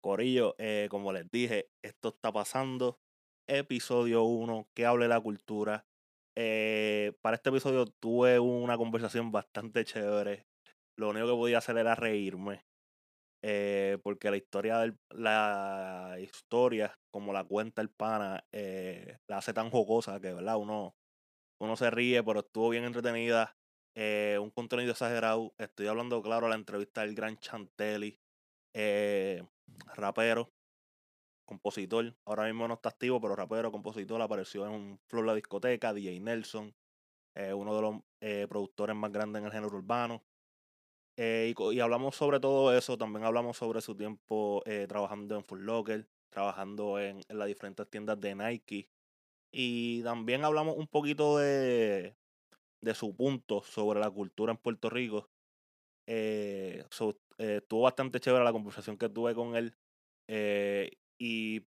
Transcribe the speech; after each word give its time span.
Corillo, 0.00 0.54
eh, 0.58 0.88
como 0.90 1.12
les 1.12 1.30
dije, 1.30 1.68
esto 1.82 2.08
está 2.10 2.32
pasando. 2.32 2.98
Episodio 3.48 4.24
1, 4.24 4.68
que 4.74 4.86
hable 4.86 5.08
la 5.08 5.20
cultura. 5.20 5.84
Eh, 6.36 7.12
para 7.22 7.36
este 7.36 7.50
episodio 7.50 7.86
tuve 7.86 8.38
una 8.38 8.76
conversación 8.78 9.32
bastante 9.32 9.84
chévere. 9.84 10.46
Lo 10.98 11.10
único 11.10 11.26
que 11.26 11.32
podía 11.34 11.58
hacer 11.58 11.76
era 11.78 11.94
reírme. 11.94 12.64
eh, 13.42 13.98
porque 14.02 14.30
la 14.30 14.36
historia 14.36 14.78
del, 14.78 14.98
la 15.10 16.16
historia, 16.20 16.98
como 17.12 17.32
la 17.32 17.44
cuenta 17.44 17.82
el 17.82 17.90
pana, 17.90 18.44
la 18.52 19.38
hace 19.38 19.52
tan 19.54 19.70
jocosa 19.70 20.20
que 20.20 20.34
verdad 20.34 20.56
uno, 20.58 20.94
uno 21.60 21.76
se 21.76 21.90
ríe, 21.90 22.22
pero 22.24 22.40
estuvo 22.40 22.70
bien 22.70 22.84
entretenida. 22.84 23.56
un 24.40 24.50
contenido 24.50 24.92
exagerado. 24.92 25.54
Estoy 25.58 25.86
hablando, 25.88 26.22
claro, 26.22 26.48
la 26.48 26.56
entrevista 26.56 27.02
del 27.02 27.14
gran 27.14 27.38
Chantelli, 27.38 28.18
eh, 28.74 29.42
rapero, 29.94 30.50
compositor. 31.44 32.14
Ahora 32.24 32.44
mismo 32.44 32.68
no 32.68 32.74
está 32.74 32.90
activo, 32.90 33.20
pero 33.20 33.34
rapero, 33.34 33.72
compositor, 33.72 34.22
apareció 34.22 34.66
en 34.66 34.72
un 34.72 35.00
Flor 35.06 35.26
La 35.26 35.34
Discoteca, 35.34 35.92
DJ 35.92 36.20
Nelson, 36.20 36.74
eh, 37.34 37.52
uno 37.52 37.74
de 37.74 37.82
los 37.82 37.96
eh, 38.20 38.46
productores 38.48 38.94
más 38.94 39.10
grandes 39.12 39.40
en 39.40 39.46
el 39.46 39.52
género 39.52 39.76
urbano. 39.76 40.22
Eh, 41.16 41.52
y, 41.72 41.80
hablamos 41.80 42.16
sobre 42.16 42.40
todo 42.40 42.76
eso, 42.76 42.96
también 42.96 43.24
hablamos 43.24 43.56
sobre 43.56 43.80
su 43.80 43.96
tiempo 43.96 44.62
trabajando 44.88 45.36
en 45.36 45.44
Full 45.44 45.60
Locker, 45.62 46.08
trabajando 46.30 46.98
en, 46.98 47.20
las 47.28 47.48
diferentes 47.48 47.88
tiendas 47.90 48.20
de 48.20 48.34
Nike. 48.34 48.88
Y 49.52 50.02
también 50.04 50.44
hablamos 50.44 50.76
un 50.76 50.86
poquito 50.86 51.38
de, 51.38 52.16
de 52.80 52.94
su 52.94 53.14
punto 53.16 53.62
sobre 53.62 53.98
la 53.98 54.10
cultura 54.10 54.52
en 54.52 54.58
Puerto 54.58 54.88
Rico. 54.88 55.28
Eh, 57.40 57.58
estuvo 57.62 57.82
bastante 57.82 58.20
chévere 58.20 58.44
la 58.44 58.52
conversación 58.52 58.96
que 58.98 59.08
tuve 59.08 59.34
con 59.34 59.56
él. 59.56 59.74
eh, 60.28 60.92
y 61.18 61.66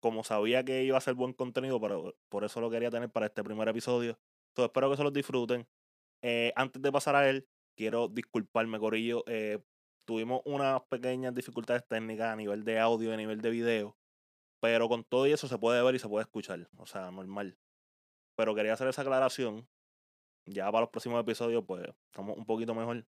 como 0.00 0.24
sabía 0.24 0.64
que 0.64 0.84
iba 0.84 0.98
a 0.98 1.00
ser 1.00 1.14
buen 1.14 1.32
contenido, 1.32 1.80
pero 1.80 2.16
por 2.28 2.44
eso 2.44 2.60
lo 2.60 2.70
quería 2.70 2.90
tener 2.90 3.10
para 3.10 3.26
este 3.26 3.42
primer 3.44 3.68
episodio. 3.68 4.18
So, 4.56 4.64
espero 4.66 4.90
que 4.90 4.96
se 4.96 5.04
los 5.04 5.12
disfruten. 5.12 5.68
Eh, 6.22 6.52
antes 6.56 6.80
de 6.82 6.92
pasar 6.92 7.16
a 7.16 7.28
él, 7.28 7.48
quiero 7.76 8.08
disculparme, 8.08 8.78
Corillo. 8.78 9.24
tuvimos 10.06 10.42
unas 10.46 10.82
pequeñas 10.88 11.34
dificultades 11.34 11.86
técnicas 11.86 12.32
a 12.32 12.36
nivel 12.36 12.64
de 12.64 12.78
audio 12.80 13.10
y 13.10 13.14
a 13.14 13.16
nivel 13.16 13.40
de 13.40 13.50
video. 13.50 13.96
Pero 14.60 14.88
con 14.88 15.04
todo 15.04 15.26
y 15.26 15.32
eso 15.32 15.48
se 15.48 15.58
puede 15.58 15.82
ver 15.82 15.94
y 15.96 15.98
se 15.98 16.08
puede 16.08 16.22
escuchar. 16.24 16.68
O 16.78 16.86
sea, 16.86 17.10
normal. 17.10 17.58
Pero 18.36 18.54
quería 18.54 18.72
hacer 18.74 18.88
esa 18.88 19.02
aclaración. 19.02 19.68
Ya 20.46 20.66
para 20.66 20.82
los 20.82 20.90
próximos 20.90 21.20
episodios, 21.20 21.64
pues, 21.66 21.86
estamos 22.06 22.36
un 22.36 22.46
poquito 22.46 22.74
mejor. 22.74 23.04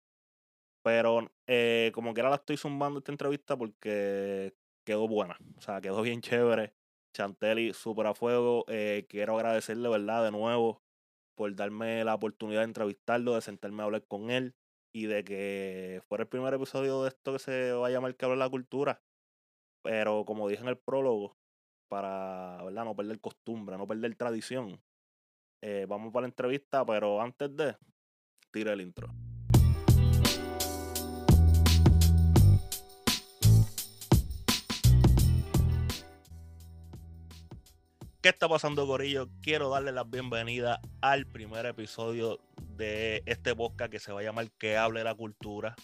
Pero 0.84 1.32
eh, 1.46 1.90
como 1.94 2.12
que 2.12 2.20
ahora 2.20 2.30
la 2.30 2.36
estoy 2.36 2.58
zumbando 2.58 2.98
esta 2.98 3.10
entrevista 3.10 3.56
porque 3.56 4.54
quedó 4.84 5.08
buena. 5.08 5.38
O 5.56 5.60
sea, 5.62 5.80
quedó 5.80 6.02
bien 6.02 6.20
chévere. 6.20 6.74
Chantelli, 7.14 7.72
súper 7.72 8.06
a 8.08 8.14
fuego. 8.14 8.66
eh, 8.68 9.06
quiero 9.08 9.36
agradecerle, 9.36 9.88
¿verdad? 9.88 10.24
De 10.24 10.30
nuevo 10.30 10.82
por 11.36 11.54
darme 11.56 12.04
la 12.04 12.14
oportunidad 12.14 12.60
de 12.60 12.66
entrevistarlo, 12.66 13.34
de 13.34 13.40
sentarme 13.40 13.82
a 13.82 13.86
hablar 13.86 14.04
con 14.06 14.30
él 14.30 14.54
y 14.92 15.06
de 15.06 15.24
que 15.24 16.02
fuera 16.06 16.22
el 16.22 16.28
primer 16.28 16.52
episodio 16.54 17.02
de 17.02 17.08
esto 17.08 17.32
que 17.32 17.38
se 17.38 17.72
va 17.72 17.88
a 17.88 17.90
llamar 17.90 18.14
que 18.14 18.24
habla 18.24 18.36
la 18.36 18.50
cultura. 18.50 19.02
Pero 19.82 20.24
como 20.24 20.48
dije 20.48 20.62
en 20.62 20.68
el 20.68 20.78
prólogo, 20.78 21.36
para 21.88 22.62
¿verdad? 22.62 22.84
no 22.84 22.94
perder 22.94 23.20
costumbre, 23.20 23.76
no 23.78 23.86
perder 23.86 24.14
tradición, 24.16 24.80
eh, 25.62 25.86
vamos 25.88 26.12
para 26.12 26.22
la 26.22 26.28
entrevista, 26.28 26.84
pero 26.84 27.20
antes 27.20 27.56
de, 27.56 27.76
tira 28.52 28.72
el 28.72 28.82
intro. 28.82 29.23
¿Qué 38.24 38.30
está 38.30 38.48
pasando, 38.48 38.86
Corillo? 38.86 39.28
Quiero 39.42 39.68
darle 39.68 39.92
la 39.92 40.02
bienvenida 40.02 40.80
al 41.02 41.26
primer 41.26 41.66
episodio 41.66 42.40
de 42.74 43.22
este 43.26 43.54
podcast 43.54 43.92
que 43.92 43.98
se 43.98 44.14
va 44.14 44.20
a 44.20 44.22
llamar 44.22 44.50
Que 44.52 44.78
hable 44.78 45.04
la 45.04 45.14
cultura. 45.14 45.74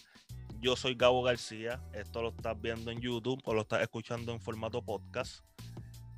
Yo 0.58 0.74
soy 0.74 0.94
Gabo 0.94 1.22
García. 1.22 1.82
Esto 1.92 2.22
lo 2.22 2.30
estás 2.30 2.58
viendo 2.58 2.90
en 2.90 3.02
YouTube 3.02 3.42
o 3.44 3.52
lo 3.52 3.60
estás 3.60 3.82
escuchando 3.82 4.32
en 4.32 4.40
formato 4.40 4.80
podcast. 4.80 5.44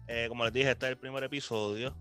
Eh, 0.07 0.27
como 0.29 0.45
les 0.45 0.53
dije, 0.53 0.71
este 0.71 0.87
es 0.87 0.93
el 0.93 0.97
primer 0.97 1.25
episodio. 1.25 1.93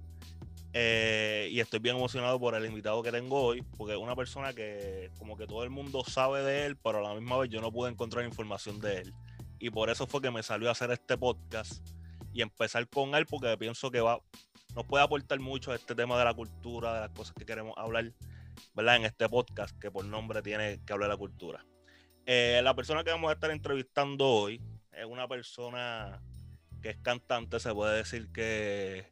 Eh, 0.71 1.49
y 1.51 1.59
estoy 1.59 1.79
bien 1.79 1.95
emocionado 1.95 2.39
por 2.39 2.53
el 2.53 2.63
invitado 2.63 3.01
que 3.01 3.11
tengo 3.11 3.41
hoy, 3.41 3.63
porque 3.75 3.93
es 3.93 3.99
una 3.99 4.15
persona 4.15 4.53
que 4.53 5.09
como 5.17 5.35
que 5.35 5.47
todo 5.47 5.63
el 5.63 5.71
mundo 5.71 6.03
sabe 6.05 6.43
de 6.43 6.67
él, 6.67 6.77
pero 6.77 6.99
a 6.99 7.01
la 7.01 7.15
misma 7.15 7.39
vez 7.39 7.49
yo 7.49 7.59
no 7.59 7.71
pude 7.71 7.89
encontrar 7.89 8.23
información 8.23 8.79
de 8.81 8.99
él. 8.99 9.13
Y 9.57 9.71
por 9.71 9.89
eso 9.89 10.05
fue 10.05 10.21
que 10.21 10.29
me 10.29 10.43
salió 10.43 10.69
a 10.69 10.73
hacer 10.73 10.91
este 10.91 11.17
podcast 11.17 11.81
y 12.33 12.41
empezar 12.41 12.87
con 12.89 13.15
él, 13.15 13.25
porque 13.25 13.57
pienso 13.57 13.91
que 13.91 14.01
va, 14.01 14.19
nos 14.75 14.85
puede 14.85 15.03
aportar 15.03 15.39
mucho 15.39 15.71
a 15.71 15.75
este 15.75 15.95
tema 15.95 16.17
de 16.17 16.25
la 16.25 16.33
cultura, 16.33 16.93
de 16.93 16.99
las 17.01 17.09
cosas 17.09 17.33
que 17.35 17.45
queremos 17.45 17.73
hablar, 17.77 18.11
¿verdad? 18.73 18.95
En 18.97 19.05
este 19.05 19.27
podcast 19.29 19.77
que 19.79 19.91
por 19.91 20.05
nombre 20.05 20.41
tiene 20.41 20.79
que 20.85 20.93
hablar 20.93 21.09
de 21.09 21.13
la 21.15 21.17
cultura. 21.17 21.65
Eh, 22.25 22.61
la 22.63 22.75
persona 22.75 23.03
que 23.03 23.11
vamos 23.11 23.29
a 23.29 23.33
estar 23.33 23.51
entrevistando 23.51 24.27
hoy 24.27 24.61
es 24.91 25.05
una 25.05 25.27
persona 25.27 26.21
que 26.81 26.89
es 26.91 26.97
cantante, 26.97 27.59
se 27.59 27.73
puede 27.73 27.97
decir 27.97 28.31
que, 28.31 29.11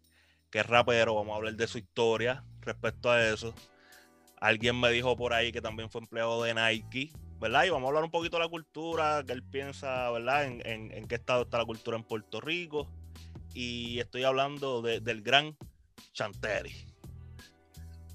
que 0.50 0.59
es 0.59 0.66
rapero, 0.66 1.16
vamos 1.16 1.34
a 1.34 1.38
hablar 1.38 1.56
de 1.56 1.68
su 1.68 1.78
historia 1.78 2.44
respecto 2.62 3.12
a 3.12 3.24
eso. 3.28 3.53
Alguien 4.40 4.80
me 4.80 4.90
dijo 4.91 5.16
por 5.18 5.34
ahí 5.34 5.51
que 5.51 5.62
también 5.62 5.90
fue 5.90 6.01
empleado 6.01 6.41
de 6.44 6.53
Nike, 6.53 7.12
¿verdad? 7.40 7.66
Y 7.66 7.69
vamos 7.69 7.88
a 7.88 7.90
hablar 7.90 8.03
un 8.03 8.12
poquito 8.12 8.38
de 8.38 8.44
la 8.44 8.50
cultura, 8.50 9.24
que 9.25 9.34
él 9.34 9.44
piensa, 9.44 10.09
¿verdad? 10.12 10.46
En, 10.46 10.66
en- 10.66 10.91
en 10.94 11.07
qué 11.07 11.16
estado 11.16 11.44
está 11.44 11.57
la 11.57 11.66
cultura 11.66 11.97
en 11.97 12.03
Puerto 12.03 12.40
Rico. 12.40 12.88
Y 13.53 13.99
estoy 13.99 14.23
hablando 14.23 14.81
de- 14.81 14.99
del 14.99 15.21
gran 15.21 15.55
Chanteri. 16.13 16.73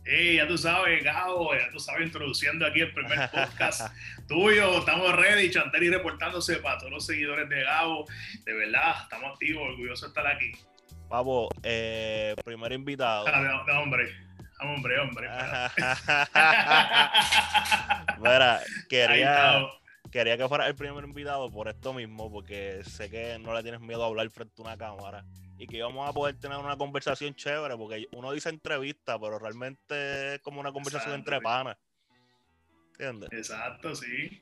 Hey, 0.06 0.36
ya 0.36 0.46
tú 0.46 0.58
sabes, 0.58 1.02
Gabo, 1.02 1.54
ya 1.54 1.70
tú 1.72 1.80
sabes, 1.80 2.06
introduciendo 2.06 2.66
aquí 2.66 2.80
el 2.80 2.92
primer 2.92 3.18
podcast 3.30 3.90
tuyo. 4.28 4.80
Estamos 4.80 5.12
ready, 5.16 5.50
Chanteri 5.50 5.88
reportándose 5.88 6.56
para 6.56 6.76
todos 6.78 6.92
los 6.92 7.06
seguidores 7.06 7.48
de 7.48 7.62
Gabo. 7.62 8.04
De 8.44 8.52
verdad, 8.52 8.96
estamos 9.02 9.32
activos, 9.32 9.62
orgullosos 9.70 10.02
de 10.02 10.08
estar 10.20 10.26
aquí. 10.26 10.52
Pavo, 11.08 11.48
eh, 11.62 12.34
primer 12.44 12.72
invitado. 12.72 13.26
Ah, 13.28 13.40
de- 13.42 13.72
de 13.72 13.78
hombre, 13.78 14.12
Ah, 14.60 14.66
hombre, 14.66 14.98
hombre. 15.00 15.28
Mira, 18.20 18.60
quería. 18.88 19.66
Quería 20.14 20.36
que 20.38 20.46
fuera 20.46 20.68
el 20.68 20.76
primer 20.76 21.02
invitado 21.02 21.50
por 21.50 21.66
esto 21.66 21.92
mismo, 21.92 22.30
porque 22.30 22.82
sé 22.84 23.10
que 23.10 23.36
no 23.40 23.52
le 23.52 23.64
tienes 23.64 23.80
miedo 23.80 24.04
a 24.04 24.06
hablar 24.06 24.30
frente 24.30 24.54
a 24.58 24.62
una 24.62 24.78
cámara 24.78 25.24
y 25.58 25.66
que 25.66 25.78
íbamos 25.78 26.08
a 26.08 26.12
poder 26.12 26.38
tener 26.38 26.56
una 26.56 26.76
conversación 26.76 27.34
chévere, 27.34 27.76
porque 27.76 28.06
uno 28.12 28.30
dice 28.30 28.48
entrevista, 28.48 29.18
pero 29.18 29.40
realmente 29.40 30.34
es 30.36 30.40
como 30.40 30.60
una 30.60 30.70
conversación 30.70 31.14
Exacto, 31.14 31.32
entre 31.32 31.42
panas. 31.42 31.76
¿Entiendes? 32.92 33.28
Exacto, 33.32 33.92
sí. 33.96 34.40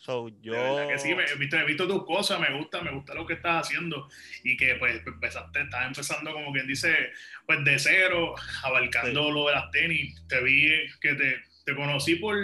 So, 0.00 0.28
De 0.28 0.40
yo. 0.42 0.54
verdad 0.54 0.88
que 0.88 0.98
sí, 0.98 1.14
me- 1.14 1.22
he 1.24 1.36
visto, 1.36 1.56
he 1.56 1.64
visto 1.66 1.86
tus 1.86 2.04
cosas, 2.04 2.40
me 2.40 2.58
gusta, 2.58 2.82
me 2.82 2.90
gusta 2.90 3.14
lo 3.14 3.24
que 3.24 3.34
estás 3.34 3.66
haciendo 3.68 4.08
y 4.42 4.56
que 4.56 4.74
pues 4.74 5.06
empezaste, 5.06 5.60
estás 5.62 5.86
empezando 5.86 6.32
como 6.32 6.52
quien 6.52 6.66
dice, 6.66 7.12
pues 7.46 7.62
de 7.64 7.78
cero, 7.78 8.34
abarcando 8.64 9.30
lo 9.30 9.46
de 9.46 9.52
las 9.52 9.70
tenis. 9.70 10.20
Te 10.26 10.42
vi 10.42 10.68
que 11.00 11.14
te, 11.14 11.36
te 11.64 11.76
conocí 11.76 12.16
por, 12.16 12.34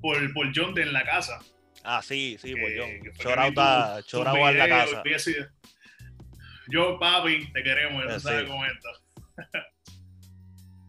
por, 0.00 0.32
por 0.32 0.46
John 0.54 0.74
de 0.74 0.82
en 0.82 0.92
la 0.92 1.04
casa. 1.04 1.38
Ah, 1.84 2.00
sí, 2.02 2.36
sí, 2.40 2.52
fue 2.54 2.74
que 2.74 3.12
Chorao 3.18 3.48
está- 3.48 4.02
chorao 4.04 4.48
en 4.48 4.58
la 4.58 4.68
casa. 4.68 5.02
Yo, 6.70 6.98
papi, 6.98 7.50
te 7.52 7.62
queremos, 7.62 8.04
ya 8.06 8.16
Eh, 8.16 8.20
sabes 8.20 8.48
cómo 8.48 8.64
es 8.66 8.72
esto. 8.72 8.88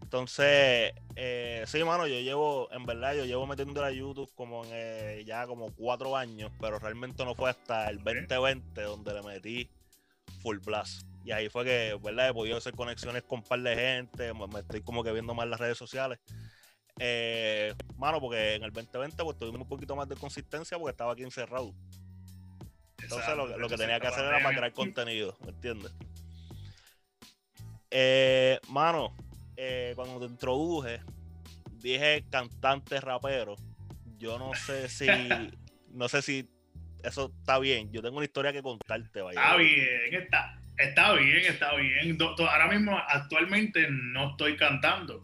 Entonces, 0.02 0.92
eh, 1.16 1.64
sí, 1.68 1.84
mano, 1.84 2.08
yo 2.08 2.19
llevo, 2.19 2.68
en 2.72 2.84
verdad, 2.86 3.14
yo 3.16 3.25
llevo 3.25 3.46
metiendo 3.46 3.84
a 3.84 3.92
YouTube 3.92 4.31
como 4.34 4.66
en, 4.66 4.72
eh, 4.74 5.24
ya 5.25 5.46
como 5.46 5.72
cuatro 5.75 6.18
años, 6.18 6.52
pero 6.59 6.80
realmente 6.80 7.24
no 7.24 7.36
fue 7.36 7.51
hasta 7.51 7.88
el 7.89 7.98
2020 8.04 8.81
donde 8.81 9.13
le 9.13 9.22
metí 9.22 9.69
Full 10.42 10.57
Blast. 10.66 11.04
Y 11.24 11.31
ahí 11.31 11.48
fue 11.50 11.63
que, 11.63 11.98
¿verdad? 12.01 12.30
He 12.30 12.33
podido 12.33 12.57
hacer 12.57 12.74
conexiones 12.74 13.22
con 13.22 13.39
un 13.39 13.45
par 13.45 13.60
de 13.60 13.75
gente, 13.75 14.33
me 14.33 14.60
estoy 14.60 14.81
como 14.81 15.04
que 15.04 15.12
viendo 15.12 15.36
más 15.36 15.48
las 15.48 15.60
redes 15.60 15.78
sociales. 15.78 16.18
Eh, 17.00 17.74
mano, 17.98 18.19
porque 18.19 18.56
en 18.56 18.63
el 18.63 18.72
2020 18.72 19.24
pues 19.24 19.38
tuvimos 19.38 19.62
un 19.62 19.68
poquito 19.68 19.96
más 19.96 20.07
de 20.07 20.16
consistencia 20.16 20.78
porque 20.78 20.92
estaba 20.92 21.13
aquí 21.13 21.24
encerrado. 21.24 21.74
Entonces 23.01 23.36
lo, 23.36 23.44
Exacto, 23.44 23.60
lo 23.60 23.69
que 23.69 23.78
tenía 23.78 24.00
que 24.00 24.07
hacer 24.07 24.25
era 24.25 24.44
para 24.44 24.56
crear 24.56 24.74
contenido, 24.74 25.38
¿me 25.46 25.51
entiendes? 25.51 25.94
Eh, 27.90 28.60
mano, 28.68 29.16
eh, 29.56 29.94
cuando 29.96 30.19
te 30.19 30.25
introduje, 30.25 31.01
dije 31.81 32.25
cantante 32.30 33.00
rapero. 33.00 33.56
Yo 34.18 34.38
no 34.38 34.54
sé 34.54 34.90
si, 34.90 35.07
no 35.94 36.10
sé 36.10 36.22
si 36.22 36.50
eso 37.04 37.34
está 37.40 37.60
bien. 37.60 37.92
Yo 37.92 38.02
tengo 38.02 38.18
una 38.18 38.25
historia 38.25 38.52
que 38.52 38.62
contarte, 38.62 39.22
vaya. 39.22 39.42
Está 39.42 39.56
bien, 39.56 40.13
está, 40.13 40.60
está 40.78 41.13
bien, 41.13 41.45
está 41.45 41.75
bien. 41.75 42.18
Ahora 42.22 42.68
mismo, 42.68 42.98
actualmente, 42.98 43.88
no 43.90 44.31
estoy 44.31 44.57
cantando. 44.57 45.24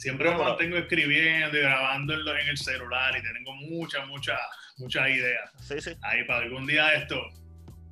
Siempre 0.00 0.30
me 0.30 0.38
mantengo 0.42 0.78
escribiendo 0.78 1.56
y 1.58 1.60
grabando 1.60 2.14
en, 2.14 2.24
lo- 2.24 2.34
en 2.36 2.48
el 2.48 2.56
celular 2.56 3.14
y 3.18 3.22
tengo 3.22 3.54
muchas, 3.54 4.06
muchas, 4.08 4.38
muchas 4.78 5.08
ideas. 5.10 5.50
Sí, 5.60 5.78
sí. 5.80 5.90
Ahí 6.00 6.24
para 6.24 6.40
algún 6.44 6.66
día 6.66 6.94
esto, 6.94 7.20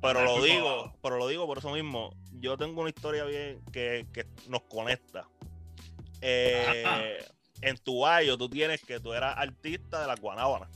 Pero 0.01 0.23
lo 0.23 0.43
digo, 0.43 0.97
pero 1.03 1.17
lo 1.17 1.27
digo 1.27 1.45
por 1.45 1.59
eso 1.59 1.71
mismo. 1.71 2.15
Yo 2.39 2.57
tengo 2.57 2.81
una 2.81 2.89
historia 2.89 3.25
bien 3.25 3.61
que, 3.71 4.07
que 4.11 4.25
nos 4.47 4.61
conecta. 4.63 5.27
Eh, 6.21 7.19
en 7.61 7.77
tu 7.77 8.05
año 8.07 8.37
tú 8.39 8.49
tienes 8.49 8.81
que 8.81 8.99
tú 8.99 9.13
eras 9.13 9.35
artista 9.37 10.01
de 10.01 10.07
la 10.07 10.15
Guanábana. 10.15 10.67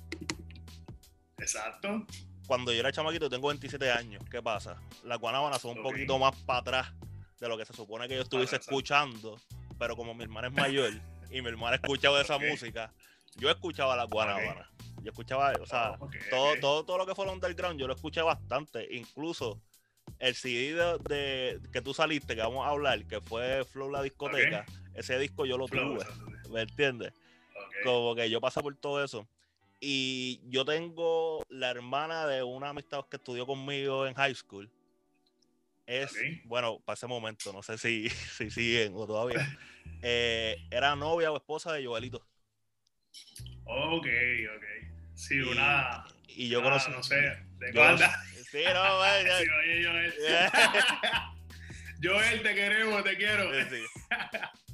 Exacto. 1.39 2.05
Cuando 2.45 2.71
yo 2.73 2.79
era 2.81 2.91
chamaquito, 2.91 3.29
tengo 3.29 3.47
27 3.47 3.91
años. 3.91 4.21
¿Qué 4.29 4.41
pasa? 4.41 4.77
Las 5.03 5.17
Guanábanas 5.17 5.61
son 5.61 5.77
un 5.77 5.83
poquito 5.83 6.19
más 6.19 6.35
para 6.43 6.59
atrás 6.59 6.93
de 7.39 7.47
lo 7.49 7.57
que 7.57 7.65
se 7.65 7.73
supone 7.73 8.07
que 8.07 8.15
yo 8.17 8.21
estuviese 8.21 8.57
escuchando. 8.57 9.39
Pero 9.79 9.95
como 9.95 10.13
mi 10.13 10.23
hermana 10.23 10.47
es 10.49 10.53
mayor 10.53 10.91
y 11.33 11.41
mi 11.41 11.49
hermana 11.49 11.75
escuchaba 11.75 12.21
esa 12.21 12.37
música, 12.37 12.93
yo 13.35 13.49
escuchaba 13.49 13.95
las 13.95 14.07
Guanábanas. 14.07 14.67
Yo 15.01 15.09
escuchaba, 15.09 15.51
o 15.59 15.65
sea, 15.65 15.97
oh, 15.99 16.09
todo, 16.29 16.55
todo, 16.61 16.85
todo 16.85 16.97
lo 16.99 17.05
que 17.05 17.15
fue 17.15 17.25
el 17.25 17.31
underground, 17.31 17.79
yo 17.79 17.87
lo 17.87 17.93
escuché 17.93 18.21
bastante. 18.21 18.87
Incluso 18.95 19.59
el 20.19 20.35
CD 20.35 20.99
de, 21.09 21.59
que 21.73 21.81
tú 21.81 21.93
saliste, 21.93 22.35
que 22.35 22.41
vamos 22.41 22.65
a 22.65 22.69
hablar, 22.69 23.03
que 23.05 23.19
fue 23.19 23.65
Flow 23.65 23.89
la 23.89 24.01
discoteca, 24.03 24.65
ese 24.93 25.17
disco 25.17 25.45
yo 25.45 25.57
lo 25.57 25.67
tuve. 25.67 26.05
¿Me 26.51 26.61
entiendes? 26.61 27.13
Como 27.83 28.15
que 28.15 28.29
yo 28.29 28.39
pasé 28.39 28.61
por 28.61 28.75
todo 28.77 29.03
eso. 29.03 29.27
Y 29.81 30.39
yo 30.45 30.63
tengo 30.63 31.43
la 31.49 31.69
hermana 31.71 32.27
de 32.27 32.43
una 32.43 32.69
amistad 32.69 33.03
que 33.09 33.17
estudió 33.17 33.45
conmigo 33.45 34.07
en 34.07 34.13
high 34.13 34.35
school. 34.35 34.69
Es, 35.85 36.15
bueno, 36.45 36.79
para 36.85 36.93
ese 36.93 37.07
momento, 37.07 37.51
no 37.51 37.61
sé 37.61 37.77
si, 37.77 38.09
si 38.37 38.49
siguen 38.51 38.93
o 38.95 39.05
todavía. 39.05 39.45
Eh, 40.01 40.57
era 40.69 40.95
novia 40.95 41.31
o 41.31 41.37
esposa 41.37 41.71
de 41.73 41.85
Joelito. 41.85 42.25
Ok, 43.65 44.07
ok. 44.55 44.65
Sí, 45.13 45.39
una. 45.39 46.03
Y 46.27 46.49
yo 46.49 46.61
conocí. 46.61 46.91
No 46.91 47.03
sé, 47.03 47.15
¿de 47.59 47.73
cuándo? 47.73 48.03
Sí, 48.53 48.59
no, 48.71 48.97
güey. 48.99 49.23
sí, 49.39 49.49
oye, 49.49 49.85
Joel. 49.85 50.13
Joel, 52.03 52.43
te 52.43 52.53
queremos, 52.53 53.03
te 53.03 53.17
quiero. 53.17 53.49
Sí, 53.67 53.83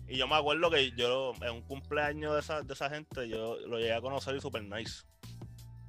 Y 0.09 0.17
yo 0.17 0.27
me 0.27 0.35
acuerdo 0.35 0.69
que 0.69 0.91
yo 0.91 1.33
en 1.41 1.51
un 1.51 1.61
cumpleaños 1.61 2.33
de 2.33 2.39
esa, 2.41 2.61
de 2.61 2.73
esa 2.73 2.89
gente, 2.89 3.29
yo 3.29 3.57
lo 3.67 3.77
llegué 3.77 3.93
a 3.93 4.01
conocer 4.01 4.35
y 4.35 4.41
super 4.41 4.63
nice. 4.63 5.03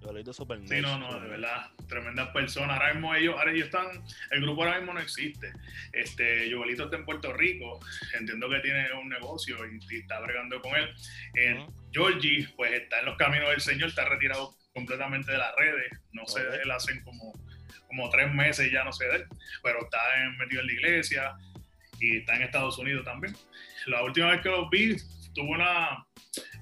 Yo 0.01 0.13
lo 0.13 0.19
hice 0.19 0.33
super 0.33 0.59
nice. 0.59 0.77
Sí, 0.77 0.81
no, 0.81 0.99
no, 0.99 1.21
de 1.21 1.29
verdad, 1.29 1.71
tremendas 1.87 2.29
personas. 2.31 2.79
Ahora 2.79 2.95
mismo 2.95 3.15
ellos, 3.15 3.35
ahora 3.37 3.53
ellos 3.53 3.67
están, 3.67 3.87
el 4.31 4.41
grupo 4.41 4.63
ahora 4.63 4.79
mismo 4.79 4.95
no 4.95 5.01
existe. 5.01 5.53
Este, 5.93 6.51
Joelito 6.51 6.85
está 6.85 6.97
en 6.97 7.05
Puerto 7.05 7.33
Rico, 7.35 7.81
entiendo 8.19 8.49
que 8.49 8.61
tiene 8.61 8.93
un 8.95 9.09
negocio 9.09 9.59
y, 9.67 9.97
está 9.99 10.21
bregando 10.21 10.61
con 10.63 10.75
él. 10.75 10.89
En 11.35 11.67
Georgie, 11.93 12.49
pues 12.57 12.73
está 12.73 13.01
en 13.01 13.07
los 13.07 13.17
caminos 13.19 13.51
del 13.51 13.61
Señor, 13.61 13.91
está 13.91 14.07
retirado 14.07 14.57
completamente 14.73 15.33
de 15.33 15.39
las 15.39 15.55
redes. 15.57 15.93
No 16.13 16.27
sé, 16.27 16.41
él 16.63 16.71
hacen 16.71 17.03
como, 17.05 17.33
como 17.87 18.09
tres 18.09 18.33
meses 18.33 18.73
ya 18.73 18.85
no 18.85 18.93
sé 18.93 19.05
de 19.07 19.17
él, 19.17 19.27
pero 19.63 19.85
está 19.85 19.99
metido 20.39 20.63
en 20.63 20.67
la 20.67 20.73
iglesia 20.73 21.37
y 22.01 22.19
está 22.19 22.37
en 22.37 22.43
Estados 22.43 22.79
Unidos 22.79 23.05
también. 23.05 23.37
La 23.87 24.03
última 24.03 24.31
vez 24.31 24.41
que 24.41 24.49
los 24.49 24.71
vi, 24.71 24.97
tuve 25.35 25.51
una, 25.51 26.07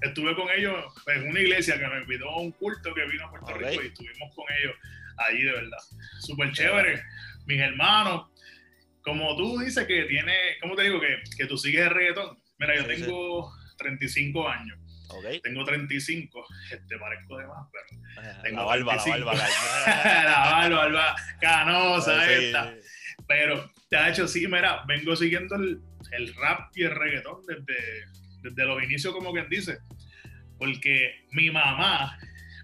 estuve 0.01 0.35
con 0.35 0.47
ellos 0.55 0.75
en 1.07 1.29
una 1.29 1.39
iglesia 1.39 1.77
que 1.77 1.87
me 1.87 2.01
invitó 2.01 2.29
a 2.29 2.41
un 2.41 2.51
culto 2.51 2.93
que 2.93 3.05
vino 3.05 3.25
a 3.25 3.29
Puerto 3.29 3.53
Rico 3.53 3.83
y 3.83 3.87
estuvimos 3.87 4.35
con 4.35 4.45
ellos 4.59 4.75
allí 5.17 5.43
de 5.43 5.51
verdad. 5.51 5.77
Súper 6.19 6.51
chévere. 6.51 7.03
Mis 7.45 7.59
hermanos, 7.59 8.27
como 9.01 9.35
tú 9.35 9.59
dices 9.59 9.85
que 9.85 10.03
tiene, 10.03 10.33
¿cómo 10.61 10.75
te 10.75 10.83
digo? 10.83 10.99
Que, 10.99 11.21
que 11.37 11.45
tú 11.45 11.57
sigues 11.57 11.81
el 11.81 11.91
reggaetón. 11.91 12.37
Mira, 12.57 12.75
yo 12.75 12.85
tengo 12.85 13.53
35 13.77 14.47
años. 14.47 14.77
Tengo 15.41 15.63
35, 15.63 16.45
este, 16.71 16.97
parezco 16.99 17.37
de 17.37 17.47
más, 17.47 17.67
pero 17.71 18.41
tengo 18.43 18.57
la 18.57 18.63
barba, 18.63 18.95
la 18.95 19.25
barba, 19.25 19.33
la 20.69 20.69
barba, 20.69 21.15
canosa 21.41 22.31
esta. 22.31 22.75
Pero, 23.27 23.71
de 23.89 24.09
hecho, 24.09 24.27
sí, 24.27 24.47
mira, 24.47 24.83
vengo 24.87 25.15
siguiendo 25.15 25.55
el, 25.55 25.81
el 26.11 26.35
rap 26.35 26.71
y 26.75 26.83
el 26.83 26.91
reggaetón 26.91 27.41
desde, 27.47 28.05
desde 28.41 28.65
los 28.65 28.83
inicios, 28.83 29.13
como 29.13 29.31
quien 29.31 29.49
dice. 29.49 29.79
Porque 30.57 31.25
mi 31.31 31.49
mamá, 31.49 32.17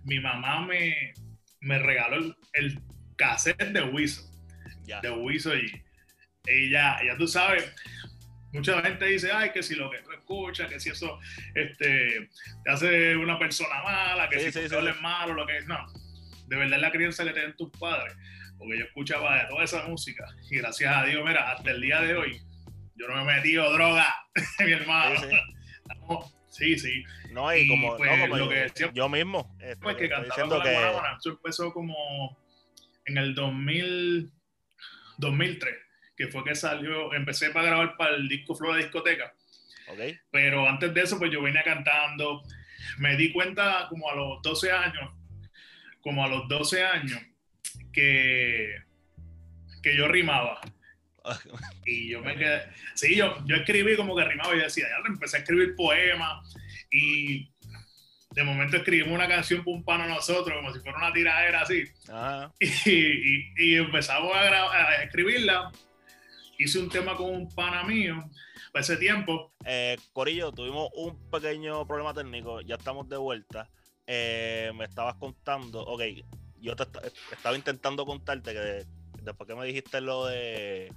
mi 0.04 0.19
mamá 0.19 0.66
me, 0.66 1.13
me 1.62 1.80
regaló 1.80 2.18
el, 2.18 2.36
el 2.54 2.80
cassette 3.18 3.72
de 3.72 3.81
Wiso. 3.81 4.30
De 5.01 5.10
Wiso 5.10 5.56
y 5.56 5.83
ella, 6.48 6.98
ya 7.04 7.18
tú 7.18 7.27
sabes, 7.27 7.74
mucha 8.56 8.81
gente 8.81 9.06
dice, 9.06 9.31
ay, 9.31 9.51
que 9.51 9.63
si 9.63 9.75
lo 9.75 9.89
que 9.89 10.00
tú 10.00 10.12
escuchas, 10.12 10.69
que 10.69 10.80
si 10.80 10.89
eso 10.89 11.19
este, 11.54 12.30
te 12.63 12.72
hace 12.72 13.16
una 13.16 13.38
persona 13.38 13.83
mala, 13.83 14.30
que 14.30 14.39
si 14.39 14.51
sí, 14.51 14.68
tú 14.69 14.75
malo, 15.01 15.33
lo 15.33 15.45
que 15.45 15.57
es. 15.57 15.68
No, 15.68 15.77
de 16.48 16.56
verdad 16.56 16.75
es 16.75 16.81
la 16.81 16.92
crianza 16.92 17.24
que 17.24 17.31
tienen 17.31 17.56
tus 17.56 17.69
padres. 17.72 18.16
Porque 18.57 18.80
yo 18.80 18.86
escuchaba 18.86 19.42
de 19.42 19.50
toda 19.50 19.63
esa 19.63 19.86
música 19.88 20.25
y 20.50 20.57
gracias 20.57 20.95
a 20.95 21.04
Dios, 21.04 21.24
mira, 21.25 21.51
hasta 21.51 21.72
el 21.72 21.81
día 21.81 22.00
de 22.01 22.16
hoy, 22.16 22.42
yo 22.95 23.07
no 23.07 23.25
me 23.25 23.33
he 23.33 23.36
metido 23.36 23.72
droga, 23.74 24.16
mi 24.66 24.72
hermano. 24.72 25.19
Sí, 25.19 25.27
sí. 25.30 25.54
No, 27.31 27.55
y, 27.55 27.67
como, 27.67 27.97
pues, 27.97 28.09
no, 28.09 28.29
como 28.29 28.37
yo, 28.37 28.49
que 28.49 28.91
yo, 28.93 29.09
mismo. 29.09 29.55
Este, 29.59 29.75
pues 29.77 29.97
que 29.97 30.09
cantaba 30.09 30.63
que... 30.63 30.73
Eso 30.73 31.29
empezó 31.31 31.73
como 31.73 32.37
en 33.05 33.17
el 33.17 33.35
2000, 33.35 34.31
2003, 35.17 35.75
que 36.15 36.27
fue 36.27 36.43
que 36.43 36.55
salió, 36.55 37.13
empecé 37.13 37.51
para 37.51 37.67
grabar 37.67 37.97
para 37.97 38.15
el 38.15 38.27
disco 38.27 38.55
Flor 38.55 38.75
de 38.75 38.83
Discoteca. 38.83 39.33
Okay. 39.87 40.17
Pero 40.31 40.67
antes 40.67 40.93
de 40.93 41.01
eso, 41.01 41.19
pues 41.19 41.31
yo 41.31 41.41
venía 41.41 41.63
cantando. 41.63 42.41
Me 42.97 43.15
di 43.17 43.31
cuenta 43.31 43.88
como 43.89 44.09
a 44.09 44.15
los 44.15 44.41
12 44.41 44.71
años, 44.71 45.13
como 46.01 46.23
a 46.23 46.27
los 46.27 46.47
12 46.47 46.83
años, 46.83 47.21
que, 47.91 48.75
que 49.83 49.95
yo 49.95 50.07
rimaba. 50.07 50.61
Y 51.86 52.10
yo 52.10 52.22
me 52.22 52.36
quedé. 52.36 52.63
Sí, 52.94 53.16
yo, 53.16 53.38
yo 53.45 53.56
escribí 53.56 53.95
como 53.95 54.16
que 54.16 54.25
rimaba 54.25 54.56
y 54.56 54.60
decía, 54.60 54.88
ya 54.88 55.07
empecé 55.07 55.38
a 55.38 55.39
escribir 55.42 55.75
poemas 55.75 56.54
y 56.92 57.51
de 58.31 58.44
momento 58.44 58.77
escribimos 58.77 59.13
una 59.13 59.27
canción 59.27 59.63
para 59.63 59.77
un 59.77 59.83
pano 59.83 60.07
nosotros, 60.07 60.57
como 60.57 60.74
si 60.74 60.80
fuera 60.80 60.98
una 60.98 61.13
tiradera 61.13 61.62
así. 61.62 61.83
Y, 62.60 63.54
y, 63.57 63.75
empezamos 63.75 64.36
a, 64.36 64.39
a, 64.39 65.04
escribirla. 65.04 65.72
Hice 66.57 66.80
un 66.80 66.89
tema 66.89 67.16
con 67.16 67.33
un 67.33 67.50
pana 67.54 67.83
mío 67.83 68.30
para 68.72 68.81
ese 68.81 68.98
tiempo. 68.98 69.54
Eh, 69.66 69.98
Corillo, 70.13 70.51
tuvimos 70.51 70.89
un 70.95 71.30
pequeño 71.30 71.86
problema 71.86 72.13
técnico, 72.13 72.62
ya 72.62 72.75
estamos 72.75 73.07
de 73.10 73.18
vuelta. 73.18 73.69
Eh, 74.07 74.72
me 74.75 74.86
estabas 74.86 75.16
contando, 75.16 75.81
ok, 75.81 76.01
yo 76.60 76.75
te 76.75 76.83
estaba 77.31 77.56
intentando 77.56 78.06
contarte 78.06 78.54
que 78.54 78.86
después 79.24 79.48
que 79.48 79.55
me 79.55 79.65
dijiste 79.65 80.00
lo 80.01 80.27
de 80.27 80.94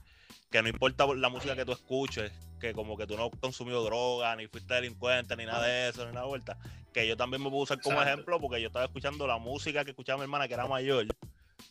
que 0.50 0.62
no 0.62 0.68
importa 0.68 1.06
la 1.14 1.28
música 1.28 1.54
que 1.54 1.64
tú 1.64 1.72
escuches, 1.72 2.32
que 2.60 2.72
como 2.72 2.96
que 2.96 3.06
tú 3.06 3.16
no 3.16 3.26
has 3.26 3.40
consumido 3.40 3.84
droga, 3.84 4.34
ni 4.36 4.46
fuiste 4.46 4.74
delincuente, 4.74 5.36
ni 5.36 5.44
nada 5.44 5.66
de 5.66 5.88
eso, 5.88 6.06
ni 6.06 6.12
nada 6.12 6.22
de 6.22 6.28
vuelta, 6.28 6.58
que 6.92 7.06
yo 7.06 7.16
también 7.16 7.42
me 7.42 7.50
puedo 7.50 7.62
usar 7.62 7.80
como 7.80 8.02
ejemplo 8.02 8.40
porque 8.40 8.60
yo 8.60 8.68
estaba 8.68 8.84
escuchando 8.84 9.26
la 9.26 9.38
música 9.38 9.84
que 9.84 9.90
escuchaba 9.90 10.18
mi 10.18 10.24
hermana 10.24 10.48
que 10.48 10.54
era 10.54 10.66
mayor, 10.66 11.06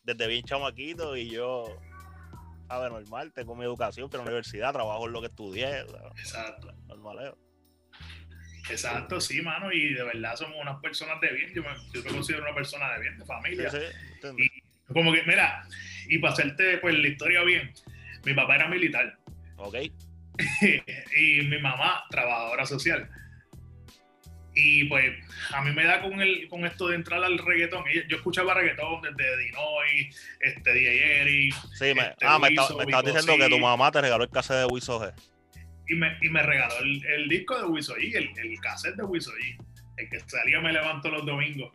desde 0.04 0.28
bien 0.28 0.44
chamaquito 0.44 1.18
y 1.18 1.30
yo, 1.30 1.66
a 2.70 2.80
ver, 2.80 2.92
normal, 2.92 3.34
tengo 3.34 3.56
mi 3.56 3.66
educación, 3.66 4.10
pero 4.10 4.22
en 4.22 4.26
la 4.26 4.32
universidad 4.32 4.74
trabajo 4.74 5.08
en 5.08 5.14
lo 5.14 5.22
que 5.22 5.28
estudié. 5.28 5.80
Exacto. 6.18 6.72
Normal. 6.88 7.36
Exacto, 8.70 9.22
sí, 9.22 9.42
mano, 9.42 9.72
y 9.72 9.94
de 9.94 10.04
verdad 10.04 10.36
somos 10.36 10.58
unas 10.62 10.80
personas 10.82 11.22
de 11.22 11.32
bien, 11.32 11.54
yo 11.54 11.64
me, 11.64 11.70
yo 11.94 12.04
me 12.04 12.12
considero 12.12 12.44
una 12.44 12.54
persona 12.54 12.94
de 12.94 13.00
bien, 13.00 13.18
de 13.18 13.26
familia. 13.26 13.72
Sí, 13.72 13.78
y 14.38 14.94
como 14.94 15.14
que, 15.14 15.24
mira, 15.24 15.66
y 16.10 16.20
para 16.20 16.34
hacerte 16.34 16.78
pues 16.80 16.94
la 16.96 17.08
historia 17.08 17.44
bien, 17.44 17.74
mi 18.28 18.34
papá 18.34 18.56
era 18.56 18.68
militar. 18.68 19.18
Ok. 19.56 19.76
y 21.18 21.42
mi 21.44 21.60
mamá, 21.60 22.04
trabajadora 22.10 22.66
social. 22.66 23.10
Y 24.54 24.86
pues 24.86 25.14
a 25.54 25.62
mí 25.62 25.72
me 25.72 25.86
da 25.86 26.02
con 26.02 26.20
el 26.20 26.48
con 26.50 26.66
esto 26.66 26.88
de 26.88 26.96
entrar 26.96 27.24
al 27.24 27.38
reggaetón. 27.38 27.84
Yo 28.10 28.18
escuchaba 28.18 28.54
reggaetón 28.54 29.02
desde 29.02 29.38
Dinoy, 29.38 30.10
este 30.42 30.74
DJ 30.74 31.22
Eric. 31.22 31.56
Sí, 31.74 31.94
me, 31.94 32.02
este, 32.02 32.26
ah, 32.26 32.40
me, 32.40 32.50
estabas 32.50 33.06
diciendo 33.06 33.38
que 33.38 33.50
tu 33.50 33.60
mamá 33.60 33.92
te 33.92 34.02
regaló 34.02 34.24
el 34.24 34.30
cassette 34.30 34.58
de 34.58 34.66
Wiso 34.66 35.00
G. 35.00 35.14
Y 35.90 35.96
me, 35.96 36.18
y 36.22 36.30
me 36.30 36.44
regaló 36.44 36.76
el, 36.80 37.30
disco 37.30 37.58
de 37.58 37.66
Wiso 37.66 37.96
G, 37.96 38.16
el, 38.16 38.32
el 38.36 38.60
cassette 38.60 38.96
de 38.96 39.04
Wiso 39.04 39.32
G. 39.32 39.64
El 39.98 40.10
que 40.10 40.20
salía 40.22 40.60
Me 40.60 40.74
Levanto 40.74 41.10
los 41.10 41.26
domingos. 41.26 41.72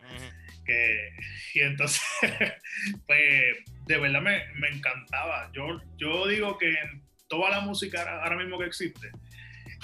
Que, 0.72 1.16
y 1.54 1.60
entonces, 1.60 2.02
pues 3.06 3.56
de 3.86 3.98
verdad 3.98 4.22
me, 4.22 4.44
me, 4.54 4.68
encantaba. 4.68 5.50
Yo, 5.52 5.80
yo 5.96 6.26
digo 6.26 6.58
que 6.58 6.70
en 6.70 7.02
toda 7.28 7.50
la 7.50 7.60
música 7.60 8.02
ahora 8.22 8.36
mismo 8.36 8.58
que 8.58 8.66
existe, 8.66 9.10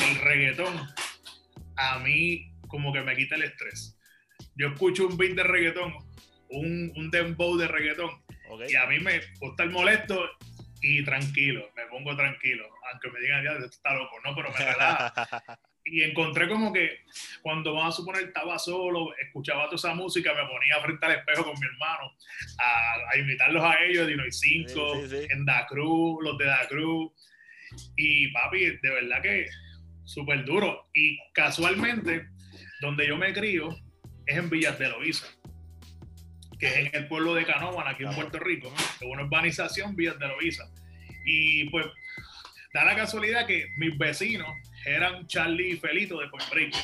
el 0.00 0.20
reggaetón 0.20 0.74
a 1.76 1.98
mí 2.00 2.52
como 2.68 2.92
que 2.92 3.02
me 3.02 3.16
quita 3.16 3.36
el 3.36 3.44
estrés. 3.44 3.98
Yo 4.56 4.68
escucho 4.68 5.06
un 5.06 5.16
beat 5.16 5.34
de 5.34 5.44
reggaetón, 5.44 5.94
un, 6.50 6.92
un 6.96 7.10
dembow 7.10 7.56
de 7.56 7.68
reggaetón, 7.68 8.10
y 8.68 8.74
a 8.74 8.86
mí 8.86 8.98
me 9.00 9.20
gusta 9.40 9.64
el 9.64 9.70
molesto 9.70 10.28
y 10.80 11.04
tranquilo, 11.04 11.70
me 11.76 11.86
pongo 11.86 12.16
tranquilo, 12.16 12.64
aunque 12.92 13.10
me 13.10 13.20
digan, 13.20 13.44
ya, 13.44 13.50
está 13.66 13.94
loco, 13.94 14.16
no, 14.24 14.34
pero 14.34 14.50
me 14.52 14.58
relaja. 14.58 15.58
y 15.90 16.02
encontré 16.02 16.48
como 16.48 16.72
que 16.72 17.00
cuando 17.42 17.74
vamos 17.74 17.94
a 17.94 17.96
suponer 17.96 18.24
estaba 18.24 18.58
solo, 18.58 19.14
escuchaba 19.18 19.64
toda 19.64 19.76
esa 19.76 19.94
música, 19.94 20.32
me 20.34 20.48
ponía 20.48 20.80
frente 20.82 21.06
al 21.06 21.12
espejo 21.12 21.44
con 21.44 21.58
mi 21.58 21.66
hermano 21.66 22.12
a, 22.58 23.12
a 23.12 23.18
imitarlos 23.18 23.64
a 23.64 23.82
ellos, 23.84 24.06
Dino 24.06 24.26
y 24.26 24.32
5, 24.32 24.68
Sí, 24.68 25.08
sí, 25.08 25.16
sí. 25.22 25.26
en 25.30 25.44
Da 25.44 25.66
Cruz, 25.66 26.18
los 26.22 26.36
de 26.38 26.44
Da 26.44 26.66
Cruz. 26.68 27.12
Y 27.96 28.28
papi, 28.32 28.64
de 28.64 28.90
verdad 28.90 29.22
que 29.22 29.46
súper 30.04 30.44
duro. 30.44 30.88
Y 30.94 31.18
casualmente, 31.32 32.28
donde 32.80 33.06
yo 33.06 33.16
me 33.16 33.32
crío 33.32 33.68
es 34.26 34.36
en 34.36 34.50
Villas 34.50 34.78
de 34.78 34.88
Loíza, 34.88 35.26
que 36.58 36.66
es 36.66 36.76
en 36.76 36.90
el 36.94 37.08
pueblo 37.08 37.34
de 37.34 37.44
Canóvana, 37.44 37.90
aquí 37.90 38.04
en. 38.04 38.14
Puerto 38.14 38.38
Rico, 38.38 38.72
es 38.76 39.06
una 39.06 39.22
urbanización 39.24 39.96
Villas 39.96 40.18
de 40.18 40.28
Loíza. 40.28 40.64
Y 41.24 41.68
pues 41.70 41.86
da 42.72 42.84
la 42.84 42.96
casualidad 42.96 43.46
que 43.46 43.66
mis 43.78 43.96
vecinos 43.98 44.48
eran 44.94 45.26
Charlie 45.26 45.72
y 45.72 45.76
Felito 45.76 46.18
de 46.18 46.28
Point 46.28 46.50
Break. 46.50 46.74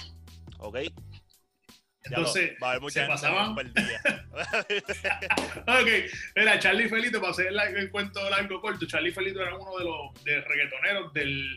¿Ok? 0.59 0.75
Lo- 0.77 2.19
Entonces, 2.19 2.53
va 2.63 2.67
a 2.67 2.71
haber 2.73 2.83
mucha 2.83 3.03
se 3.03 3.07
pasaban- 3.09 3.55
ok, 5.67 5.89
era 6.35 6.59
Charlie 6.59 6.85
y 6.85 6.89
Felito, 6.89 7.19
para 7.21 7.31
hacer 7.33 7.47
el 7.77 7.91
cuento 7.91 8.29
largo 8.29 8.61
corto, 8.61 8.87
Charlie 8.87 9.11
y 9.11 9.13
Felito 9.13 9.41
eran 9.41 9.55
uno 9.55 9.79
de 9.79 9.85
los 9.85 10.25
de 10.25 10.41
reggaetoneros 10.43 11.13
del, 11.15 11.57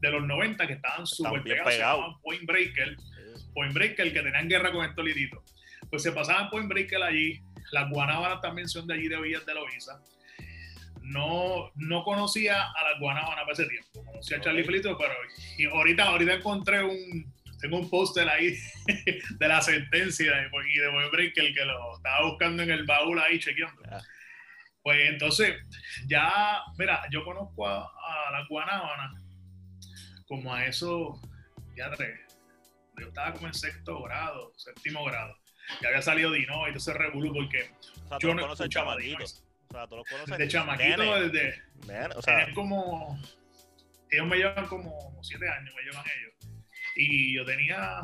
de 0.00 0.10
los 0.10 0.24
90 0.26 0.66
que 0.66 0.72
estaban 0.74 1.06
súper 1.06 1.42
pegados, 1.44 1.72
se 1.74 1.78
llamaban 1.96 2.20
Point 2.22 2.44
Breaker. 2.46 2.96
Point 3.54 3.72
Breaker, 3.72 4.12
que 4.12 4.20
tenían 4.22 4.48
guerra 4.48 4.72
con 4.72 4.84
estos 4.84 5.04
liditos. 5.04 5.40
Pues 5.88 6.02
se 6.02 6.10
pasaban 6.12 6.50
Point 6.50 6.68
Breaker 6.68 7.00
allí. 7.02 7.40
Las 7.70 7.88
guanábanas 7.90 8.40
también 8.40 8.68
son 8.68 8.86
de 8.88 8.94
allí, 8.94 9.06
de 9.08 9.20
Villas 9.20 9.46
de 9.46 9.54
Loíza. 9.54 10.00
No, 11.04 11.70
no 11.74 12.02
conocía 12.02 12.62
a 12.62 12.90
las 12.90 13.00
guanábanas 13.00 13.40
para 13.40 13.52
ese 13.52 13.66
tiempo. 13.66 14.04
Conocía 14.04 14.38
a 14.38 14.40
Charlie 14.40 14.62
Ok. 14.62 14.66
Felito, 14.66 14.98
pero 14.98 15.12
y 15.58 15.66
ahorita, 15.66 16.04
ahorita 16.04 16.34
encontré 16.34 16.82
un. 16.82 17.32
Tengo 17.60 17.78
un 17.78 17.88
póster 17.88 18.28
ahí 18.28 18.54
de 19.38 19.48
la 19.48 19.62
sentencia 19.62 20.26
y 20.26 20.78
de 20.78 20.90
Point 20.90 21.12
Breaker 21.12 21.54
que 21.54 21.64
lo 21.64 21.96
estaba 21.96 22.28
buscando 22.28 22.62
en 22.62 22.70
el 22.70 22.84
baúl 22.84 23.18
ahí 23.20 23.38
chequeando. 23.38 23.80
Ya. 23.84 24.02
Pues 24.82 25.08
entonces, 25.08 25.54
ya, 26.06 26.62
mira, 26.76 27.02
yo 27.10 27.24
conozco 27.24 27.66
a, 27.66 27.84
a 27.84 28.32
las 28.32 28.46
guanábanas 28.48 29.22
como 30.26 30.52
a 30.52 30.66
eso, 30.66 31.20
ya 31.76 31.90
tres. 31.92 32.20
Yo 33.00 33.08
estaba 33.08 33.32
como 33.32 33.46
en 33.46 33.54
sexto 33.54 34.02
grado, 34.02 34.52
séptimo 34.56 35.04
grado. 35.04 35.34
Ya 35.80 35.88
había 35.88 36.02
salido 36.02 36.30
Dino 36.32 36.68
y 36.68 36.70
todo 36.70 36.78
ese 36.78 36.92
revolú 36.92 37.32
porque 37.32 37.70
O 38.04 38.08
sea, 38.08 38.18
tú 38.18 38.28
yo 38.28 38.34
no 38.34 38.42
conoces 38.42 38.68
chamaquitos. 38.68 39.44
Sea, 39.74 39.86
los 39.96 40.06
conoces. 40.08 40.38
De 40.38 40.48
chamaquito, 40.48 41.20
desde. 41.20 41.62
O 42.16 42.22
sea, 42.22 42.46
como. 42.54 43.18
Ellos 44.10 44.26
me 44.28 44.36
llevan 44.36 44.66
como 44.66 45.18
siete 45.22 45.48
años, 45.48 45.74
me 45.74 45.82
llevan 45.82 46.04
ellos. 46.06 46.58
Y 46.96 47.34
yo 47.34 47.44
tenía 47.44 48.02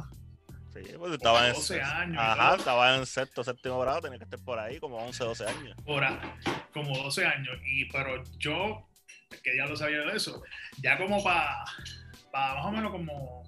sí, 0.75 0.81
pues 0.99 1.13
estaba 1.13 1.47
en 1.49 1.53
12 1.55 1.81
años 1.83 2.17
Ajá, 2.21 2.57
estaba 2.57 2.97
en 2.97 3.07
sexto, 3.07 3.45
séptimo 3.45 3.79
grado, 3.81 4.01
tenía 4.01 4.19
que 4.19 4.25
estar 4.25 4.41
por 4.41 4.59
ahí, 4.59 4.81
como 4.81 4.97
11, 4.99 5.25
12 5.25 5.47
años. 5.47 5.77
hora, 5.85 6.37
como 6.73 6.97
12 6.99 7.25
años. 7.25 7.57
Y 7.65 7.85
pero 7.87 8.23
yo, 8.39 8.89
que 9.45 9.57
ya 9.57 9.67
lo 9.67 9.77
sabía 9.77 10.01
de 10.01 10.17
eso, 10.17 10.43
ya 10.83 10.99
como 10.99 11.23
para 11.23 11.65
más 12.33 12.67
o 12.67 12.73
menos 12.73 12.91
como. 12.91 13.45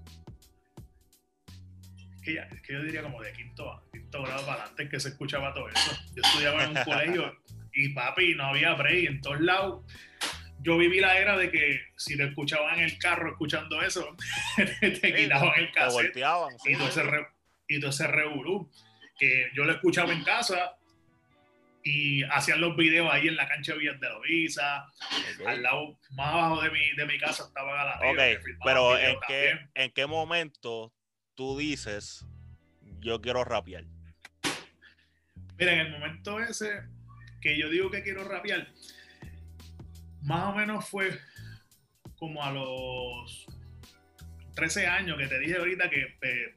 Que, 2.23 2.35
ya- 2.35 2.49
que 2.49 2.73
yo 2.73 2.83
diría 2.83 3.03
como 3.03 3.21
de 3.21 3.33
quinto, 3.33 3.83
quinto 3.93 4.23
grado 4.23 4.47
para 4.47 4.61
adelante 4.63 4.89
que 4.89 5.01
se 5.01 5.09
escuchaba 5.09 5.53
todo 5.53 5.69
eso. 5.69 5.91
Yo 6.15 6.23
estudiaba 6.23 6.63
en 6.65 6.77
un 6.77 6.85
colegio 6.85 7.33
y 7.75 7.89
papi, 7.91 8.35
no 8.35 8.45
había 8.47 8.75
break 8.75 9.07
en 9.09 9.21
todos 9.21 9.41
lados. 9.41 9.85
Yo 10.61 10.79
viví 10.79 11.01
la 11.01 11.19
era 11.19 11.37
de 11.37 11.51
que 11.51 11.81
si 11.97 12.17
te 12.17 12.25
escuchaban 12.25 12.79
en 12.79 12.85
el 12.85 12.99
carro 12.99 13.31
escuchando 13.33 13.83
eso, 13.83 14.17
te 14.81 14.95
Sí, 14.95 15.13
quitaban 15.15 15.59
el 15.59 15.67
Te 15.67 15.73
cassette 15.73 16.05
volteaban. 16.07 16.59
sí, 16.61 16.73
y 16.73 16.77
todo 16.77 16.89
ese, 16.89 17.03
re- 17.03 17.27
y 17.69 17.81
todo 17.81 17.91
ese 17.91 18.07
revolú, 18.07 18.71
que 19.19 19.51
yo 19.55 19.65
lo 19.65 19.73
escuchaba 19.73 20.13
en 20.13 20.23
casa 20.23 20.77
y 21.85 22.23
hacían 22.25 22.61
los 22.61 22.77
videos 22.77 23.13
ahí 23.13 23.27
en 23.27 23.35
la 23.35 23.49
cancha 23.49 23.73
de 23.73 23.79
Villas 23.81 23.99
de 23.99 24.09
Loíza, 24.09 24.85
Ok. 25.41 25.47
al 25.49 25.63
lado, 25.65 25.99
más 26.13 26.29
abajo 26.33 26.63
de 26.63 26.71
mi, 26.71 26.93
de 26.93 27.07
mi 27.07 27.19
casa 27.19 27.43
estaba 27.49 27.75
Galateo. 27.75 28.11
Ok, 28.13 28.45
pero 28.65 28.99
¿en 28.99 29.17
qué, 29.27 29.49
también. 29.51 29.71
¿en 29.75 29.91
qué 29.91 30.07
momento 30.07 30.93
tú 31.35 31.59
dices 31.59 32.25
yo 33.01 33.21
quiero 33.21 33.43
rapear? 33.43 33.85
Mira, 35.59 35.73
en 35.73 35.79
el 35.81 35.91
momento 35.91 36.39
ese 36.41 36.83
que 37.43 37.59
yo 37.59 37.69
digo 37.69 37.91
que 37.91 38.03
quiero 38.03 38.25
rapear, 38.25 38.69
más 40.23 40.45
o 40.45 40.55
menos 40.57 40.89
fue 40.89 41.19
como 42.17 42.43
a 42.43 42.53
los 42.53 43.47
13 44.55 44.87
años 44.87 45.19
que 45.19 45.27
te 45.27 45.39
dije 45.41 45.57
ahorita 45.57 45.91
que 45.91 46.03
eh, 46.23 46.55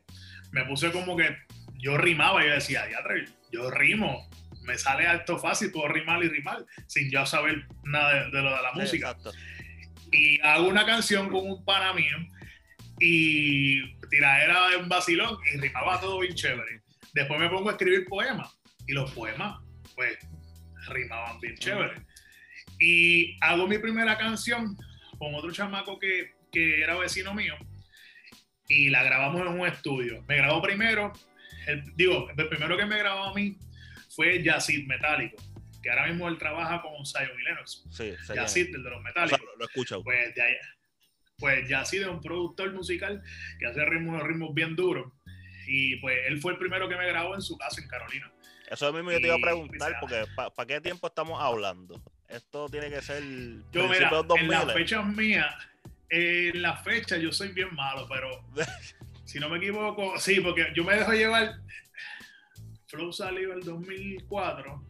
me 0.52 0.64
puse 0.66 0.92
como 0.92 1.18
que 1.18 1.36
yo 1.76 1.98
rimaba 1.98 2.44
y 2.44 2.48
yo 2.50 2.54
decía, 2.54 2.86
"Diatre, 2.86 3.26
yo 3.52 3.72
rimo, 3.72 4.30
me 4.64 4.78
sale 4.78 5.08
alto 5.08 5.38
fácil, 5.40 5.72
puedo 5.72 5.88
rimar 5.88 6.24
y 6.24 6.30
rimar 6.30 6.66
sin 6.88 7.10
yo 7.10 7.26
saber 7.26 7.68
nada 7.84 8.26
de, 8.26 8.32
de 8.32 8.42
lo 8.44 8.56
de 8.56 8.62
la 8.62 8.72
Sí, 8.74 8.80
música. 8.80 9.10
exacto. 9.12 9.32
y 10.12 10.40
hago 10.42 10.68
una 10.68 10.86
canción 10.86 11.30
con 11.30 11.50
un 11.50 11.66
pana 11.66 11.94
mío 11.94 12.16
y 13.00 13.96
tiradera 14.10 14.74
en 14.80 14.88
vacilón 14.88 15.38
y 15.54 15.58
rimaba 15.58 16.00
todo 16.00 16.20
bien 16.20 16.34
chévere. 16.36 16.82
Después 17.14 17.40
me 17.40 17.50
pongo 17.50 17.70
a 17.70 17.74
escribir 17.74 18.06
poemas 18.08 18.58
y 18.88 18.94
los 18.94 19.12
poemas, 19.12 19.60
pues, 19.96 20.18
rimaban 20.90 21.40
bien 21.40 21.56
chévere. 21.56 22.06
Y 22.80 23.38
hago 23.42 23.68
mi 23.68 23.78
primera 23.78 24.18
canción 24.18 24.76
con 25.18 25.34
otro 25.36 25.52
chamaco 25.52 25.98
que, 26.00 26.34
que 26.52 26.82
era 26.82 26.96
vecino 26.96 27.34
mío 27.34 27.56
y 28.68 28.90
la 28.90 29.04
grabamos 29.04 29.42
en 29.42 29.48
un 29.60 29.68
estudio. 29.68 30.24
Me 30.28 30.38
grabó 30.38 30.62
primero, 30.62 31.14
el, 31.68 31.96
digo, 31.96 32.30
el 32.36 32.48
primero 32.48 32.78
que 32.78 32.86
me 32.86 32.98
grabó 32.98 33.26
a 33.26 33.34
mí 33.34 33.58
fue 34.10 34.42
Yacid 34.42 34.88
Metálico, 34.88 35.38
que 35.82 35.90
ahora 35.90 36.08
mismo 36.08 36.28
él 36.28 36.38
trabaja 36.38 36.82
con 36.82 37.06
Zion 37.06 37.40
y 37.40 37.44
Lennox. 37.44 37.84
Sí, 37.92 38.14
Yacid, 38.34 38.76
el 38.76 38.84
de 38.84 38.90
los 38.90 39.00
o 39.00 39.02
metálicos 39.02 39.40
sea, 39.40 39.58
lo, 39.58 39.66
escucho. 39.66 40.04
pues 40.04 40.34
de 40.36 40.42
ahí, 40.42 40.56
pues 41.38 41.68
ya 41.68 41.82
ha 41.82 41.86
sido 41.86 42.12
un 42.12 42.22
productor 42.22 42.74
musical 42.74 43.22
que 43.60 43.68
hace 43.68 43.86
ritmos, 43.86 44.24
ritmos 44.24 44.54
bien 44.54 44.76
duros. 44.76 45.12
Y 45.68 45.98
pues 45.98 46.18
él 46.28 46.40
fue 46.40 46.54
el 46.54 46.60
primero 46.60 46.88
que 46.88 46.96
me 46.96 47.08
grabó 47.08 47.36
en 47.36 47.42
su 47.42 47.58
casa 47.58 47.82
en 47.82 47.88
Carolina. 47.88 48.32
Eso 48.70 48.92
mismo 48.94 49.12
yo 49.12 49.20
te 49.20 49.28
iba 49.28 49.36
a 49.36 49.40
preguntar, 49.40 49.98
porque 50.00 50.26
¿para 50.36 50.66
qué 50.68 50.82
tiempo 50.82 51.08
estamos 51.08 51.42
hablando? 51.42 52.02
Esto 52.28 52.68
tiene 52.70 52.90
que 52.90 53.02
ser 53.02 53.22
Yo, 53.72 53.84
mira, 53.88 54.10
principios 54.10 54.28
2000. 54.28 54.44
en 54.44 54.50
las 54.50 54.74
fechas 54.74 55.06
mías, 55.06 55.56
en 56.10 56.62
las 56.62 56.84
fechas 56.84 57.20
yo 57.20 57.32
soy 57.32 57.50
bien 57.50 57.74
malo, 57.76 58.08
pero 58.10 58.30
si 59.26 59.40
no 59.40 59.50
me 59.50 59.58
equivoco, 59.58 60.18
sí, 60.20 60.40
porque 60.42 60.72
yo 60.76 60.84
me 60.84 60.96
dejo 60.96 61.14
llevar. 61.14 61.56
Flow 62.88 63.12
salió 63.12 63.54
el 63.54 63.62
2004, 63.64 64.84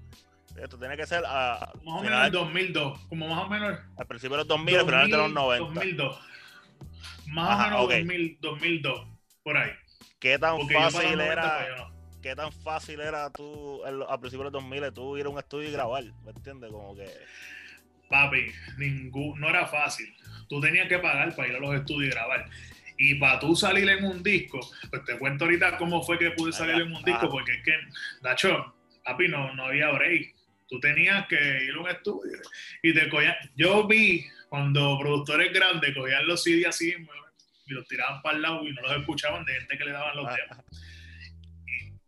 Esto 0.62 0.78
tiene 0.78 0.96
que 0.96 1.06
ser 1.08 1.24
a, 1.26 1.72
más 1.84 2.02
o 2.02 2.04
menos 2.04 2.26
el 2.26 2.32
2002, 2.32 3.00
como 3.08 3.28
más 3.28 3.46
o 3.46 3.50
menos 3.50 3.80
al 3.98 4.08
principio 4.08 4.38
de 4.38 4.44
los 4.44 4.48
2000, 4.48 4.76
al 4.80 4.86
final 4.86 5.12
de 5.12 5.18
los 5.18 5.32
90. 5.34 5.66
2002. 5.74 6.20
Más 7.28 7.50
Ajá, 7.50 7.66
o 7.66 7.70
menos 7.70 7.86
ok. 7.86 7.92
2000, 7.92 8.38
2002, 8.42 9.08
por 9.44 9.58
ahí. 9.58 9.72
¿Qué 10.20 10.40
tan 10.40 10.58
Porque 10.58 10.74
fácil 10.76 11.18
90, 11.18 11.32
era? 11.32 11.88
¿Qué 12.26 12.36
tan 12.36 12.52
fácil 12.52 13.00
era 13.02 13.30
tú 13.30 13.86
a 13.86 14.20
principios 14.20 14.52
de 14.52 14.58
los 14.58 14.64
2000 14.64 14.92
tú 14.96 15.16
ir 15.16 15.28
a 15.28 15.30
un 15.30 15.38
estudio 15.38 15.70
y 15.70 15.72
grabar? 15.72 16.04
¿Me 16.24 16.32
entiendes? 16.32 16.72
Como 16.72 16.96
que 16.96 17.08
Papi, 18.10 18.48
ningún, 18.80 19.40
no 19.40 19.48
era 19.48 19.68
fácil. 19.68 20.12
Tú 20.50 20.60
tenías 20.60 20.88
que 20.88 20.98
pagar 20.98 21.36
para 21.36 21.50
ir 21.50 21.56
a 21.56 21.60
los 21.60 21.76
estudios 21.76 22.12
y 22.12 22.16
grabar. 22.16 22.50
Y 22.98 23.14
para 23.20 23.40
tú 23.40 23.56
salir 23.56 23.88
en 23.90 24.06
un 24.06 24.24
disco, 24.24 24.60
pues 24.90 25.06
te 25.06 25.20
cuento 25.20 25.46
ahorita 25.46 25.78
cómo 25.78 26.02
fue 26.02 26.18
que 26.18 26.32
pude 26.32 26.52
salir 26.52 26.78
en 26.82 26.96
un 26.96 27.04
disco, 27.04 27.28
ajá. 27.28 27.30
porque 27.30 27.52
es 27.52 27.64
que, 27.64 27.74
Nacho, 28.24 28.74
papi, 29.04 29.28
no, 29.28 29.54
no 29.54 29.66
había 29.66 29.92
break. 29.92 30.34
Tú 30.68 30.80
tenías 30.80 31.28
que 31.28 31.36
ir 31.66 31.76
a 31.76 31.80
un 31.80 31.90
estudio 31.90 32.40
y 32.82 32.92
te 32.92 33.08
cogían. 33.08 33.36
Yo 33.56 33.86
vi 33.86 34.26
cuando 34.50 34.98
productores 34.98 35.54
grandes 35.54 35.94
cogían 35.96 36.26
los 36.26 36.42
CD 36.42 36.66
así 36.66 36.92
y 37.68 37.72
los 37.72 37.88
tiraban 37.88 38.24
para 38.24 38.36
el 38.38 38.42
lado 38.42 38.68
y 38.68 38.74
no 38.74 38.82
los 38.82 38.98
escuchaban 39.00 39.46
de 39.46 39.54
gente 39.54 39.78
que 39.78 39.86
le 39.86 39.92
daban 39.92 40.16
los 40.18 40.26
Ah. 40.28 40.36
temas. 40.36 40.66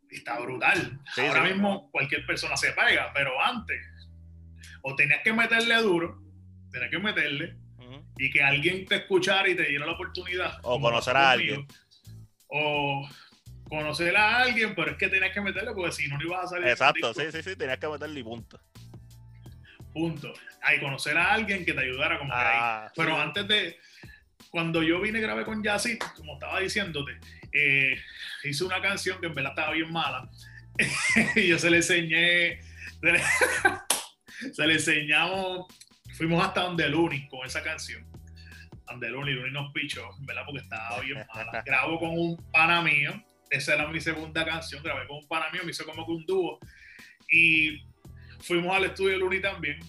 Está 0.10 0.40
brutal. 0.40 1.00
Sí, 1.14 1.22
Ahora 1.22 1.46
sí. 1.46 1.54
mismo 1.54 1.90
cualquier 1.92 2.26
persona 2.26 2.56
se 2.58 2.72
pega, 2.72 3.12
pero 3.14 3.42
antes 3.42 3.80
o 4.82 4.96
tenías 4.96 5.22
que 5.24 5.34
meterle 5.34 5.76
duro, 5.82 6.22
tenías 6.72 6.90
que 6.90 7.00
meterle 7.00 7.58
y 8.18 8.32
que 8.32 8.42
alguien 8.42 8.86
te 8.86 8.96
escuchara 8.96 9.48
y 9.50 9.56
te 9.56 9.64
diera 9.64 9.86
la 9.86 9.92
oportunidad. 9.94 10.60
O 10.64 10.80
conocer 10.80 11.16
a 11.16 11.32
conmigo, 11.34 11.66
O 12.48 13.08
conocer 13.70 14.16
a 14.16 14.38
alguien, 14.44 14.74
pero 14.76 14.92
es 14.92 14.98
que 14.98 15.10
tenías 15.10 15.34
que 15.34 15.42
meterle 15.42 15.72
porque 15.74 15.92
si 15.92 16.08
no, 16.08 16.18
no 16.18 16.24
ibas 16.24 16.46
a 16.46 16.48
salir. 16.48 16.68
Exacto, 16.70 17.14
sí, 17.14 17.24
sí, 17.32 17.44
sí, 17.44 17.56
tenías 17.56 17.78
que 17.80 17.88
meterle 17.88 18.20
y 18.20 18.24
punto. 18.24 18.60
Punto. 19.94 20.32
Hay 20.62 20.80
conocer 20.80 21.18
a 21.18 21.34
alguien 21.34 21.66
que 21.66 21.74
te 21.74 21.82
ayudara 21.82 22.18
como 22.18 22.32
que 22.32 22.38
ahí. 22.40 22.58
Ah, 22.60 22.92
Pero 22.96 23.16
sí. 23.16 23.22
antes 23.22 23.48
de, 23.48 23.78
cuando 24.50 24.84
yo 24.84 25.02
vine 25.02 25.20
grabé 25.20 25.44
con 25.44 25.64
Yacid, 25.64 25.98
como 26.16 26.34
estaba 26.34 26.60
diciéndote, 26.60 27.20
eh, 27.52 28.00
hice 28.44 28.64
una 28.64 28.82
canción 28.82 29.20
que 29.20 29.28
en 29.28 29.34
verdad 29.34 29.52
estaba 29.52 29.74
bien 29.74 29.92
mala. 29.92 30.30
y 31.36 31.48
yo 31.48 31.60
se 31.60 31.70
le 31.70 31.78
enseñé, 31.78 32.62
se 33.02 33.12
le, 33.12 33.22
se 34.54 34.68
le 34.68 34.74
enseñamos, 34.74 35.68
fuimos 36.16 36.46
hasta 36.46 36.62
donde 36.62 36.86
el 36.86 36.96
único 36.96 37.38
con 37.38 37.48
esa 37.48 37.64
canción. 37.64 38.06
Andeluni, 38.88 39.34
Luni 39.34 39.52
nos 39.52 39.72
pichó, 39.74 40.10
¿verdad? 40.22 40.44
Porque 40.46 40.62
estaba 40.62 41.02
bien 41.02 41.26
mala. 41.34 41.62
Grabo 41.66 42.00
con 42.00 42.10
un 42.10 42.38
pana 42.52 42.82
mío, 42.82 43.12
esa 43.50 43.76
era 43.76 43.88
mi 43.88 44.00
segunda 44.00 44.46
canción, 44.46 44.82
grabé 44.84 45.08
con 45.08 45.18
un 45.18 45.28
pana 45.28 45.50
mío, 45.52 45.62
me 45.64 45.72
hizo 45.72 45.86
como 45.86 46.06
que 46.06 46.12
un 46.12 46.26
dúo. 46.26 46.60
Y 47.30 47.82
fuimos 48.40 48.76
al 48.76 48.86
estudio 48.86 49.12
de 49.12 49.18
Luni 49.18 49.42
también, 49.42 49.80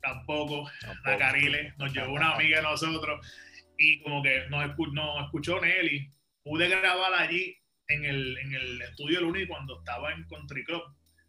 tampoco, 0.00 0.70
la 1.04 1.16
Carile, 1.16 1.74
nos 1.78 1.92
llevó 1.92 2.12
una 2.12 2.32
amiga 2.34 2.58
de 2.58 2.62
nosotros 2.64 3.26
y 3.78 4.00
como 4.02 4.22
que 4.22 4.44
nos, 4.48 4.64
escuchó 5.24 5.60
Nelly. 5.60 6.10
Pude 6.44 6.68
grabar 6.68 7.14
allí 7.14 7.56
en 7.88 8.04
el, 8.04 8.38
en 8.38 8.54
el 8.54 8.82
estudio 8.82 9.20
de 9.20 9.26
Luni 9.26 9.46
cuando 9.46 9.78
estaba 9.78 10.12
en 10.12 10.24
Country 10.24 10.64
Club. 10.64 10.82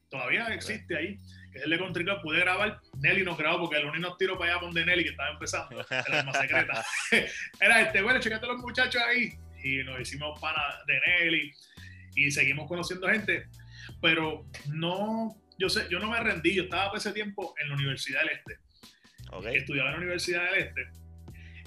Todavía 0.09 0.47
existe 0.47 0.95
ahí 0.95 1.19
que 1.53 1.59
es 1.59 1.65
el 1.65 1.69
de 1.69 1.77
Country 1.77 2.03
Club, 2.03 2.21
pude 2.21 2.39
grabar. 2.39 2.81
Nelly 2.99 3.23
nos 3.23 3.37
grabó 3.37 3.59
porque 3.59 3.77
el 3.77 3.85
único 3.85 4.09
nos 4.09 4.17
tiró 4.17 4.37
para 4.37 4.53
allá 4.53 4.59
con 4.59 4.73
de 4.73 4.85
Nelly, 4.85 5.03
que 5.03 5.09
estaba 5.11 5.29
empezando, 5.29 5.85
era 5.89 6.23
más 6.23 6.37
secreta. 6.37 6.83
era 7.61 7.81
este, 7.81 8.01
bueno, 8.01 8.19
checate 8.19 8.47
los 8.47 8.57
muchachos 8.57 9.01
ahí. 9.03 9.33
Y 9.63 9.83
nos 9.83 9.99
hicimos 10.01 10.39
pana 10.39 10.61
de 10.87 10.99
Nelly 10.99 11.53
y 12.15 12.31
seguimos 12.31 12.67
conociendo 12.67 13.07
gente. 13.07 13.47
Pero 14.01 14.45
no, 14.67 15.37
yo 15.59 15.69
sé, 15.69 15.87
yo 15.89 15.99
no 15.99 16.09
me 16.09 16.19
rendí, 16.19 16.55
yo 16.55 16.63
estaba 16.63 16.89
por 16.89 16.97
ese 16.97 17.11
tiempo 17.11 17.53
en 17.61 17.69
la 17.69 17.75
Universidad 17.75 18.21
del 18.21 18.29
Este. 18.29 18.57
Estudiaba 19.57 19.89
en 19.89 19.93
la 19.93 19.99
Universidad 19.99 20.51
del 20.51 20.63
Este. 20.63 21.02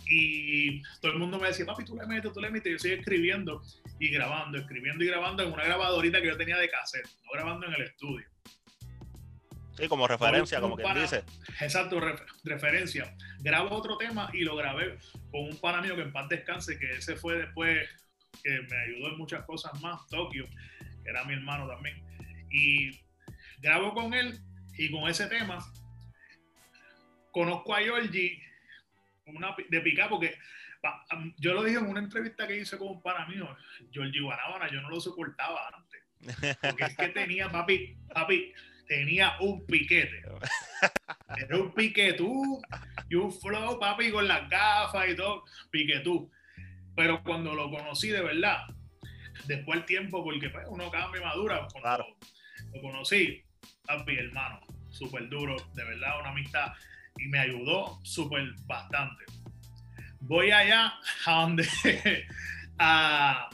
Y 0.09 0.83
todo 1.01 1.13
el 1.13 1.19
mundo 1.19 1.39
me 1.39 1.49
decía, 1.49 1.67
papi, 1.67 1.85
tú 1.85 1.97
le 1.97 2.07
metes, 2.07 2.33
tú 2.33 2.41
le 2.41 2.51
metes. 2.51 2.73
Yo 2.73 2.79
sigo 2.79 2.95
escribiendo 2.97 3.63
y 3.99 4.09
grabando, 4.09 4.59
escribiendo 4.59 5.03
y 5.05 5.09
grabando 5.09 5.43
en 5.43 5.53
una 5.53 5.65
grabadorita 5.65 6.21
que 6.21 6.29
yo 6.29 6.37
tenía 6.37 6.59
de 6.59 6.69
cassette, 6.69 7.09
no 7.25 7.33
grabando 7.33 7.67
en 7.67 7.75
el 7.75 7.83
estudio. 7.83 8.27
Sí, 9.77 9.89
como 9.89 10.09
referencia, 10.09 10.61
como 10.61 10.77
quien 10.77 10.95
dice. 10.95 11.23
Exacto, 11.61 12.01
referencia. 12.45 13.15
Grabo 13.41 13.77
otro 13.77 13.99
tema 13.99 14.31
y 14.33 14.41
lo 14.43 14.57
grabé 14.57 14.99
con 15.31 15.43
un 15.43 15.61
pana 15.61 15.83
mío 15.83 15.95
que 15.97 16.03
en 16.03 16.13
paz 16.13 16.29
descanse, 16.31 16.79
que 16.79 16.93
ese 16.93 17.17
fue 17.17 17.39
después 17.39 17.87
que 18.43 18.51
me 18.51 18.77
ayudó 18.77 19.09
en 19.09 19.19
muchas 19.19 19.45
cosas 19.45 19.79
más, 19.83 20.07
Tokio, 20.09 20.49
que 21.05 21.11
era 21.11 21.25
mi 21.25 21.35
hermano 21.35 21.69
también. 21.69 22.03
Y 22.51 22.91
grabo 23.59 23.93
con 23.93 24.15
él 24.15 24.39
y 24.79 24.91
con 24.91 25.11
ese 25.11 25.27
tema 25.27 25.59
conozco 27.33 27.75
a 27.75 27.81
Georgie 27.81 28.41
una, 29.27 29.55
de 29.69 29.81
pica 29.81 30.09
porque 30.09 30.39
yo 31.39 31.55
lo 31.55 31.65
dije 31.65 31.79
en 31.79 31.87
una 31.87 32.01
entrevista 32.01 32.47
que 32.47 32.59
hice 32.59 32.79
con 32.79 32.89
un 32.89 33.03
pana 33.03 33.27
mío, 33.27 33.57
Georgie 33.91 34.21
Guanábana, 34.21 34.71
yo 34.71 34.81
no 34.81 34.91
lo 34.91 35.01
soportaba 35.01 35.69
antes. 35.75 36.57
Porque 36.61 36.85
es 36.85 36.97
que 36.97 37.09
tenía, 37.09 37.51
papi, 37.51 37.97
papi, 38.13 38.53
tenía 38.87 39.37
un 39.41 39.67
piquete. 39.67 40.23
Era 41.37 41.57
un 41.57 41.75
piquetú 41.75 42.63
y 43.09 43.15
un 43.15 43.33
flow, 43.33 43.79
papi, 43.79 44.11
con 44.11 44.29
las 44.29 44.49
gafas 44.49 45.09
y 45.11 45.17
todo, 45.17 45.45
piquetú. 45.71 46.31
Pero 46.95 47.23
cuando 47.23 47.55
lo 47.55 47.71
conocí 47.71 48.09
de 48.09 48.23
verdad, 48.23 48.67
después 49.47 49.81
el 49.81 49.85
tiempo, 49.85 50.25
porque 50.25 50.49
pues, 50.51 50.67
uno 50.69 50.91
cambia 50.91 51.21
y 51.21 51.25
madura, 51.25 51.67
cuando 51.73 52.07
lo 52.73 52.81
conocí, 52.81 53.45
papi, 53.87 54.17
hermano, 54.17 54.61
súper 54.91 55.29
duro, 55.29 55.57
de 55.75 55.85
verdad, 55.85 56.21
una 56.21 56.31
amistad, 56.31 56.73
y 57.19 57.29
me 57.29 57.39
ayudó 57.39 58.01
súper 58.03 58.45
bastante. 58.67 59.25
Voy 60.21 60.51
allá 60.51 60.95
a 61.27 61.41
donde, 61.41 61.69
a, 62.79 63.49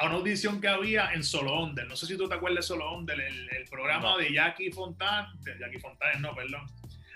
una 0.00 0.14
audición 0.14 0.60
que 0.60 0.68
había 0.68 1.12
en 1.12 1.22
Solo 1.22 1.54
Onder. 1.54 1.86
No 1.86 1.96
sé 1.96 2.06
si 2.06 2.16
tú 2.16 2.28
te 2.28 2.34
acuerdas 2.34 2.64
de 2.64 2.68
Solo 2.68 2.90
Onder, 2.92 3.20
el, 3.20 3.48
programa 3.70 4.16
de 4.18 4.32
Jackie 4.32 4.70
Fontana, 4.70 5.32
de 5.40 5.58
Jackie 5.58 5.80
Fontana, 5.80 6.18
no, 6.18 6.34
perdón, 6.34 6.66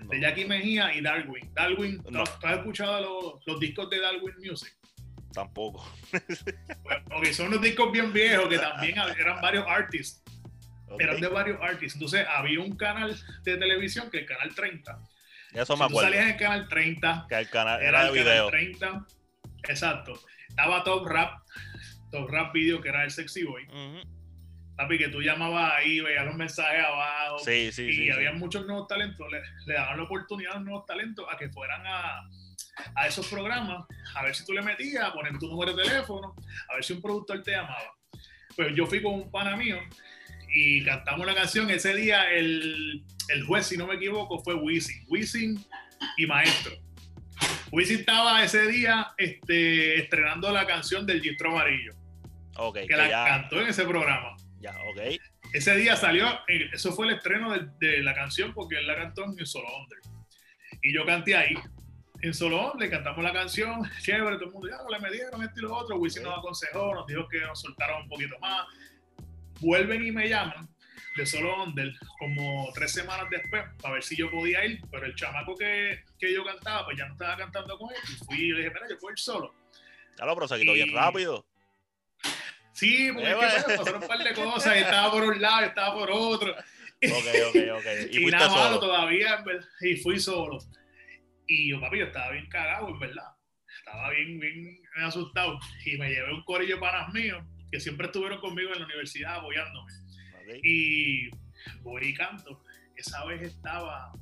de 0.09 0.21
Jackie 0.21 0.45
Mejía 0.45 0.95
y 0.95 1.01
Darwin. 1.01 1.53
Darwin, 1.55 2.03
¿tú 2.03 2.19
has 2.19 2.59
escuchado 2.59 3.41
los, 3.47 3.61
discos 3.61 3.91
de 3.91 4.01
Darwin 4.01 4.35
Music? 4.39 4.75
Tampoco. 5.33 5.87
porque 7.09 7.35
son 7.35 7.49
unos 7.49 7.61
discos 7.61 7.93
bien 7.93 8.13
viejos 8.13 8.49
que 8.49 8.59
también 8.59 8.97
eran 9.21 9.41
varios 9.41 9.67
artists. 9.69 10.23
Eran 10.99 11.21
de 11.21 11.29
varios 11.29 11.61
artists. 11.61 11.95
Entonces 11.95 12.27
había 12.29 12.61
un 12.61 12.77
canal 12.77 13.17
de 13.43 13.57
televisión 13.57 14.11
que 14.11 14.19
es 14.19 14.23
el 14.23 14.29
canal 14.29 14.55
30. 14.55 14.99
Eso 15.57 15.77
me 15.77 15.85
acuerdo. 15.87 16.01
Tú 16.01 16.05
salías 16.05 16.25
en 16.25 16.29
el 16.35 16.37
canal 16.37 16.69
30. 16.69 17.27
Que 17.29 17.35
el 17.37 17.49
canal 17.49 17.83
era, 17.83 18.05
de 18.05 18.13
video. 18.13 18.49
30. 18.49 19.07
Exacto. 19.69 20.21
Estaba 20.49 20.85
Top 20.85 21.07
Rap, 21.07 21.41
Top 22.11 22.29
Rap 22.31 22.53
Video, 22.53 22.81
que 22.81 22.91
era 22.91 23.05
el 23.05 23.11
Sexy 23.11 23.45
Boy. 23.45 23.67
Papi, 24.77 24.99
que 24.99 25.09
tú 25.09 25.23
llamabas 25.23 25.73
ahí, 25.77 26.01
veías 26.01 26.27
los 26.27 26.35
mensajes 26.35 26.85
abajo. 26.85 27.39
Sí, 27.39 27.73
sí, 27.73 28.05
y 28.05 28.11
había 28.11 28.33
muchos 28.33 28.67
nuevos 28.67 28.87
talentos. 28.87 29.27
Le, 29.67 29.75
daban 29.75 29.97
la 29.97 30.03
oportunidad 30.03 30.53
a 30.53 30.55
los 30.57 30.65
nuevos 30.65 30.85
talentos 30.85 31.27
a 31.33 31.39
que 31.39 31.49
fueran 31.49 31.81
a, 31.87 32.29
a 32.95 33.07
esos 33.07 33.27
programas, 33.27 33.87
a 34.15 34.23
ver 34.23 34.35
si 34.35 34.45
tú 34.45 34.53
le 34.53 34.61
metías, 34.61 35.05
a 35.05 35.13
poner 35.15 35.39
tu 35.39 35.49
número 35.49 35.73
de 35.73 35.83
teléfono, 35.83 36.35
a 36.69 36.75
ver 36.75 36.85
si 36.85 36.93
un 36.93 37.01
productor 37.01 37.43
te 37.43 37.53
llamaba. 37.53 37.97
Pues 38.55 38.75
yo 38.75 38.87
fui 38.87 39.03
con 39.03 39.15
un 39.15 39.31
pana 39.31 39.57
mío 39.57 39.79
y 40.55 40.85
cantamos 40.85 41.27
la 41.27 41.35
canción. 41.35 41.71
Ese 41.71 41.95
día 41.95 42.31
el, 42.31 43.03
el 43.29 43.45
juez, 43.45 43.67
si 43.67 43.77
no 43.77 43.87
me 43.87 43.95
equivoco, 43.95 44.39
fue 44.43 44.55
Wisin. 44.55 45.05
Wisin 45.09 45.65
y 46.17 46.27
Maestro. 46.27 46.73
Wisin 47.73 48.01
estaba 48.01 48.43
ese 48.45 48.67
día 48.69 49.13
este, 49.19 50.01
estrenando 50.01 50.51
la 50.53 50.67
canción 50.67 51.07
del 51.07 51.21
Gistro 51.21 51.51
Amarillo. 51.53 51.93
Okay, 52.59 52.87
que, 52.87 52.97
la 52.97 53.09
cantó 53.09 53.61
en 53.61 53.69
ese 53.69 53.85
programa. 53.85 54.37
Ya, 54.61 54.73
ok. 54.91 55.21
Ese 55.53 55.77
día 55.77 55.97
salió, 55.97 56.27
eh, 56.49 56.71
eso 56.73 56.93
fue 56.93 57.07
el 57.07 57.15
estreno 57.15 57.55
de, 57.79 58.03
la 58.03 58.15
canción 58.15 58.53
porque 58.55 58.79
él 58.79 58.87
la 58.87 58.97
cantó 58.97 59.25
en 59.25 59.47
Solo 59.47 59.69
Under. 59.83 59.99
Y 60.83 60.95
yo 60.95 61.05
canté 61.05 61.37
ahí. 61.37 61.55
En 62.23 62.33
Solo 62.33 62.73
Under 62.73 62.89
cantamos 62.89 63.23
la 63.23 63.33
canción, 63.33 63.83
chévere, 64.03 64.37
todo 64.37 64.47
el 64.47 64.53
mundo, 64.53 64.69
ya 64.69 64.79
le 64.91 65.01
me 65.01 65.11
dieron 65.11 65.43
esto 65.43 65.61
y 65.61 65.63
lo 65.63 65.77
otro. 65.77 65.97
Wisin 65.97 66.23
nos 66.23 66.39
aconsejó, 66.39 66.95
nos 66.95 67.07
dijo 67.07 67.29
que 67.29 67.41
nos 67.41 67.61
soltaron 67.61 68.03
un 68.03 68.09
poquito 68.09 68.39
más. 68.39 68.67
Vuelven 69.61 70.07
y 70.07 70.13
me 70.13 70.29
llaman 70.29 70.69
de 71.17 71.27
Solo 71.27 71.65
Under 71.65 71.93
como 72.19 72.71
tres 72.75 72.93
semanas 72.93 73.27
después 73.31 73.65
para 73.81 73.95
ver 73.95 74.03
si 74.03 74.17
yo 74.17 74.31
podía 74.31 74.65
ir, 74.65 74.81
pero 74.91 75.07
el 75.07 75.15
chamaco 75.15 75.55
que, 75.57 76.05
que 76.19 76.33
yo 76.33 76.45
cantaba, 76.45 76.85
pues 76.85 76.99
ya 76.99 77.07
no 77.07 77.13
estaba 77.13 77.37
cantando 77.37 77.79
con 77.79 77.91
él. 77.91 78.01
Y 78.09 78.25
fui 78.25 78.37
y 78.37 78.53
le 78.53 78.59
dije, 78.59 78.71
mira, 78.75 78.87
yo 78.89 78.99
puedo 78.99 79.13
ir 79.13 79.19
solo. 79.19 79.55
Claro, 80.17 80.35
pero 80.35 80.49
se 80.49 80.59
quitó 80.59 80.73
bien 80.73 80.93
rápido. 80.93 81.45
Sí, 82.73 83.11
porque 83.13 83.31
es 83.31 83.65
que, 83.65 83.73
eh, 83.73 83.77
pasaron 83.79 84.03
un 84.03 84.09
par 84.09 84.19
de 84.19 84.35
cosas, 84.35 84.77
y 84.77 84.81
estaba 84.81 85.11
por 85.11 85.23
un 85.23 85.41
lado, 85.41 85.63
y 85.63 85.69
estaba 85.69 85.95
por 85.95 86.11
otro. 86.11 86.53
Ok, 86.53 87.27
ok, 87.49 87.57
ok. 87.79 87.87
Y, 88.13 88.27
nada 88.27 88.49
malo 88.51 88.79
todavía, 88.79 89.43
y 89.81 89.97
fui 89.97 90.19
solo. 90.19 90.59
Y 91.47 91.71
yo, 91.71 91.81
papi, 91.81 91.99
yo 91.99 92.07
estaba 92.07 92.33
bien 92.33 92.49
cagado, 92.49 92.89
en 92.89 92.99
verdad. 92.99 93.35
Estaba 93.79 94.11
bien, 94.11 94.39
bien 94.41 94.83
asustado. 94.97 95.59
Y 95.85 95.97
me 95.97 96.11
llevé 96.11 96.33
un 96.33 96.45
corillo 96.45 96.75
de 96.75 96.81
panas 96.81 97.13
míos 97.15 97.43
que 97.71 97.81
siempre 97.81 98.07
estuvieron 98.07 98.41
conmigo 98.41 98.73
en 98.73 98.81
la 98.81 98.87
universidad 98.87 99.37
apoyándome. 99.37 99.93
Y 100.63 101.31
voy 101.83 102.07
y 102.07 102.15
canto. 102.15 102.63
Esa 102.97 103.25
vez 103.25 103.43
estaba, 103.43 104.13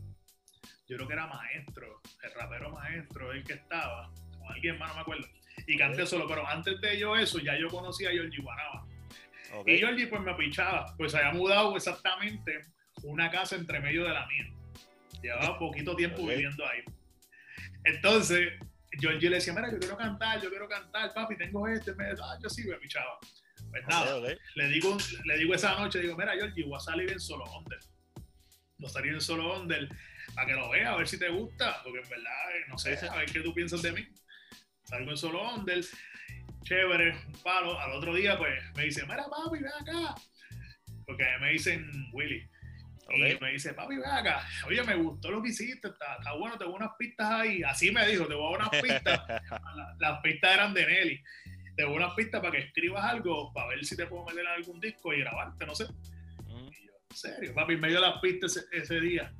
yo 0.87 0.97
creo 0.97 1.07
que 1.07 1.15
era 1.15 1.27
maestro, 1.27 2.01
el 2.23 2.35
rapero 2.35 2.71
maestro, 2.71 3.33
el 3.33 3.45
que 3.45 3.55
estaba, 3.55 4.13
con 4.39 4.53
alguien 4.53 4.79
más, 4.79 4.89
no 4.91 4.95
me 4.97 5.01
acuerdo. 5.03 5.29
Y 5.67 5.77
canté 5.77 6.07
solo, 6.07 6.27
pero 6.27 6.47
antes 6.47 6.81
de 6.81 6.99
yo 6.99 7.17
eso, 7.17 7.39
ya 7.39 7.57
yo 7.57 7.69
conocía 7.69 8.11
a 8.11 8.13
Georgie 8.13 8.43
Guanaba. 8.43 8.87
Y 9.67 9.79
Georgie 9.79 10.09
pues 10.09 10.23
me 10.23 10.35
pichaba, 10.35 10.95
pues 10.97 11.15
había 11.15 11.33
mudado 11.33 11.77
exactamente 11.77 12.63
una 13.05 13.31
casa 13.31 13.57
entre 13.57 13.81
medio 13.81 14.05
de 14.05 14.11
la 14.11 14.27
mía. 14.27 14.53
Llevaba 15.23 15.59
poquito 15.59 15.95
tiempo 15.95 16.27
viviendo 16.27 16.67
ahí. 16.67 16.83
Entonces, 17.85 18.53
Georgie 18.99 19.31
le 19.31 19.37
decía, 19.37 19.53
mira, 19.53 19.71
yo 19.71 19.79
quiero 19.79 19.97
cantar, 19.97 20.41
yo 20.41 20.49
quiero 20.49 20.69
cantar, 20.69 21.13
papi, 21.15 21.37
tengo 21.37 21.69
este, 21.69 21.95
me 21.95 22.07
ah, 22.11 22.39
yo 22.43 22.49
sí 22.49 22.65
me 22.65 22.77
pichaba. 22.77 23.19
Pues 23.75 23.89
nada, 23.89 24.21
Le, 24.55 24.69
digo, 24.69 24.97
le 25.25 25.37
digo 25.37 25.53
esa 25.53 25.75
noche, 25.75 25.99
digo, 25.99 26.17
mira, 26.17 26.35
Georgie, 26.35 26.63
voy 26.63 26.77
a 26.77 26.81
salir 26.81 27.11
en 27.11 27.19
solo 27.19 27.45
under. 27.59 27.81
Voy 28.79 28.89
a 28.89 28.93
salir 28.93 29.15
en 29.15 29.21
solo 29.21 29.61
under 29.61 29.89
para 30.33 30.47
que 30.47 30.53
lo 30.53 30.71
veas, 30.71 30.95
a 30.95 30.97
ver 30.97 31.09
si 31.09 31.19
te 31.19 31.29
gusta, 31.29 31.83
porque 31.83 31.99
en 31.99 32.09
verdad, 32.09 32.57
eh, 32.57 32.65
no 32.69 32.79
sé, 32.79 32.97
a 32.97 33.17
ver 33.17 33.33
qué 33.33 33.41
tú 33.41 33.53
piensas 33.53 33.83
de 33.83 33.91
mí. 33.91 34.07
Salgo 34.85 35.11
en 35.11 35.17
solo 35.17 35.55
under, 35.55 35.85
chévere, 36.63 37.17
un 37.27 37.33
palo. 37.43 37.81
Al 37.81 37.93
otro 37.95 38.15
día, 38.15 38.39
pues, 38.39 38.63
me 38.77 38.85
dice, 38.85 39.03
mira, 39.07 39.27
papi, 39.29 39.59
ven 39.59 39.73
acá. 39.73 40.15
Porque 41.05 41.25
me 41.41 41.51
dicen 41.51 41.91
Willy. 42.13 42.49
Y 43.17 43.39
me 43.41 43.53
dice, 43.53 43.75
papi, 43.75 43.97
ven 43.97 44.07
acá. 44.07 44.47
Oye, 44.69 44.85
me 44.85 44.95
gustó 44.95 45.33
lo 45.33 45.43
que 45.43 45.49
hiciste, 45.49 45.89
está, 45.89 46.15
está 46.19 46.33
bueno, 46.35 46.57
te 46.57 46.65
voy 46.65 46.75
unas 46.75 46.93
pistas 46.97 47.29
ahí. 47.29 47.65
Así 47.65 47.91
me 47.91 48.07
dijo, 48.07 48.25
te 48.29 48.35
voy 48.35 48.55
a 48.55 48.57
unas 48.57 48.71
pistas. 48.81 49.21
las 49.99 50.21
pistas 50.21 50.55
eran 50.55 50.73
de 50.75 50.87
Nelly 50.87 51.25
te 51.77 51.85
voy 51.85 51.97
una 51.97 52.15
pista 52.15 52.41
para 52.41 52.53
que 52.53 52.59
escribas 52.59 53.05
algo, 53.05 53.53
para 53.53 53.69
ver 53.69 53.85
si 53.85 53.97
te 53.97 54.07
puedo 54.07 54.25
meter 54.25 54.41
en 54.41 54.49
algún 54.49 54.81
disco 54.81 55.13
y 55.13 55.21
grabarte, 55.21 55.67
no 55.67 55.75
sé. 55.75 55.87
Y 56.47 56.87
yo, 56.87 56.93
en 57.11 57.17
serio, 57.17 57.55
papi, 57.55 57.77
me 57.77 57.89
dio 57.89 58.01
las 58.01 58.21
pistas 58.21 58.67
ese, 58.71 59.01
día. 59.01 59.33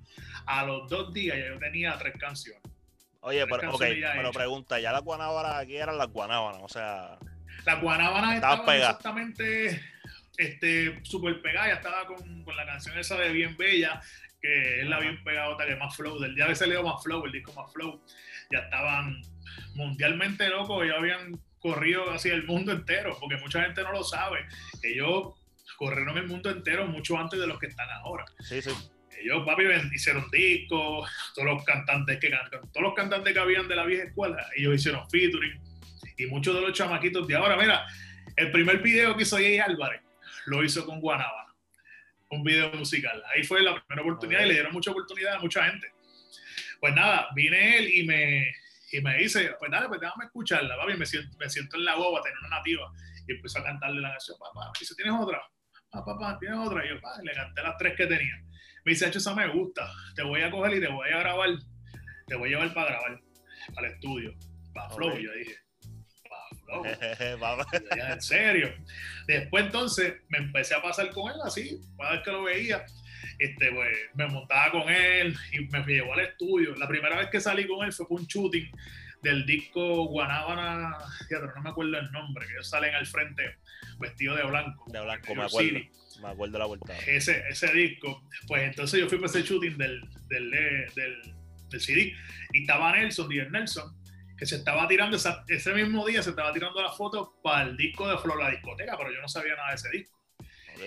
A 0.47 0.65
los 0.65 0.89
dos 0.89 1.13
días 1.13 1.37
ya 1.37 1.49
yo 1.49 1.59
tenía 1.59 1.97
tres 1.99 2.15
canciones. 2.19 2.63
Oye, 3.21 3.47
pero, 3.47 3.75
okay, 3.75 4.03
pero 4.03 4.33
pregunta, 4.33 4.79
ya 4.79 4.93
las 4.93 5.03
guanábanas 5.03 5.55
aquí 5.55 5.77
eran 5.77 5.97
las 5.97 6.09
guanábanas, 6.09 6.61
o 6.63 6.69
sea. 6.69 7.19
Las 7.65 7.81
guanábanas 7.81 8.35
estaban 8.35 8.77
exactamente 8.77 9.81
este, 10.37 11.01
súper 11.05 11.41
pegadas, 11.41 11.69
ya 11.69 11.75
estaba 11.75 12.07
con, 12.07 12.45
con, 12.45 12.57
la 12.57 12.67
canción 12.67 12.99
esa 12.99 13.17
de 13.17 13.33
Bien 13.33 13.57
Bella, 13.57 14.03
que 14.43 14.81
es 14.81 14.87
la 14.87 15.01
bien 15.01 15.23
pegadota 15.25 15.65
que 15.65 15.77
más 15.77 15.97
flow, 15.97 16.19
del 16.19 16.35
día 16.35 16.47
que 16.47 16.55
salió 16.55 16.83
más 16.83 17.03
flow, 17.03 17.25
el 17.25 17.33
disco 17.33 17.55
más 17.55 17.73
flow, 17.73 17.99
ya 18.51 18.59
estaban 18.59 19.23
mundialmente 19.75 20.49
locos, 20.49 20.87
ya 20.87 20.97
habían 20.97 21.41
corrido 21.65 22.11
así 22.11 22.29
el 22.29 22.45
mundo 22.45 22.73
entero, 22.73 23.17
porque 23.19 23.39
mucha 23.39 23.63
gente 23.63 23.83
no 23.83 23.91
lo 23.91 24.05
sabe. 24.05 24.47
Ellos 24.83 25.29
corrieron 25.79 26.19
el 26.19 26.27
mundo 26.27 26.51
entero 26.51 26.87
mucho 26.87 27.19
antes 27.19 27.41
de 27.41 27.47
los 27.47 27.59
que 27.59 27.69
están 27.69 27.89
ahora. 27.91 28.27
Sí, 28.41 28.61
sí. 28.61 28.69
Ellos, 29.19 29.47
papi, 29.47 29.63
hicieron 29.95 30.31
discos, 30.31 31.11
todos 31.35 31.49
los 31.49 31.65
cantantes 31.65 32.21
que 32.21 32.29
cantan, 32.29 32.61
todos 32.71 32.83
los 32.83 32.93
cantantes 32.93 33.33
que 33.33 33.39
habían 33.39 33.67
de 33.67 33.77
la 33.77 33.87
vieja 33.87 34.05
escuela, 34.05 34.47
ellos 34.55 34.75
hicieron 34.75 35.09
featuring, 35.09 35.59
y 36.19 36.27
muchos 36.27 36.55
de 36.55 36.61
los 36.61 36.75
chamaquitos 36.75 37.27
de 37.27 37.35
ahora, 37.35 37.57
mira, 37.57 37.87
el 38.37 38.51
primer 38.51 38.83
video 38.83 39.17
que 39.17 39.23
hizo 39.23 39.37
Jay 39.37 39.59
Álvarez 39.59 40.03
lo 40.45 40.63
hizo 40.63 40.85
con 40.85 41.01
Guanábana, 41.01 41.55
un 42.29 42.45
video 42.45 42.73
musical. 42.73 43.23
Ahí 43.35 43.43
fue 43.43 43.63
la 43.63 43.83
primera 43.83 44.03
oportunidad 44.03 44.43
y 44.43 44.49
le 44.49 44.55
dieron 44.55 44.73
mucha 44.75 44.91
oportunidad 44.91 45.37
a 45.37 45.39
mucha 45.39 45.65
gente. 45.65 45.91
Pues 46.79 46.95
nada, 46.95 47.29
vine 47.35 47.79
él 47.79 47.89
y 47.89 48.03
me, 48.03 48.53
y 48.97 49.01
me 49.01 49.17
dice, 49.17 49.55
pues 49.59 49.71
dale, 49.71 49.89
pues 49.89 50.01
déjame 50.01 50.27
escucharla, 50.27 50.77
papi, 50.77 50.95
me 50.97 51.05
siento, 51.05 51.37
me 51.37 51.51
siento 51.51 51.77
en 51.77 51.85
la 51.85 51.97
boba, 51.97 52.23
tener 52.23 52.39
una 52.39 52.57
nativa, 52.59 52.93
y 53.27 53.33
empezó 53.33 53.59
a 53.59 53.65
cantarle 53.65 54.01
la 54.01 54.11
canción, 54.11 54.39
papá, 54.39 54.71
y 54.77 54.79
dice, 54.79 54.95
¿tienes 54.95 55.15
otra? 55.21 55.43
Papá, 55.91 56.17
papá, 56.17 56.39
¿tienes 56.39 56.59
otra? 56.59 56.85
Y 56.85 56.91
yo, 56.91 56.95
le 56.95 57.33
canté 57.33 57.63
las 57.63 57.77
tres 57.77 57.97
que 57.97 58.07
tenía. 58.07 58.37
Me 58.85 58.93
dice, 58.93 59.09
hecho, 59.09 59.19
esa 59.19 59.35
me 59.35 59.49
gusta, 59.49 59.91
te 60.15 60.23
voy 60.23 60.43
a 60.43 60.51
coger 60.51 60.75
y 60.75 60.81
te 60.81 60.89
voy 60.89 61.09
a 61.09 61.19
grabar, 61.19 61.51
te 62.29 62.37
voy 62.37 62.49
a 62.49 62.53
llevar 62.53 62.73
para 62.73 62.91
grabar, 62.91 63.21
el 63.79 63.85
estudio, 63.87 64.35
para 64.73 64.91
Flow, 64.91 65.17
y 65.19 65.25
yo 65.25 65.33
dije, 65.33 65.57
en 67.91 68.23
serio. 68.23 68.75
Después 69.27 69.65
entonces 69.65 70.15
me 70.29 70.39
empecé 70.39 70.75
a 70.75 70.83
pasar 70.83 71.11
con 71.11 71.33
él 71.33 71.39
así, 71.45 71.81
cada 71.99 72.13
vez 72.13 72.23
que 72.23 72.31
lo 72.31 72.43
veía, 72.45 72.85
este, 73.39 73.71
pues, 73.73 73.97
me 74.15 74.27
montaba 74.27 74.71
con 74.71 74.89
él 74.89 75.37
y 75.53 75.61
me 75.67 75.85
llevó 75.85 76.15
al 76.15 76.21
estudio. 76.21 76.75
La 76.77 76.89
primera 76.89 77.17
vez 77.17 77.29
que 77.31 77.41
salí 77.41 77.67
con 77.67 77.85
él 77.85 77.93
fue 77.93 78.07
por 78.09 78.21
un 78.21 78.27
shooting 78.27 78.71
del 79.23 79.47
disco 79.47 80.07
Guanábana, 80.07 80.99
no 81.57 81.63
me 81.63 81.71
acuerdo 81.71 81.99
el 81.99 82.13
nombre, 82.13 82.47
que 82.47 82.53
ellos 82.53 82.69
salen 82.69 82.95
al 82.95 83.07
frente 83.07 83.57
vestido 83.99 84.37
de 84.37 84.45
blanco. 84.45 84.85
De 84.89 85.01
blanco, 85.01 85.35
me 85.35 85.45
acuerdo. 85.45 85.81
Me 86.23 86.29
acuerdo 86.29 86.59
la 86.59 86.67
vuelta. 86.67 86.97
Ese, 87.07 87.43
ese 87.49 87.73
disco, 87.73 88.23
pues 88.47 88.63
entonces 88.63 89.01
yo 89.01 89.09
fui 89.09 89.19
para 89.19 89.31
ese 89.31 89.43
shooting 89.43 89.77
del, 89.77 90.01
del, 90.29 90.51
del, 90.95 91.35
del 91.69 91.81
CD 91.81 92.15
y 92.53 92.61
estaba 92.61 92.93
Nelson, 92.93 93.29
Díaz 93.29 93.51
Nelson, 93.51 93.97
que 94.37 94.47
se 94.47 94.57
estaba 94.57 94.87
tirando, 94.89 95.17
ese 95.17 95.75
mismo 95.75 96.07
día 96.07 96.23
se 96.23 96.31
estaba 96.31 96.53
tirando 96.53 96.81
la 96.83 96.93
foto 96.93 97.35
para 97.43 97.69
el 97.69 97.77
disco 97.77 98.09
de 98.09 98.19
Flor 98.19 98.41
la 98.41 98.51
discoteca, 98.51 98.97
pero 98.97 99.13
yo 99.13 99.21
no 99.21 99.29
sabía 99.29 99.57
nada 99.57 99.71
de 99.71 99.75
ese 99.75 99.91
disco. 99.91 100.24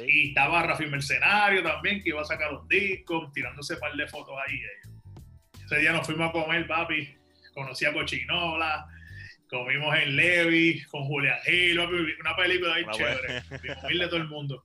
Y 0.08 0.30
estaba 0.30 0.64
Rafi 0.64 0.86
Mercenario 0.88 1.64
también, 1.64 2.02
que 2.04 2.10
iba 2.10 2.22
a 2.22 2.26
sacar 2.26 2.54
un 2.54 2.68
disco, 2.68 3.32
tirándose 3.34 3.76
un 3.76 3.80
par 3.80 3.94
de 3.94 4.08
fotos 4.08 4.36
ahí. 4.46 4.62
Ese 5.66 5.80
día 5.80 5.92
nos 5.92 6.06
fuimos 6.06 6.30
a 6.30 6.32
comer, 6.32 6.68
papi. 6.68 7.16
Conocí 7.54 7.86
a 7.86 7.94
Cochinola, 7.94 8.88
comimos 9.50 9.96
en 9.96 10.16
Levi, 10.16 10.84
con 10.84 11.04
Julián 11.06 11.40
Gil, 11.44 11.80
una 11.80 12.36
película 12.36 12.76
ahí 12.76 12.86
chévere. 12.92 13.44
de 13.50 14.08
todo 14.08 14.18
el 14.18 14.28
mundo. 14.28 14.64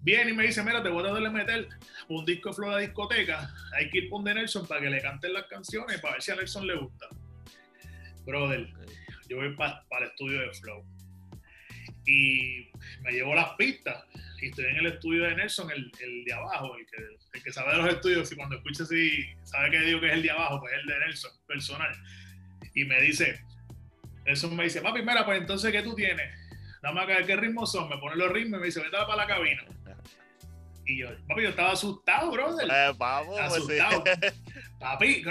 Viene 0.00 0.32
y 0.32 0.34
me 0.34 0.46
dice, 0.46 0.62
mira, 0.62 0.82
te 0.82 0.90
voy 0.90 1.06
a 1.06 1.12
darle 1.12 1.30
meter 1.30 1.66
un 2.08 2.26
disco 2.26 2.50
de 2.50 2.54
Flora 2.54 2.78
Discoteca. 2.78 3.50
Hay 3.74 3.88
que 3.88 3.98
ir 3.98 4.10
con 4.10 4.22
de 4.22 4.34
Nelson 4.34 4.66
para 4.66 4.82
que 4.82 4.90
le 4.90 5.00
canten 5.00 5.32
las 5.32 5.46
canciones 5.46 5.98
para 6.00 6.14
ver 6.14 6.22
si 6.22 6.30
a 6.30 6.36
Nelson 6.36 6.66
le 6.66 6.74
gusta. 6.76 7.06
Brother, 8.26 8.68
yo 9.28 9.38
voy 9.38 9.54
para 9.56 9.82
el 10.00 10.10
estudio 10.10 10.40
de 10.40 10.52
Flow. 10.52 10.84
Y 12.06 12.70
me 13.02 13.12
llevo 13.12 13.34
las 13.34 13.50
pistas. 13.54 14.04
Y 14.40 14.48
estoy 14.48 14.66
en 14.66 14.76
el 14.76 14.86
estudio 14.86 15.24
de 15.24 15.36
Nelson, 15.36 15.70
el, 15.70 15.90
el 16.00 16.24
de 16.24 16.32
abajo, 16.32 16.76
el 16.76 16.86
que, 16.86 16.96
el 17.32 17.42
que, 17.42 17.52
sabe 17.52 17.72
de 17.72 17.78
los 17.78 17.94
estudios. 17.94 18.30
Y 18.30 18.36
cuando 18.36 18.56
escucha 18.56 18.82
así, 18.82 19.24
sabe 19.42 19.70
que 19.70 19.80
digo 19.80 20.00
que 20.00 20.08
es 20.08 20.12
el 20.12 20.22
de 20.22 20.30
abajo, 20.30 20.60
pues 20.60 20.72
es 20.74 20.80
el 20.80 20.86
de 20.86 20.98
Nelson, 20.98 21.30
personal. 21.46 21.96
Y 22.74 22.84
me 22.84 23.00
dice, 23.00 23.40
Nelson 24.26 24.54
me 24.54 24.64
dice, 24.64 24.80
papi, 24.80 25.00
mira, 25.00 25.24
pues 25.24 25.40
entonces, 25.40 25.72
¿qué 25.72 25.82
tú 25.82 25.94
tienes? 25.94 26.30
Dame 26.82 27.00
acá, 27.00 27.24
¿qué 27.24 27.36
ritmos 27.36 27.72
son? 27.72 27.88
Me 27.88 27.96
pone 27.96 28.16
los 28.16 28.30
ritmos 28.30 28.58
y 28.58 28.60
me 28.60 28.66
dice, 28.66 28.80
vete 28.80 28.90
para 28.90 29.16
la 29.16 29.26
cabina. 29.26 29.64
Y 30.86 30.98
yo, 30.98 31.08
papi, 31.26 31.42
yo 31.42 31.48
estaba 31.48 31.72
asustado, 31.72 32.30
brother. 32.30 32.68
Eh, 32.70 32.92
vamos, 32.98 33.38
pues 33.38 33.52
asustado. 33.52 34.04
Papi, 34.78 35.24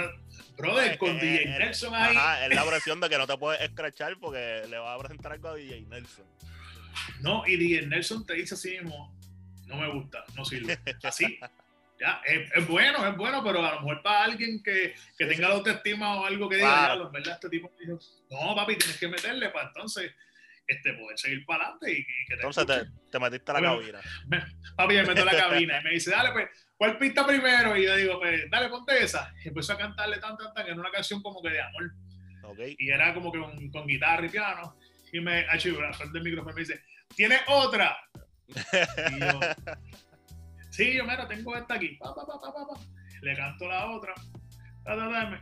brother, 0.56 0.98
con 0.98 1.18
DJ 1.20 1.46
Nelson 1.58 1.94
ahí. 1.94 2.16
Ajá, 2.16 2.46
es 2.46 2.54
la 2.54 2.64
presión 2.64 3.00
de 3.00 3.08
que 3.08 3.18
no 3.18 3.26
te 3.26 3.38
puedes 3.38 3.60
escrachar 3.60 4.16
porque 4.18 4.62
le 4.68 4.78
vas 4.78 4.96
a 4.96 4.98
presentar 4.98 5.32
algo 5.32 5.48
a 5.48 5.54
DJ 5.54 5.82
Nelson. 5.82 6.24
No, 7.20 7.46
y 7.46 7.56
DJ 7.56 7.86
Nelson 7.86 8.26
te 8.26 8.34
dice 8.34 8.54
así 8.54 8.70
mismo, 8.72 9.16
no 9.66 9.76
me 9.76 9.90
gusta, 9.92 10.24
no 10.36 10.44
sirve. 10.44 10.78
Así. 11.02 11.38
Ya, 12.00 12.20
es, 12.24 12.66
bueno, 12.66 13.06
es 13.06 13.16
bueno, 13.16 13.42
pero 13.44 13.64
a 13.64 13.76
lo 13.76 13.82
mejor 13.82 14.02
para 14.02 14.24
alguien 14.24 14.60
que, 14.64 14.96
que 15.16 15.26
tenga 15.26 15.48
la 15.48 15.54
autoestima 15.54 16.16
o 16.16 16.26
algo 16.26 16.48
que 16.48 16.56
diga, 16.56 16.96
ya, 16.96 17.08
¿verdad? 17.08 17.34
Este 17.34 17.48
tipo 17.48 17.70
dijo, 17.78 18.00
no, 18.30 18.54
papi, 18.56 18.76
tienes 18.76 18.98
que 18.98 19.06
meterle 19.06 19.50
para 19.50 19.68
entonces 19.68 20.12
este, 20.66 20.92
poder 20.94 21.18
seguir 21.18 21.46
para 21.46 21.66
adelante 21.66 21.92
y, 21.92 22.04
que 22.04 22.14
te 22.28 22.34
Entonces 22.34 22.66
te, 22.66 23.10
te, 23.10 23.18
metiste 23.20 23.50
a 23.50 23.54
la 23.54 23.60
cabina. 23.60 24.00
papi, 24.76 24.94
me 24.94 25.02
meto 25.04 25.22
a 25.22 25.24
la 25.24 25.36
cabina 25.48 25.80
y 25.80 25.84
me 25.84 25.90
dice, 25.90 26.10
dale, 26.10 26.32
pues, 26.32 26.48
¿cuál 26.76 26.98
pista 26.98 27.26
primero? 27.26 27.76
Y 27.76 27.84
yo 27.84 27.96
digo, 27.96 28.18
pues, 28.18 28.50
dale, 28.50 28.68
ponte 28.68 29.02
esa. 29.02 29.32
Y 29.44 29.48
empezó 29.48 29.74
a 29.74 29.78
cantarle 29.78 30.18
tan, 30.18 30.36
tan, 30.36 30.52
tan, 30.52 30.66
en 30.66 30.80
una 30.80 30.90
canción 30.90 31.22
como 31.22 31.40
que 31.42 31.50
de 31.50 31.60
amor. 31.60 31.92
Okay. 32.42 32.74
Y 32.78 32.90
era 32.90 33.14
como 33.14 33.30
que 33.30 33.38
con, 33.38 33.70
con 33.70 33.86
guitarra 33.86 34.26
y 34.26 34.30
piano. 34.30 34.76
Y 35.14 35.20
me, 35.20 35.44
frente 35.46 36.12
del 36.12 36.24
micrófono 36.24 36.56
me 36.56 36.62
dice, 36.62 36.82
¿tienes 37.14 37.40
otra? 37.46 37.96
y 38.48 39.20
yo, 39.20 39.40
sí, 40.70 40.92
yo, 40.92 41.04
mira, 41.04 41.28
tengo 41.28 41.56
esta 41.56 41.74
aquí. 41.74 41.90
Pa, 42.00 42.12
pa, 42.12 42.26
pa, 42.26 42.80
Le 43.22 43.36
canto 43.36 43.68
la 43.68 43.90
otra. 43.92 44.12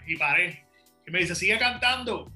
y 0.06 0.16
paré. 0.16 0.66
Y 1.06 1.10
me 1.10 1.20
dice, 1.20 1.34
sigue 1.34 1.58
cantando. 1.58 2.30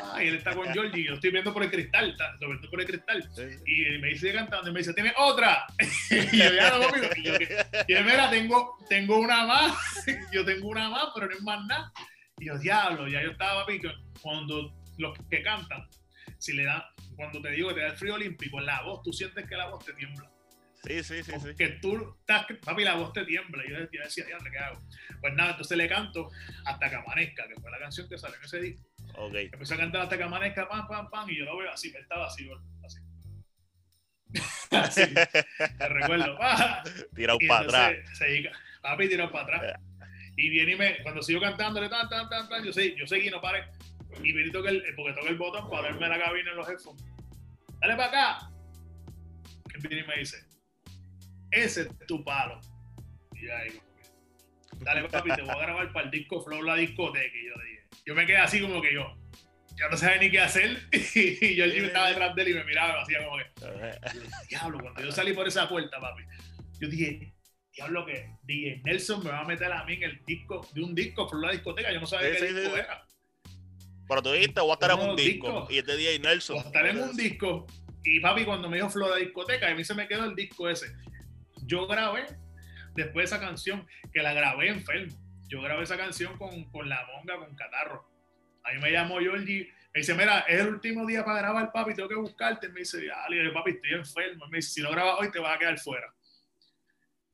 Ah, 0.00 0.22
y 0.22 0.28
él 0.28 0.36
está 0.36 0.54
con 0.54 0.72
Georgie, 0.72 1.02
yo 1.02 1.14
estoy 1.14 1.32
viendo 1.32 1.52
por 1.52 1.64
el 1.64 1.70
cristal, 1.70 2.14
lo 2.38 2.48
viendo 2.48 2.70
por 2.70 2.80
el 2.80 2.86
cristal. 2.86 3.28
Y 3.66 3.98
me 3.98 4.10
dice 4.10 4.32
cantando 4.32 4.70
y 4.70 4.72
me 4.72 4.78
dice, 4.78 4.94
¿tiene 4.94 5.12
otra? 5.16 5.66
y 6.10 6.36
yo 6.36 6.52
ya 6.52 6.78
no. 6.78 6.82
Y 7.16 7.22
yo, 7.24 7.34
y 7.88 8.04
mira, 8.04 8.30
tengo, 8.30 8.78
tengo 8.88 9.18
una 9.18 9.46
más, 9.46 10.04
yo 10.32 10.44
tengo 10.44 10.68
una 10.68 10.90
más, 10.90 11.06
pero 11.12 11.26
no 11.26 11.34
es 11.34 11.42
más 11.42 11.66
nada. 11.66 11.92
Y 12.38 12.46
yo, 12.46 12.58
diablo, 12.58 13.08
ya 13.08 13.20
yo 13.20 13.32
estaba, 13.32 13.62
papi, 13.62 13.80
cuando 14.22 14.72
los 14.98 15.18
que 15.28 15.42
cantan, 15.42 15.88
si 16.38 16.52
le 16.52 16.64
da, 16.64 16.92
cuando 17.16 17.40
te 17.40 17.50
digo 17.50 17.68
que 17.68 17.74
te 17.74 17.80
da 17.80 17.86
el 17.88 17.96
frío 17.96 18.14
olímpico, 18.14 18.60
la 18.60 18.82
voz, 18.82 19.02
tú 19.02 19.12
sientes 19.12 19.46
que 19.46 19.56
la 19.56 19.68
voz 19.68 19.84
te 19.84 19.92
tiembla. 19.92 20.30
Sí, 20.84 21.02
sí, 21.02 21.22
sí. 21.24 21.32
Que 21.56 21.66
sí. 21.66 21.74
tú 21.82 22.16
estás, 22.20 22.46
papi, 22.64 22.84
la 22.84 22.94
voz 22.94 23.12
te 23.12 23.24
tiembla. 23.24 23.64
Y 23.66 23.70
yo 23.70 23.78
decía, 23.78 24.24
¿qué 24.24 24.58
hago? 24.58 24.78
Pues 25.20 25.34
nada, 25.34 25.50
entonces 25.50 25.76
le 25.76 25.88
canto 25.88 26.30
hasta 26.64 26.88
que 26.88 26.96
amanezca, 26.96 27.48
que 27.48 27.60
fue 27.60 27.70
la 27.70 27.78
canción 27.78 28.08
que 28.08 28.16
salió 28.16 28.36
en 28.36 28.44
ese 28.44 28.60
disco. 28.60 28.88
Okay. 29.16 29.50
Empecé 29.52 29.74
a 29.74 29.78
cantar 29.78 30.02
hasta 30.02 30.16
que 30.16 30.22
amanezca, 30.22 30.68
pam, 30.68 30.86
pam, 30.86 31.10
pam, 31.10 31.28
y 31.28 31.38
yo 31.38 31.44
lo 31.44 31.56
veo 31.56 31.72
así, 31.72 31.90
me 31.90 31.98
estaba 31.98 32.26
así, 32.26 32.48
así. 32.84 33.00
así, 34.70 35.14
te 35.14 35.88
recuerdo. 35.88 36.38
Tirado 37.14 37.38
para 37.48 37.64
atrás. 37.64 37.96
Papi, 38.80 39.08
tirado 39.08 39.32
para 39.32 39.56
atrás. 39.56 39.80
Y 40.36 40.50
viene 40.50 40.72
y 40.72 40.76
me, 40.76 41.02
cuando 41.02 41.20
sigo 41.20 41.40
cantándole, 41.40 41.88
tan, 41.88 42.08
tan, 42.08 42.28
tan, 42.28 42.48
tan, 42.48 42.62
yo, 42.62 42.72
sé, 42.72 42.94
yo 42.94 43.06
seguí, 43.08 43.28
no 43.28 43.40
paré. 43.40 43.64
Y 44.22 44.32
viene 44.32 44.48
y 44.48 44.52
toca 44.52 44.70
el, 44.70 44.82
porque 44.96 45.12
toca 45.12 45.28
el 45.28 45.36
botón 45.36 45.70
para 45.70 45.82
verme 45.82 46.08
la 46.08 46.18
cabina 46.18 46.50
en 46.50 46.56
los 46.56 46.68
headphones. 46.68 47.04
Dale 47.80 47.96
para 47.96 48.08
acá. 48.08 48.50
Y 49.74 49.88
viene 49.88 50.04
y 50.04 50.06
me 50.08 50.18
dice, 50.18 50.36
ese 51.50 51.82
es 51.82 52.06
tu 52.06 52.24
palo. 52.24 52.60
Y 53.32 53.48
ahí, 53.48 53.80
dale 54.80 55.08
papi, 55.08 55.30
te 55.34 55.42
voy 55.42 55.50
a 55.50 55.58
grabar 55.58 55.92
para 55.92 56.06
el 56.06 56.10
disco 56.10 56.42
Flow 56.42 56.62
La 56.62 56.76
Discoteca. 56.76 57.36
Y 57.36 57.46
yo 57.46 57.54
dije, 57.64 57.88
yo 58.04 58.14
me 58.14 58.26
quedé 58.26 58.38
así 58.38 58.60
como 58.60 58.82
que 58.82 58.92
yo, 58.92 59.16
ya 59.76 59.88
no 59.88 59.96
sabía 59.96 60.18
ni 60.18 60.30
qué 60.30 60.40
hacer. 60.40 60.78
y 60.92 61.54
yo 61.54 61.64
estaba 61.64 62.08
detrás 62.08 62.34
de 62.34 62.42
él 62.42 62.48
y 62.48 62.54
me 62.54 62.64
miraba 62.64 62.98
y 62.98 63.02
hacía 63.02 63.24
como 63.24 63.36
que, 63.36 64.48
diablo, 64.48 64.78
cuando 64.80 65.02
yo 65.02 65.12
salí 65.12 65.32
por 65.32 65.46
esa 65.46 65.68
puerta, 65.68 66.00
papi, 66.00 66.22
yo 66.80 66.88
dije, 66.88 67.32
diablo 67.72 68.04
que 68.04 68.30
dije, 68.42 68.80
Nelson 68.84 69.22
me 69.22 69.30
va 69.30 69.40
a 69.40 69.44
meter 69.44 69.72
a 69.72 69.84
mí 69.84 69.94
en 69.94 70.02
el 70.02 70.24
disco, 70.24 70.66
de 70.74 70.82
un 70.82 70.94
disco 70.94 71.28
por 71.28 71.40
la 71.40 71.52
discoteca, 71.52 71.92
yo 71.92 72.00
no 72.00 72.06
sabía 72.06 72.36
qué 72.36 72.52
disco 72.52 72.76
era. 72.76 73.04
Pero 74.08 74.22
tú 74.22 74.32
dijiste, 74.32 74.60
voy 74.60 74.70
a 74.70 74.74
estar 74.74 74.90
en 74.90 75.08
un 75.08 75.16
disco. 75.16 75.66
Y 75.70 75.78
este 75.78 75.96
día 75.96 76.18
Nelson. 76.18 76.56
Voy 76.56 76.64
a 76.64 76.66
estar 76.66 76.86
en 76.86 76.98
un 76.98 77.16
disco. 77.16 77.66
Y 78.04 78.20
papi, 78.20 78.44
cuando 78.44 78.68
me 78.68 78.76
dijo 78.76 78.88
Flor 78.88 79.14
de 79.14 79.20
discoteca, 79.20 79.68
a 79.68 79.74
mí 79.74 79.84
se 79.84 79.94
me 79.94 80.08
quedó 80.08 80.24
el 80.24 80.34
disco 80.34 80.68
ese. 80.68 80.86
Yo 81.66 81.86
grabé 81.86 82.26
después 82.94 83.30
de 83.30 83.36
esa 83.36 83.40
canción, 83.40 83.86
que 84.12 84.22
la 84.22 84.32
grabé 84.32 84.68
enfermo 84.68 85.28
yo 85.48 85.62
grabé 85.62 85.82
esa 85.82 85.96
canción 85.96 86.36
con, 86.36 86.64
con 86.70 86.88
la 86.88 87.04
monga, 87.06 87.38
con 87.38 87.54
catarro. 87.56 88.06
A 88.64 88.72
mí 88.72 88.80
me 88.80 88.92
llamó 88.92 89.18
Georgie, 89.18 89.72
me 89.94 90.00
dice, 90.00 90.14
mira, 90.14 90.40
es 90.40 90.60
el 90.60 90.68
último 90.68 91.06
día 91.06 91.24
para 91.24 91.38
grabar, 91.38 91.72
papi, 91.72 91.94
tengo 91.94 92.08
que 92.08 92.14
buscarte. 92.16 92.68
Me 92.68 92.80
dice, 92.80 93.04
dale, 93.06 93.50
papi, 93.50 93.70
estoy 93.70 93.92
enfermo. 93.94 94.46
Me 94.48 94.58
dice, 94.58 94.70
si 94.70 94.82
no 94.82 94.90
grabas 94.90 95.16
hoy, 95.18 95.30
te 95.30 95.38
vas 95.38 95.56
a 95.56 95.58
quedar 95.58 95.78
fuera. 95.78 96.12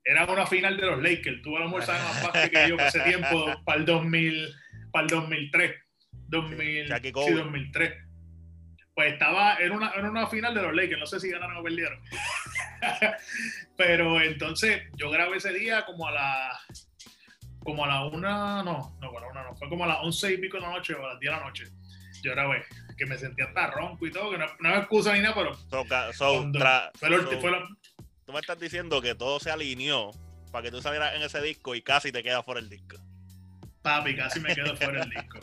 Era 0.03 0.25
una 0.25 0.45
final 0.45 0.77
de 0.77 0.85
los 0.85 1.01
Lakers. 1.01 1.41
Tuvo 1.41 1.59
la 1.59 1.67
muerte 1.67 1.91
más 1.91 2.21
fácil 2.21 2.49
que 2.49 2.69
yo 2.69 2.77
ese 2.77 3.01
tiempo, 3.01 3.61
para 3.65 3.79
el 3.79 3.85
2000, 3.85 4.55
para 4.91 5.03
el 5.03 5.09
2003. 5.09 5.71
2000, 6.27 6.87
sí, 6.87 7.11
2003. 7.11 7.93
pues 8.93 9.13
estaba, 9.13 9.57
en 9.57 9.71
una, 9.71 9.91
en 9.95 10.05
una 10.05 10.27
final 10.27 10.53
de 10.53 10.61
los 10.61 10.75
Lakers, 10.75 10.99
no 10.99 11.05
sé 11.05 11.19
si 11.19 11.29
ganaron 11.29 11.57
o 11.57 11.63
perdieron. 11.63 11.99
Pero 13.77 14.21
entonces 14.21 14.83
yo 14.95 15.09
grabé 15.09 15.37
ese 15.37 15.53
día 15.53 15.85
como 15.85 16.07
a 16.07 16.11
la 16.11 16.59
como 17.65 17.83
a 17.83 17.87
la 17.87 18.05
una, 18.05 18.63
no, 18.63 18.95
no, 19.01 19.11
bueno, 19.11 19.27
una 19.31 19.43
no, 19.43 19.55
fue 19.55 19.67
como 19.67 19.85
a 19.85 19.87
las 19.87 19.97
once 20.03 20.31
y 20.31 20.37
pico 20.37 20.57
de 20.57 20.63
la 20.63 20.69
noche 20.69 20.93
o 20.93 21.03
a 21.03 21.13
las 21.13 21.19
diez 21.19 21.33
de 21.33 21.39
la 21.39 21.45
noche. 21.45 21.63
Yo 22.21 22.31
grabé, 22.31 22.63
que 22.95 23.05
me 23.07 23.17
sentía 23.17 23.45
hasta 23.45 23.71
ronco 23.71 24.05
y 24.05 24.11
todo, 24.11 24.31
que 24.31 24.37
no, 24.37 24.45
no 24.59 24.69
me 24.69 24.77
excusa 24.77 25.13
ni 25.13 25.21
nada, 25.21 25.33
pero. 25.33 25.57
tú 28.25 28.33
me 28.33 28.39
estás 28.39 28.59
diciendo 28.59 29.01
que 29.01 29.15
todo 29.15 29.39
se 29.39 29.51
alineó 29.51 30.11
para 30.51 30.63
que 30.63 30.71
tú 30.71 30.81
salieras 30.81 31.15
en 31.15 31.23
ese 31.23 31.41
disco 31.41 31.75
y 31.75 31.81
casi 31.81 32.11
te 32.11 32.23
quedas 32.23 32.45
fuera 32.45 32.61
el 32.61 32.69
disco. 32.69 32.97
Papi, 33.81 34.15
casi 34.15 34.39
me 34.39 34.55
quedo 34.55 34.75
fuera 34.77 35.03
el 35.03 35.09
disco. 35.09 35.39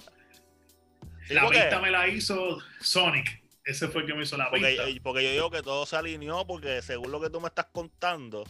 La 1.30 1.48
pista 1.48 1.80
me 1.80 1.90
la 1.90 2.08
hizo 2.08 2.58
Sonic. 2.80 3.42
Ese 3.64 3.88
fue 3.88 4.02
el 4.02 4.08
que 4.08 4.14
me 4.14 4.24
hizo 4.24 4.37
la 4.37 4.50
pista. 4.50 4.82
Porque 5.02 5.22
yo 5.22 5.30
digo 5.30 5.50
que 5.50 5.62
todo 5.62 5.87
se 5.87 5.96
alineó 5.96 6.46
porque 6.46 6.82
según 6.82 7.12
lo 7.12 7.20
que 7.20 7.30
tú 7.30 7.40
me 7.40 7.46
estás 7.46 7.66
contando, 7.72 8.44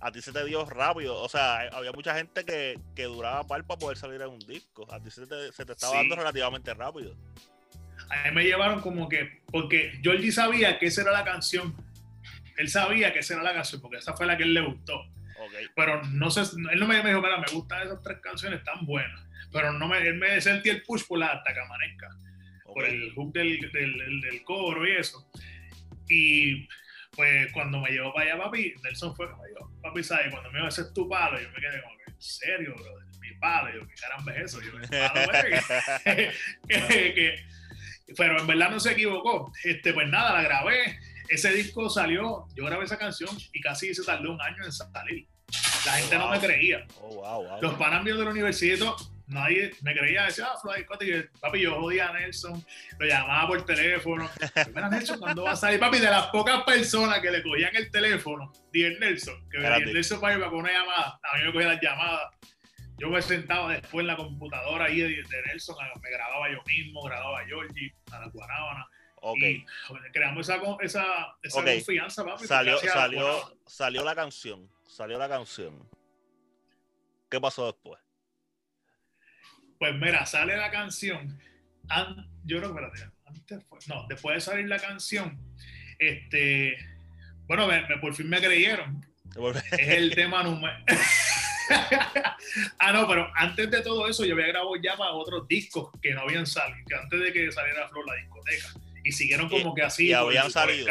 a 0.00 0.12
ti 0.12 0.22
se 0.22 0.32
te 0.32 0.44
dio 0.44 0.64
rápido. 0.64 1.20
O 1.20 1.28
sea, 1.28 1.68
había 1.72 1.92
mucha 1.92 2.14
gente 2.14 2.44
que, 2.44 2.78
que 2.94 3.04
duraba 3.04 3.44
par 3.44 3.64
para 3.64 3.78
poder 3.78 3.96
salir 3.96 4.20
en 4.22 4.28
un 4.28 4.38
disco. 4.38 4.86
A 4.92 5.02
ti 5.02 5.10
se 5.10 5.26
te, 5.26 5.52
se 5.52 5.64
te 5.64 5.72
estaba 5.72 5.96
dando 5.96 6.16
relativamente 6.16 6.72
rápido. 6.74 7.16
A 8.10 8.28
mí 8.28 8.34
me 8.34 8.44
llevaron 8.44 8.80
como 8.80 9.08
que, 9.08 9.42
porque 9.50 9.98
Georgie 10.02 10.30
sabía 10.30 10.78
que 10.78 10.86
esa 10.86 11.02
era 11.02 11.12
la 11.12 11.24
canción. 11.24 11.74
Él 12.56 12.68
sabía 12.68 13.12
que 13.12 13.18
esa 13.18 13.34
era 13.34 13.42
la 13.42 13.54
canción, 13.54 13.80
porque 13.80 13.98
esa 13.98 14.14
fue 14.14 14.26
la 14.26 14.36
que 14.36 14.44
él 14.44 14.54
le 14.54 14.60
gustó. 14.60 15.04
Pero 15.74 16.02
no 16.04 16.30
sé, 16.30 16.40
él 16.40 16.78
no 16.78 16.86
me, 16.86 16.96
dijo, 16.96 17.20
mira, 17.20 17.38
me 17.38 17.52
gustan 17.52 17.86
esas 17.86 18.02
tres 18.02 18.18
canciones 18.20 18.64
tan 18.64 18.86
buenas. 18.86 19.20
Pero 19.52 19.72
no 19.72 19.88
me, 19.88 19.98
él 19.98 20.16
me 20.16 20.40
sentía 20.40 20.72
el 20.72 20.82
push 20.82 21.04
por 21.06 21.18
la 21.18 21.28
hasta 21.28 21.54
que 21.54 21.60
amanezca. 21.60 22.08
Por 22.64 22.84
el 22.84 23.12
hook 23.14 23.32
del, 23.32 23.60
del, 23.72 24.20
del 24.20 24.44
coro 24.44 24.86
y 24.86 24.96
eso. 24.96 25.30
Y 26.08 26.68
pues 27.16 27.50
cuando 27.52 27.80
me 27.80 27.90
llevó 27.90 28.12
para 28.12 28.32
allá, 28.32 28.44
papi, 28.44 28.74
Nelson 28.82 29.16
fue 29.16 29.30
como 29.30 29.42
yo, 29.48 29.70
papi, 29.82 30.04
¿sabes? 30.04 30.30
Cuando 30.30 30.50
me 30.52 30.58
dijo, 30.58 30.68
ese 30.68 30.82
es 30.82 30.92
tu 30.92 31.08
palo, 31.08 31.40
yo 31.40 31.48
me 31.50 31.60
quedé 31.60 31.82
como 31.82 31.96
que, 31.96 32.10
¿en 32.10 32.22
serio, 32.22 32.74
bro? 32.76 33.20
Mi 33.20 33.32
palo, 33.38 33.74
yo, 33.74 33.88
¿qué 33.88 33.94
caramba 33.94 34.32
es 34.34 34.44
eso? 34.44 34.60
Yo, 34.60 34.72
me 34.74 34.86
palo, 34.86 35.32
que, 36.68 37.36
pero 38.16 38.38
en 38.38 38.46
verdad 38.46 38.70
no 38.70 38.78
se 38.78 38.92
equivocó. 38.92 39.52
Este, 39.64 39.92
pues 39.92 40.08
nada, 40.08 40.34
la 40.34 40.42
grabé. 40.42 40.98
Ese 41.28 41.50
disco 41.52 41.90
salió, 41.90 42.46
yo 42.54 42.64
grabé 42.66 42.84
esa 42.84 42.98
canción 42.98 43.30
y 43.52 43.60
casi 43.60 43.92
se 43.94 44.04
tardó 44.04 44.32
un 44.32 44.40
año 44.40 44.64
en 44.64 44.72
salir. 44.72 45.26
La 45.84 45.92
gente 45.92 46.18
no 46.18 46.30
me 46.30 46.38
creía. 46.38 46.86
Oh, 47.00 47.58
Los 47.60 47.74
panas 47.74 48.04
míos 48.04 48.18
de 48.18 48.24
la 48.24 48.30
universidad 48.30 48.92
nadie 49.28 49.72
me 49.82 49.94
creía, 49.94 50.24
decía, 50.24 50.48
ah, 50.52 50.58
Floyd 50.60 50.80
y 50.80 51.38
papi, 51.40 51.60
yo 51.60 51.74
jodía 51.80 52.08
a 52.08 52.12
Nelson, 52.12 52.64
lo 52.98 53.06
llamaba 53.06 53.48
por 53.48 53.64
teléfono. 53.64 54.28
Mira, 54.74 54.88
Nelson, 54.88 55.18
¿cuándo 55.18 55.44
va 55.44 55.52
a 55.52 55.56
salir? 55.56 55.80
Papi, 55.80 55.98
de 55.98 56.10
las 56.10 56.26
pocas 56.28 56.62
personas 56.64 57.20
que 57.20 57.30
le 57.30 57.42
cogían 57.42 57.74
el 57.74 57.90
teléfono, 57.90 58.52
dije 58.72 58.96
Nelson, 58.98 59.48
que 59.50 59.58
venía 59.58 59.78
Nelson 59.78 60.20
para 60.20 60.38
con 60.48 60.60
una 60.60 60.72
llamada, 60.72 61.20
a 61.22 61.38
mí 61.38 61.44
me 61.44 61.52
cogía 61.52 61.68
las 61.68 61.80
llamadas. 61.80 62.34
Yo 62.98 63.10
me 63.10 63.20
sentaba 63.20 63.72
después 63.72 64.02
en 64.02 64.06
la 64.06 64.16
computadora 64.16 64.86
ahí 64.86 65.00
de, 65.00 65.22
Nelson, 65.46 65.76
me 66.02 66.10
grababa 66.10 66.50
yo 66.50 66.62
mismo, 66.66 67.02
grababa 67.02 67.40
a 67.40 67.44
Georgie, 67.44 67.94
a 68.12 68.20
la 68.20 68.28
Guanábana. 68.28 68.86
Okay. 69.18 69.54
Y 69.56 70.12
creamos 70.12 70.48
esa, 70.48 70.62
esa, 70.80 71.36
esa 71.42 71.64
confianza, 71.64 72.24
papi. 72.24 72.46
Salió, 72.46 72.78
salió, 72.78 73.58
salió 73.66 74.04
la 74.04 74.14
canción, 74.14 74.70
salió 74.86 75.18
la 75.18 75.28
canción. 75.28 75.88
¿Qué 77.28 77.40
pasó 77.40 77.66
después? 77.66 78.05
Pues 79.78 79.94
mira, 79.94 80.24
sale 80.26 80.56
la 80.56 80.70
canción. 80.70 81.38
yo 82.44 82.58
creo 82.58 82.74
que 82.74 83.02
antes 83.26 83.64
fue, 83.68 83.78
no, 83.88 84.06
después 84.08 84.36
de 84.36 84.40
salir 84.40 84.68
la 84.68 84.78
canción, 84.78 85.38
este, 85.98 86.76
bueno, 87.46 87.66
me, 87.66 87.82
por 87.98 88.14
fin 88.14 88.28
me 88.28 88.40
creyeron. 88.40 89.04
es 89.72 89.88
el 89.88 90.14
tema 90.14 90.42
número. 90.42 90.76
ah, 92.78 92.92
no, 92.92 93.08
pero 93.08 93.30
antes 93.34 93.70
de 93.70 93.82
todo 93.82 94.08
eso, 94.08 94.24
yo 94.24 94.34
había 94.34 94.48
grabado 94.48 94.76
ya 94.76 94.96
para 94.96 95.12
otros 95.12 95.46
discos 95.48 95.90
que 96.00 96.14
no 96.14 96.22
habían 96.22 96.46
salido, 96.46 96.84
que 96.86 96.94
antes 96.94 97.20
de 97.20 97.32
que 97.32 97.52
saliera 97.52 97.88
Flor 97.88 98.06
la 98.06 98.14
discoteca. 98.14 98.68
Y 99.04 99.12
siguieron 99.12 99.48
como 99.48 99.74
que 99.74 99.82
así. 99.82 100.08
Y 100.08 100.12
habían 100.12 100.50
salido. 100.50 100.88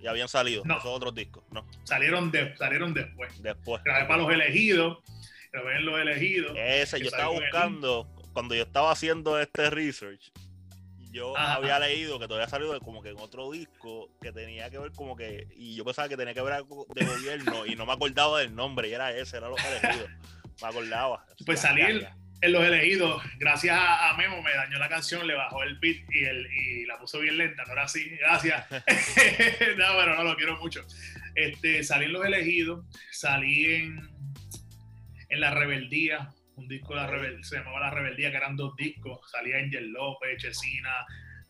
Y 0.00 0.06
habían 0.06 0.28
salido 0.28 0.62
esos 0.62 0.84
otros 0.86 1.12
discos, 1.14 1.42
¿no? 1.50 1.66
Salieron, 1.82 2.30
de, 2.30 2.56
salieron 2.56 2.94
después. 2.94 3.42
Después. 3.42 3.82
Grabé 3.82 4.06
para 4.06 4.22
los 4.22 4.32
elegidos. 4.32 4.98
Grabé 5.50 5.76
en 5.76 5.86
los 5.86 6.00
elegidos. 6.00 6.56
Ese, 6.56 7.00
yo 7.00 7.06
estaba 7.06 7.30
buscando 7.30 8.08
cuando 8.38 8.54
yo 8.54 8.62
estaba 8.62 8.92
haciendo 8.92 9.40
este 9.40 9.68
research, 9.68 10.30
yo 11.10 11.36
había 11.36 11.80
leído 11.80 12.20
que 12.20 12.28
todavía 12.28 12.48
salido 12.48 12.78
como 12.78 13.02
que 13.02 13.08
en 13.08 13.18
otro 13.18 13.50
disco 13.50 14.16
que 14.20 14.30
tenía 14.30 14.70
que 14.70 14.78
ver 14.78 14.92
como 14.92 15.16
que, 15.16 15.48
y 15.56 15.74
yo 15.74 15.84
pensaba 15.84 16.08
que 16.08 16.16
tenía 16.16 16.34
que 16.34 16.42
ver 16.42 16.52
algo 16.52 16.86
de 16.94 17.04
gobierno 17.04 17.66
y 17.66 17.74
no 17.74 17.84
me 17.84 17.94
acordaba 17.94 18.38
del 18.38 18.54
nombre 18.54 18.90
y 18.90 18.92
era 18.92 19.10
ese, 19.10 19.38
era 19.38 19.48
los 19.48 19.58
elegidos. 19.64 20.08
Me 20.62 20.68
acordaba. 20.68 21.26
Pues 21.44 21.62
salir 21.62 22.06
en 22.40 22.52
los 22.52 22.62
elegidos, 22.62 23.20
gracias 23.40 23.76
a, 23.76 24.14
Memo 24.16 24.40
me 24.40 24.52
dañó 24.52 24.78
la 24.78 24.88
canción, 24.88 25.26
le 25.26 25.34
bajó 25.34 25.64
el 25.64 25.76
beat 25.80 25.96
y, 26.08 26.22
el, 26.22 26.46
y 26.46 26.86
la 26.86 26.96
puso 26.96 27.18
bien 27.18 27.38
lenta, 27.38 27.64
no 27.64 27.72
era 27.72 27.82
así, 27.82 28.08
gracias. 28.20 28.70
no, 28.70 29.86
pero 29.96 30.14
no 30.14 30.22
lo 30.22 30.36
quiero 30.36 30.56
mucho. 30.58 30.86
Este, 31.34 31.82
salí 31.82 32.04
en 32.04 32.12
los 32.12 32.24
elegidos, 32.24 32.86
salí 33.10 33.64
en, 33.64 34.08
en 35.28 35.40
la 35.40 35.50
rebeldía, 35.50 36.32
un 36.58 36.68
disco 36.68 36.94
de 36.94 37.00
la 37.00 37.06
rebel 37.06 37.44
se 37.44 37.56
llamaba 37.56 37.80
La 37.80 37.90
Rebeldía, 37.90 38.30
que 38.30 38.36
eran 38.36 38.56
dos 38.56 38.74
discos. 38.76 39.20
Salía 39.30 39.58
Angel 39.58 39.90
López, 39.90 40.42
Chesina, 40.42 41.06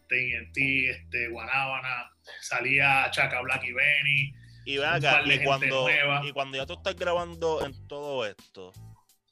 TNT, 0.08 0.58
este, 0.90 1.28
Guanábana, 1.28 2.10
salía 2.40 3.10
Chaca 3.10 3.40
Black 3.40 3.64
y 3.64 3.72
Benny. 3.72 4.34
Y 4.64 4.76
y 4.76 5.44
cuando, 5.44 5.88
y 6.24 6.32
cuando 6.32 6.58
ya 6.58 6.66
tú 6.66 6.74
estás 6.74 6.94
grabando 6.94 7.64
en 7.64 7.88
todo 7.88 8.26
esto, 8.26 8.72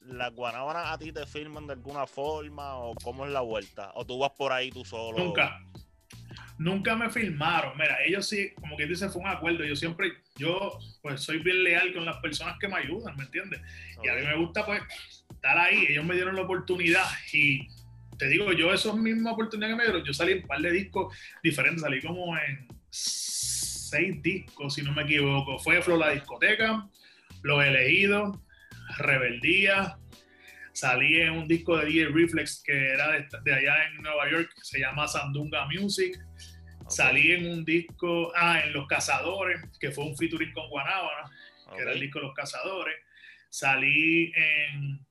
¿las 0.00 0.32
guanábanas 0.32 0.86
a 0.86 0.98
ti 0.98 1.12
te 1.12 1.26
filman 1.26 1.66
de 1.66 1.74
alguna 1.74 2.06
forma 2.06 2.76
o 2.76 2.94
cómo 2.94 3.26
es 3.26 3.32
la 3.32 3.42
vuelta? 3.42 3.92
¿O 3.94 4.06
tú 4.06 4.18
vas 4.18 4.30
por 4.30 4.52
ahí 4.52 4.70
tú 4.70 4.84
solo? 4.84 5.18
Nunca. 5.18 5.60
Nunca 6.58 6.96
me 6.96 7.10
filmaron. 7.10 7.76
Mira, 7.76 7.98
ellos 8.02 8.26
sí, 8.26 8.54
como 8.54 8.78
que 8.78 8.86
dice, 8.86 9.10
fue 9.10 9.20
un 9.20 9.28
acuerdo. 9.28 9.62
Yo 9.62 9.76
siempre, 9.76 10.10
yo 10.36 10.78
pues 11.02 11.20
soy 11.20 11.38
bien 11.40 11.62
leal 11.62 11.92
con 11.92 12.06
las 12.06 12.16
personas 12.18 12.56
que 12.58 12.66
me 12.66 12.76
ayudan, 12.76 13.14
¿me 13.16 13.24
entiendes? 13.24 13.60
Y 14.02 14.08
a 14.08 14.14
mí 14.14 14.22
me 14.22 14.36
gusta 14.36 14.64
pues 14.64 14.80
estar 15.46 15.58
ahí, 15.58 15.86
ellos 15.88 16.04
me 16.04 16.14
dieron 16.14 16.34
la 16.34 16.42
oportunidad 16.42 17.04
y 17.32 17.68
te 18.18 18.28
digo, 18.28 18.52
yo 18.52 18.72
esa 18.72 18.92
misma 18.94 19.32
oportunidad 19.32 19.70
que 19.70 19.76
me 19.76 19.84
dieron, 19.84 20.04
yo 20.04 20.12
salí 20.12 20.32
en 20.32 20.42
un 20.42 20.48
par 20.48 20.60
de 20.60 20.72
discos 20.72 21.16
diferentes, 21.42 21.82
salí 21.82 22.00
como 22.00 22.36
en 22.36 22.66
seis 22.90 24.20
discos, 24.22 24.74
si 24.74 24.82
no 24.82 24.92
me 24.92 25.02
equivoco. 25.02 25.58
Fue 25.58 25.80
Flor 25.82 25.98
la 25.98 26.10
discoteca, 26.10 26.88
Los 27.42 27.64
Elegidos, 27.64 28.38
Rebeldía, 28.98 29.98
salí 30.72 31.20
en 31.20 31.32
un 31.32 31.46
disco 31.46 31.76
de 31.76 31.86
DJ 31.86 32.08
Reflex 32.08 32.62
que 32.64 32.90
era 32.90 33.12
de, 33.12 33.54
allá 33.54 33.86
en 33.88 34.02
Nueva 34.02 34.28
York, 34.30 34.50
que 34.52 34.64
se 34.64 34.80
llama 34.80 35.06
Sandunga 35.06 35.66
Music. 35.66 36.18
Salí 36.88 37.32
en 37.32 37.50
un 37.50 37.64
disco, 37.64 38.32
ah, 38.34 38.62
en 38.64 38.72
Los 38.72 38.86
Cazadores, 38.88 39.60
que 39.78 39.90
fue 39.90 40.04
un 40.04 40.16
featuring 40.16 40.52
con 40.52 40.68
Guanábana, 40.70 41.30
que 41.74 41.82
era 41.82 41.92
el 41.92 42.00
disco 42.00 42.20
Los 42.20 42.34
Cazadores. 42.34 42.96
Salí 43.50 44.32
en 44.34 45.05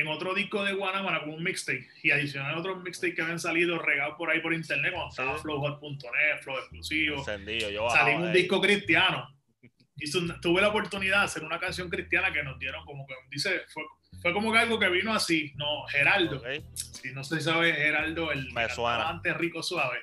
en 0.00 0.08
otro 0.08 0.34
disco 0.34 0.64
de 0.64 0.72
Guanabana 0.72 1.20
con 1.20 1.30
un 1.30 1.42
mixtape 1.42 1.86
y 2.02 2.10
adicional 2.10 2.56
otros 2.56 2.82
mixtapes 2.82 3.14
que 3.14 3.22
habían 3.22 3.38
salido 3.38 3.78
regados 3.78 4.16
por 4.16 4.30
ahí 4.30 4.40
por 4.40 4.54
internet 4.54 4.92
cuando 4.92 5.10
estaba 5.10 5.38
flowhot.net, 5.38 6.42
flow 6.42 6.56
exclusivo. 6.58 7.24
Salí 7.24 8.12
en 8.12 8.22
un 8.22 8.32
disco 8.32 8.60
cristiano. 8.60 9.28
Y 9.96 10.10
tuve 10.40 10.62
la 10.62 10.68
oportunidad 10.68 11.18
de 11.18 11.24
hacer 11.24 11.44
una 11.44 11.60
canción 11.60 11.90
cristiana 11.90 12.32
que 12.32 12.42
nos 12.42 12.58
dieron 12.58 12.84
como 12.86 13.06
que 13.06 13.14
dice, 13.30 13.62
fue, 13.68 13.82
fue 14.22 14.32
como 14.32 14.50
que 14.50 14.58
algo 14.58 14.78
que 14.78 14.88
vino 14.88 15.12
así, 15.12 15.52
no, 15.56 15.86
Geraldo. 15.88 16.42
Si 16.74 17.12
no 17.12 17.22
se 17.22 17.40
sabe, 17.40 17.74
Geraldo, 17.74 18.32
el 18.32 18.48
antes 18.56 19.36
Rico 19.36 19.62
Suave. 19.62 19.98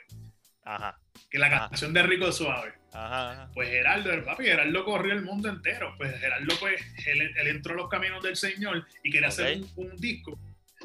Ajá. 0.67 0.99
Que 1.29 1.39
la 1.39 1.49
canción 1.49 1.93
de 1.93 2.03
Rico 2.03 2.31
Suave. 2.31 2.73
Pues 3.53 3.69
Geraldo, 3.69 4.11
el 4.11 4.23
papi, 4.23 4.43
Geraldo 4.43 4.83
corrió 4.83 5.13
el 5.13 5.21
mundo 5.21 5.47
entero. 5.47 5.93
Pues 5.97 6.19
Geraldo, 6.19 6.55
pues, 6.59 6.81
él, 7.05 7.31
entró 7.47 7.73
a 7.73 7.77
los 7.77 7.89
caminos 7.89 8.21
del 8.21 8.35
Señor 8.35 8.85
y 9.03 9.11
quería 9.11 9.29
hacer 9.29 9.61
un, 9.75 9.95
disco 9.95 10.37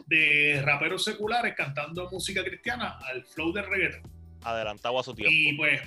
de 0.07 0.63
raperos 0.65 1.05
seculares 1.05 1.55
cantando 1.57 2.09
música 2.11 2.45
cristiana 2.45 2.99
al 3.05 3.25
flow 3.25 3.53
del 3.53 3.67
reggaeton. 3.67 4.11
Adelantado 4.45 5.01
a 5.01 5.03
su 5.03 5.15
tiempo. 5.15 5.33
Y 5.33 5.57
pues, 5.57 5.81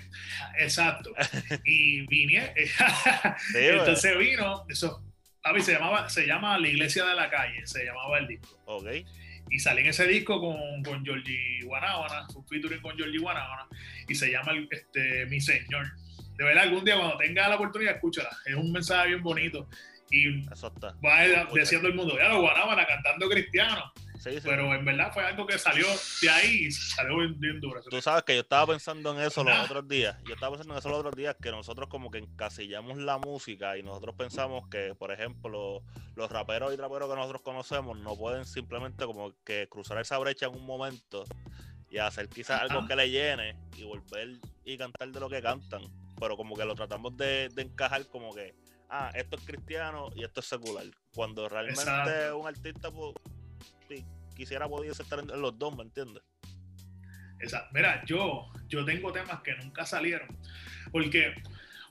exacto. 0.58 1.12
y 1.64 2.06
vine. 2.08 2.54
Entonces 3.56 4.18
vino, 4.18 4.66
eso, 4.68 5.04
papi, 5.42 5.62
se 5.62 5.74
llamaba, 5.74 6.10
se 6.10 6.26
llama 6.26 6.58
La 6.58 6.68
Iglesia 6.68 7.06
de 7.06 7.16
la 7.16 7.30
Calle, 7.30 7.66
se 7.66 7.86
llamaba 7.86 8.18
el 8.18 8.28
disco. 8.28 8.60
Ok. 8.66 8.88
Y 9.50 9.60
salí 9.60 9.82
en 9.82 9.88
ese 9.88 10.08
disco 10.08 10.40
con, 10.40 10.84
con 10.84 11.06
Georgie 11.06 11.62
Guanábana, 11.64 12.28
un 12.36 12.48
featuring 12.48 12.82
con 12.82 12.96
Georgie 12.98 13.20
Guanábana, 13.20 13.68
y 14.08 14.16
se 14.16 14.32
llama 14.32 14.54
este, 14.72 15.26
Mi 15.28 15.40
Señor 15.40 15.88
de 16.38 16.44
verdad, 16.44 16.64
algún 16.64 16.84
día 16.84 16.98
cuando 16.98 17.18
tenga 17.18 17.48
la 17.48 17.56
oportunidad, 17.56 17.96
escúchala. 17.96 18.30
Es 18.46 18.56
un 18.56 18.72
mensaje 18.72 19.08
bien 19.08 19.24
bonito 19.24 19.70
Y 20.10 20.42
Eso 20.52 20.68
está. 20.68 20.94
va 21.04 21.24
Escucha. 21.26 21.62
diciendo 21.62 21.88
el 21.88 21.96
mundo, 21.96 22.18
ya 22.18 22.30
lo 22.30 22.42
Guanábana 22.42 22.86
cantando 22.86 23.30
cristiano. 23.30 23.92
Sí, 24.20 24.32
sí. 24.34 24.42
Pero 24.44 24.74
en 24.74 24.86
verdad 24.86 25.12
fue 25.14 25.26
algo 25.26 25.46
que 25.46 25.58
salió 25.58 25.86
de 26.22 26.30
ahí 26.30 26.72
salió 26.72 27.18
bien, 27.18 27.40
bien 27.40 27.60
duro. 27.60 27.82
Tú 27.84 28.02
sabes 28.02 28.24
que 28.24 28.36
yo 28.36 28.42
estaba 28.42 28.68
pensando 28.68 29.14
en 29.14 29.22
eso 29.22 29.44
los 29.44 29.58
otros 29.66 29.88
días. 29.88 30.18
Yo 30.28 30.34
estaba 30.34 30.52
pensando 30.52 30.74
en 30.74 30.80
eso 30.80 30.90
los 30.90 31.00
otros 31.00 31.16
días, 31.16 31.36
que 31.42 31.52
nosotros 31.52 31.90
como 31.90 32.10
que 32.10 32.20
encasillamos 32.20 32.98
la 32.98 33.18
música 33.18 33.78
y 33.78 33.84
nosotros 33.84 34.16
pensamos 34.16 34.68
que, 34.70 34.96
por 34.96 35.12
ejemplo, 35.12 35.84
los 36.16 36.32
raperos 36.32 36.74
y 36.74 36.78
traperos 36.78 37.10
que 37.10 37.16
nosotros 37.16 37.42
conocemos 37.42 37.98
no 37.98 38.16
pueden 38.16 38.46
simplemente 38.46 39.06
como 39.06 39.34
que 39.44 39.68
cruzar 39.70 40.00
esa 40.00 40.18
brecha 40.18 40.48
en 40.48 40.56
un 40.56 40.66
momento 40.66 41.26
y 41.90 41.98
hacer 41.98 42.28
quizás 42.30 42.62
algo 42.62 42.88
que 42.88 42.96
le 42.96 43.10
llene 43.10 43.58
y 43.78 43.84
volver 43.84 44.40
y 44.64 44.78
cantar 44.78 45.10
de 45.10 45.20
lo 45.20 45.30
que 45.30 45.42
cantan. 45.42 45.82
Pero 46.20 46.38
como 46.38 46.56
que 46.56 46.66
lo 46.66 46.76
tratamos 46.76 47.16
de, 47.18 47.50
de 47.50 47.62
encajar 47.62 48.08
como 48.08 48.34
que, 48.34 48.56
ah, 48.90 49.12
esto 49.14 49.36
es 49.38 49.44
cristiano 49.44 50.10
y 50.16 50.24
esto 50.24 50.40
es 50.40 50.46
secular. 50.46 50.86
Cuando 51.14 51.48
realmente 51.48 51.82
Exacto. 51.82 52.38
un 52.38 52.48
artista 52.48 52.92
pues, 52.92 53.14
si 53.88 54.06
quisiera 54.36 54.68
pudiese 54.68 55.04
estar 55.04 55.20
en 55.20 55.28
los 55.42 55.58
dos, 55.58 55.76
¿me 55.76 55.84
entiendes? 55.84 56.24
Esa- 57.40 57.68
Mira, 57.74 58.04
yo, 58.06 58.48
yo 58.68 58.86
tengo 58.86 59.12
temas 59.12 59.42
que 59.42 59.56
nunca 59.56 59.86
salieron. 59.86 60.28
Porque 60.92 61.34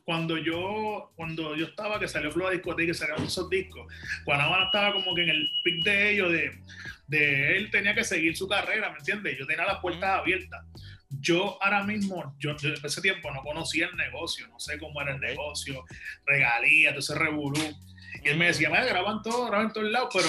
cuando 0.04 0.37
yo, 0.38 1.12
cuando 1.16 1.54
yo 1.57 1.66
estaba, 1.66 1.98
que 1.98 2.09
salió 2.09 2.30
Flor 2.30 2.52
Discoteca 2.52 2.90
y 2.90 2.94
sacaron 2.94 3.24
esos 3.24 3.48
discos, 3.50 3.87
Guanábana 4.24 4.66
estaba 4.66 4.92
como 4.92 5.14
que 5.14 5.22
en 5.22 5.30
el 5.30 5.50
pic 5.62 5.85
de 5.85 6.11
ellos, 6.12 6.33
de, 6.33 6.59
de 7.07 7.57
él 7.57 7.70
tenía 7.70 7.94
que 7.94 8.04
seguir 8.04 8.37
su 8.37 8.48
carrera, 8.48 8.90
¿me 8.90 8.98
entiendes? 8.98 9.38
Yo 9.38 9.46
tenía 9.46 9.64
las 9.66 9.78
puertas 9.80 10.20
abiertas. 10.20 10.64
Yo 11.20 11.62
ahora 11.62 11.85
mismo, 11.85 12.35
yo, 12.38 12.57
yo 12.57 12.70
en 12.70 12.85
ese 12.85 13.00
tiempo 13.00 13.30
no 13.33 13.42
conocía 13.42 13.87
el 13.87 13.96
negocio, 13.96 14.48
no 14.48 14.59
sé 14.59 14.78
cómo 14.78 15.00
era 15.00 15.14
el 15.14 15.20
negocio, 15.20 15.85
regalías, 16.26 16.92
todo 16.92 17.00
ese 17.00 17.14
revolú. 17.14 17.61
Y 18.24 18.28
él 18.28 18.37
me 18.37 18.46
decía, 18.46 18.68
me 18.68 18.85
graban 18.85 19.22
todo, 19.22 19.46
graban 19.46 19.68
en 19.68 19.72
todos 19.72 19.90
lados, 19.90 20.09
pero 20.12 20.26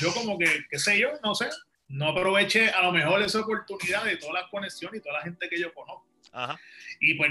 yo 0.00 0.12
como 0.12 0.38
que, 0.38 0.64
qué 0.70 0.78
sé 0.78 0.98
yo, 0.98 1.08
no 1.22 1.34
sé, 1.34 1.48
no 1.88 2.08
aproveché 2.08 2.70
a 2.70 2.82
lo 2.82 2.92
mejor 2.92 3.22
esa 3.22 3.40
oportunidad 3.40 4.04
de 4.04 4.16
todas 4.16 4.34
las 4.42 4.50
conexiones 4.50 5.00
y 5.00 5.02
toda 5.02 5.18
la 5.18 5.24
gente 5.24 5.48
que 5.48 5.60
yo 5.60 5.72
conozco. 5.74 6.06
Ajá. 6.32 6.58
Y 7.00 7.14
pues 7.14 7.30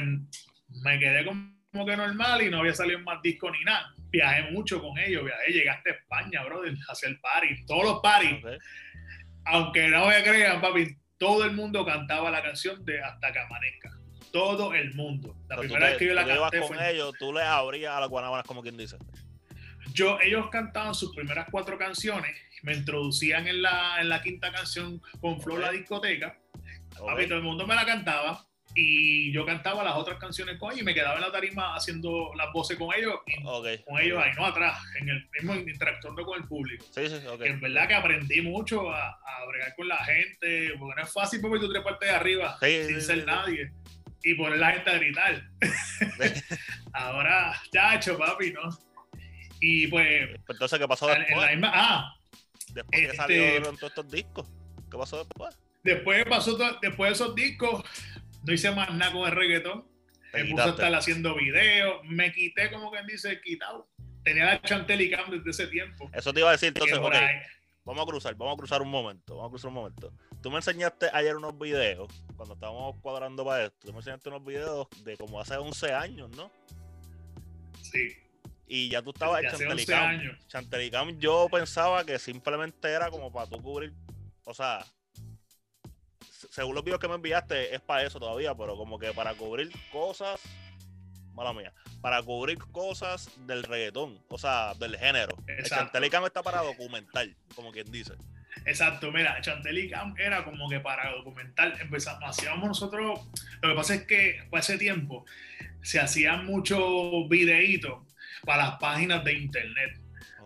me 0.84 1.00
quedé 1.00 1.26
como 1.26 1.86
que 1.86 1.98
normal 1.98 2.42
y 2.42 2.50
no 2.50 2.60
había 2.60 2.74
salido 2.74 3.00
más 3.00 3.22
disco 3.22 3.50
ni 3.52 3.64
nada. 3.64 3.94
Viajé 4.10 4.52
mucho 4.52 4.80
con 4.82 4.98
ellos, 5.00 5.26
viajé, 5.26 5.52
llegué 5.52 5.70
hasta 5.70 5.90
España, 5.90 6.44
brother, 6.44 6.74
a 6.88 6.92
hacer 6.92 7.20
party, 7.20 7.66
todos 7.66 7.84
los 7.84 8.00
parties. 8.02 8.44
Aunque 9.46 9.88
no 9.90 10.08
me 10.08 10.24
crean, 10.24 10.62
papi, 10.62 10.96
todo 11.18 11.44
el 11.46 11.52
mundo 11.52 11.86
cantaba 11.86 12.30
la 12.32 12.42
canción 12.42 12.84
de 12.86 13.02
Hasta 13.02 13.32
que 13.34 13.40
amanezca. 13.40 13.92
Todo 14.32 14.74
el 14.74 14.94
mundo. 14.96 15.36
La 15.48 15.58
Pero 15.58 15.62
primera 15.62 15.86
te- 15.86 15.92
vez 15.92 16.00
que 16.00 16.08
yo 16.08 16.14
la 16.14 16.26
canté 16.26 16.60
con 16.60 16.68
fue... 16.70 16.92
ellos, 16.92 17.14
tú 17.20 17.34
les 17.34 17.44
abrías 17.44 17.94
a 17.94 18.00
las 18.00 18.10
guanábanas 18.10 18.46
como 18.48 18.62
quien 18.64 18.78
dice. 18.78 18.98
Yo, 19.92 20.20
ellos 20.22 20.50
cantaban 20.52 20.96
sus 20.96 21.14
primeras 21.16 21.48
cuatro 21.52 21.78
canciones, 21.78 22.36
me 22.62 22.74
introducían 22.74 23.48
en 23.48 23.62
la, 23.62 24.00
en 24.00 24.10
la 24.10 24.22
quinta 24.22 24.52
canción 24.52 25.02
con 25.20 25.42
Flor 25.42 25.60
Ok. 25.60 25.66
la 25.66 25.72
discoteca. 25.72 26.38
Ok. 27.00 27.08
Papi, 27.08 27.26
todo 27.28 27.38
el 27.40 27.44
mundo 27.44 27.68
me 27.68 27.76
la 27.76 27.86
cantaba 27.86 28.46
y 28.76 29.32
yo 29.32 29.46
cantaba 29.46 29.84
las 29.84 29.96
otras 29.96 30.18
canciones 30.18 30.58
con 30.58 30.72
ellos 30.72 30.82
y 30.82 30.86
me 30.86 30.94
quedaba 30.96 31.16
en 31.16 31.22
la 31.22 31.32
tarima 31.32 31.76
haciendo 31.76 32.32
las 32.36 32.52
voces 32.54 32.78
con 32.78 32.96
ellos 32.96 33.16
y 33.28 33.34
Ok. 33.46 33.68
con 33.86 34.00
ellos 34.02 34.24
ahí, 34.24 34.32
no 34.36 34.46
atrás, 34.46 34.80
en 35.00 35.10
el 35.10 35.30
mismo 35.34 35.54
interactuando 35.56 36.24
con 36.26 36.42
el 36.42 36.48
público. 36.48 36.84
Sí, 36.92 37.08
sí. 37.08 37.18
Que 37.40 37.48
en 37.50 37.60
verdad 37.60 37.88
que 37.88 37.94
aprendí 37.94 38.42
mucho 38.42 38.90
a, 38.92 39.10
a 39.10 39.46
bregar 39.48 39.76
con 39.76 39.88
la 39.88 40.04
gente, 40.06 40.72
porque 40.80 40.96
no 41.02 41.04
es 41.08 41.14
fácil 41.14 41.42
porque 41.42 41.60
tú 41.60 41.72
tres 41.72 41.84
partes 41.84 42.10
de 42.10 42.16
arriba 42.16 42.58
Sí, 42.62 42.86
sin 42.86 43.02
ser 43.02 43.26
nadie 43.26 43.72
y 44.24 44.34
poner 44.36 44.58
la 44.58 44.72
gente 44.72 44.90
a 44.90 44.94
gritar. 44.98 45.44
Ahora, 46.94 47.54
chacho, 47.72 48.18
papi, 48.18 48.54
¿no? 48.54 48.70
Y 49.66 49.88
pues, 49.88 50.28
Pues 50.28 50.42
Entonces, 50.50 50.78
¿qué 50.80 50.88
pasó 50.88 51.10
en 51.12 51.20
después? 51.20 51.42
la 51.46 51.52
misma. 51.52 51.72
Ah, 51.74 52.14
Después 52.74 53.00
que 53.00 53.06
este- 53.06 53.16
salieron 53.18 53.78
todos 53.78 53.92
estos 53.92 54.12
discos. 54.12 54.48
¿Qué 54.92 54.98
pasó 54.98 55.18
después? 55.20 55.58
después 55.84 56.26
pasó 56.26 56.58
después 56.82 57.10
de 57.10 57.14
esos 57.14 57.36
discos, 57.36 57.84
no 58.46 58.54
hice 58.54 58.72
más 58.72 58.94
nada 58.94 59.12
con 59.14 59.26
el 59.30 59.32
reggaetón. 59.36 59.86
Te 60.32 60.44
Me 60.44 60.52
puse 60.52 60.64
a 60.64 60.70
estar 60.70 60.96
haciendo 60.96 61.36
videos, 61.36 62.02
me 62.06 62.32
quité, 62.34 62.72
como 62.72 62.90
quien 62.92 63.06
dice, 63.08 63.40
quitado. 63.42 63.88
Tenía 64.24 64.46
la 64.46 64.62
chantel 64.62 65.02
y 65.02 65.10
cam 65.12 65.30
desde 65.30 65.50
ese 65.50 65.68
tiempo. 65.68 66.10
Eso 66.14 66.34
te 66.34 66.40
iba 66.40 66.50
a 66.50 66.54
decir, 66.54 66.70
entonces, 66.70 66.96
Que 66.98 67.02
por 67.02 67.14
ok, 67.14 67.22
ahí- 67.22 67.36
vamos 67.86 68.04
a 68.04 68.06
cruzar, 68.06 68.36
vamos 68.36 68.54
a 68.54 68.58
cruzar 68.58 68.82
un 68.82 68.90
momento, 68.90 69.36
vamos 69.36 69.50
a 69.50 69.52
cruzar 69.52 69.68
un 69.70 69.74
momento. 69.76 70.14
Tú 70.42 70.50
me 70.50 70.58
enseñaste 70.58 71.08
ayer 71.14 71.36
unos 71.36 71.58
videos, 71.60 72.08
cuando 72.36 72.56
estábamos 72.56 72.96
cuadrando 73.02 73.44
para 73.46 73.66
esto, 73.66 73.78
tú 73.88 73.92
me 73.94 74.00
enseñaste 74.00 74.30
unos 74.30 74.44
videos 74.46 74.88
de 75.04 75.16
como 75.18 75.40
hace 75.40 75.56
11 75.58 75.94
años, 75.94 76.30
¿no? 76.32 76.52
sí, 77.82 78.08
Y 78.68 78.90
ya 78.90 79.02
tú 79.02 79.12
estabas 79.12 79.42
en 79.42 79.48
hace 79.48 79.68
11 79.68 79.86
Chantelicam. 79.86 80.38
Chantelicam 80.48 81.20
yo 81.20 81.48
pensaba 81.52 82.06
que 82.06 82.18
simplemente 82.18 82.90
era 82.90 83.10
como 83.10 83.32
para 83.32 83.48
tú 83.50 83.62
cubrir, 83.62 83.94
o 84.46 84.54
sea, 84.54 84.86
se- 86.32 86.48
según 86.52 86.76
los 86.76 86.84
videos 86.84 87.00
que 87.00 87.08
me 87.08 87.16
enviaste 87.16 87.76
es 87.76 87.82
para 87.82 88.04
eso 88.04 88.20
todavía, 88.20 88.56
pero 88.56 88.76
como 88.76 88.98
que 88.98 89.12
para 89.14 89.34
cubrir 89.36 89.70
cosas, 89.92 90.40
mala 91.34 91.54
mía, 91.54 91.74
para 92.02 92.22
cubrir 92.24 92.58
cosas 92.72 93.30
del 93.46 93.64
reggaetón, 93.64 94.20
o 94.30 94.38
sea, 94.38 94.74
del 94.76 94.98
género. 94.98 95.36
El. 95.48 95.64
Chantelicam 95.66 96.26
está 96.26 96.42
para 96.42 96.62
documentar, 96.62 97.28
como 97.56 97.72
quien 97.72 97.92
dice. 97.92 98.14
Exacto, 98.66 99.12
mira, 99.12 99.42
Chantel 99.42 99.78
y 99.80 99.90
Cam 99.90 100.14
era 100.18 100.46
como 100.46 100.70
que 100.70 100.80
para 100.80 101.12
documentar, 101.12 101.74
empezamos, 101.82 102.22
hacíamos 102.24 102.68
nosotros, 102.68 103.20
lo 103.62 103.70
que 103.70 103.76
pasa 103.76 103.96
es 103.96 104.04
que 104.06 104.48
para 104.52 104.62
ese 104.62 104.78
tiempo 104.78 105.26
se 105.82 106.00
hacían 106.00 106.46
muchos 106.46 107.28
videitos 107.28 108.04
para 108.46 108.66
las 108.66 108.76
páginas 108.78 109.24
de 109.24 109.34
internet, 109.34 110.00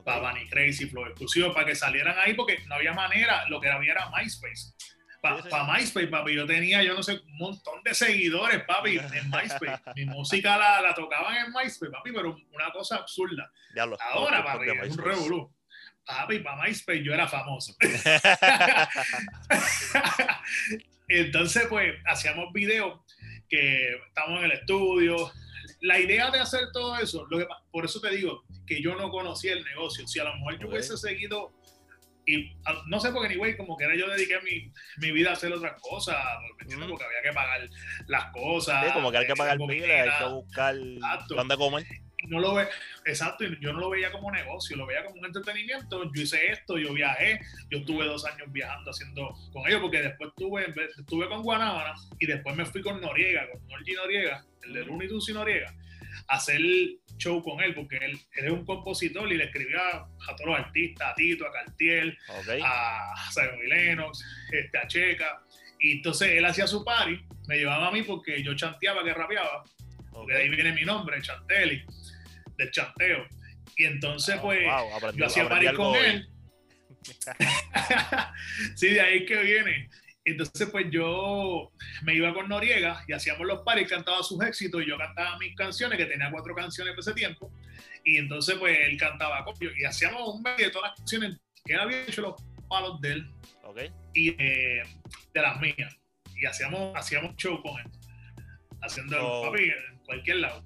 para 0.04 0.32
Bunny 0.32 0.48
Crazy, 0.50 0.88
Flow 0.88 1.06
Exclusivo, 1.06 1.54
para 1.54 1.66
que 1.66 1.76
salieran 1.76 2.18
ahí 2.18 2.34
porque 2.34 2.60
no 2.68 2.76
había 2.76 2.94
manera, 2.94 3.48
lo 3.50 3.60
que 3.60 3.70
había 3.70 3.94
era 3.94 4.10
MySpace. 4.10 4.74
Para. 5.22 5.44
MySpace, 5.74 6.08
papi, 6.08 6.36
yo 6.36 6.46
tenía, 6.46 6.84
yo 6.84 6.94
no 6.94 7.04
sé, 7.04 7.14
un 7.14 7.38
montón 7.38 7.84
de 7.84 7.94
seguidores, 7.94 8.64
papi, 8.64 8.98
en 8.98 9.04
MySpace. 9.32 9.82
Mi 9.96 10.06
música 10.06 10.58
la, 10.58 10.82
la 10.82 10.94
tocaban 10.94 11.36
en 11.36 11.52
MySpace, 11.52 11.92
papi, 11.92 12.12
pero 12.14 12.38
una 12.52 12.72
cosa 12.72 12.98
absurda. 12.98 13.52
Diablo, 13.74 13.98
Ahora, 14.00 14.44
papi, 14.44 14.70
es 14.70 14.92
un 14.92 15.04
revolú. 15.04 15.54
Papi, 16.06 16.40
para 16.40 16.64
MySpace 16.64 17.04
yo 17.04 17.14
era 17.14 17.28
famoso. 17.28 17.76
Entonces, 21.10 21.66
pues, 21.68 21.96
hacíamos 22.06 22.54
videos 22.54 23.02
que 23.50 23.96
estábamos 24.08 24.40
en 24.40 24.46
el 24.46 24.52
estudio. 24.54 25.32
La 25.88 26.00
idea 26.00 26.30
de 26.32 26.40
hacer 26.40 26.72
todo 26.74 26.98
eso, 26.98 27.26
lo 27.30 27.38
que 27.40 27.48
por 27.72 27.86
eso 27.86 28.00
te 28.02 28.10
digo 28.16 28.44
que 28.66 28.82
yo 28.82 28.96
no 28.96 29.10
conocía 29.10 29.54
el 29.54 29.64
negocio. 29.64 30.06
Si 30.08 30.20
a 30.20 30.26
lo 30.26 30.34
mejor 30.36 30.60
yo 30.60 30.68
hubiese 30.68 30.98
seguido, 30.98 31.54
y 32.26 32.52
a- 32.66 32.84
no 32.88 33.00
sé 33.00 33.12
por 33.12 33.22
qué, 33.24 33.30
ni 33.30 33.36
güey, 33.38 33.56
como 33.56 33.78
que 33.78 33.86
era 33.86 33.96
yo 33.96 34.08
dediqué 34.10 34.40
mi, 34.42 34.72
mi 34.98 35.12
vida 35.14 35.30
a 35.30 35.34
hacer 35.34 35.52
otras 35.54 35.82
cosas, 35.82 36.18
porque 36.60 36.74
había 37.06 37.22
que 37.24 37.34
pagar 37.34 37.70
las 38.08 38.26
cosas. 38.34 38.86
Sí, 38.86 38.92
como 38.94 39.12
que 39.12 39.18
hay 39.18 39.26
que 39.28 39.32
eh, 39.32 39.36
pagar 39.38 39.58
pilas, 39.58 39.90
hay 39.90 40.26
que 40.28 40.34
buscar 40.34 40.76
Exacto. 40.76 41.36
dónde 41.36 41.56
comer. 41.56 41.86
No 42.26 42.40
lo 42.40 42.56
ve, 42.56 42.68
exacto, 43.06 43.46
y 43.46 43.60
yo 43.60 43.74
no 43.74 43.80
lo 43.80 43.90
veía 43.90 44.12
como 44.12 44.32
negocio, 44.32 44.76
lo 44.76 44.86
veía 44.88 45.06
como 45.06 45.20
un 45.20 45.26
entretenimiento. 45.26 46.12
Yo 46.14 46.22
hice 46.22 46.52
esto, 46.52 46.78
yo 46.78 46.94
viajé, 46.94 47.40
yo 47.70 47.80
estuve 47.80 48.06
dos 48.06 48.26
años 48.26 48.52
viajando 48.52 48.92
haciendo 48.92 49.36
con 49.54 49.68
ellos, 49.68 49.82
porque 49.82 50.02
después 50.02 50.30
estuve, 50.30 50.74
estuve 50.98 51.28
con 51.28 51.44
Guanábana 51.44 51.94
y 52.20 52.26
después 52.26 52.56
me 52.56 52.66
fui 52.66 52.82
con 52.82 53.00
Noriega, 53.00 53.50
con 53.52 53.68
Norgi 53.68 53.94
Noriega, 53.94 54.46
el 54.64 54.74
de. 54.74 54.86
Looney 54.86 55.08
Tunes 55.08 55.30
y 55.30 55.34
Noriega, 55.34 55.74
a 56.28 56.36
hacer 56.36 56.60
show 57.18 57.44
con 57.44 57.62
él, 57.62 57.74
porque 57.74 57.98
él, 57.98 58.20
él 58.36 58.46
es 58.46 58.52
un 58.52 58.66
compositor 58.66 59.32
y 59.32 59.38
le 59.38 59.46
escribía 59.46 59.80
a 59.80 60.36
todos 60.36 60.52
los 60.52 60.60
artistas, 60.60 61.10
a 61.10 61.16
Tito, 61.16 61.48
a 61.48 61.52
Cartier, 61.52 62.18
a 62.64 63.14
Simon 63.32 63.70
Lennox, 63.70 64.24
este, 64.52 64.78
a 64.78 64.88
Checa. 64.88 65.42
Y 65.80 65.98
entonces 65.98 66.30
él 66.30 66.46
hacía 66.46 66.66
su 66.68 66.84
party, 66.84 67.20
me 67.48 67.58
llevaba 67.58 67.88
a 67.88 67.92
mí 67.92 68.02
porque 68.02 68.42
yo 68.44 68.56
chanteaba 68.56 69.04
que 69.04 69.14
rapeaba, 69.14 69.64
porque 70.12 70.34
de 70.34 70.40
ahí 70.42 70.50
viene 70.50 70.72
mi 70.74 70.84
nombre, 70.84 71.22
Chantelli, 71.22 71.84
del 72.58 72.72
chanteo. 72.72 73.26
Y 73.76 73.86
entonces, 73.86 74.38
pues, 74.42 74.64
wow, 74.66 74.90
aprendí- 74.94 75.18
yo 75.20 75.26
hacía 75.26 75.44
algo 75.44 75.78
con 75.78 75.96
hoy. 75.96 76.06
él. 76.06 76.30
sí, 78.76 78.88
de 78.90 79.02
ahí 79.02 79.26
que 79.26 79.42
viene. 79.42 79.90
Entonces, 80.26 80.68
pues 80.70 80.88
yo 80.92 81.72
me 82.04 82.14
iba 82.16 82.34
con 82.34 82.50
Noriega 82.50 83.02
y 83.08 83.14
hacíamos 83.14 83.48
los 83.48 83.62
paris, 83.62 83.88
cantaba 83.88 84.22
sus 84.24 84.42
éxitos 84.44 84.82
y 84.84 84.88
yo 84.90 84.98
cantaba 84.98 85.38
mis 85.38 85.56
canciones, 85.56 85.98
que 85.98 86.06
tenía 86.06 86.30
cuatro 86.32 86.54
canciones 86.54 86.96
de 86.96 87.00
ese 87.00 87.14
tiempo. 87.14 87.50
Y 88.04 88.18
entonces, 88.18 88.56
pues 88.56 88.78
él 88.90 88.98
cantaba 88.98 89.46
con 89.46 89.56
yo 89.60 89.70
y 89.78 89.86
hacíamos 89.86 90.36
un 90.36 90.42
medio 90.42 90.66
de 90.66 90.72
todas 90.72 90.90
las 90.92 91.00
canciones 91.00 91.38
que 91.64 91.74
él 91.74 91.80
había 91.80 92.02
hecho 92.04 92.22
los 92.22 92.36
palos 92.68 93.00
de 93.00 93.12
él 93.14 93.32
y 94.14 94.30
eh, 94.38 94.84
de 95.34 95.42
las 95.42 95.60
mías. 95.62 95.96
Y 96.36 96.46
hacíamos, 96.46 96.94
hacíamos 96.96 97.36
show 97.38 97.62
con 97.62 97.80
él. 97.80 97.86
Haciendo 98.82 99.18
So- 99.18 99.42
papi 99.52 99.64
en 99.64 99.98
cualquier 100.06 100.38
lado. 100.38 100.64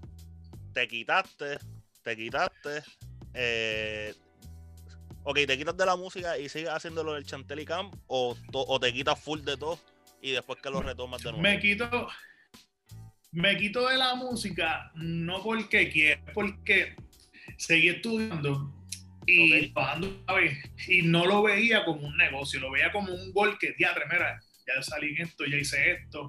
Te 0.74 0.88
quitaste, 0.88 1.58
te 2.04 2.16
quitaste. 2.16 2.84
Eh, 3.34 4.14
ok, 5.24 5.40
te 5.48 5.58
quitas 5.58 5.78
de 5.78 5.86
la 5.86 5.96
música 5.96 6.38
y 6.38 6.50
sigues 6.50 6.70
haciéndolo 6.70 7.14
del 7.14 7.26
Chantelicam 7.26 7.92
o, 8.08 8.36
to- 8.52 8.66
o 8.68 8.80
te 8.80 8.92
quitas 8.94 9.20
full 9.20 9.42
de 9.42 9.58
todo 9.58 9.80
y 10.22 10.32
después 10.32 10.60
que 10.62 10.70
lo 10.70 10.82
retomas 10.82 11.22
de 11.24 11.32
nuevo. 11.32 11.42
Me 11.42 11.60
quito, 11.60 12.08
me 13.32 13.58
quito 13.58 13.88
de 13.88 13.98
la 13.98 14.16
música 14.16 14.92
no 14.96 15.42
porque 15.42 15.90
quiero, 15.90 16.22
porque 16.34 16.96
seguí 17.58 17.90
estudiando 17.90 18.74
y 19.26 19.68
bajando 19.70 20.26
y 20.88 21.04
no 21.04 21.26
lo 21.26 21.44
veía 21.44 21.86
como 21.86 22.08
un 22.08 22.18
negocio, 22.18 22.60
lo 22.60 22.72
veía 22.72 22.92
como 22.92 23.14
un 23.14 23.32
gol 23.32 23.58
que, 23.60 23.74
diatre, 23.78 24.06
mira, 24.12 24.42
ya 24.68 24.82
salí 24.82 25.16
en 25.16 25.22
esto, 25.28 25.46
ya 25.46 25.58
hice 25.58 25.92
esto, 25.94 26.28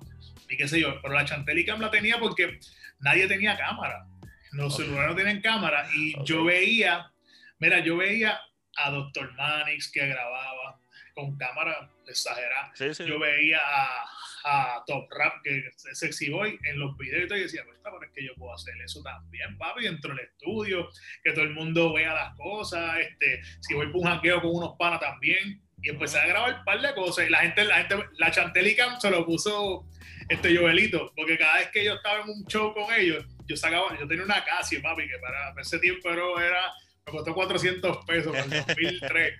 y 0.48 0.56
qué 0.56 0.68
sé 0.68 0.80
yo, 0.80 1.00
pero 1.00 1.14
la 1.14 1.24
Chantelicam 1.24 1.80
la 1.80 1.90
tenía 1.90 2.18
porque 2.20 2.60
nadie 3.00 3.26
tenía 3.26 3.56
cámara, 3.56 4.06
los 4.52 4.76
celulares 4.76 5.10
no 5.10 5.16
tienen 5.16 5.40
cámara, 5.40 5.88
y 5.94 6.14
yo 6.24 6.44
veía, 6.44 7.10
mira, 7.58 7.80
yo 7.80 7.96
veía 7.96 8.40
a 8.76 8.90
Dr. 8.90 9.32
Manix 9.34 9.90
que 9.90 10.06
grababa 10.06 10.78
con 11.14 11.36
cámara 11.36 11.90
exagerada, 12.06 12.72
yo 13.06 13.18
veía 13.18 13.60
a 13.62 14.06
a 14.44 14.82
Top 14.86 15.10
Rap, 15.10 15.42
que 15.42 15.58
es 15.68 15.98
Sexy 15.98 16.30
Boy, 16.30 16.58
en 16.64 16.78
los 16.78 16.96
videos 16.96 17.30
y 17.30 17.40
decía, 17.40 17.62
pues 17.64 17.78
es 18.02 18.10
que 18.12 18.24
yo 18.24 18.34
puedo 18.36 18.54
hacer 18.54 18.74
eso 18.84 19.02
también, 19.02 19.56
papi, 19.58 19.84
dentro 19.84 20.14
del 20.14 20.26
estudio, 20.26 20.88
que 21.22 21.32
todo 21.32 21.44
el 21.44 21.52
mundo 21.52 21.92
vea 21.92 22.14
las 22.14 22.36
cosas, 22.36 22.98
este, 22.98 23.42
si 23.60 23.74
voy 23.74 23.86
por 23.88 23.96
un 23.96 24.08
hackeo 24.08 24.40
con 24.40 24.54
unos 24.54 24.76
panas 24.78 25.00
también, 25.00 25.60
y 25.82 25.90
empecé 25.90 26.18
a 26.18 26.26
grabar 26.26 26.58
un 26.58 26.64
par 26.64 26.80
de 26.80 26.94
cosas, 26.94 27.26
y 27.26 27.30
la 27.30 27.38
gente, 27.38 27.64
la 27.64 27.76
gente, 27.76 27.96
la 28.18 28.30
Chantelica 28.30 29.00
se 29.00 29.10
lo 29.10 29.24
puso 29.24 29.86
este 30.28 30.56
Joelito, 30.56 31.12
porque 31.16 31.38
cada 31.38 31.58
vez 31.58 31.68
que 31.70 31.84
yo 31.84 31.94
estaba 31.94 32.22
en 32.22 32.30
un 32.30 32.46
show 32.46 32.72
con 32.72 32.92
ellos, 32.94 33.24
yo 33.46 33.56
sacaba, 33.56 33.98
yo 33.98 34.06
tenía 34.06 34.24
una 34.24 34.44
Casio, 34.44 34.80
papi, 34.82 35.08
que 35.08 35.18
para 35.18 35.54
ese 35.60 35.78
tiempo 35.78 36.10
era, 36.10 36.72
me 37.06 37.12
costó 37.12 37.34
400 37.34 38.04
pesos 38.06 38.36
en 38.36 38.50
2003. 38.50 39.34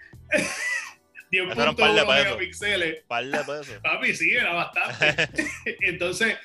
10.1 1.30 2.07
megapíxeles. 2.07 3.05
Par 3.05 3.24
de 3.24 3.38
pesos. 3.38 3.78
Papi, 3.82 4.14
sí, 4.14 4.34
era 4.34 4.53
bastante. 4.53 5.28
Entonces, 5.80 6.36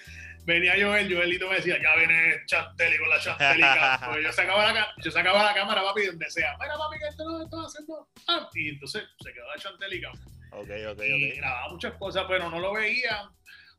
venía 0.45 0.73
Joel, 0.79 1.13
Joelito 1.13 1.49
me 1.49 1.57
decía, 1.57 1.77
ya 1.81 1.95
viene 1.97 2.41
Chantelli 2.45 2.97
con 2.97 3.09
la 3.09 3.19
Chantelica. 3.19 4.01
Pues 4.05 4.23
yo 4.23 4.31
sacaba 4.31 4.71
la, 4.71 4.87
yo 5.03 5.11
sacaba 5.11 5.43
la 5.43 5.53
cámara, 5.53 5.83
papi, 5.83 6.05
donde 6.05 6.29
sea. 6.29 6.55
Mira, 6.59 6.77
papi, 6.77 6.99
que 6.99 7.07
esto 7.07 7.29
lo 7.29 7.43
estoy 7.43 7.65
haciendo. 7.65 8.07
Ah, 8.27 8.49
y 8.53 8.69
entonces 8.69 9.03
se 9.19 9.33
quedó 9.33 9.47
la 9.47 9.61
Chantelica. 9.61 10.11
Ok, 10.51 10.69
ok, 10.91 11.01
y 11.03 11.31
grababa 11.31 11.69
muchas 11.69 11.93
cosas, 11.95 12.25
pero 12.27 12.49
no 12.49 12.59
lo 12.59 12.73
veía 12.73 13.29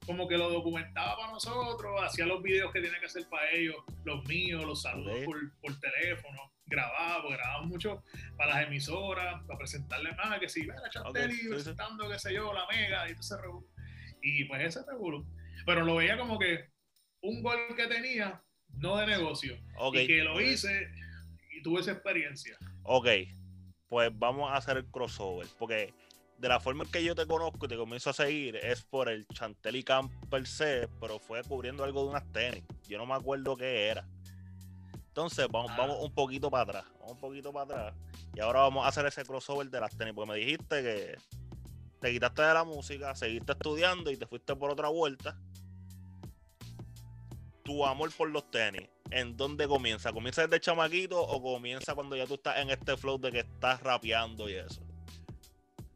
como 0.06 0.26
que 0.26 0.38
lo 0.38 0.50
documentaba 0.50 1.16
para 1.16 1.32
nosotros, 1.32 2.00
hacía 2.02 2.26
los 2.26 2.42
videos 2.42 2.72
que 2.72 2.80
tenía 2.80 2.98
que 2.98 3.06
hacer 3.06 3.28
para 3.28 3.50
ellos, 3.50 3.76
los 4.04 4.24
míos, 4.26 4.64
los 4.64 4.82
saludos 4.82 5.24
por, 5.24 5.36
por 5.60 5.78
teléfono 5.80 6.50
grababa, 6.68 7.22
porque 7.22 7.36
grababa 7.36 7.62
mucho 7.64 8.02
para 8.36 8.54
las 8.54 8.66
emisoras, 8.66 9.42
para 9.46 9.58
presentarle 9.58 10.12
más, 10.12 10.38
que 10.38 10.48
si, 10.48 10.62
mira, 10.62 10.88
Chantelli 10.90 11.48
presentando, 11.48 12.08
qué 12.08 12.18
sé 12.18 12.34
yo, 12.34 12.52
la 12.52 12.66
mega, 12.66 13.06
y 13.06 13.10
entonces 13.10 13.38
Y 14.22 14.44
pues 14.44 14.62
ese 14.62 14.84
revuelo. 14.86 15.26
Pero 15.66 15.84
lo 15.84 15.96
veía 15.96 16.16
como 16.16 16.38
que 16.38 16.70
un 17.22 17.42
gol 17.42 17.58
que 17.76 17.86
tenía, 17.86 18.42
no 18.68 18.96
de 18.96 19.06
negocio. 19.06 19.58
Y 19.92 20.06
que 20.06 20.22
lo 20.22 20.40
hice 20.40 20.88
y 21.52 21.62
tuve 21.62 21.80
esa 21.80 21.92
experiencia. 21.92 22.56
Ok, 22.82 23.08
pues 23.88 24.10
vamos 24.14 24.50
a 24.50 24.56
hacer 24.56 24.76
el 24.76 24.86
crossover, 24.86 25.46
porque 25.58 25.92
de 26.38 26.48
la 26.48 26.60
forma 26.60 26.84
en 26.84 26.90
que 26.90 27.02
yo 27.02 27.14
te 27.14 27.26
conozco 27.26 27.66
y 27.66 27.68
te 27.68 27.76
comienzo 27.76 28.10
a 28.10 28.12
seguir 28.12 28.56
es 28.56 28.82
por 28.82 29.08
el 29.08 29.26
Chantelli 29.26 29.82
Camp 29.82 30.12
per 30.30 30.46
se, 30.46 30.88
pero 31.00 31.18
fue 31.18 31.42
cubriendo 31.42 31.82
algo 31.82 32.04
de 32.04 32.10
unas 32.10 32.32
tenis. 32.32 32.64
Yo 32.88 32.96
no 32.96 33.06
me 33.06 33.14
acuerdo 33.14 33.56
qué 33.56 33.88
era. 33.88 34.06
Entonces, 35.08 35.48
vamos, 35.50 35.76
vamos 35.76 35.98
un 36.00 36.14
poquito 36.14 36.48
para 36.48 36.62
atrás. 36.62 36.84
Vamos 37.00 37.14
un 37.14 37.18
poquito 37.18 37.52
para 37.52 37.64
atrás. 37.64 37.94
Y 38.34 38.40
ahora 38.40 38.60
vamos 38.60 38.84
a 38.84 38.88
hacer 38.88 39.04
ese 39.06 39.24
crossover 39.24 39.68
de 39.68 39.80
las 39.80 39.96
tenis. 39.96 40.14
Porque 40.14 40.30
me 40.30 40.38
dijiste 40.38 40.82
que 40.82 41.16
te 42.00 42.12
quitaste 42.12 42.42
de 42.42 42.54
la 42.54 42.62
música, 42.62 43.14
seguiste 43.16 43.52
estudiando 43.52 44.12
y 44.12 44.16
te 44.16 44.26
fuiste 44.26 44.54
por 44.54 44.70
otra 44.70 44.88
vuelta. 44.88 45.36
Tu 47.64 47.84
amor 47.84 48.12
por 48.16 48.30
los 48.30 48.48
tenis, 48.50 48.88
¿en 49.10 49.36
dónde 49.36 49.66
comienza? 49.66 50.12
¿Comienza 50.12 50.42
desde 50.42 50.60
chamaquito 50.60 51.20
o 51.20 51.42
comienza 51.42 51.94
cuando 51.94 52.14
ya 52.14 52.26
tú 52.26 52.34
estás 52.34 52.58
en 52.58 52.70
este 52.70 52.96
flow 52.96 53.18
de 53.18 53.32
que 53.32 53.40
estás 53.40 53.82
rapeando 53.82 54.48
y 54.48 54.54
eso? 54.54 54.87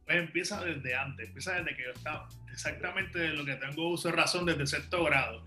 Pues 0.05 0.17
empieza 0.17 0.63
desde 0.63 0.95
antes, 0.95 1.27
empieza 1.27 1.53
desde 1.53 1.75
que 1.75 1.83
yo 1.83 1.91
estaba 1.91 2.27
exactamente 2.51 3.19
de 3.19 3.29
lo 3.29 3.45
que 3.45 3.55
tengo 3.55 3.89
uso 3.89 4.09
de 4.09 4.15
razón 4.15 4.45
desde 4.45 4.67
sexto 4.67 5.03
grado, 5.03 5.45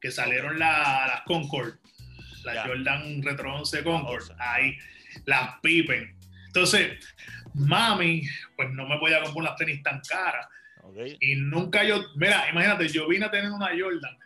que 0.00 0.10
salieron 0.10 0.58
las 0.58 1.22
Concord 1.22 1.74
la 2.46 2.66
Jordan 2.66 3.22
Retro 3.22 3.54
11 3.56 3.82
Concord, 3.82 4.24
ahí, 4.38 4.78
las 5.26 5.60
Pippen. 5.60 6.16
Entonces, 6.46 7.04
mami, 7.54 8.22
pues 8.56 8.70
no 8.70 8.88
me 8.88 8.98
podía 8.98 9.20
comprar 9.22 9.42
unas 9.42 9.56
tenis 9.56 9.82
tan 9.82 10.00
caras. 10.00 10.46
Y 11.20 11.34
nunca 11.34 11.84
yo, 11.84 12.02
mira, 12.14 12.48
imagínate, 12.50 12.88
yo 12.88 13.08
vine 13.08 13.26
a 13.26 13.30
tener 13.30 13.50
una 13.50 13.70
Jordan 13.78 14.16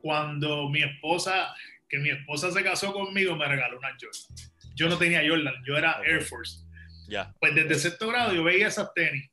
cuando 0.00 0.68
mi 0.68 0.82
esposa, 0.82 1.54
que 1.88 1.98
mi 1.98 2.10
esposa 2.10 2.52
se 2.52 2.62
casó 2.62 2.92
conmigo, 2.92 3.34
me 3.34 3.48
regaló 3.48 3.78
una 3.78 3.96
Jordan. 4.00 4.52
Yo 4.74 4.88
no 4.88 4.96
tenía 4.96 5.22
Jordan, 5.26 5.54
yo 5.66 5.76
era 5.76 6.00
Air 6.04 6.22
Force. 6.22 6.64
Ya. 7.08 7.34
Pues 7.40 7.54
desde 7.54 7.74
sexto 7.76 8.08
grado 8.08 8.32
yo 8.32 8.44
veía 8.44 8.68
esas 8.68 8.92
tenis. 8.94 9.30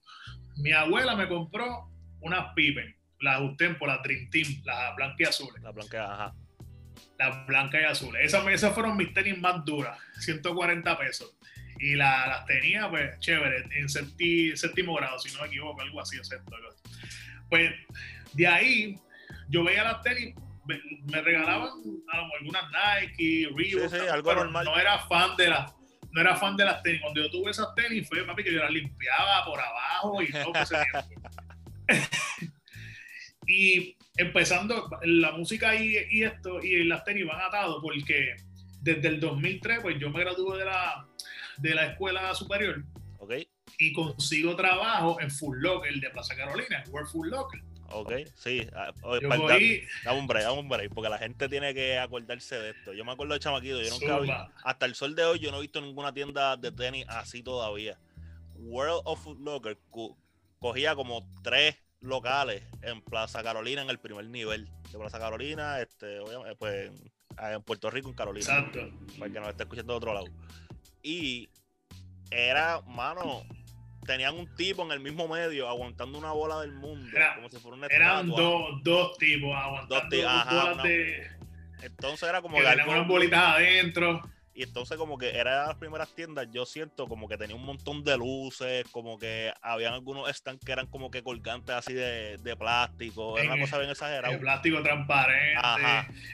Mi 0.58 0.72
abuela 0.72 1.16
me 1.16 1.28
compró 1.28 1.92
unas 2.22 2.54
Pippen, 2.56 2.96
las 3.20 3.42
Usted 3.42 3.78
por 3.78 3.90
la 3.90 3.98
Dream 3.98 4.30
Team, 4.30 4.62
las 4.64 4.96
blancas 4.96 5.20
y 5.20 5.24
azules. 5.26 5.62
La 5.62 5.72
blanca, 5.72 6.14
ajá 6.14 6.36
las 7.18 7.46
blancas 7.46 7.82
y 7.82 7.86
azules. 7.86 8.26
Esas, 8.26 8.46
esas 8.48 8.74
fueron 8.74 8.98
mis 8.98 9.14
tenis 9.14 9.38
más 9.38 9.64
duras, 9.66 9.98
140 10.20 10.98
pesos. 10.98 11.36
Y 11.80 11.96
las 11.96 12.46
tenía, 12.46 12.90
pues, 12.90 13.20
chévere, 13.20 13.66
en 13.72 13.90
séptimo 13.90 14.96
grado, 14.96 15.20
si 15.20 15.34
no 15.34 15.42
me 15.42 15.48
equivoco, 15.48 15.82
algo 15.82 16.02
así, 16.02 16.18
excepto. 16.18 16.56
Pues, 17.50 17.72
de 18.34 18.48
ahí, 18.48 19.00
yo 19.50 19.64
veía 19.64 19.84
las 19.84 20.02
tenis, 20.02 20.36
me, 20.66 21.22
regalaban 21.22 21.70
algunas 22.34 22.64
Nike, 22.72 23.50
Reebok, 23.56 24.24
pero 24.24 24.46
no 24.46 24.78
era 24.78 25.00
fan 25.08 25.36
de 25.38 25.50
las 25.50 25.75
no 26.16 26.22
era 26.22 26.36
fan 26.38 26.56
de 26.56 26.64
las 26.64 26.82
tenis. 26.82 27.02
Cuando 27.02 27.22
yo 27.22 27.30
tuve 27.30 27.52
esas 27.52 27.76
tenis 27.76 28.08
fue, 28.08 28.26
papi, 28.26 28.44
que 28.44 28.54
yo 28.54 28.60
las 28.60 28.72
limpiaba 28.72 29.44
por 29.44 29.60
abajo 29.60 30.22
y 30.22 30.32
todo 30.32 30.54
ese 30.56 30.76
tiempo. 31.08 31.30
y 33.48 33.98
empezando 34.16 34.90
la 35.04 35.34
música 35.34 35.76
y, 35.76 35.98
y, 36.10 36.24
esto 36.24 36.64
y 36.64 36.86
las 36.86 37.04
tenis 37.04 37.28
van 37.28 37.42
atados 37.42 37.80
porque 37.82 38.38
desde 38.82 39.10
el 39.10 39.20
2003 39.20 39.80
pues 39.82 40.00
yo 40.00 40.10
me 40.10 40.22
gradué 40.22 40.58
de 40.58 40.66
la, 40.66 41.06
de 41.58 41.76
la 41.76 41.86
escuela 41.88 42.34
superior 42.34 42.84
okay. 43.20 43.48
y 43.78 43.92
consigo 43.92 44.56
trabajo 44.56 45.20
en 45.20 45.30
Full 45.30 45.60
Locker 45.60 45.94
de 45.96 46.10
Plaza 46.10 46.36
Carolina, 46.36 46.82
en 46.84 46.94
World 46.94 47.10
Full 47.10 47.28
Locker. 47.28 47.62
Ok, 47.92 48.14
sí. 48.36 48.68
Ah, 48.74 48.92
dame 49.22 49.38
un 49.38 50.28
break, 50.28 50.44
dame 50.44 50.60
un 50.60 50.70
break, 50.70 50.94
porque 50.94 51.10
la 51.10 51.18
gente 51.18 51.48
tiene 51.48 51.74
que 51.74 52.00
acordarse 52.00 52.58
de 52.58 52.72
esto. 52.72 52.94
Yo 52.94 53.06
me 53.06 53.12
acuerdo 53.12 53.34
de 53.34 53.40
Chamaquito, 53.40 53.82
yo 53.82 53.90
nunca 53.92 54.20
vi, 54.20 54.32
hasta 54.64 54.86
el 54.86 54.96
sol 54.96 55.16
de 55.16 55.24
hoy 55.24 55.40
yo 55.40 55.52
no 55.52 55.58
he 55.58 55.62
visto 55.62 55.82
ninguna 55.82 56.14
tienda 56.14 56.58
de 56.58 56.72
tenis 56.72 57.06
así 57.08 57.44
todavía. 57.44 57.98
World 58.56 59.02
of 59.06 59.26
Locker 59.40 59.78
cogía 60.60 60.96
como 60.96 61.28
tres 61.44 61.78
locales 62.02 62.64
en 62.82 63.02
Plaza 63.02 63.44
Carolina 63.44 63.82
en 63.82 63.90
el 63.90 64.00
primer 64.00 64.26
nivel 64.26 64.70
de 64.92 64.98
Plaza 64.98 65.20
Carolina, 65.20 65.80
este, 65.82 66.20
pues 66.58 66.92
en 67.38 67.62
Puerto 67.64 67.90
Rico, 67.90 68.10
en 68.10 68.16
Carolina. 68.16 68.46
Exacto. 68.46 68.80
Para 69.20 69.32
que 69.32 69.40
nos 69.40 69.50
esté 69.50 69.64
escuchando 69.64 69.94
de 69.94 69.98
otro 69.98 70.14
lado. 70.14 70.28
Y 71.04 71.50
era, 72.32 72.82
mano, 72.82 73.44
tenían 74.06 74.36
un 74.36 74.48
tipo 74.56 74.84
en 74.84 74.92
el 74.92 75.00
mismo 75.00 75.28
medio 75.28 75.68
aguantando 75.68 76.18
una 76.18 76.32
bola 76.32 76.62
del 76.62 76.72
mundo, 76.72 77.18
como 77.36 77.50
si 77.50 77.58
fuera 77.58 77.78
una 77.78 77.88
Eran 77.88 78.28
dos, 78.30 78.84
dos 78.84 79.18
tipos 79.18 79.56
aguantando 79.56 80.16
dos, 80.16 80.46
bolas 80.46 80.84
de. 80.84 81.28
Entonces 81.82 82.28
era 82.28 82.42
como 82.42 82.58
que, 82.58 82.64
que 82.64 82.90
unas 82.90 83.08
bolitas 83.08 83.40
adentro. 83.40 84.22
Y 84.58 84.64
entonces 84.64 84.98
como 84.98 85.18
que 85.18 85.38
era 85.38 85.62
de 85.62 85.68
las 85.68 85.76
primeras 85.76 86.16
tiendas, 86.16 86.48
yo 86.50 86.66
siento 86.66 87.08
como 87.08 87.28
que 87.28 87.38
tenía 87.38 87.58
un 87.58 87.66
montón 87.66 88.06
de 88.06 88.18
luces, 88.18 88.86
como 88.90 89.20
que 89.20 89.52
habían 89.62 89.94
algunos 89.94 90.34
stands 90.34 90.64
que 90.64 90.72
eran 90.72 90.88
como 90.88 91.12
que 91.12 91.22
colgantes 91.22 91.76
así 91.76 91.94
de, 91.94 92.56
plástico, 92.58 93.38
era 93.38 93.54
una 93.54 93.62
cosa 93.62 93.80
bien 93.80 93.90
exagerada. 93.90 94.34
De 94.34 94.40
plástico 94.40 94.82
transparente. 94.82 95.62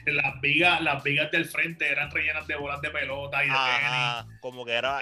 Las 0.06 0.40
vigas, 0.40 0.80
las 0.82 1.02
vigas 1.02 1.32
del 1.32 1.46
frente 1.46 1.90
eran 1.90 2.12
rellenas 2.12 2.46
de 2.46 2.54
bolas 2.54 2.80
de 2.80 2.90
pelota 2.90 3.44
y 3.44 3.48
de 3.48 3.54
Ajá, 3.54 4.28
como 4.40 4.64
que 4.64 4.72
era... 4.72 5.00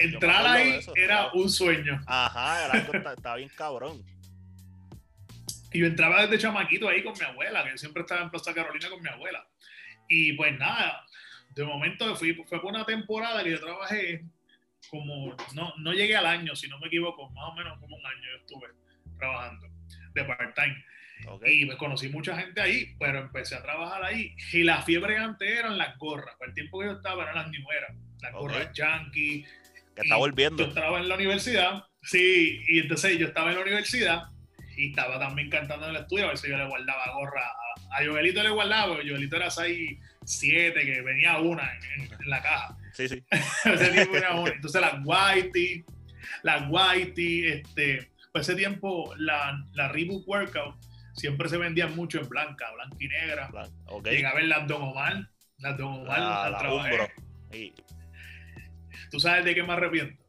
entrar 0.00 0.46
ahí 0.46 0.80
era 0.96 1.32
un 1.34 1.50
sueño. 1.50 2.00
Ajá, 2.06 2.64
era 2.64 2.72
algo, 2.80 2.94
estaba 2.94 3.36
bien 3.36 3.50
cabrón. 3.50 4.02
Y 5.70 5.80
yo 5.80 5.86
entraba 5.86 6.22
desde 6.22 6.38
chamaquito 6.38 6.88
ahí 6.88 7.04
con 7.04 7.12
mi 7.12 7.26
abuela, 7.26 7.62
que 7.62 7.72
yo 7.72 7.76
siempre 7.76 8.00
estaba 8.00 8.22
en 8.22 8.30
Plaza 8.30 8.54
Carolina 8.54 8.88
con 8.88 9.02
mi 9.02 9.08
abuela. 9.10 9.46
Y 10.08 10.32
pues 10.34 10.58
nada, 10.58 11.03
de 11.54 11.64
momento 11.64 12.14
fui, 12.16 12.34
fue 12.34 12.60
por 12.60 12.72
una 12.72 12.84
temporada 12.84 13.42
que 13.42 13.52
yo 13.52 13.60
trabajé 13.60 14.24
como, 14.90 15.34
no, 15.54 15.72
no 15.78 15.92
llegué 15.92 16.16
al 16.16 16.26
año, 16.26 16.54
si 16.54 16.68
no 16.68 16.78
me 16.78 16.88
equivoco, 16.88 17.30
más 17.30 17.50
o 17.50 17.54
menos 17.54 17.78
como 17.78 17.96
un 17.96 18.06
año 18.06 18.22
yo 18.32 18.36
estuve 18.38 18.68
trabajando 19.18 19.68
de 20.12 20.24
part-time. 20.24 20.84
Y 21.46 21.64
me 21.64 21.76
conocí 21.76 22.08
mucha 22.08 22.36
gente 22.36 22.60
ahí, 22.60 22.94
pero 22.98 23.20
empecé 23.20 23.54
a 23.54 23.62
trabajar 23.62 24.04
ahí. 24.04 24.34
Y 24.52 24.62
la 24.62 24.82
fiebre 24.82 25.16
antes 25.16 25.48
eran 25.48 25.78
las 25.78 25.96
gorras. 25.96 26.34
Para 26.38 26.50
el 26.50 26.54
tiempo 26.54 26.80
que 26.80 26.86
yo 26.86 26.92
estaba 26.92 27.22
eran 27.22 27.36
las 27.36 27.50
New 27.50 27.64
Era, 27.70 27.94
las 28.20 28.32
gorras 28.32 28.72
yankee. 28.74 29.46
Que 29.94 30.02
está 30.02 30.16
volviendo. 30.16 30.62
Yo 30.62 30.68
estaba 30.68 30.98
en 31.00 31.08
la 31.08 31.14
universidad, 31.14 31.84
sí, 32.02 32.62
y 32.68 32.80
entonces 32.80 33.16
yo 33.16 33.28
estaba 33.28 33.50
en 33.50 33.56
la 33.56 33.62
universidad 33.62 34.24
y 34.76 34.90
estaba 34.90 35.18
también 35.18 35.48
cantando 35.48 35.88
en 35.88 35.94
el 35.94 36.02
estudio, 36.02 36.26
a 36.26 36.30
veces 36.30 36.50
yo 36.50 36.58
le 36.58 36.66
guardaba 36.66 37.12
gorra. 37.14 37.42
A, 37.42 37.96
a 37.96 38.04
Joelito 38.04 38.42
le 38.42 38.50
guardaba, 38.50 38.94
porque 38.94 39.08
Joelito 39.08 39.36
era 39.36 39.50
6, 39.50 39.98
7, 40.24 40.84
que 40.84 41.02
venía 41.02 41.38
una 41.38 41.70
en, 41.96 42.08
la 42.28 42.42
caja. 42.42 42.76
Sí, 42.92 43.08
sí. 43.08 43.24
ese 43.64 43.90
tiempo 43.90 44.16
era 44.16 44.34
una. 44.34 44.52
Entonces 44.52 44.80
las 44.80 44.94
Whitey, 45.04 45.84
las 46.42 46.64
Whitey, 46.68 47.46
este, 47.46 48.10
pues 48.32 48.48
ese 48.48 48.56
tiempo 48.56 49.14
la, 49.16 49.64
la 49.72 49.88
Reebok 49.88 50.26
Workout 50.26 50.76
siempre 51.14 51.48
se 51.48 51.56
vendían 51.56 51.94
mucho 51.94 52.20
en 52.20 52.28
blanca, 52.28 52.66
blanca 52.74 52.96
y 52.98 53.08
negra. 53.08 53.48
Blanca, 53.48 53.76
ok. 53.86 54.08
Llegué 54.08 54.26
a 54.26 54.34
ver 54.34 54.44
las 54.44 54.66
Don 54.66 54.82
Omar, 54.82 55.28
las 55.58 55.78
Don 55.78 56.00
Omar, 56.00 56.18
La, 56.18 56.50
las 56.50 56.62
la. 56.62 57.12
Y, 57.56 57.74
¿Tú 59.10 59.20
sabes 59.20 59.44
de 59.44 59.54
qué 59.54 59.62
me 59.62 59.72
arrepiento? 59.72 60.22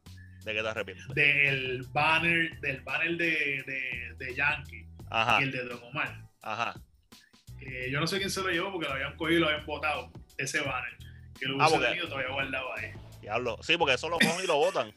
¿De 0.44 0.54
qué 0.54 0.62
te 0.62 0.68
arrepientes? 0.68 1.08
Del 1.16 1.84
banner, 1.92 2.60
del 2.60 2.82
banner 2.82 3.18
de, 3.18 3.64
de, 3.66 4.16
de 4.18 4.36
Yankee 4.36 4.86
Ajá, 5.10 5.42
y 5.42 5.44
el 5.44 5.52
de 5.52 5.64
Don 5.66 5.84
Omar. 5.84 6.30
ajá. 6.42 6.76
Que 7.60 7.90
yo 7.92 8.00
no 8.00 8.08
sé 8.08 8.18
quién 8.18 8.30
se 8.30 8.42
lo 8.42 8.50
llevó 8.50 8.72
porque 8.72 8.88
lo 8.88 8.94
habían 8.94 9.16
cogido 9.16 9.38
y 9.38 9.42
lo 9.42 9.50
habían 9.50 9.66
botado, 9.66 10.12
ese 10.38 10.60
banner. 10.62 10.98
Que 11.40 11.46
lo 11.48 11.62
Ah, 11.62 11.68
hubiese 11.68 11.86
tenido 11.88 12.08
todavía 12.08 12.32
guardado 12.32 12.74
ahí. 12.78 12.92
Diablo. 13.22 13.58
Sí, 13.62 13.76
porque 13.78 13.96
eso 13.96 14.08
lo 14.10 14.18
cogen 14.20 14.44
y 14.44 14.48
lo 14.48 14.56
botan. 14.58 14.94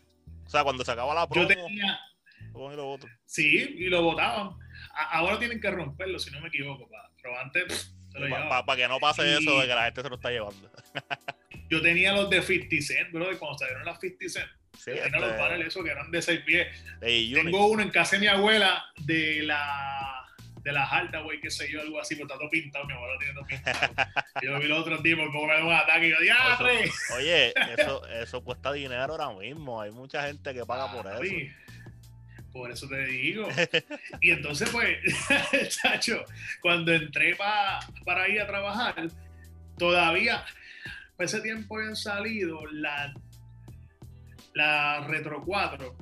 O 0.46 0.50
sea, 0.50 0.62
cuando 0.64 0.84
se 0.84 0.92
acaba 0.92 1.14
la 1.14 1.28
promo, 1.28 1.42
Yo 1.48 1.54
tenía, 1.54 1.98
lo 2.48 2.52
cogen 2.52 2.74
y 2.74 2.76
lo 2.76 2.84
botan. 2.84 3.10
sí, 3.26 3.74
y 3.78 3.84
lo 3.88 4.02
botaban. 4.02 4.50
A- 4.94 5.18
ahora 5.18 5.38
tienen 5.38 5.60
que 5.60 5.70
romperlo, 5.70 6.18
si 6.18 6.30
no 6.30 6.40
me 6.40 6.48
equivoco, 6.48 6.88
pa. 6.88 7.10
pero 7.20 7.38
antes 7.38 7.64
pff, 7.64 8.12
se 8.12 8.18
lo 8.20 8.28
Para 8.64 8.76
que 8.76 8.88
no 8.88 8.98
pase 8.98 9.22
Y- 9.28 9.32
eso 9.42 9.60
de 9.60 9.66
que 9.66 9.74
la 9.74 9.84
gente 9.84 10.02
se 10.02 10.08
lo 10.08 10.14
está 10.16 10.30
llevando. 10.30 10.70
Yo 11.70 11.82
tenía 11.82 12.12
los 12.14 12.30
de 12.30 12.40
50 12.40 12.76
Cent, 12.80 13.12
bro, 13.12 13.28
de 13.28 13.36
cuando 13.38 13.58
salieron 13.58 13.84
las 13.84 14.00
50 14.00 14.28
Cent. 14.40 14.50
Sí, 14.78 14.92
tenía 14.92 15.18
los 15.20 15.30
este, 15.30 15.42
banners 15.42 15.66
esos 15.66 15.84
que 15.84 15.90
eran 15.90 16.10
de 16.10 16.22
6 16.22 16.40
pies. 16.46 16.84
Tengo 17.00 17.66
uno 17.66 17.82
en 17.82 17.90
casa 17.90 18.16
de 18.16 18.20
mi 18.20 18.26
abuela 18.28 18.84
de 18.98 19.42
la 19.42 20.17
de 20.62 20.72
la 20.72 20.84
alta, 20.84 21.20
güey, 21.20 21.40
qué 21.40 21.50
sé 21.50 21.70
yo, 21.70 21.80
algo 21.80 22.00
así, 22.00 22.14
pero 22.14 22.26
está 22.26 22.38
todo 22.38 22.50
pintado, 22.50 22.84
mi 22.86 22.92
abuela 22.92 23.18
tiene 23.18 23.34
todo 23.34 23.46
pintado. 23.46 23.94
yo 24.42 24.58
vi 24.58 24.66
los 24.66 24.78
otros 24.80 25.02
tipos, 25.02 25.26
como 25.32 25.46
me 25.46 25.62
un 25.62 25.72
ataque 25.72 26.08
y 26.08 26.10
yo, 26.10 26.16
¡diablo! 26.20 26.68
Oye, 27.16 27.54
eso, 27.78 28.06
eso 28.08 28.42
cuesta 28.44 28.72
dinero 28.72 29.12
ahora 29.14 29.30
mismo. 29.38 29.80
Hay 29.80 29.90
mucha 29.90 30.26
gente 30.26 30.52
que 30.52 30.64
paga 30.66 30.90
por 30.92 31.06
eso. 31.06 31.16
Papi, 31.16 31.52
Por 32.52 32.70
eso 32.70 32.88
te 32.88 33.04
digo. 33.06 33.48
Y 34.20 34.30
entonces, 34.32 34.68
pues, 34.70 34.98
chacho, 35.82 36.24
cuando 36.60 36.92
entré 36.92 37.34
pa- 37.36 37.80
para 38.04 38.28
ir 38.28 38.40
a 38.40 38.46
trabajar, 38.46 38.94
todavía, 39.78 40.44
por 41.16 41.24
ese 41.26 41.40
tiempo 41.40 41.76
habían 41.78 41.96
salido 41.96 42.66
la, 42.72 43.14
la 44.54 45.06
Retro 45.06 45.42
4, 45.44 45.96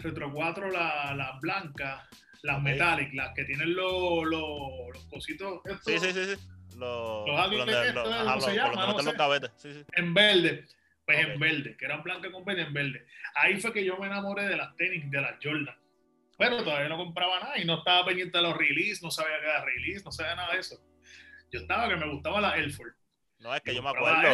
Retro 0.00 0.32
4, 0.32 0.70
las 0.70 1.16
la 1.16 1.38
blancas, 1.40 2.04
las 2.42 2.56
Ok. 2.58 2.62
Metallic, 2.62 3.14
las 3.14 3.34
que 3.34 3.44
tienen 3.44 3.74
los, 3.74 4.24
los, 4.24 4.92
los 4.92 5.04
cositos 5.10 5.60
estos 5.64 5.84
Sí, 5.84 5.98
sí, 5.98 6.12
sí, 6.12 6.34
sí. 6.34 6.48
Los, 6.76 7.26
Los 7.26 9.14
cabetes. 9.14 9.50
Sí, 9.56 9.72
sí. 9.72 9.84
en 9.92 10.14
verde. 10.14 10.64
Pues 11.04 11.18
en 11.20 11.40
verde, 11.40 11.76
que 11.76 11.86
eran 11.86 12.02
blancas 12.02 12.30
con 12.30 12.44
verde 12.44 12.62
en 12.62 12.72
verde. 12.74 13.06
Ahí 13.34 13.58
fue 13.58 13.72
que 13.72 13.84
yo 13.84 13.96
me 13.96 14.06
enamoré 14.06 14.46
de 14.46 14.56
las 14.56 14.76
tenis, 14.76 15.10
de 15.10 15.20
las 15.20 15.36
Jordan. 15.42 15.74
Pero 16.36 16.62
todavía 16.62 16.88
no 16.88 16.98
compraba 16.98 17.40
nada 17.40 17.58
y 17.58 17.64
no 17.64 17.78
estaba 17.78 18.04
pendiente 18.04 18.36
de 18.36 18.44
los 18.44 18.56
release, 18.56 19.00
no 19.02 19.10
sabía 19.10 19.40
qué 19.40 19.46
era 19.46 19.64
release, 19.64 20.04
no 20.04 20.12
sabía 20.12 20.36
nada 20.36 20.52
de 20.52 20.60
eso. 20.60 20.78
Yo 21.50 21.60
estaba 21.60 21.88
que 21.88 21.96
me 21.96 22.08
gustaba 22.10 22.40
la 22.40 22.56
Air 22.56 22.70
Force. 22.70 22.96
No, 23.40 23.54
es 23.54 23.62
que 23.62 23.74
yo 23.74 23.82
me 23.82 23.88
acuerdo. 23.90 24.28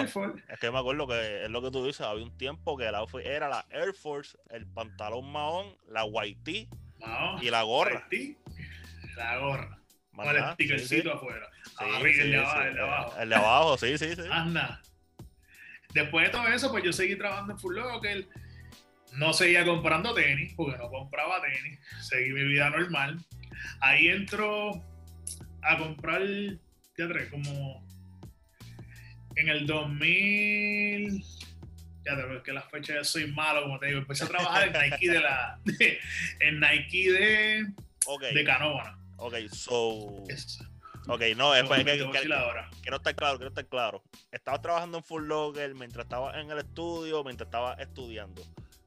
Es 0.48 0.59
que 0.59 0.66
yo 0.66 0.72
me 0.72 0.78
acuerdo 0.78 1.07
que 1.07 1.44
es 1.44 1.50
lo 1.50 1.62
que 1.62 1.70
tú 1.70 1.86
dices. 1.86 2.00
Había 2.00 2.24
un 2.24 2.36
tiempo 2.36 2.76
que 2.76 2.88
el 2.88 2.94
outfit 2.94 3.24
era 3.24 3.48
la 3.48 3.64
Air 3.70 3.94
Force, 3.94 4.36
el 4.50 4.66
pantalón 4.66 5.30
mahón, 5.30 5.76
la 5.86 6.05
white 6.05 6.68
No, 7.07 7.42
y 7.42 7.50
la 7.50 7.62
gorra. 7.62 8.07
La 9.16 9.38
gorra. 9.38 9.78
Con 10.14 10.28
el. 10.28 10.36
Sí, 10.36 10.52
stickercito 10.55 11.12
afuera. 11.12 11.48
Sí, 11.64 11.72
Arriba, 11.78 12.22
el 12.22 12.30
de 12.30 12.36
abajo, 12.38 12.61
sí. 12.61 12.68
el 12.68 12.74
de 12.74 12.82
abajo. 12.82 13.20
El 13.20 13.28
de 13.28 13.34
abajo, 13.34 13.78
sí, 13.78 13.98
sí, 13.98 14.16
sí. 14.16 14.22
Nada. 14.28 14.82
Después 15.92 16.26
de 16.26 16.32
todo 16.32 16.48
eso, 16.48 16.70
pues 16.70 16.84
yo 16.84 16.92
seguí 16.92 17.16
trabajando 17.16 17.52
en 17.52 17.59
Full 17.59 17.76
Locker. 17.76 18.26
No 19.12 19.32
seguía 19.32 19.64
comprando 19.64 20.12
tenis, 20.12 20.52
porque 20.57 20.76
no 20.76 20.90
compraba 20.90 21.40
tenis. 21.40 21.78
Seguí 22.00 22.32
mi 22.32 22.44
vida 22.44 22.70
normal. 22.70 23.24
Ahí 23.80 24.09
entro 24.09 24.82
a 25.62 25.78
comprar, 25.78 26.20
tres, 26.96 27.30
como 27.30 27.86
en 29.36 29.48
el 29.48 29.66
2000. 29.66 31.24
Ya 32.05 32.16
te 32.16 32.42
que 32.42 32.52
las 32.52 32.70
fechas 32.70 33.09
soy 33.09 33.26
malo, 33.32 33.62
como 33.62 33.78
te 33.78 33.86
digo. 33.86 33.98
Empecé 34.00 34.24
a 34.24 34.28
trabajar 34.28 34.68
en 34.68 34.90
Nike 34.90 35.11
de 35.11 35.20
la. 35.20 35.59
en 36.40 36.61
Nike 36.61 37.11
de, 37.12 37.66
Ok, 38.07 38.22
de 38.24 38.44
Canóvana. 38.44 38.98
ok, 39.16 39.34
so. 39.50 40.22
Esa. 40.28 40.68
Ok, 41.07 41.20
no, 41.36 41.55
es, 41.55 41.64
voy 41.68 41.84
que, 41.84 41.98
que- 41.98 42.32
ahora. 42.34 42.70
quiero 42.80 42.96
estar 42.96 43.14
claro, 43.14 43.36
quiero 43.36 43.48
estar 43.48 43.66
claro. 43.66 44.02
Estabas 44.32 44.62
trabajando 44.62 44.98
en 44.98 45.05
Full 45.05 45.26
Locker 45.26 45.74
mientras 45.74 46.05
estabas 46.07 46.36
en 46.36 46.50
el 46.50 46.59
estudio, 46.59 47.22
mientras 47.24 47.46
estabas 47.48 47.78
estudiando. 47.78 48.42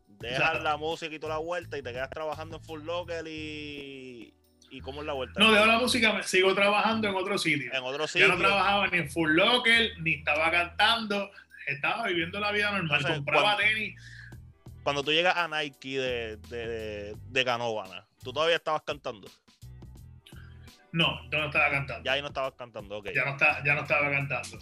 Dejas 0.08 0.40
Exacto. 0.40 0.64
la 0.64 0.78
música 0.78 1.14
y 1.16 1.20
toda 1.20 1.34
la 1.36 1.40
vuelta 1.40 1.78
y 1.78 1.84
te 1.84 1.92
quedas 1.92 2.10
trabajando 2.10 2.58
en 2.58 2.64
Full 2.64 2.84
Locker 2.84 3.26
y. 3.28 4.34
¿Y 4.70 4.82
cómo 4.82 5.00
es 5.02 5.08
la 5.08 5.14
vuelta? 5.14 5.40
No, 5.40 5.52
dejo 5.54 5.66
la 5.66 5.78
música, 5.80 6.12
me 6.12 6.24
sigo 6.24 6.54
trabajando 6.54 7.08
en 7.08 7.16
otro 7.16 7.38
sitio. 7.38 7.72
En 7.74 7.84
otro 7.84 8.06
sitio. 8.08 8.28
no 8.28 8.38
trabajaba 8.38 8.88
ni 8.88 8.98
en 8.98 9.10
Full 9.10 9.32
Locker, 9.36 9.92
ni 10.02 10.16
estaba 10.16 10.52
cantando, 10.52 11.30
estaba 11.68 12.08
viviendo 12.08 12.40
la 12.40 12.52
vida 12.52 12.72
normal. 12.72 13.04
Compraba 13.06 13.42
cuando- 13.56 13.64
tenis. 13.64 13.96
Cuando 14.84 15.04
tú 15.04 15.12
llegas 15.12 15.36
a 15.36 15.48
Nike 15.50 16.00
de, 16.00 16.38
de, 16.38 17.16
de 17.30 17.46
Canóvana, 17.46 18.06
¿tú 18.24 18.32
todavía 18.32 18.56
estabas 18.56 18.84
cantando? 18.84 19.30
No, 20.94 21.30
yo 21.30 21.40
no 21.40 21.46
estaba 21.48 21.70
cantando. 21.70 22.04
Ya 22.06 22.14
ahí 22.14 22.22
no 22.22 22.30
estabas 22.30 22.54
cantando, 22.58 22.98
ok. 22.98 23.10
Ya 23.14 23.26
no, 23.26 23.32
está, 23.32 23.62
ya 23.66 23.74
no 23.76 23.82
estaba 23.82 24.10
cantando. 24.10 24.58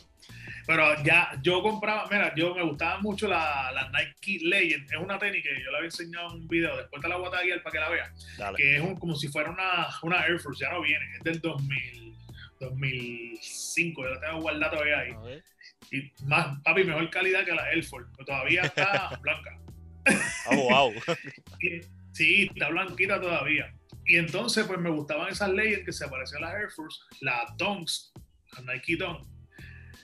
Pero 0.65 1.03
ya 1.03 1.37
yo 1.43 1.61
compraba, 1.61 2.07
mira, 2.09 2.33
yo 2.35 2.55
me 2.55 2.63
gustaba 2.63 2.97
mucho 2.99 3.27
la, 3.27 3.71
la 3.71 3.89
Nike 3.89 4.39
Legend. 4.43 4.91
Es 4.91 4.97
una 4.97 5.19
tenis 5.19 5.43
que 5.43 5.63
yo 5.63 5.69
la 5.71 5.77
había 5.77 5.89
enseñado 5.89 6.29
en 6.31 6.41
un 6.41 6.47
video. 6.47 6.75
Después 6.75 6.99
te 7.03 7.07
la 7.07 7.17
voy 7.17 7.27
a 7.27 7.31
taguear 7.31 7.61
para 7.61 7.71
que 7.73 7.79
la 7.79 7.89
veas. 7.89 8.37
Dale. 8.37 8.57
Que 8.57 8.75
es 8.77 8.81
un- 8.81 8.95
como 8.95 9.15
si 9.15 9.27
fuera 9.27 9.51
una, 9.51 9.87
una 10.01 10.25
Air 10.25 10.39
Force. 10.39 10.59
Ya 10.65 10.71
no 10.71 10.81
viene, 10.81 11.05
es 11.17 11.23
del 11.23 11.39
2000, 11.39 12.15
2005. 12.59 14.03
Yo 14.03 14.09
la 14.09 14.19
tengo 14.19 14.41
guardada 14.41 14.71
todavía 14.71 14.99
ahí. 14.99 15.11
A 15.11 15.19
ver. 15.19 15.43
Y 15.91 16.11
más, 16.25 16.59
papi, 16.63 16.83
mejor 16.83 17.09
calidad 17.09 17.45
que 17.45 17.53
la 17.53 17.71
Air 17.71 17.83
Force. 17.83 18.09
Pero 18.15 18.25
todavía 18.25 18.61
está 18.63 19.09
blanca. 19.21 19.59
Ah, 20.05 20.55
wow. 20.55 20.93
Y- 21.61 21.81
Sí, 22.11 22.43
está 22.53 22.69
blanquita 22.69 23.19
todavía. 23.19 23.73
Y 24.05 24.15
entonces, 24.15 24.65
pues 24.65 24.79
me 24.79 24.89
gustaban 24.89 25.27
esas 25.29 25.49
leyes 25.49 25.83
que 25.83 25.91
se 25.91 26.07
parecían 26.07 26.45
a 26.45 26.47
las 26.47 26.55
Air 26.55 26.71
Force, 26.71 26.97
las 27.19 27.57
Dunks, 27.57 28.13
las 28.53 28.63
Nike 28.63 28.95
Dunk. 28.95 29.27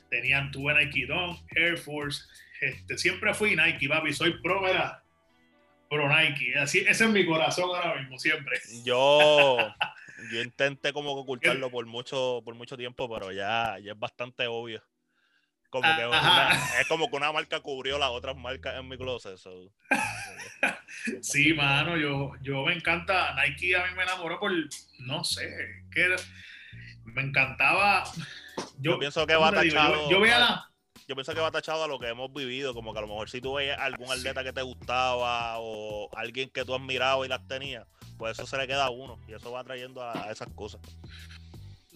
Tenían 0.10 0.52
tuve 0.52 0.74
Nike 0.74 1.06
Dunk, 1.06 1.40
Air 1.56 1.78
Force. 1.78 2.24
Este, 2.60 2.98
siempre 2.98 3.34
fui 3.34 3.56
Nike, 3.56 3.88
papi. 3.88 4.12
Soy 4.12 4.42
pro, 4.42 4.62
¿verdad? 4.62 5.02
Pro 5.90 6.10
Nike. 6.10 6.54
Así, 6.60 6.80
ese 6.80 7.06
es 7.06 7.10
mi 7.10 7.26
corazón 7.26 7.70
ahora 7.74 8.02
mismo, 8.02 8.20
siempre. 8.20 8.60
Yo, 8.84 9.58
yo 10.34 10.42
intenté 10.42 10.92
como 10.92 11.12
ocultarlo 11.14 11.72
por 11.72 11.86
mucho, 11.86 12.42
por 12.44 12.56
mucho 12.56 12.76
tiempo, 12.76 13.10
pero 13.10 13.32
ya, 13.32 13.78
ya 13.82 13.94
es 13.94 14.00
bastante 14.00 14.48
obvio. 14.48 14.84
Como 15.72 15.84
que 15.98 16.06
una- 16.06 16.50
Ajá. 16.50 16.82
es 16.82 16.88
como 16.88 17.10
que 17.10 17.16
una 17.16 17.32
marca 17.32 17.60
cubrió 17.62 17.98
las 17.98 18.10
otras 18.12 18.36
marcas 18.36 18.76
en 18.78 18.88
mi 18.88 18.98
closet. 18.98 19.38
so. 19.38 19.50
Sí, 21.22 21.54
mano, 21.54 21.98
yo, 21.98 22.34
yo 22.42 22.64
me 22.66 22.74
encanta. 22.74 23.34
Nike 23.36 23.76
a 23.76 23.86
mí 23.88 23.96
me 23.96 24.04
enamoró 24.04 24.40
por, 24.40 24.52
no 25.00 25.24
sé, 25.24 25.50
que 25.92 26.16
me 27.06 27.22
encantaba. 27.24 28.04
Yo 28.78 28.94
Yo, 28.94 29.00
pienso 29.00 29.26
que 29.26 29.34
¿cómo 29.34 29.46
va 29.46 29.54
tachado. 29.54 29.96
Yo, 30.04 30.12
yo 30.12 30.20
veía 30.20 30.38
la, 30.40 30.70
Yo 31.08 31.16
pienso 31.16 31.34
que 31.34 31.40
va 31.40 31.50
tachado 31.50 31.86
a 31.86 31.88
lo 31.88 32.00
que 32.00 32.10
hemos 32.10 32.32
vivido, 32.34 32.74
como 32.74 32.92
que 32.94 33.00
a 33.00 33.02
lo 33.02 33.08
mejor 33.08 33.30
si 33.30 33.42
tú 33.42 33.54
veías 33.56 33.80
algún 33.80 34.12
atleta 34.12 34.44
que 34.44 34.54
te 34.54 34.62
gustaba 34.62 35.56
o 35.60 36.10
alguien 36.16 36.50
que 36.50 36.66
tú 36.66 36.76
admirabas 36.76 37.26
y 37.26 37.30
las 37.30 37.48
tenías, 37.48 37.88
pues 38.18 38.38
eso 38.38 38.46
se 38.46 38.58
le 38.58 38.68
queda 38.68 38.86
a 38.86 38.90
uno 38.92 39.18
y 39.28 39.34
eso 39.34 39.52
va 39.52 39.64
trayendo 39.64 40.04
a, 40.04 40.26
a 40.26 40.32
esas 40.32 40.50
cosas. 40.54 40.82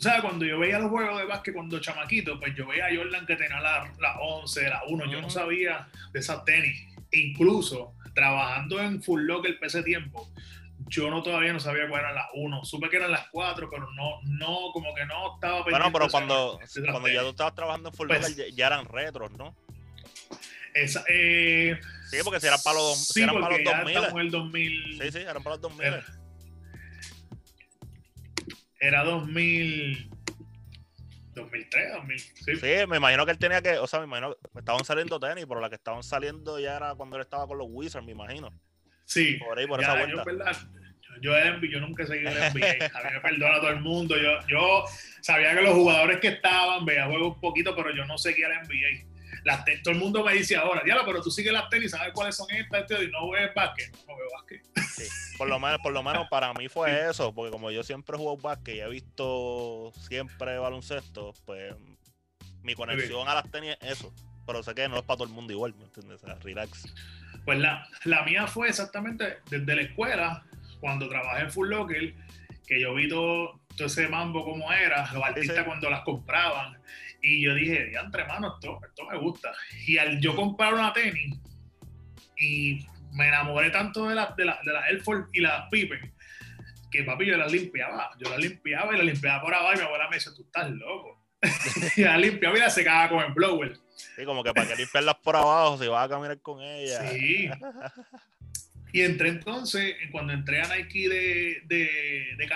O 0.06 0.08
sea, 0.08 0.22
cuando 0.22 0.46
yo 0.46 0.60
veía 0.60 0.78
los 0.78 0.92
juegos 0.92 1.18
de 1.18 1.26
básquet 1.26 1.52
cuando 1.56 1.80
chamaquito, 1.80 2.40
pues 2.40 2.54
yo 2.56 2.68
veía 2.68 2.86
a 2.86 2.96
Jordan 2.96 3.26
que 3.26 3.36
tenía 3.36 3.60
la, 3.60 3.92
la 4.00 4.20
11, 4.20 4.70
la 4.70 4.84
1, 4.88 5.12
yo 5.12 5.20
no 5.20 5.32
sabía 5.32 5.88
de 6.14 6.20
esas 6.20 6.46
tenis. 6.46 6.80
Incluso 7.12 7.96
trabajando 8.14 8.80
en 8.80 9.02
Full 9.02 9.24
Locker 9.24 9.58
ese 9.64 9.82
tiempo, 9.82 10.30
yo 10.90 11.10
no 11.10 11.24
todavía 11.24 11.54
no 11.54 11.60
sabía 11.60 11.90
cuál 11.90 12.02
eran 12.02 12.14
las 12.14 12.28
1. 12.36 12.66
Supe 12.66 12.88
que 12.92 12.98
eran 12.98 13.10
las 13.10 13.30
4, 13.32 13.68
pero 13.68 13.90
no, 13.94 14.22
no, 14.26 14.70
como 14.74 14.94
que 14.94 15.06
no 15.08 15.34
estaba 15.34 15.64
Bueno, 15.64 15.72
pendiente 15.86 15.92
pero 16.00 16.10
cuando, 16.12 16.60
cuando 16.92 17.08
ya 17.10 17.22
tú 17.22 17.30
estabas 17.30 17.56
trabajando 17.56 17.90
en 17.90 17.96
Full 17.96 18.08
Pues- 18.08 18.30
Locker, 18.30 18.46
ya, 18.52 18.56
ya 18.56 18.68
eran 18.68 18.86
retros, 18.86 19.32
¿no? 19.32 19.56
Esa, 20.76 21.04
eh, 21.10 21.80
Sí, 22.12 22.18
porque 22.24 22.40
si 22.40 22.46
eran 22.46 22.60
para 22.64 22.76
los, 22.78 23.08
si 23.08 23.14
sí, 23.14 23.22
eran 23.24 23.42
para 23.42 23.58
los 23.58 23.66
ya 23.66 23.78
2000. 23.78 23.96
estamos 23.98 24.20
en 24.20 24.26
el 24.26 24.32
2000. 24.32 25.02
Sí, 25.02 25.12
sí, 25.14 25.18
eran 25.18 25.42
para 25.42 25.56
los 25.56 25.62
2000. 25.62 25.84
Era, 25.88 26.06
era 28.88 29.04
2000. 29.04 30.10
2003, 31.34 31.94
2000. 31.94 32.20
Sí, 32.20 32.56
Sí, 32.56 32.88
me 32.88 32.98
imagino 32.98 33.26
que 33.26 33.32
él 33.32 33.38
tenía 33.38 33.62
que, 33.62 33.78
o 33.78 33.88
sea, 33.88 34.00
me 34.00 34.06
imagino 34.06 34.36
que 34.36 34.60
estaban 34.60 34.86
saliendo 34.86 35.20
tenis, 35.20 35.46
pero 35.48 35.60
la 35.60 35.70
que 35.70 35.76
estaban 35.76 36.02
saliendo 36.02 36.60
ya 36.60 36.78
era 36.78 36.96
cuando 36.96 37.18
él 37.18 37.24
estaba 37.24 37.46
con 37.46 37.58
los 37.58 37.68
Wizards, 37.70 38.06
me 38.06 38.14
imagino. 38.14 38.50
Sí, 39.04 39.34
Por 39.36 39.60
ahí, 39.60 39.68
por 39.68 39.82
ya, 39.82 39.88
esa 39.88 40.08
yo, 40.08 40.24
vuelta. 40.24 40.52
Yo, 41.22 41.32
NBA, 41.32 41.68
yo 41.72 41.80
nunca 41.80 42.04
he 42.04 42.08
seguido 42.08 42.32
el 42.32 42.38
NBA. 42.38 42.86
A 42.94 43.04
mí 43.04 43.10
me 43.14 43.22
perdona 43.22 43.60
todo 43.60 43.70
el 43.70 43.82
mundo. 43.82 44.18
Yo, 44.18 44.40
yo 44.48 44.86
sabía 45.22 45.54
que 45.56 45.62
los 45.62 45.74
jugadores 45.74 46.20
que 46.20 46.28
estaban, 46.30 46.86
veía 46.86 47.06
juegos 47.06 47.36
un 47.36 47.42
poquito, 47.42 47.76
pero 47.76 47.96
yo 47.96 48.06
no 48.06 48.18
seguía 48.18 48.48
el 48.48 48.68
NBA. 48.68 49.15
Las 49.46 49.64
todo 49.84 49.94
el 49.94 50.00
mundo 50.00 50.24
me 50.24 50.34
dice 50.34 50.56
ahora, 50.58 50.82
diablo, 50.84 51.04
pero 51.06 51.22
tú 51.22 51.30
sigues 51.30 51.54
las 51.54 51.70
tenis, 51.70 51.92
¿sabes 51.92 52.12
cuáles 52.14 52.36
son 52.36 52.50
estas? 52.50 52.82
Este, 52.82 53.04
y 53.04 53.12
no 53.12 53.30
ves 53.30 53.54
básquet. 53.54 53.96
No 54.08 54.18
veo 54.18 54.28
básquet. 54.36 54.64
Sí. 54.96 55.04
Por, 55.38 55.48
lo 55.48 55.60
menos, 55.60 55.80
por 55.82 55.94
lo 55.94 56.02
menos 56.02 56.28
para 56.30 56.52
mí 56.54 56.68
fue 56.68 57.10
eso, 57.10 57.32
porque 57.34 57.52
como 57.52 57.70
yo 57.70 57.84
siempre 57.84 58.18
jugado 58.18 58.38
básquet 58.38 58.76
y 58.76 58.80
he 58.80 58.90
visto 58.90 59.94
siempre 60.10 60.58
baloncesto, 60.58 61.34
pues 61.46 61.76
mi 62.64 62.74
conexión 62.74 63.28
a 63.28 63.36
las 63.36 63.52
tenis 63.52 63.78
es 63.82 64.00
eso. 64.00 64.12
Pero 64.48 64.64
sé 64.64 64.74
que 64.74 64.90
no 64.90 64.98
es 64.98 65.04
para 65.04 65.18
todo 65.18 65.28
el 65.28 65.34
mundo 65.34 65.54
igual, 65.54 65.76
¿me 65.76 65.86
entiendes? 65.86 66.24
O 66.24 66.26
sea, 66.26 66.36
relax. 66.36 66.92
Pues 67.46 67.60
la, 67.60 67.88
la 68.04 68.24
mía 68.24 68.48
fue 68.48 68.70
exactamente 68.70 69.38
desde 69.50 69.76
la 69.76 69.82
escuela, 69.84 70.44
cuando 70.80 71.08
trabajé 71.08 71.44
en 71.44 71.52
Full 71.52 71.70
Locker, 71.70 72.16
que 72.66 72.82
yo 72.82 72.96
vi 72.96 73.08
todo, 73.08 73.60
todo 73.78 73.86
ese 73.86 74.08
mambo 74.08 74.44
como 74.44 74.72
era, 74.72 75.12
los 75.14 75.24
artistas 75.24 75.66
cuando 75.66 75.90
las 75.90 76.02
compraban. 76.02 76.78
Y 77.26 77.42
yo 77.42 77.56
dije, 77.56 77.92
entre 77.98 78.24
mano, 78.26 78.54
esto, 78.54 78.80
esto 78.88 79.06
me 79.10 79.18
gusta. 79.18 79.52
Y 79.88 79.98
al 79.98 80.22
yo 80.22 80.36
comprar 80.36 80.76
una 80.76 80.94
tenis, 80.94 81.36
y 82.38 82.86
me 83.14 83.30
enamoré 83.30 83.72
tanto 83.72 84.08
de 84.08 84.16
las 84.16 84.36
de 84.36 84.46
la, 84.46 84.60
de 84.64 84.74
la 84.74 84.88
Air 84.90 85.02
Force 85.02 85.30
y 85.34 85.42
las 85.42 85.68
Pippen, 85.70 86.14
que 86.92 87.04
papi 87.04 87.26
yo 87.26 87.38
las 87.38 87.52
limpiaba. 87.52 88.12
Yo 88.20 88.30
las 88.30 88.40
limpiaba 88.40 88.94
y 88.94 88.98
las 88.98 89.06
limpiaba 89.06 89.42
por 89.42 89.54
abajo 89.56 89.74
y 89.74 89.78
mi 89.78 89.84
abuela 89.84 90.08
me 90.10 90.18
dice, 90.18 90.30
tú 90.36 90.44
estás 90.44 90.70
loco. 90.70 91.20
y 91.98 92.02
las 92.02 92.20
limpiaba 92.20 92.58
y 92.58 92.62
las 92.62 92.76
secaba 92.76 93.10
con 93.10 93.24
el 93.24 93.34
blower. 93.34 93.78
Sí, 93.96 94.24
como 94.24 94.44
que 94.44 94.54
para 94.54 94.68
que 94.68 94.76
limpiarlas 94.76 95.16
por 95.16 95.36
abajo, 95.36 95.78
si 95.82 95.88
vas 95.88 96.06
a 96.06 96.10
caminar 96.10 96.40
con 96.42 96.62
ellas. 96.62 97.12
Sí. 97.12 97.50
Y 98.94 99.02
entré 99.02 99.30
entonces, 99.30 99.96
cuando 100.12 100.32
entré 100.32 100.62
a 100.62 100.76
Nike 100.76 101.10
de, 101.10 101.62
de, 101.66 102.36
de 102.38 102.48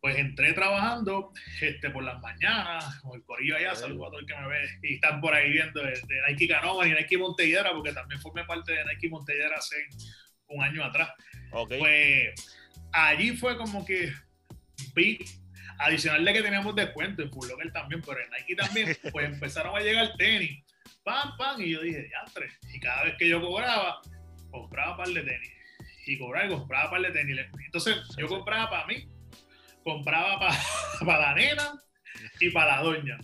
pues 0.00 0.16
entré 0.16 0.52
trabajando 0.52 1.32
este, 1.60 1.90
por 1.90 2.02
las 2.04 2.20
mañanas, 2.20 3.00
con 3.00 3.16
el 3.16 3.24
corillo 3.24 3.56
allá, 3.56 3.74
saludo 3.74 4.06
a 4.06 4.10
todo 4.10 4.20
el 4.20 4.26
que 4.26 4.36
me 4.36 4.48
ve 4.48 4.68
y 4.82 4.94
están 4.94 5.20
por 5.20 5.34
ahí 5.34 5.50
viendo 5.50 5.82
de, 5.82 6.00
Nike 6.28 6.48
Canova 6.48 6.86
y 6.86 6.92
Nike 6.92 7.18
Montellera, 7.18 7.70
porque 7.72 7.92
también 7.92 8.20
formé 8.20 8.44
parte 8.44 8.72
de 8.72 8.84
Nike 8.84 9.08
Montellera 9.08 9.56
hace 9.56 9.76
un 10.48 10.62
año 10.62 10.84
atrás. 10.84 11.10
Pues 11.50 12.34
allí 12.92 13.36
fue 13.36 13.56
como 13.56 13.84
que 13.84 14.12
vi, 14.94 15.18
adicional 15.78 16.24
de 16.24 16.32
que 16.32 16.42
teníamos 16.42 16.74
descuento 16.74 17.22
en 17.22 17.30
Full 17.30 17.48
Locker 17.48 17.72
también, 17.72 18.02
pero 18.02 18.20
en 18.20 18.30
Nike 18.30 18.56
también, 18.56 18.96
pues 19.12 19.26
empezaron 19.26 19.76
a 19.76 19.80
llegar 19.80 20.16
tenis, 20.16 20.64
pam, 21.04 21.36
pam, 21.36 21.60
y 21.60 21.70
yo 21.70 21.82
dije, 21.82 22.08
ya, 22.10 22.30
tres. 22.32 22.52
Y 22.72 22.80
cada 22.80 23.04
vez 23.04 23.14
que 23.18 23.28
yo 23.28 23.40
cobraba, 23.40 24.00
compraba 24.50 24.96
par 24.96 25.08
de 25.08 25.22
tenis. 25.22 25.50
Y 26.06 26.18
cobraba 26.18 26.46
y 26.46 26.48
compraba 26.50 26.90
par 26.90 27.02
de 27.02 27.10
tenis. 27.10 27.38
Entonces, 27.64 27.96
yo 28.16 28.26
compraba 28.28 28.70
para 28.70 28.86
mí, 28.86 29.08
compraba 29.88 30.38
para, 31.00 31.18
la 31.20 31.34
nena 31.34 31.72
y 32.40 32.50
para 32.50 32.76
la 32.76 32.82
doña. 32.82 33.18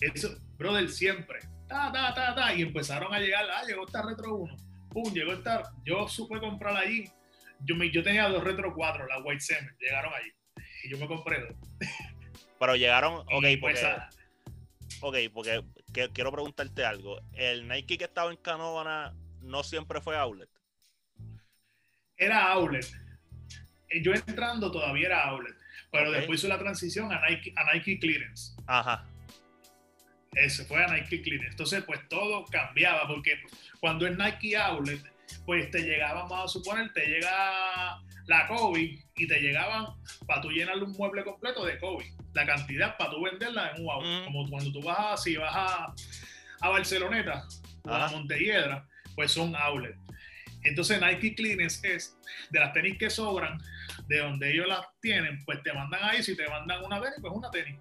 Eso, 0.00 0.36
brother, 0.58 0.88
siempre. 0.90 1.40
Ta, 1.66 1.90
ta, 1.90 2.14
ta, 2.14 2.34
ta. 2.34 2.54
Y 2.54 2.62
empezaron 2.62 3.12
a 3.14 3.18
llegar, 3.18 3.46
ah, 3.50 3.64
llegó 3.66 3.86
esta 3.86 4.02
Retro 4.02 4.36
1. 4.36 4.56
Pum, 4.90 5.12
llegó 5.12 5.32
esta. 5.32 5.62
Yo 5.84 6.06
supe 6.08 6.38
comprar 6.38 6.76
allí. 6.76 7.04
Yo, 7.60 7.74
me, 7.74 7.90
yo 7.90 8.02
tenía 8.02 8.28
dos 8.28 8.44
Retro 8.44 8.74
4, 8.74 9.06
las 9.06 9.18
White 9.24 9.40
Semen, 9.40 9.74
llegaron 9.80 10.12
allí. 10.12 10.30
Y 10.84 10.90
yo 10.90 10.98
me 10.98 11.06
compré 11.06 11.40
dos. 11.40 11.56
Pero 12.58 12.76
llegaron, 12.76 13.14
ok, 13.14 13.44
pues, 13.60 13.84
porque, 15.00 15.28
ok, 15.28 15.64
porque 15.74 16.10
quiero 16.12 16.32
preguntarte 16.32 16.84
algo. 16.84 17.18
El 17.32 17.68
Nike 17.68 17.98
que 17.98 18.04
estaba 18.04 18.30
en 18.30 18.38
Canóvana 18.38 19.14
no 19.42 19.62
siempre 19.62 20.00
fue 20.00 20.16
outlet. 20.16 20.48
Era 22.16 22.52
outlet. 22.52 22.86
Eh, 23.88 24.02
yo 24.02 24.12
entrando 24.12 24.70
todavía 24.70 25.06
era 25.06 25.24
outlet, 25.24 25.54
pero 25.90 26.10
después 26.10 26.40
hizo 26.40 26.48
la 26.48 26.58
transición 26.58 27.12
a 27.12 27.20
Nike, 27.28 27.52
a 27.56 27.72
Nike 27.72 27.98
Clearance. 27.98 28.54
Ajá. 28.66 29.06
Ese 30.32 30.64
fue 30.64 30.84
a 30.84 30.88
Nike 30.88 31.22
Clearance. 31.22 31.52
Entonces, 31.52 31.82
pues 31.84 32.06
todo 32.08 32.44
cambiaba, 32.46 33.06
porque 33.06 33.40
cuando 33.80 34.06
es 34.06 34.16
Nike 34.16 34.56
Outlet, 34.56 35.02
pues 35.44 35.70
te 35.70 35.80
llegaba, 35.80 36.22
vamos 36.22 36.44
a 36.44 36.48
suponer, 36.48 36.92
te 36.92 37.06
llega 37.06 38.00
la 38.26 38.48
COVID 38.48 38.98
y 39.16 39.26
te 39.26 39.40
llegaban 39.40 39.86
para 40.26 40.40
tú 40.40 40.50
llenarle 40.50 40.84
un 40.84 40.92
mueble 40.92 41.24
completo 41.24 41.64
de 41.64 41.78
COVID. 41.78 42.06
La 42.34 42.44
cantidad 42.44 42.96
para 42.96 43.10
tú 43.10 43.22
venderla 43.22 43.70
en 43.70 43.82
un 43.82 43.90
outlet. 43.90 44.24
Como 44.24 44.50
cuando 44.50 44.72
tú 44.72 44.82
vas 44.82 44.98
a, 44.98 45.16
si 45.16 45.36
vas 45.36 45.54
a, 45.54 45.94
a 46.60 46.68
Barceloneta 46.68 47.46
o 47.84 47.92
a 47.92 48.08
Montelledra, 48.10 48.86
pues 49.14 49.32
son 49.32 49.54
outlet. 49.56 49.96
Entonces 50.66 51.00
Nike 51.00 51.34
Cleaners 51.34 51.82
es 51.84 52.18
de 52.50 52.60
las 52.60 52.72
tenis 52.72 52.98
que 52.98 53.08
sobran, 53.08 53.58
de 54.08 54.18
donde 54.18 54.52
ellos 54.52 54.66
las 54.66 54.80
tienen, 55.00 55.44
pues 55.44 55.62
te 55.62 55.72
mandan 55.72 56.00
ahí, 56.02 56.22
si 56.22 56.36
te 56.36 56.48
mandan 56.48 56.84
una 56.84 57.00
tenis, 57.00 57.18
pues 57.20 57.32
una 57.34 57.50
tenis. 57.50 57.78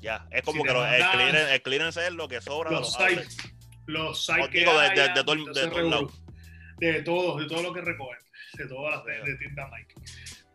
Ya, 0.00 0.26
es 0.30 0.42
como 0.42 0.62
que 0.62 0.70
el, 0.70 1.62
clearance, 1.62 2.06
es 2.06 2.12
lo 2.12 2.28
que 2.28 2.40
sobra 2.40 2.70
los, 2.70 2.96
de 2.96 3.04
los 3.04 3.24
sites. 3.24 3.52
Los 3.86 4.26
sites 4.26 4.48
que 4.50 4.58
de, 4.60 4.64
de, 4.64 5.08
de, 5.14 5.24
todo, 5.24 5.34
de, 6.78 6.92
de 6.92 7.02
todo, 7.02 7.38
de 7.38 7.46
todo 7.46 7.62
lo 7.62 7.72
que 7.72 7.80
recogen, 7.80 8.18
de 8.54 8.66
todas 8.66 8.96
las 8.96 9.24
de, 9.24 9.36
tiendas 9.36 9.70
Nike. 9.70 9.94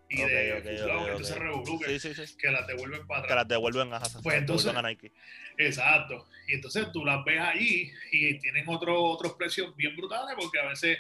Y 0.10 0.18
de 0.18 0.54
okay, 0.60 0.78
entonces 0.78 1.38
okay. 1.54 1.80
que, 1.80 2.00
sí, 2.00 2.14
sí, 2.14 2.38
que 2.38 2.52
las 2.52 2.68
devuelven 2.68 3.08
para 3.08 3.22
atrás. 3.22 3.30
Que 3.30 3.36
las 3.36 3.48
devuelven 3.48 3.94
a, 3.94 4.02
pues 4.22 4.36
entonces, 4.36 4.76
a 4.76 4.82
Nike. 4.82 5.14
Exacto. 5.58 6.28
Y 6.48 6.56
entonces 6.56 6.92
tú 6.92 7.06
las 7.06 7.24
ves 7.24 7.40
allí 7.40 7.92
y 8.12 8.38
tienen 8.40 8.68
otro, 8.68 9.02
otros 9.02 9.34
precios 9.34 9.74
bien 9.76 9.96
brutales 9.96 10.36
porque 10.38 10.60
a 10.60 10.68
veces 10.68 10.98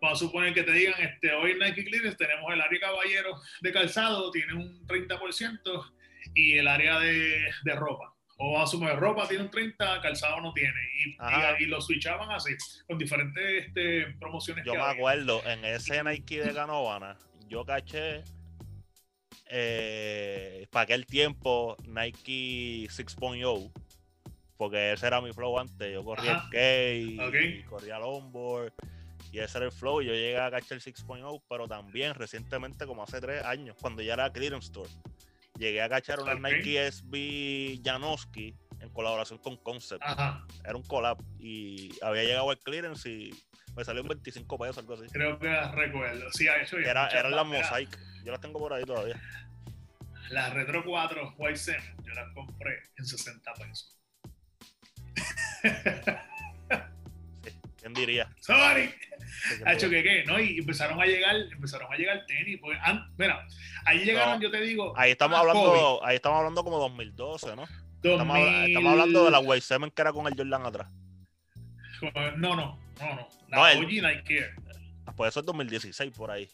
vamos 0.00 0.20
a 0.20 0.24
suponer 0.24 0.54
que 0.54 0.62
te 0.62 0.72
digan, 0.72 1.00
este, 1.00 1.32
hoy 1.32 1.52
en 1.52 1.58
Nike 1.58 1.84
Clearance 1.84 2.16
tenemos 2.16 2.52
el 2.52 2.60
área 2.60 2.80
caballero 2.80 3.40
de 3.60 3.72
calzado, 3.72 4.30
tiene 4.30 4.54
un 4.54 4.86
30% 4.86 5.92
y 6.34 6.58
el 6.58 6.68
área 6.68 6.98
de, 6.98 7.50
de 7.64 7.74
ropa. 7.74 8.14
O 8.38 8.52
vamos 8.52 8.70
a 8.70 8.72
suponer, 8.72 8.96
ropa 8.96 9.28
tiene 9.28 9.44
un 9.44 9.50
30, 9.50 10.00
calzado 10.00 10.40
no 10.40 10.52
tiene. 10.54 10.80
Y, 11.04 11.64
y, 11.64 11.66
lo 11.66 11.80
switchaban 11.80 12.30
así, 12.30 12.52
con 12.86 12.96
diferentes 12.96 13.66
este, 13.66 14.14
promociones. 14.18 14.64
Yo 14.64 14.74
me 14.74 14.80
acuerdo, 14.80 15.42
en 15.46 15.64
ese 15.64 16.02
Nike 16.02 16.42
de 16.42 16.52
Ganovana, 16.54 17.18
yo 17.48 17.66
caché 17.66 18.22
eh, 19.46 20.66
para 20.70 20.84
aquel 20.84 21.04
tiempo 21.04 21.76
Nike 21.86 22.88
6.0 22.88 23.70
porque 24.60 24.92
ese 24.92 25.06
era 25.06 25.22
mi 25.22 25.32
flow 25.32 25.58
antes. 25.58 25.90
Yo 25.90 26.04
corría 26.04 26.32
el 26.32 26.40
skate, 26.48 27.60
y 27.60 27.62
corría 27.62 27.96
el 27.96 28.02
onboard, 28.02 28.74
y 29.32 29.38
ese 29.38 29.58
era 29.58 29.66
el 29.66 29.72
flow. 29.72 30.02
Yo 30.02 30.12
llegué 30.12 30.38
a 30.38 30.50
cachar 30.50 30.78
el 30.78 30.82
6.0, 30.82 31.42
pero 31.48 31.68
también 31.68 32.14
recientemente, 32.14 32.86
como 32.86 33.02
hace 33.02 33.20
tres 33.20 33.44
años, 33.44 33.76
cuando 33.80 34.02
ya 34.02 34.14
era 34.14 34.32
Clearance 34.32 34.66
Store, 34.66 34.90
llegué 35.58 35.82
a 35.82 35.88
cachar 35.88 36.20
una 36.20 36.34
Nike 36.34 36.90
SB 36.90 37.80
Janowski 37.84 38.56
en 38.80 38.88
colaboración 38.90 39.38
con 39.38 39.56
Concept. 39.58 40.02
Era 40.64 40.76
un 40.76 40.82
collab 40.82 41.18
y 41.38 41.92
había 42.02 42.24
llegado 42.24 42.50
al 42.50 42.58
clearance 42.58 43.08
y 43.08 43.30
me 43.76 43.84
salió 43.84 44.02
un 44.02 44.08
25 44.08 44.58
pesos, 44.58 44.78
algo 44.78 44.94
así. 44.94 45.06
Creo 45.12 45.38
que 45.38 45.48
recuerdo. 45.72 46.30
Sí, 46.32 46.48
eso 46.60 46.78
Era, 46.78 47.08
eran 47.08 47.32
las 47.32 47.46
Mosaic. 47.46 47.98
Yo 48.24 48.32
las 48.32 48.40
tengo 48.40 48.58
por 48.58 48.72
ahí 48.72 48.84
todavía. 48.84 49.20
Las 50.30 50.52
Retro 50.54 50.84
4 50.84 51.34
White 51.38 51.56
Zen, 51.58 51.80
yo 52.04 52.12
las 52.14 52.32
compré 52.34 52.82
en 52.96 53.04
60 53.04 53.52
pesos. 53.54 53.96
¿Quién 57.76 57.94
diría? 57.94 58.30
Sorry. 58.40 58.94
Ha 59.64 59.74
hecho 59.74 59.90
que 59.90 60.02
qué, 60.02 60.24
¿no? 60.24 60.38
Y 60.38 60.58
empezaron 60.58 61.00
a 61.00 61.06
llegar, 61.06 61.36
empezaron 61.36 61.92
a 61.92 61.96
llegar 61.96 62.24
tenis. 62.26 62.58
Pues, 62.60 62.78
mira, 63.18 63.46
ahí 63.84 64.04
llegaron, 64.04 64.40
yo 64.40 64.50
te 64.50 64.60
digo. 64.60 64.92
Ahí 64.96 65.12
estamos 65.12 65.38
hablando, 65.38 66.00
ahí 66.04 66.16
estamos 66.16 66.38
hablando 66.38 66.64
como 66.64 66.78
2012, 66.78 67.56
¿no? 67.56 67.64
Estamos, 68.02 68.36
hablando 68.86 69.24
de 69.24 69.30
la 69.30 69.40
Way 69.40 69.60
7 69.60 69.92
que 69.94 70.02
era 70.02 70.12
con 70.12 70.26
el 70.26 70.34
Jordan 70.34 70.64
atrás. 70.64 70.88
No, 72.00 72.10
no, 72.36 72.56
no, 72.56 72.80
no. 72.98 73.28
La 73.48 73.74
no, 73.74 73.80
OG 73.80 73.88
Nike 73.88 74.46
ah, 75.06 75.12
Pues 75.14 75.30
eso 75.30 75.40
es 75.40 75.46
2016 75.46 76.12
por 76.16 76.30
ahí. 76.30 76.48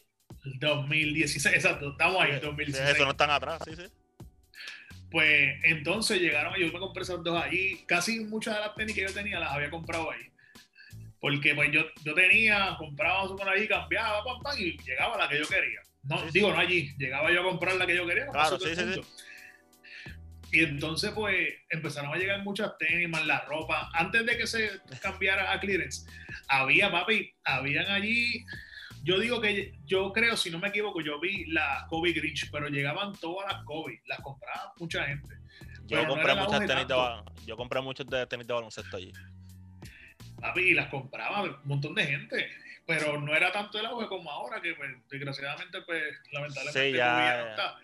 2016, 0.59 1.55
exacto, 1.55 1.91
estamos 1.91 2.21
ahí, 2.21 2.39
2016. 2.39 2.89
eso 2.89 3.05
no 3.05 3.11
están 3.11 3.29
atrás, 3.29 3.61
sí, 3.65 3.75
sí. 3.75 3.83
Pues 5.09 5.55
entonces 5.63 6.19
llegaron, 6.19 6.53
yo 6.55 6.71
me 6.71 6.79
compré 6.79 7.03
esos 7.03 7.23
dos 7.23 7.41
ahí. 7.41 7.83
Casi 7.85 8.19
muchas 8.21 8.55
de 8.55 8.61
las 8.61 8.75
tenis 8.75 8.93
que 8.93 9.01
yo 9.01 9.13
tenía 9.13 9.39
las 9.39 9.51
había 9.51 9.69
comprado 9.69 10.11
ahí. 10.11 10.29
Porque 11.19 11.55
pues 11.55 11.71
yo, 11.71 11.85
yo 12.03 12.13
tenía, 12.13 12.75
compraba 12.77 13.27
por 13.27 13.49
ahí, 13.49 13.67
cambiaba, 13.67 14.23
pam, 14.23 14.41
pam, 14.41 14.57
y 14.57 14.77
llegaba 14.77 15.17
la 15.17 15.27
que 15.27 15.39
yo 15.39 15.47
quería. 15.47 15.81
No, 16.03 16.21
digo, 16.31 16.51
no 16.51 16.59
allí, 16.59 16.93
llegaba 16.97 17.31
yo 17.31 17.41
a 17.41 17.43
comprar 17.43 17.75
la 17.75 17.85
que 17.85 17.95
yo 17.95 18.05
quería. 18.05 18.27
Claro, 18.27 18.59
sí, 18.59 18.75
sí. 18.75 19.01
Y 20.51 20.63
entonces, 20.63 21.11
pues, 21.11 21.55
empezaron 21.69 22.13
a 22.13 22.17
llegar 22.17 22.41
muchas 22.43 22.77
tenis, 22.77 23.09
más 23.09 23.25
la 23.25 23.41
ropa. 23.41 23.89
Antes 23.93 24.25
de 24.25 24.37
que 24.37 24.47
se 24.47 24.79
cambiara 25.01 25.51
a 25.51 25.59
clearance, 25.59 26.09
había, 26.47 26.89
papi, 26.89 27.33
habían 27.43 27.87
allí 27.87 28.45
yo 29.07 29.19
digo 29.19 29.39
que 29.39 29.73
yo 29.85 30.11
creo, 30.11 30.35
si 30.35 30.49
no 30.49 30.59
me 30.59 30.67
equivoco, 30.67 30.99
yo 30.99 31.17
vi 31.17 31.45
la 31.45 31.85
Kobe 31.89 32.11
Grinch, 32.11 32.51
pero 32.51 32.67
llegaban 32.67 33.13
todas 33.13 33.51
las 33.51 33.63
Kobe, 33.63 34.01
las 34.05 34.19
compraba 34.19 34.73
mucha 34.77 35.05
gente. 35.05 35.33
Yo 35.85 36.05
compré 36.05 36.35
muchas 36.35 36.65
tenis 36.65 36.87
de, 36.89 37.23
yo 37.45 37.55
compré 37.55 37.81
muchos 37.81 38.05
de 38.07 38.27
tenis 38.27 38.45
de 38.45 38.53
baloncesto 38.53 38.97
allí. 38.97 39.13
Y 40.55 40.73
las 40.73 40.87
compraba 40.89 41.43
un 41.43 41.57
montón 41.65 41.95
de 41.95 42.05
gente. 42.05 42.49
Pero 42.85 43.19
no 43.19 43.35
era 43.35 43.51
tanto 43.51 43.79
el 43.79 43.85
auge 43.85 44.07
como 44.07 44.31
ahora, 44.31 44.61
que 44.61 44.73
pues, 44.73 44.89
desgraciadamente, 45.09 45.81
pues, 45.81 46.03
lamentablemente, 46.31 46.91
sí, 46.91 46.97
ya, 46.97 47.43
no 47.43 47.49
está. 47.49 47.75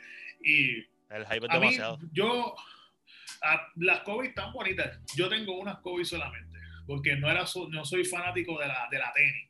Y 0.41 0.77
el 1.09 1.25
hype 1.25 1.45
es 1.45 1.51
demasiado. 1.51 1.99
yo, 2.13 2.55
las 3.75 3.99
Kobe 4.01 4.27
están 4.27 4.53
bonitas. 4.53 4.99
Yo 5.15 5.27
tengo 5.27 5.59
unas 5.59 5.79
Kobe 5.79 6.05
solamente 6.05 6.53
porque 6.85 7.15
no, 7.15 7.29
era, 7.29 7.45
no 7.69 7.85
soy 7.85 8.05
fanático 8.05 8.59
de 8.59 8.67
la, 8.67 8.87
de 8.91 8.99
la 8.99 9.11
tenis. 9.13 9.49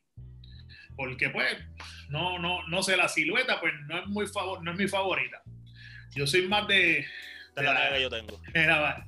Porque 0.96 1.30
pues, 1.30 1.56
no, 2.08 2.38
no, 2.38 2.66
no 2.68 2.82
sé, 2.82 2.96
la 2.96 3.08
silueta 3.08 3.60
pues 3.60 3.72
no 3.86 3.98
es, 3.98 4.06
muy 4.06 4.26
favor, 4.26 4.62
no 4.62 4.72
es 4.72 4.78
mi 4.78 4.86
favorita. 4.86 5.42
Yo 6.14 6.26
soy 6.26 6.46
más 6.46 6.68
de... 6.68 7.00
Esta 7.48 7.60
es 7.60 7.64
la, 7.64 7.96
que 7.96 8.02
yo 8.02 8.10
tengo. 8.10 8.40
Esta 8.46 8.60
es 8.60 8.66
la, 8.66 9.06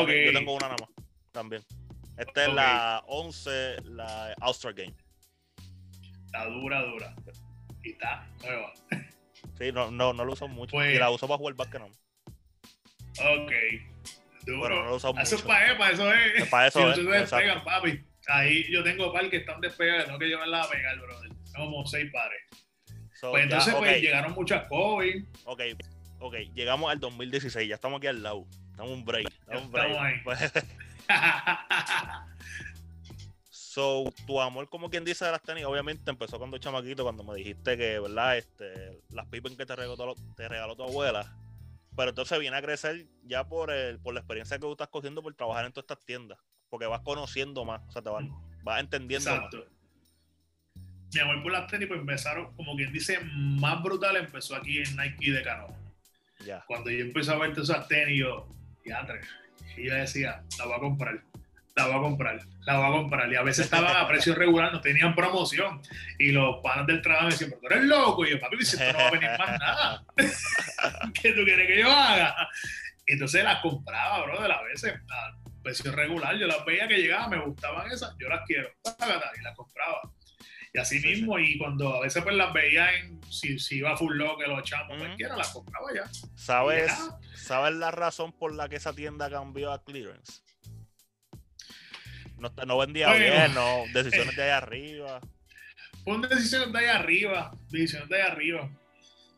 yo 0.00 0.32
tengo 0.32 0.54
una 0.54 0.68
nada 0.68 0.76
más, 0.80 1.06
también. 1.32 1.62
Esta 2.18 2.46
es 2.46 2.52
la 2.52 3.04
11, 3.06 3.76
la 3.84 4.34
All-Star 4.40 4.74
Game. 4.74 4.94
Está 6.26 6.46
dura, 6.46 6.82
dura. 6.82 7.14
Y 7.84 7.92
está 7.92 8.28
nueva. 8.42 8.72
Sí, 9.56 9.70
no, 9.72 9.90
no, 9.92 10.12
no 10.12 10.24
lo 10.24 10.32
uso 10.32 10.48
mucho. 10.48 10.72
Pues, 10.72 10.96
y 10.96 10.98
la 10.98 11.10
uso 11.10 11.28
para 11.28 11.38
jugar 11.38 11.54
no. 11.78 11.86
Ok. 11.86 13.52
Duro. 14.44 14.68
No 14.68 14.84
lo 14.90 14.96
uso 14.96 15.14
eso 15.20 15.36
es 15.36 15.42
para, 15.42 15.78
para 15.78 15.92
eso 15.92 16.12
es. 16.12 16.42
Es 16.42 16.48
para 16.48 16.66
eso 16.66 16.94
si 16.94 17.00
es. 17.00 17.06
Despegan, 17.06 17.62
papi. 17.62 18.04
Ahí 18.26 18.64
yo 18.70 18.82
tengo 18.82 19.12
par 19.12 19.30
que 19.30 19.38
están 19.38 19.60
despegados, 19.60 20.06
tengo 20.06 20.18
que 20.18 20.26
llevarla 20.26 20.62
a 20.62 20.68
pegar, 20.68 20.98
brother. 20.98 21.30
Como 21.54 21.86
seis 21.86 22.10
pares. 22.12 22.42
pues 23.20 23.44
entonces, 23.44 23.74
pues 23.74 24.02
llegaron 24.02 24.32
muchas 24.32 24.66
COVID. 24.66 25.24
Ok, 25.44 25.62
ok. 26.18 26.34
Llegamos 26.54 26.90
al 26.90 26.98
2016, 26.98 27.68
ya 27.68 27.76
estamos 27.76 27.98
aquí 27.98 28.08
al 28.08 28.22
lado. 28.24 28.44
Estamos 28.72 28.92
un 28.92 29.04
break. 29.04 29.28
Estamos 29.28 29.62
un 29.62 29.72
break. 29.72 29.90
Estamos 29.90 30.56
ahí. 30.56 30.62
So, 33.50 34.12
tu 34.26 34.40
amor, 34.40 34.68
como 34.68 34.90
quien 34.90 35.04
dice 35.04 35.24
de 35.24 35.30
las 35.30 35.42
tenis, 35.42 35.64
obviamente 35.64 36.10
empezó 36.10 36.38
cuando 36.38 36.58
chamaquito, 36.58 37.04
cuando 37.04 37.22
me 37.22 37.36
dijiste 37.36 37.76
que, 37.76 38.00
¿verdad? 38.00 38.36
Este, 38.36 39.00
las 39.10 39.26
pipas 39.26 39.52
que 39.52 39.66
te 39.66 39.76
regaló, 39.76 40.16
te 40.36 40.48
regaló 40.48 40.74
tu 40.74 40.82
abuela. 40.82 41.36
Pero 41.96 42.10
entonces 42.10 42.38
viene 42.40 42.56
a 42.56 42.62
crecer 42.62 43.06
ya 43.24 43.46
por, 43.46 43.70
el, 43.70 44.00
por 44.00 44.14
la 44.14 44.20
experiencia 44.20 44.56
que 44.56 44.62
tú 44.62 44.72
estás 44.72 44.88
cogiendo 44.88 45.22
por 45.22 45.34
trabajar 45.34 45.64
en 45.64 45.72
todas 45.72 45.84
estas 45.84 46.04
tiendas. 46.04 46.38
Porque 46.70 46.86
vas 46.86 47.02
conociendo 47.02 47.64
más, 47.64 47.80
o 47.88 47.92
sea, 47.92 48.02
te 48.02 48.10
vas, 48.10 48.24
vas 48.62 48.80
entendiendo 48.80 49.30
Exacto. 49.30 49.66
Mi 51.14 51.20
amor 51.20 51.42
por 51.42 51.52
las 51.52 51.66
tenis, 51.68 51.88
pues 51.88 52.00
empezaron, 52.00 52.52
como 52.54 52.74
quien 52.74 52.92
dice, 52.92 53.18
más 53.32 53.82
brutal 53.82 54.16
empezó 54.16 54.56
aquí 54.56 54.78
en 54.78 54.96
Nike 54.96 55.30
de 55.30 55.42
Cano. 55.42 55.68
Ya. 56.44 56.64
Cuando 56.66 56.90
yo 56.90 57.00
empecé 57.00 57.32
a 57.32 57.36
ver 57.36 57.52
todas 57.52 57.70
esas 57.70 57.86
tenis, 57.88 58.20
yo, 58.20 58.48
ya, 58.84 59.06
y 59.78 59.88
yo 59.88 59.94
decía, 59.94 60.42
la 60.58 60.66
voy 60.66 60.74
a 60.74 60.78
comprar, 60.78 61.22
la 61.76 61.86
voy 61.86 61.96
a 61.96 62.00
comprar, 62.00 62.40
la 62.66 62.78
voy 62.78 62.86
a 62.86 62.92
comprar. 62.92 63.32
Y 63.32 63.36
a 63.36 63.42
veces 63.42 63.66
estaban 63.66 63.96
a 63.96 64.08
precio 64.08 64.34
regular, 64.34 64.72
no 64.72 64.80
tenían 64.80 65.14
promoción. 65.14 65.80
Y 66.18 66.32
los 66.32 66.56
panas 66.62 66.86
del 66.86 67.00
trabajo 67.00 67.26
me 67.26 67.32
decían, 67.32 67.50
pero 67.50 67.60
tú 67.60 67.66
eres 67.68 67.84
loco. 67.84 68.26
Y 68.26 68.30
yo, 68.30 68.40
papi, 68.40 68.64
si 68.64 68.76
no 68.76 68.84
va 68.84 69.08
a 69.08 69.10
venir 69.10 69.30
más 69.38 69.58
nada. 69.58 70.04
¿Qué 71.14 71.32
tú 71.32 71.44
quieres 71.44 71.66
que 71.66 71.78
yo 71.78 71.90
haga? 71.90 72.48
Entonces 73.06 73.44
las 73.44 73.60
compraba, 73.60 74.24
bro, 74.24 74.42
de 74.42 74.48
las 74.48 74.62
veces 74.64 74.94
a 74.94 75.36
precio 75.62 75.92
regular. 75.92 76.36
Yo 76.36 76.46
las 76.46 76.64
veía 76.64 76.88
que 76.88 76.98
llegaban, 76.98 77.30
me 77.30 77.38
gustaban 77.38 77.90
esas, 77.90 78.14
yo 78.18 78.28
las 78.28 78.42
quiero. 78.46 78.68
Y 78.84 79.42
las 79.42 79.56
compraba. 79.56 80.00
Y 80.72 80.78
así 80.78 81.00
mismo, 81.00 81.38
y 81.38 81.56
cuando 81.58 81.96
a 81.96 82.00
veces 82.00 82.22
pues 82.22 82.34
las 82.36 82.52
veía 82.52 82.94
en, 82.96 83.20
si, 83.30 83.58
si 83.58 83.76
iba 83.76 83.96
full 83.96 84.16
lock, 84.16 84.40
los 84.46 84.62
chamos, 84.62 84.96
uh 84.96 85.00
cualquiera, 85.00 85.36
las 85.36 85.50
compraba 85.50 85.86
ya. 85.94 86.10
¿Sabes, 86.34 86.92
¿Sabes 87.34 87.74
la 87.74 87.90
razón 87.90 88.32
por 88.32 88.54
la 88.54 88.68
que 88.68 88.76
esa 88.76 88.92
tienda 88.92 89.30
cambió 89.30 89.72
a 89.72 89.82
clearance? 89.82 90.42
No, 92.36 92.52
no 92.66 92.78
vendía 92.78 93.12
bien, 93.14 93.54
no, 93.54 93.84
decisiones 93.92 94.36
de 94.36 94.42
ahí 94.44 94.50
arriba. 94.50 95.20
Fue 96.04 96.18
decisiones 96.28 96.72
de 96.72 96.78
ahí 96.78 96.86
arriba, 96.86 97.50
decisiones 97.68 98.08
de 98.08 98.16
ahí 98.16 98.30
arriba. 98.30 98.70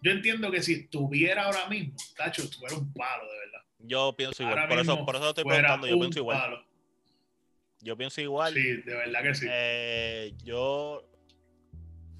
Yo 0.02 0.12
entiendo 0.12 0.50
que 0.50 0.62
si 0.62 0.74
estuviera 0.74 1.44
ahora 1.44 1.68
mismo, 1.68 1.94
Tacho, 2.16 2.42
estuviera 2.42 2.76
un 2.76 2.92
palo, 2.92 3.24
de 3.24 3.38
verdad. 3.38 3.60
Yo 3.78 4.14
pienso 4.16 4.42
igual, 4.42 4.68
por 4.68 4.78
eso, 4.78 5.04
por 5.04 5.16
eso 5.16 5.28
estoy 5.30 5.44
preguntando, 5.44 5.86
yo 5.86 5.98
pienso 5.98 6.18
igual. 6.18 6.66
Yo 7.80 7.96
pienso 7.96 8.20
igual. 8.20 8.52
Sí, 8.52 8.76
de 8.82 8.94
verdad 8.94 9.22
que 9.22 9.34
sí. 9.34 9.46
Eh, 9.48 10.34
yo 10.44 11.02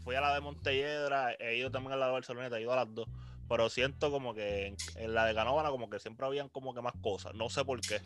fui 0.05 0.15
a 0.15 0.21
la 0.21 0.35
de 0.35 0.41
Montelledra, 0.41 1.35
he 1.39 1.57
ido 1.57 1.71
también 1.71 1.93
a 1.93 1.97
la 1.97 2.07
de 2.07 2.13
Barcelona, 2.13 2.57
he 2.57 2.61
ido 2.61 2.73
a 2.73 2.77
las 2.77 2.95
dos. 2.95 3.09
Pero 3.49 3.69
siento 3.69 4.13
como 4.13 4.33
que 4.33 4.75
en, 4.95 5.15
la 5.15 5.27
de 5.27 5.35
Canóvana 5.35 5.71
como 5.71 5.91
que 5.91 5.99
siempre 5.99 6.25
habían 6.25 6.49
como 6.49 6.73
que 6.73 6.83
más 6.83 6.93
cosas. 7.03 7.35
No 7.35 7.49
sé 7.49 7.65
por 7.65 7.81
qué. 7.81 8.01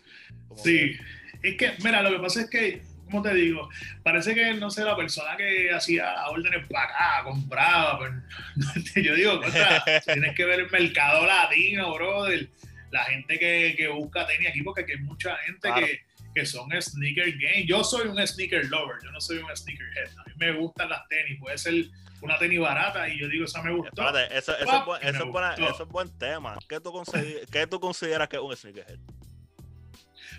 sí, 0.57 0.97
es 1.43 1.57
que, 1.57 1.75
mira, 1.85 2.01
lo 2.01 2.11
que 2.11 2.19
pasa 2.19 2.41
es 2.41 2.51
que, 2.51 2.83
como 3.05 3.21
te 3.21 3.35
digo, 3.35 3.69
parece 4.03 4.35
que, 4.35 4.55
no 4.55 4.71
sé, 4.71 4.85
la 4.85 4.97
persona 4.97 5.37
que 5.37 5.71
hacía 5.71 6.15
órdenes 6.29 6.67
para 6.67 6.85
acá, 6.85 7.25
compraba, 7.25 8.23
yo 8.97 9.15
digo, 9.15 9.41
tienes 10.07 10.35
que 10.35 10.45
ver 10.47 10.61
el 10.61 10.71
mercado 10.71 11.27
latino, 11.27 11.93
brother. 11.93 12.49
La 12.91 13.05
gente 13.05 13.39
que, 13.39 13.75
que 13.77 13.89
busca 13.89 14.27
tenis 14.27 14.49
aquí, 14.49 14.63
porque 14.63 14.87
hay 14.89 14.99
mucha 14.99 15.37
gente 15.39 15.69
que 15.75 16.14
que 16.35 16.45
son 16.45 16.71
sneaker 16.81 17.33
game. 17.33 17.67
Yo 17.67 17.85
soy 17.85 18.09
un 18.09 18.27
sneaker 18.27 18.67
lover, 18.67 18.97
yo 19.03 19.11
no 19.11 19.21
soy 19.21 19.39
un 19.39 19.57
sneaker 19.57 19.87
head. 19.97 20.11
A 20.19 20.25
mí 20.25 20.33
me 20.37 20.53
gustan 20.53 20.89
las 20.89 21.07
tenis, 21.09 21.39
puede 21.39 21.57
ser 21.59 21.87
una 22.21 22.39
tenis 22.39 22.61
barata 22.61 23.09
y 23.09 23.19
yo 23.19 23.29
digo, 23.29 23.45
esa 23.45 23.63
me 23.63 23.73
gustó. 23.73 24.03
Espérate, 24.03 24.37
eso, 24.37 24.57
eso, 24.57 24.77
es, 24.77 24.85
buen, 24.85 25.03
eso, 25.03 25.83
es, 25.83 25.89
buen 25.89 26.19
tema. 26.19 26.59
¿Qué 26.69 26.81
tú, 26.81 26.93
¿Qué 27.53 27.67
tú 27.67 27.81
consideras 27.81 28.29
que 28.29 28.37
es 28.37 28.43
un 28.43 28.57
sneakerhead? 28.57 28.99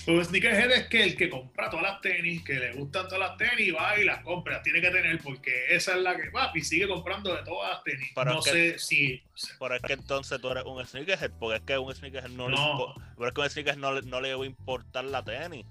Pues 0.05 0.17
un 0.17 0.25
sneakerhead 0.25 0.71
es 0.71 0.87
que 0.87 1.03
el 1.03 1.15
que 1.15 1.29
compra 1.29 1.69
todas 1.69 1.83
las 1.83 2.01
tenis, 2.01 2.43
que 2.43 2.53
le 2.53 2.73
gustan 2.73 3.07
todas 3.07 3.19
las 3.29 3.37
tenis, 3.37 3.73
va 3.73 3.99
y 3.99 4.03
las 4.03 4.23
compra, 4.23 4.61
tiene 4.61 4.79
que 4.79 4.91
tener, 4.91 5.19
porque 5.19 5.65
esa 5.69 5.95
es 5.95 6.01
la 6.01 6.15
que 6.15 6.29
va 6.29 6.51
y 6.53 6.61
sigue 6.61 6.87
comprando 6.87 7.35
de 7.35 7.43
todas 7.43 7.71
las 7.71 7.83
tenis. 7.83 8.11
no 8.15 8.41
sé 8.41 8.77
si. 8.77 9.23
Pero 9.59 9.75
es 9.75 9.81
que 9.81 9.93
entonces 9.93 10.39
tú 10.39 10.49
eres 10.51 10.63
un 10.63 10.85
sneakerhead, 10.85 11.31
porque 11.39 11.57
es 11.57 11.63
que 11.63 11.77
un 11.77 11.95
sneakerhead 11.95 12.29
no, 12.29 12.49
no. 12.49 12.95
Le, 12.97 13.03
pero 13.15 13.27
es 13.27 13.33
que 13.33 13.41
un 13.41 13.49
sneakerhead 13.49 13.79
no, 13.79 14.01
no 14.01 14.21
le 14.21 14.35
va 14.35 14.43
a 14.43 14.47
importar 14.47 15.05
la 15.05 15.23
tenis. 15.23 15.65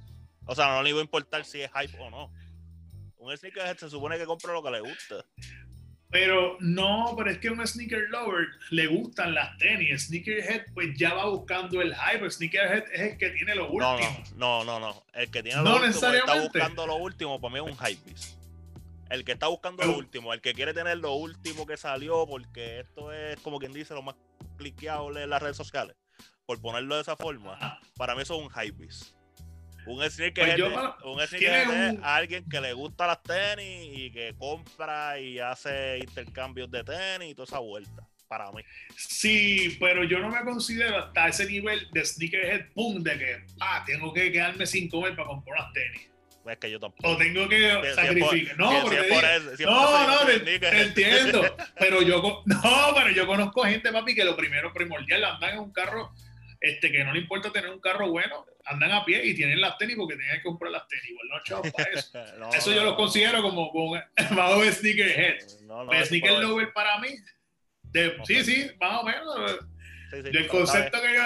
O 0.47 0.55
sea, 0.55 0.69
no 0.69 0.83
le 0.83 0.91
iba 0.91 1.01
a 1.01 1.03
importar 1.03 1.45
si 1.45 1.63
es 1.63 1.71
hype 1.73 1.99
o 1.99 2.11
no. 2.11 2.33
Un 3.17 3.37
sneakerhead 3.37 3.79
se 3.79 3.89
supone 3.89 4.19
que 4.19 4.27
compra 4.27 4.53
lo 4.53 4.63
que 4.63 4.71
le 4.71 4.81
gusta. 4.81 5.25
Pero 6.11 6.57
no, 6.61 7.15
pero 7.17 7.31
es 7.31 7.39
que 7.39 7.51
un 7.51 7.67
sneaker 7.67 8.09
lover 8.11 8.47
le 8.71 8.87
gustan 8.87 9.35
las 9.35 9.57
tenis. 9.59 10.07
Sneakerhead 10.07 10.67
pues 10.73 10.97
ya 10.97 11.15
va 11.15 11.29
buscando 11.29 11.81
el 11.83 11.93
hype. 11.95 12.31
Sneakerhead 12.31 12.85
es 12.93 13.01
el 13.01 13.19
que 13.19 13.31
tiene 13.31 13.55
lo 13.55 13.69
último. 13.69 14.23
No, 14.37 14.63
no, 14.65 14.79
no, 14.79 15.05
El 15.13 15.31
que 15.31 15.43
tiene 15.43 15.63
lo 15.63 15.75
último 15.75 16.13
está 16.13 16.41
buscando 16.41 16.87
lo 16.87 16.97
último, 16.97 17.41
para 17.41 17.55
mí 17.55 17.59
es 17.59 17.73
un 17.73 17.79
hype 17.85 18.15
El 19.11 19.25
que 19.25 19.33
está 19.33 19.49
buscando 19.49 19.83
lo 19.85 19.97
último, 19.97 20.33
el 20.33 20.41
que 20.41 20.55
quiere 20.55 20.73
tener 20.73 20.99
lo 20.99 21.15
último 21.15 21.67
que 21.67 21.77
salió, 21.77 22.27
porque 22.27 22.81
esto 22.81 23.13
es 23.13 23.41
como 23.41 23.59
quien 23.59 23.73
dice 23.73 23.95
lo 23.95 24.03
más 24.03 24.15
cliqueable 24.57 25.25
en 25.25 25.31
las 25.31 25.43
redes 25.43 25.57
sociales, 25.57 25.97
por 26.47 26.61
ponerlo 26.61 26.95
de 26.95 27.03
esa 27.03 27.17
forma, 27.17 27.81
para 27.97 28.15
mí 28.15 28.23
eso 28.23 28.37
es 28.37 28.43
un 28.43 28.51
hype 28.51 28.85
un 29.87 30.11
sneaker, 30.11 30.57
pues 31.03 31.33
es 31.33 31.99
alguien 32.03 32.49
que 32.49 32.61
le 32.61 32.73
gusta 32.73 33.07
las 33.07 33.23
tenis 33.23 33.91
y 33.93 34.11
que 34.11 34.35
compra 34.39 35.19
y 35.19 35.39
hace 35.39 35.99
intercambios 35.99 36.71
de 36.71 36.85
tenis 36.85 37.31
y 37.31 37.35
toda 37.35 37.47
esa 37.47 37.59
vuelta. 37.59 38.07
Para 38.29 38.51
mí. 38.53 38.63
Sí, 38.97 39.77
pero 39.79 40.03
yo 40.03 40.19
no 40.19 40.31
me 40.31 40.43
considero 40.43 40.99
hasta 40.99 41.29
ese 41.29 41.47
nivel 41.47 41.89
de 41.93 42.05
sneakerhead, 42.05 42.73
pum, 42.73 43.03
de 43.03 43.19
que, 43.19 43.45
ah, 43.61 43.85
tengo 43.87 44.13
que 44.13 44.33
quedarme 44.33 44.67
sin 44.67 44.89
comer 44.89 45.15
para 45.15 45.29
comprar 45.29 45.61
las 45.61 45.73
tenis. 45.73 46.09
Es 46.47 46.59
que 46.59 46.71
yo 46.71 46.81
tampoco. 46.81 47.09
O 47.09 47.17
tengo 47.17 47.49
que 47.49 47.93
sacrificar. 47.95 48.59
No, 48.59 48.83
porque 48.83 48.97
no, 49.65 50.07
no, 50.07 50.27
te, 50.27 50.83
entiendo. 50.83 51.57
pero 51.79 52.03
yo, 52.03 52.43
no, 52.47 52.95
pero 52.95 53.11
yo 53.11 53.27
conozco 53.27 53.63
gente, 53.65 53.93
papi, 53.93 54.15
que 54.15 54.25
lo 54.25 54.37
primero 54.37 54.73
primordial 54.73 55.25
andan 55.25 55.55
en 55.55 55.59
un 55.61 55.73
carro 55.73 56.13
este, 56.65 56.91
que 56.91 57.05
no 57.05 57.13
le 57.13 57.21
importa 57.21 57.53
tener 57.53 57.71
un 57.71 57.81
carro 57.81 58.11
bueno, 58.11 58.47
andan 58.67 58.93
a 58.93 59.05
pie 59.05 59.25
y 59.25 59.35
tienen 59.35 59.61
las 59.61 59.77
tenis 59.79 59.97
porque 59.97 60.17
tienen 60.17 60.37
que 60.37 60.43
comprar 60.43 60.73
las 60.73 60.87
tenis. 60.89 61.11
Igual 61.11 61.29
no, 61.29 61.43
chavos, 61.43 61.71
para 61.73 61.91
eso. 61.91 62.49
eso 62.57 62.73
yo 62.73 62.85
lo 62.85 62.97
considero 62.97 63.43
como, 63.43 63.71
como 63.71 63.95
bajo 64.37 64.65
sneakerhead. 64.65 65.39
No, 65.63 65.85
no, 65.85 66.05
sneaker 66.05 66.39
lover 66.39 66.73
para 66.73 66.99
mí, 66.99 67.09
de, 67.85 68.17
sí, 68.25 68.45
sí, 68.45 68.71
más 68.81 69.01
o 69.01 69.05
menos. 69.05 69.61
el 70.13 70.47
concepto 70.49 71.01
que 71.01 71.15
yo 71.15 71.23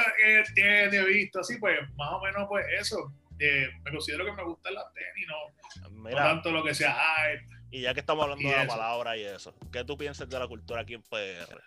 que 0.55 0.84
he 0.84 1.05
visto 1.05 1.41
así, 1.41 1.59
pues 1.59 1.78
más 1.97 2.12
o 2.12 2.20
menos 2.20 2.47
pues 2.49 2.66
eso. 2.78 3.12
Eh, 3.41 3.68
me 3.84 3.93
considero 3.93 4.24
que 4.24 4.32
me 4.32 4.43
gustan 4.43 4.74
las 4.74 4.93
tenis, 4.93 5.28
no, 5.28 6.11
no 6.11 6.11
tanto 6.11 6.51
lo 6.51 6.64
que 6.64 6.74
sea 6.74 6.93
hype. 6.95 7.47
Y 7.70 7.82
ya 7.82 7.95
que 7.95 8.01
estamos 8.01 8.24
hablando 8.24 8.49
de 8.49 8.57
la 8.57 8.66
palabra 8.66 9.16
y 9.16 9.22
eso, 9.22 9.55
¿qué 9.70 9.84
tú 9.84 9.97
piensas 9.97 10.28
de 10.28 10.39
la 10.39 10.49
cultura 10.49 10.80
aquí 10.80 10.95
en 10.95 11.03
PR? 11.03 11.62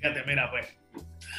Fíjate, 0.00 0.22
mira, 0.24 0.50
pues 0.50 0.78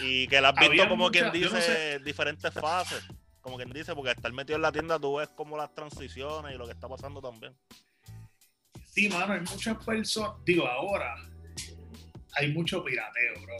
y 0.01 0.27
que 0.27 0.41
la 0.41 0.49
has 0.49 0.69
visto 0.69 0.87
como 0.87 1.11
quien 1.11 1.31
dice 1.31 1.99
diferentes 1.99 2.53
fases. 2.53 3.03
Como 3.41 3.57
quien 3.57 3.71
dice, 3.71 3.95
porque 3.95 4.11
estar 4.11 4.31
metido 4.33 4.57
en 4.57 4.61
la 4.61 4.71
tienda 4.71 4.99
tú 4.99 5.17
ves 5.17 5.29
como 5.29 5.57
las 5.57 5.73
transiciones 5.73 6.53
y 6.53 6.57
lo 6.57 6.65
que 6.65 6.73
está 6.73 6.87
pasando 6.87 7.21
también. 7.21 7.55
Sí, 8.85 9.09
mano, 9.09 9.33
hay 9.33 9.41
muchas 9.41 9.83
personas. 9.83 10.33
Digo, 10.45 10.67
ahora 10.67 11.15
hay 12.33 12.51
mucho 12.51 12.83
pirateo, 12.83 13.41
bro. 13.41 13.55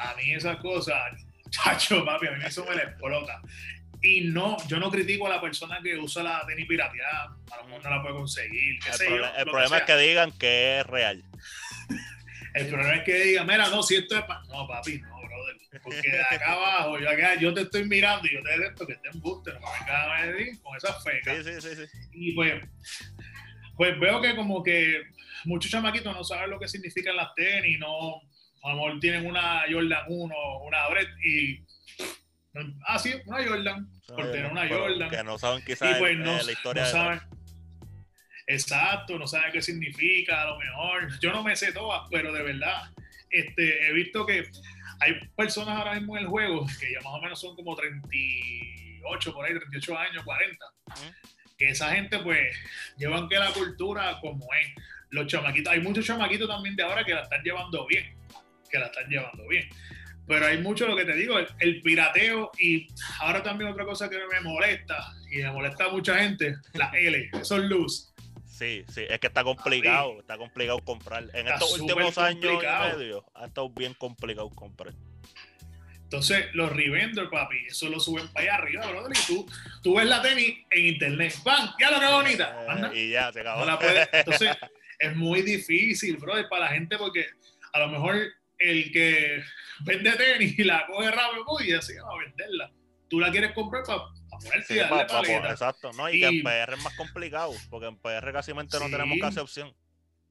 A 0.00 0.14
mí 0.16 0.32
esas 0.34 0.56
cosas, 0.56 0.98
chacho, 1.50 2.04
papi, 2.04 2.28
a 2.28 2.32
mí 2.32 2.44
eso 2.44 2.64
me 2.64 2.74
le 2.74 2.82
explota. 2.82 3.40
Y 4.02 4.22
no, 4.22 4.56
yo 4.66 4.78
no 4.78 4.90
critico 4.90 5.26
a 5.26 5.30
la 5.30 5.40
persona 5.40 5.80
que 5.82 5.96
usa 5.96 6.22
la 6.22 6.44
tenis 6.46 6.66
pirateada, 6.66 7.36
a 7.52 7.56
lo 7.58 7.64
mejor 7.64 7.84
no 7.84 7.90
la 7.90 8.02
puede 8.02 8.14
conseguir. 8.14 8.78
el, 9.00 9.24
el 9.36 9.44
problema 9.44 9.78
es 9.78 9.84
que 9.84 9.96
digan 9.96 10.32
que 10.32 10.80
es 10.80 10.86
real. 10.86 11.24
el 12.54 12.68
problema 12.68 12.96
es 12.96 13.04
que 13.04 13.14
digan, 13.14 13.46
mira, 13.46 13.68
no, 13.68 13.82
si 13.82 13.96
esto 13.96 14.16
es. 14.16 14.24
No, 14.48 14.66
papi, 14.68 14.98
no 14.98 15.16
Porque 15.82 16.08
de 16.08 16.22
acá 16.22 16.52
abajo, 16.52 16.98
yo, 17.00 17.10
acá, 17.10 17.34
yo 17.34 17.52
te 17.52 17.62
estoy 17.62 17.84
mirando 17.84 18.26
y 18.28 18.34
yo 18.34 18.42
te 18.42 18.58
dejo 18.58 18.86
que 18.86 18.94
te 18.94 19.08
embuste, 19.08 19.52
no 19.54 19.60
me 19.60 19.66
vengas 19.80 20.06
a 20.06 20.26
medir 20.26 20.62
con 20.62 20.76
esas 20.76 21.02
fecas. 21.02 21.44
Sí, 21.44 21.52
sí, 21.52 21.60
sí, 21.60 21.76
sí. 21.76 22.08
Y 22.12 22.32
pues, 22.34 22.62
pues 23.76 23.98
veo 23.98 24.20
que 24.20 24.36
como 24.36 24.62
que 24.62 25.02
muchos 25.44 25.70
chamaquitos 25.70 26.14
no 26.14 26.22
saben 26.22 26.50
lo 26.50 26.60
que 26.60 26.68
significan 26.68 27.16
las 27.16 27.34
tenis, 27.34 27.78
no, 27.80 28.20
a 28.62 28.70
lo 28.70 28.76
mejor 28.76 29.00
tienen 29.00 29.26
una 29.26 29.62
Jordan 29.68 30.04
1, 30.08 30.34
una 30.64 30.88
Brett 30.88 31.10
y... 31.24 31.64
Ah, 32.86 33.00
sí, 33.00 33.12
una 33.26 33.44
Jordan, 33.44 33.88
por 34.06 34.30
tener 34.30 34.50
una 34.50 34.68
Jordan. 34.68 35.10
Que 35.10 35.24
no 35.24 35.38
saben 35.38 35.64
quizás 35.64 35.96
Y 35.96 35.98
pues 35.98 36.16
no, 36.16 36.38
eh, 36.38 36.44
la 36.44 36.52
historia 36.52 36.82
no 36.82 36.86
de 36.86 36.92
saben. 36.92 37.20
Exacto, 38.46 39.18
no 39.18 39.26
saben 39.26 39.52
qué 39.52 39.62
significa, 39.62 40.42
a 40.42 40.46
lo 40.46 40.58
mejor. 40.58 41.18
Yo 41.20 41.32
no 41.32 41.42
me 41.42 41.56
sé 41.56 41.72
todas, 41.72 42.02
pero 42.10 42.32
de 42.32 42.42
verdad, 42.42 42.90
este, 43.30 43.88
he 43.88 43.92
visto 43.92 44.26
que 44.26 44.48
hay 45.00 45.14
personas 45.36 45.76
ahora 45.76 45.94
mismo 45.94 46.16
en 46.16 46.24
el 46.24 46.28
juego 46.28 46.66
que 46.78 46.92
ya 46.92 47.00
más 47.00 47.14
o 47.14 47.20
menos 47.20 47.40
son 47.40 47.56
como 47.56 47.74
38, 47.74 49.32
por 49.32 49.44
ahí, 49.44 49.54
38 49.54 49.98
años, 49.98 50.24
40. 50.24 50.66
Que 51.56 51.68
esa 51.70 51.94
gente, 51.94 52.18
pues, 52.18 52.56
llevan 52.98 53.28
que 53.28 53.36
la 53.36 53.52
cultura 53.52 54.18
como 54.20 54.46
es. 54.54 54.84
Los 55.10 55.28
chamaquitos, 55.28 55.72
hay 55.72 55.80
muchos 55.80 56.04
chamaquitos 56.04 56.48
también 56.48 56.74
de 56.74 56.82
ahora 56.82 57.04
que 57.04 57.14
la 57.14 57.22
están 57.22 57.42
llevando 57.42 57.86
bien, 57.86 58.16
que 58.68 58.78
la 58.78 58.86
están 58.86 59.08
llevando 59.08 59.46
bien. 59.46 59.68
Pero 60.26 60.46
hay 60.46 60.58
mucho 60.58 60.88
lo 60.88 60.96
que 60.96 61.04
te 61.04 61.14
digo, 61.14 61.38
el, 61.38 61.46
el 61.60 61.82
pirateo 61.82 62.50
y 62.58 62.88
ahora 63.20 63.42
también 63.42 63.70
otra 63.70 63.84
cosa 63.84 64.10
que 64.10 64.18
me 64.18 64.40
molesta 64.40 65.12
y 65.30 65.38
me 65.38 65.52
molesta 65.52 65.84
a 65.84 65.88
mucha 65.90 66.18
gente, 66.18 66.56
la 66.72 66.90
L, 66.94 67.30
esos 67.32 67.62
luz. 67.64 68.13
Sí, 68.56 68.84
sí, 68.88 69.04
es 69.08 69.18
que 69.18 69.26
está 69.26 69.42
complicado, 69.42 70.20
está 70.20 70.38
complicado 70.38 70.78
comprar. 70.78 71.24
En 71.34 71.48
estos 71.48 71.80
últimos 71.80 72.16
años 72.18 72.44
complicado. 72.46 72.88
y 72.94 72.96
medio 72.98 73.24
ha 73.34 73.46
estado 73.46 73.68
bien 73.70 73.94
complicado 73.94 74.48
comprar. 74.50 74.94
Entonces, 76.04 76.46
los 76.52 76.70
revenders, 76.70 77.28
papi, 77.30 77.56
eso 77.66 77.88
lo 77.88 77.98
suben 77.98 78.28
para 78.28 78.44
allá 78.44 78.54
arriba, 78.62 78.86
brother. 78.86 79.12
Y 79.16 79.26
tú, 79.26 79.46
tú 79.82 79.96
ves 79.96 80.06
la 80.06 80.22
tenis 80.22 80.58
en 80.70 80.86
internet. 80.86 81.34
¡Bam! 81.42 81.70
¡Ya 81.80 81.90
lo 81.90 81.98
que 81.98 82.06
bonita! 82.06 82.56
Eh, 82.62 82.66
Anda. 82.68 82.94
y 82.94 83.10
ya, 83.10 83.32
se 83.32 83.40
acabó. 83.40 83.60
No 83.60 83.66
la 83.66 83.78
puedes- 83.80 84.08
Entonces, 84.12 84.56
es 85.00 85.16
muy 85.16 85.42
difícil, 85.42 86.16
brother, 86.18 86.48
para 86.48 86.66
la 86.66 86.70
gente 86.70 86.96
porque 86.96 87.26
a 87.72 87.80
lo 87.80 87.88
mejor 87.88 88.16
el 88.58 88.92
que 88.92 89.42
vende 89.80 90.12
tenis 90.12 90.56
y 90.56 90.62
la 90.62 90.86
coge 90.86 91.10
rápido 91.10 91.44
y 91.66 91.72
así 91.72 91.94
va 91.96 92.12
a 92.14 92.18
venderla. 92.18 92.70
Tú 93.08 93.18
la 93.18 93.32
quieres 93.32 93.50
comprar 93.52 93.82
para 93.82 94.04
Sí, 94.40 94.74
y 94.74 94.76
darle 94.76 95.02
exacto, 95.50 95.92
¿no? 95.92 96.10
Y, 96.10 96.20
que 96.20 96.26
en 96.26 96.42
PR 96.42 96.74
es 96.74 96.82
más 96.82 96.94
complicado, 96.96 97.52
porque 97.70 97.86
en 97.88 97.96
PR 97.96 98.32
casi 98.32 98.52
no 98.52 98.64
tenemos 98.66 99.18
casi 99.20 99.38
opción. 99.40 99.74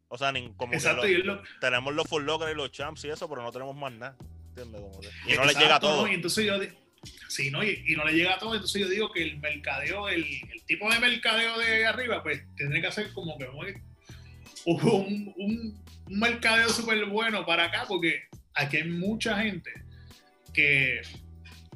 O 0.08 0.18
sea, 0.18 0.32
ni 0.32 0.54
como 0.54 0.74
Exacto, 0.74 1.08
lo, 1.08 1.41
tenemos 1.60 1.93
los 1.93 2.08
full 2.08 2.24
locker 2.24 2.49
y 2.49 2.56
los 2.56 2.72
champs 2.72 3.04
y 3.06 3.10
eso, 3.10 3.28
pero 3.28 3.41
no 3.41 3.51
tenemos 3.51 3.76
más 3.76 3.91
nada. 3.93 4.16
¿Entiendes? 4.49 4.82
Como 4.82 5.01
que- 5.01 5.08
y 5.08 5.10
no 5.10 5.30
Exacto, 5.30 5.47
les 5.47 5.58
llega 5.58 5.76
a 5.76 5.80
todo. 5.80 6.08
Y 6.08 6.14
entonces 6.14 6.45
yo 6.45 6.54
sí, 7.28 7.49
¿no? 7.49 7.64
Y, 7.64 7.84
y 7.88 7.95
no 7.95 8.06
le 8.06 8.14
llega 8.14 8.36
a 8.36 8.38
todo, 8.38 8.54
entonces 8.54 8.80
yo 8.82 8.88
digo 8.88 9.12
que 9.12 9.24
el 9.24 9.39
mercadeo, 9.39 10.08
el, 10.10 10.24
el 10.24 10.64
tipo 10.66 10.91
de 10.91 10.99
mercadeo 10.99 11.58
de 11.58 11.86
arriba, 11.86 12.22
pues 12.22 12.43
tendría 12.56 12.82
que 12.82 12.88
hacer 12.88 13.12
como 13.14 13.38
que 13.39 13.47
muy- 13.49 13.74
un, 14.66 15.34
un, 15.38 15.84
un 16.08 16.20
mercadeo 16.20 16.70
súper 16.70 17.04
bueno 17.06 17.45
para 17.45 17.66
acá, 17.66 17.86
porque 17.88 18.24
aquí 18.54 18.78
hay 18.78 18.89
mucha 18.89 19.38
gente 19.41 19.72
que, 20.54 21.01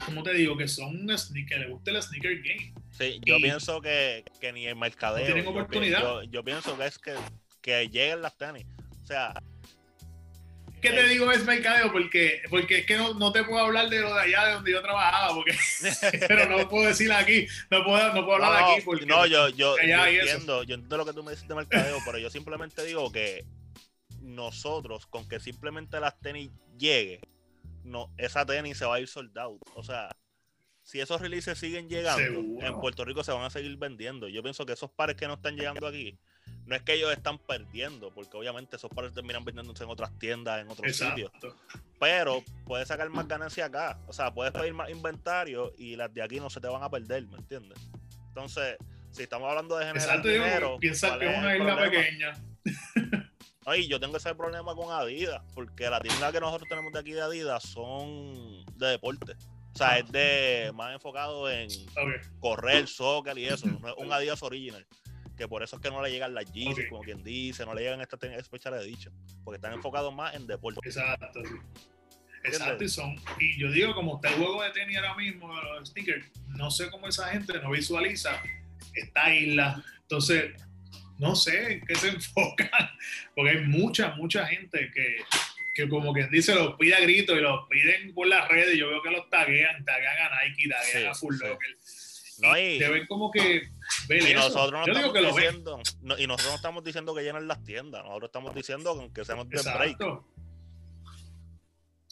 como 0.05 0.23
te 0.23 0.33
digo, 0.33 0.55
que 0.57 0.67
son 0.67 0.95
un 1.09 1.17
sneaker, 1.17 1.59
le 1.59 1.67
gusta 1.69 1.91
el 1.91 2.01
sneaker 2.01 2.41
game. 2.41 2.73
Sí, 2.91 3.19
yo 3.25 3.37
y- 3.37 3.41
pienso 3.41 3.81
que, 3.81 4.23
que 4.39 4.51
ni 4.53 4.65
el 4.67 4.75
mercadeo. 4.75 5.19
No 5.19 5.25
tienen 5.33 5.47
oportunidad. 5.47 6.01
Yo, 6.01 6.23
yo 6.23 6.43
pienso 6.43 6.77
que 6.77 6.85
es 6.85 6.97
que, 6.97 7.13
que 7.61 7.89
lleguen 7.89 8.21
las 8.21 8.37
tenis. 8.37 8.65
O 9.03 9.05
sea, 9.05 9.33
¿Qué 10.81 10.91
te 10.91 10.99
Eh. 11.05 11.07
digo 11.09 11.31
es 11.31 11.43
mercadeo? 11.43 11.91
Porque, 11.91 12.41
porque 12.51 12.79
es 12.79 12.85
que 12.85 12.97
no, 12.97 13.15
no 13.15 13.31
te 13.31 13.43
puedo 13.43 13.65
hablar 13.65 13.89
de 13.89 13.99
lo 13.99 14.13
de 14.13 14.21
allá 14.21 14.45
de 14.45 14.53
donde 14.53 14.71
yo 14.71 14.81
trabajaba, 14.83 15.33
porque, 15.33 15.55
pero 16.27 16.45
no 16.55 16.69
puedo 16.69 16.87
decir 16.87 17.11
aquí, 17.11 17.47
no 17.71 17.83
puedo, 17.83 18.13
no 18.13 18.23
puedo 18.23 18.35
hablar 18.35 18.53
de 18.53 18.61
no, 18.61 18.71
aquí 18.73 18.81
porque 18.85 19.05
no, 19.07 19.25
yo, 19.25 19.49
yo, 19.49 19.75
eso. 19.77 20.05
entiendo, 20.07 20.63
yo 20.63 20.75
entiendo 20.75 20.97
lo 20.97 21.05
que 21.07 21.13
tú 21.13 21.23
me 21.23 21.31
dices 21.31 21.47
de 21.47 21.55
mercadeo, 21.55 21.97
pero 22.05 22.19
yo 22.19 22.29
simplemente 22.29 22.85
digo 22.85 23.11
que 23.11 23.43
nosotros, 24.21 25.07
con 25.07 25.27
que 25.27 25.39
simplemente 25.39 25.99
las 25.99 26.19
tenis 26.19 26.51
llegue, 26.77 27.21
no, 27.87 28.13
esa 28.17 28.45
tenis 28.45 28.77
se 28.77 28.85
va 28.85 28.95
a 28.95 28.99
ir 28.99 29.07
soldado. 29.07 29.57
O 29.75 29.83
sea, 29.83 30.09
si 30.83 31.01
esos 31.01 31.19
releases 31.19 31.57
siguen 31.57 31.89
llegando, 31.89 32.23
Seguro. 32.23 32.65
en 32.65 32.79
Puerto 32.79 33.03
Rico 33.03 33.23
se 33.23 33.31
van 33.31 33.43
a 33.43 33.49
seguir 33.49 33.75
vendiendo. 33.77 34.27
Yo 34.27 34.41
pienso 34.43 34.65
que 34.65 34.73
esos 34.73 34.89
pares 34.91 35.15
que 35.15 35.27
no 35.27 35.33
están 35.33 35.55
llegando 35.55 35.87
aquí, 35.87 36.17
no 36.65 36.75
es 36.75 36.81
que 36.81 36.93
ellos 36.93 37.11
están 37.11 37.39
perdiendo, 37.39 38.13
porque 38.13 38.37
obviamente 38.37 38.75
esos 38.75 38.89
pares 38.89 39.13
terminan 39.13 39.43
vendiéndose 39.43 39.83
en 39.83 39.89
otras 39.89 40.17
tiendas, 40.17 40.61
en 40.61 40.69
otros 40.69 40.95
sitios. 40.95 41.31
Pero 41.99 42.43
puedes 42.65 42.87
sacar 42.87 43.09
más 43.09 43.27
ganancia 43.27 43.65
acá. 43.65 43.99
O 44.07 44.13
sea, 44.13 44.33
puedes 44.33 44.53
pedir 44.53 44.73
más 44.73 44.89
inventario 44.89 45.73
y 45.77 45.95
las 45.95 46.13
de 46.13 46.21
aquí 46.21 46.39
no 46.39 46.49
se 46.49 46.61
te 46.61 46.67
van 46.67 46.83
a 46.83 46.89
perder, 46.89 47.27
¿me 47.27 47.37
entiendes? 47.37 47.79
Entonces, 48.29 48.77
si 49.11 49.23
estamos 49.23 49.49
hablando 49.49 49.77
de 49.77 49.85
generar 49.87 50.07
Exacto, 50.07 50.27
digo, 50.27 50.43
dinero, 50.45 50.77
piensa 50.79 51.07
¿cuál 51.09 51.19
que 51.19 51.31
es 51.31 51.37
una 51.37 51.57
isla 51.57 51.77
pequeña. 51.77 52.33
Ay, 53.69 53.85
yo 53.89 53.99
tengo 53.99 54.15
ese 54.15 54.33
problema 54.33 54.73
con 54.73 54.93
Adidas, 54.93 55.41
porque 55.53 55.89
la 55.89 55.99
tienda 55.99 56.31
que 56.31 56.39
nosotros 56.39 56.69
tenemos 56.69 56.93
de 56.93 56.99
aquí 56.99 57.11
de 57.11 57.21
Adidas 57.21 57.63
son 57.63 58.65
de 58.77 58.87
deporte. 58.87 59.33
O 59.73 59.77
sea, 59.77 59.99
es 59.99 60.09
de 60.09 60.71
más 60.73 60.93
enfocado 60.93 61.51
en 61.51 61.67
correr, 62.39 62.87
soccer 62.87 63.37
y 63.37 63.45
eso. 63.47 63.67
No 63.81 63.89
es 63.89 63.95
un 63.97 64.09
Adidas 64.13 64.41
original. 64.41 64.87
Que 65.35 65.49
por 65.49 65.63
eso 65.63 65.75
es 65.75 65.81
que 65.81 65.89
no 65.89 66.01
le 66.01 66.09
llegan 66.09 66.33
las 66.33 66.49
Yeezys, 66.53 66.85
Ok. 66.85 66.89
como 66.91 67.03
quien 67.03 67.21
dice, 67.25 67.65
no 67.65 67.73
le 67.73 67.81
llegan 67.81 67.99
estas 67.99 68.21
de 68.21 68.85
dicho. 68.85 69.11
Porque 69.43 69.57
están 69.57 69.73
enfocados 69.73 70.15
más 70.15 70.33
en 70.33 70.47
deporte. 70.47 70.79
Exacto, 70.85 71.41
sí. 71.43 71.55
Exacto, 72.45 72.85
y 72.85 72.87
son. 72.87 73.15
Y 73.37 73.59
yo 73.59 73.69
digo, 73.69 73.93
como 73.93 74.15
está 74.15 74.29
el 74.29 74.35
juego 74.35 74.63
de 74.63 74.69
tenis 74.69 74.95
ahora 74.95 75.15
mismo, 75.15 75.53
los 75.53 75.89
stickers, 75.89 76.25
no 76.47 76.71
sé 76.71 76.89
cómo 76.89 77.09
esa 77.09 77.27
gente 77.27 77.59
no 77.61 77.71
visualiza 77.71 78.41
esta 78.93 79.35
isla. 79.35 79.83
Entonces, 80.03 80.53
no 81.19 81.35
sé 81.35 81.73
en 81.73 81.85
qué 81.85 81.95
se 81.95 82.07
enfocan, 82.09 82.69
porque 83.35 83.51
hay 83.51 83.65
mucha, 83.65 84.15
mucha 84.15 84.45
gente 84.47 84.91
que, 84.93 85.17
que 85.73 85.89
como 85.89 86.13
quien 86.13 86.29
dice, 86.31 86.53
los 86.55 86.75
pide 86.75 86.95
a 86.95 86.99
gritos 87.01 87.37
y 87.37 87.41
los 87.41 87.67
piden 87.69 88.13
por 88.13 88.27
las 88.27 88.47
redes. 88.47 88.77
Yo 88.77 88.89
veo 88.89 89.01
que 89.01 89.11
los 89.11 89.29
taguean, 89.29 89.83
taguean 89.85 90.15
a 90.19 90.43
Nike, 90.45 90.69
taguean 90.69 91.01
Sí, 91.01 91.07
a 91.07 91.13
Full 91.13 91.35
sí. 91.37 91.43
Locker. 91.45 91.75
No, 92.39 92.55
y 92.57 92.61
y- 92.61 92.79
deben 92.79 93.07
como 93.07 93.31
que 93.31 93.67
Y 94.09 94.33
nosotros 94.35 94.71
no 94.71 94.85
estamos 94.93 95.13
que 95.13 95.21
ven. 95.21 95.35
diciendo, 95.35 95.81
no- 96.01 96.17
y 96.19 96.27
nosotros 96.27 96.51
no 96.51 96.55
estamos 96.55 96.83
diciendo 96.83 97.15
que 97.15 97.23
llenen 97.23 97.47
las 97.47 97.63
tiendas, 97.63 98.03
nosotros 98.03 98.29
estamos 98.29 98.53
diciendo 98.53 99.11
que 99.13 99.25
seamos 99.25 99.49
de 99.49 99.57
break. 99.57 99.67
Exacto. 99.91 100.27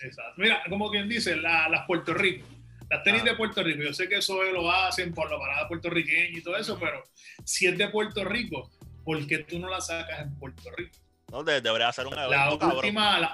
Exacto. 0.01 0.33
Mira, 0.37 0.61
como 0.69 0.89
quien 0.91 1.07
dice, 1.07 1.35
la- 1.35 1.69
las 1.69 1.85
Puerto 1.85 2.13
Rico. 2.13 2.45
Las 2.89 3.03
tenis 3.03 3.21
Ah. 3.21 3.25
de 3.25 3.35
Puerto 3.35 3.63
Rico. 3.63 3.81
Yo 3.83 3.93
sé 3.93 4.07
que 4.07 4.17
eso 4.17 4.41
lo 4.43 4.71
hacen 4.71 5.13
por 5.13 5.29
la 5.31 5.37
parada 5.39 5.67
puertorriqueña 5.67 6.37
y 6.37 6.41
todo 6.41 6.57
eso, 6.57 6.77
pero 6.79 7.03
si 7.43 7.65
es 7.67 7.77
de 7.77 7.87
Puerto 7.89 8.23
Rico, 8.23 8.71
¿por 9.05 9.25
qué 9.27 9.37
tú 9.39 9.59
no 9.59 9.69
la 9.69 9.79
sacas 9.79 10.19
en 10.19 10.35
Puerto 10.37 10.69
Rico? 10.75 10.97
No, 11.31 11.43
De- 11.43 11.61
debería 11.61 11.91
ser 11.93 12.07
un 12.07 12.13
evento, 12.13 12.31
La 12.31 12.57
cabrón. 12.59 12.75
última. 12.77 13.19
la- 13.19 13.33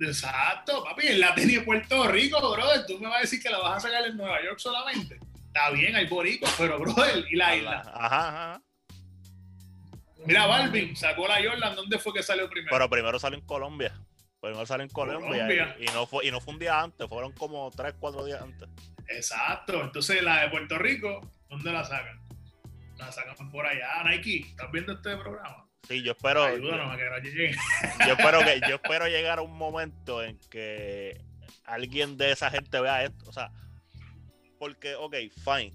Exacto, 0.00 0.84
papi, 0.84 1.14
la 1.14 1.34
tenis 1.34 1.54
de 1.58 1.62
Puerto 1.62 2.06
Rico, 2.08 2.38
brother. 2.52 2.84
Tú 2.86 2.98
me 2.98 3.06
vas 3.08 3.16
a 3.18 3.20
decir 3.20 3.42
que 3.42 3.48
la 3.48 3.58
vas 3.58 3.78
a 3.78 3.88
sacar 3.88 4.04
en 4.06 4.16
Nueva 4.16 4.42
York 4.44 4.58
solamente. 4.58 5.18
Está 5.46 5.70
bien, 5.70 5.96
hay 5.96 6.06
boricos, 6.06 6.54
pero, 6.58 6.78
brother, 6.78 7.24
y 7.30 7.36
la 7.36 7.56
isla. 7.56 7.80
Ajá, 7.94 8.28
ajá. 8.28 8.62
Mira, 10.26 10.46
Balvin 10.46 10.94
sacó 10.96 11.26
la 11.26 11.36
Jordan. 11.42 11.74
¿Dónde 11.76 11.98
fue 11.98 12.12
que 12.12 12.22
salió 12.22 12.50
primero? 12.50 12.72
Pero 12.76 12.90
primero 12.90 13.18
salió 13.18 13.38
en 13.38 13.46
Colombia. 13.46 13.94
Primero 14.40 14.66
salió 14.66 14.82
en 14.84 14.90
Colombia, 14.90 15.28
Colombia. 15.30 15.76
Y, 15.78 15.84
y 15.84 15.86
no 15.94 16.06
fue, 16.06 16.26
y 16.26 16.30
no 16.30 16.40
fue 16.40 16.52
un 16.54 16.60
día 16.60 16.80
antes, 16.80 17.08
fueron 17.08 17.32
como 17.32 17.70
3, 17.70 17.94
4 17.98 18.24
días 18.24 18.42
antes. 18.42 18.68
Exacto. 19.08 19.80
Entonces, 19.82 20.22
la 20.22 20.42
de 20.42 20.48
Puerto 20.50 20.76
Rico, 20.78 21.20
¿dónde 21.48 21.72
la 21.72 21.84
sacan? 21.84 22.20
La 22.98 23.12
sacan 23.12 23.50
por 23.50 23.66
allá. 23.66 24.02
Nike, 24.04 24.40
¿estás 24.48 24.70
viendo 24.72 24.92
este 24.92 25.16
programa? 25.16 25.68
Sí, 25.88 26.02
yo 26.02 26.12
espero. 26.12 26.42
Ayúdanos 26.44 26.92
a 26.92 26.96
que 26.96 27.04
no 27.10 27.18
llegue. 27.18 27.56
yo 28.06 28.12
espero 28.14 28.40
que 28.40 28.60
yo 28.68 28.74
espero 28.76 29.06
llegar 29.06 29.38
a 29.38 29.42
un 29.42 29.56
momento 29.56 30.22
en 30.22 30.38
que 30.50 31.20
alguien 31.64 32.16
de 32.16 32.32
esa 32.32 32.50
gente 32.50 32.80
vea 32.80 33.04
esto. 33.04 33.28
O 33.28 33.32
sea, 33.32 33.52
porque, 34.58 34.94
ok, 34.94 35.14
fine. 35.44 35.72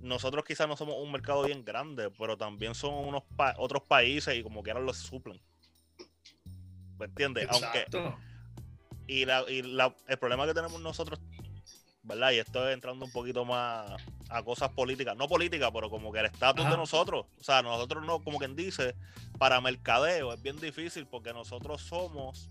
Nosotros 0.00 0.44
quizás 0.44 0.66
no 0.68 0.76
somos 0.76 0.96
un 0.98 1.10
mercado 1.12 1.44
bien 1.44 1.64
grande, 1.64 2.10
pero 2.18 2.36
también 2.36 2.74
son 2.74 2.94
unos 2.94 3.22
pa- 3.36 3.54
otros 3.58 3.82
países 3.84 4.34
y 4.36 4.42
como 4.42 4.62
quieran 4.62 4.84
los 4.84 4.98
suplen. 4.98 5.40
¿Me 6.98 7.06
entiendes? 7.06 7.46
Aunque, 7.50 7.78
Exacto. 7.78 8.18
y, 9.06 9.24
la, 9.24 9.44
y 9.48 9.62
la- 9.62 9.94
el 10.08 10.18
problema 10.18 10.46
que 10.46 10.54
tenemos 10.54 10.80
nosotros, 10.80 11.20
¿verdad? 12.04 12.30
Y 12.32 12.38
esto 12.38 12.66
es 12.68 12.74
entrando 12.74 13.04
un 13.06 13.10
poquito 13.10 13.44
más 13.44 13.92
a 14.28 14.42
cosas 14.42 14.70
políticas, 14.70 15.16
no 15.16 15.26
políticas, 15.28 15.70
pero 15.72 15.90
como 15.90 16.12
que 16.12 16.20
el 16.20 16.26
estatus 16.26 16.64
de 16.70 16.76
nosotros, 16.76 17.26
o 17.40 17.42
sea, 17.42 17.62
nosotros 17.62 18.04
no, 18.04 18.22
como 18.22 18.38
quien 18.38 18.54
dice, 18.54 18.94
para 19.38 19.60
mercadeo 19.60 20.32
es 20.32 20.40
bien 20.42 20.56
difícil 20.56 21.06
porque 21.06 21.32
nosotros 21.32 21.82
somos 21.82 22.50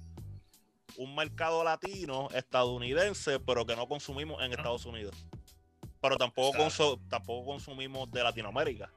un 0.98 1.16
mercado 1.16 1.64
latino, 1.64 2.28
estadounidense, 2.36 3.40
pero 3.40 3.66
que 3.66 3.76
no 3.76 3.88
consumimos 3.88 4.42
en 4.44 4.52
Estados 4.52 4.86
Unidos. 4.86 5.16
Pero 6.02 6.18
tampoco, 6.18 6.58
consu- 6.58 7.00
tampoco 7.10 7.46
consumimos 7.46 8.12
de 8.12 8.24
Latinoamérica. 8.24 8.92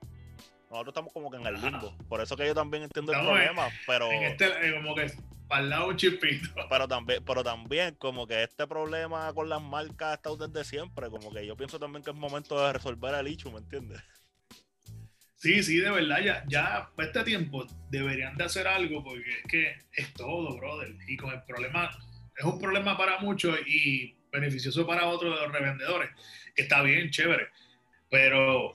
Nosotros 0.70 0.88
estamos 0.92 1.12
como 1.12 1.30
que 1.30 1.36
en 1.36 1.46
el 1.46 1.56
Ajá. 1.56 1.70
limbo. 1.70 1.96
Por 2.08 2.20
eso 2.20 2.36
que 2.36 2.46
yo 2.46 2.54
también 2.54 2.82
entiendo 2.84 3.12
el 3.12 3.18
Estamos 3.18 3.38
en- 3.40 3.46
problema, 3.46 3.68
pero... 3.86 4.10
En 4.10 4.22
este, 4.24 4.74
como 4.74 4.94
que 4.94 5.12
para 5.48 5.62
el 5.62 5.70
lado 5.70 5.88
un 5.88 5.96
chispito. 5.96 6.48
Pero 6.68 6.88
también, 6.88 7.24
pero 7.24 7.44
también, 7.44 7.94
como 7.94 8.26
que 8.26 8.42
este 8.42 8.66
problema 8.66 9.32
con 9.32 9.48
las 9.48 9.62
marcas 9.62 10.08
ha 10.08 10.14
estado 10.14 10.48
desde 10.48 10.64
siempre. 10.64 11.08
Como 11.08 11.32
que 11.32 11.46
yo 11.46 11.56
pienso 11.56 11.78
también 11.78 12.02
que 12.02 12.10
es 12.10 12.16
momento 12.16 12.60
de 12.66 12.72
resolver 12.72 13.14
el 13.14 13.28
hecho, 13.28 13.52
¿me 13.52 13.58
entiendes? 13.58 14.02
Sí, 15.36 15.62
sí, 15.62 15.76
de 15.78 15.90
verdad, 15.92 16.18
ya, 16.20 16.44
ya 16.48 16.90
para 16.96 17.06
este 17.08 17.22
tiempo 17.22 17.64
deberían 17.90 18.36
de 18.36 18.42
hacer 18.44 18.66
algo 18.66 19.04
porque 19.04 19.30
es 19.30 19.42
que 19.48 19.76
es 19.92 20.12
todo, 20.14 20.56
brother. 20.56 20.96
Y 21.06 21.16
con 21.16 21.30
el 21.32 21.42
problema, 21.44 21.90
es 22.36 22.44
un 22.44 22.58
problema 22.58 22.96
para 22.96 23.18
muchos 23.20 23.56
y 23.66 24.16
beneficioso 24.32 24.84
para 24.84 25.06
otros 25.06 25.32
de 25.38 25.42
los 25.46 25.52
revendedores, 25.52 26.10
que 26.56 26.62
está 26.62 26.82
bien, 26.82 27.10
chévere. 27.10 27.48
Pero 28.10 28.72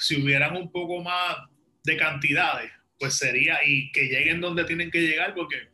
si 0.00 0.22
hubieran 0.22 0.56
un 0.56 0.70
poco 0.70 1.02
más 1.02 1.36
de 1.84 1.96
cantidades, 1.96 2.70
pues 2.98 3.16
sería, 3.16 3.58
y 3.64 3.90
que 3.92 4.04
lleguen 4.04 4.40
donde 4.40 4.64
tienen 4.64 4.90
que 4.90 5.00
llegar, 5.00 5.34
porque 5.34 5.68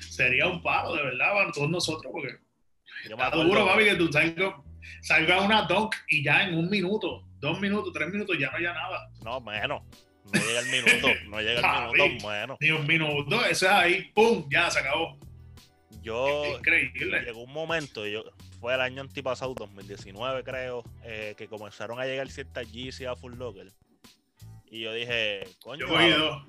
sería 0.00 0.46
un 0.46 0.62
paro, 0.62 0.94
de 0.94 1.02
verdad, 1.02 1.32
para 1.32 1.52
todos 1.52 1.70
nosotros, 1.70 2.12
porque 2.12 2.36
está 3.04 3.30
duro, 3.30 3.66
papi, 3.66 3.84
que 3.84 3.94
tú 3.96 4.10
salgas 4.10 4.54
salga 5.02 5.40
una 5.40 5.62
doc 5.62 5.94
y 6.08 6.24
ya 6.24 6.44
en 6.44 6.56
un 6.56 6.68
minuto, 6.68 7.24
dos 7.38 7.60
minutos, 7.60 7.92
tres 7.92 8.08
minutos, 8.08 8.36
ya 8.38 8.50
no 8.50 8.56
haya 8.56 8.72
nada. 8.72 9.10
No, 9.22 9.40
menos. 9.40 9.82
No 10.32 10.40
llega 10.40 10.60
el 10.60 10.66
minuto, 10.66 11.08
no 11.28 11.40
llega 11.40 11.60
el 11.60 11.92
minuto, 11.92 12.22
bueno. 12.22 12.56
Ni 12.60 12.70
un 12.70 12.86
minuto, 12.86 13.44
eso 13.44 13.66
es 13.66 13.72
ahí, 13.72 14.10
¡pum! 14.14 14.48
Ya 14.50 14.70
se 14.70 14.78
acabó. 14.78 15.18
Yo, 16.00 16.58
increíble. 16.58 17.22
Llegó 17.22 17.42
un 17.42 17.52
momento, 17.52 18.06
yo, 18.06 18.24
fue 18.60 18.74
el 18.74 18.80
año 18.80 19.02
antipasado, 19.02 19.54
2019 19.54 20.42
creo, 20.44 20.84
eh, 21.04 21.34
que 21.36 21.48
comenzaron 21.48 22.00
a 22.00 22.04
llegar 22.04 22.28
ciertas 22.30 22.66
GC 22.72 23.06
a 23.06 23.16
Full 23.16 23.34
Locker. 23.34 23.72
Y 24.70 24.80
yo 24.80 24.92
dije, 24.94 25.44
coño, 25.62 25.86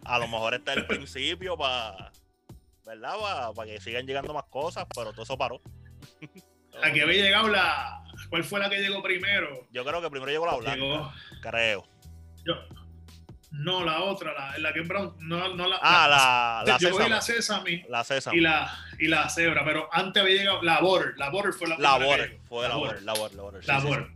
a, 0.06 0.20
lo 0.20 0.28
mejor 0.30 0.54
está 0.54 0.74
el 0.74 0.88
principio 0.88 1.58
para, 1.58 2.12
¿verdad? 2.86 3.54
Para 3.54 3.70
que 3.70 3.82
sigan 3.82 4.08
llegando 4.08 4.34
más 4.34 4.46
cosas, 4.46 4.86
pero 4.96 5.12
todo 5.12 5.24
eso 5.24 5.38
paró. 5.38 5.62
Aquí 6.82 7.02
había 7.02 7.24
llegado 7.24 7.50
la. 7.50 8.04
¿Cuál 8.30 8.44
fue 8.44 8.60
la 8.60 8.70
que 8.70 8.80
llegó 8.80 9.04
primero? 9.04 9.68
Yo 9.72 9.84
creo 9.84 10.02
que 10.02 10.10
primero 10.10 10.32
llegó 10.32 10.46
la 10.46 10.56
blanca. 10.56 11.14
Creo. 11.42 11.86
Yo, 12.46 12.56
no, 13.54 13.84
la 13.84 14.02
otra, 14.02 14.34
la, 14.34 14.58
la 14.58 14.74
que 14.74 14.82
Brown, 14.82 15.16
no, 15.20 15.54
no 15.54 15.68
la. 15.68 15.78
Ah, 15.82 16.64
la, 16.66 16.74
la, 16.74 16.80
Yo 16.80 17.08
la 17.08 17.22
Sesame. 17.22 17.86
La 17.88 18.04
Sesame. 18.04 18.38
Y 18.38 18.42
la, 18.42 18.76
y 18.98 19.08
la 19.08 19.30
Zebra, 19.30 19.64
pero 19.64 19.88
antes 19.92 20.24
había 20.24 20.38
llegado 20.38 20.62
la 20.64 20.82
Border. 20.82 21.14
La 21.18 21.30
Border 21.30 21.54
fue 21.54 21.68
la 21.68 21.78
La 21.78 21.98
Border, 21.98 22.40
fue 22.50 22.68
la, 22.68 22.76
Border, 22.76 23.04
la 23.04 23.14
Border, 23.14 23.36
la 23.36 23.44
Border. 23.44 23.66
La 23.68 23.80
Border. 23.80 24.08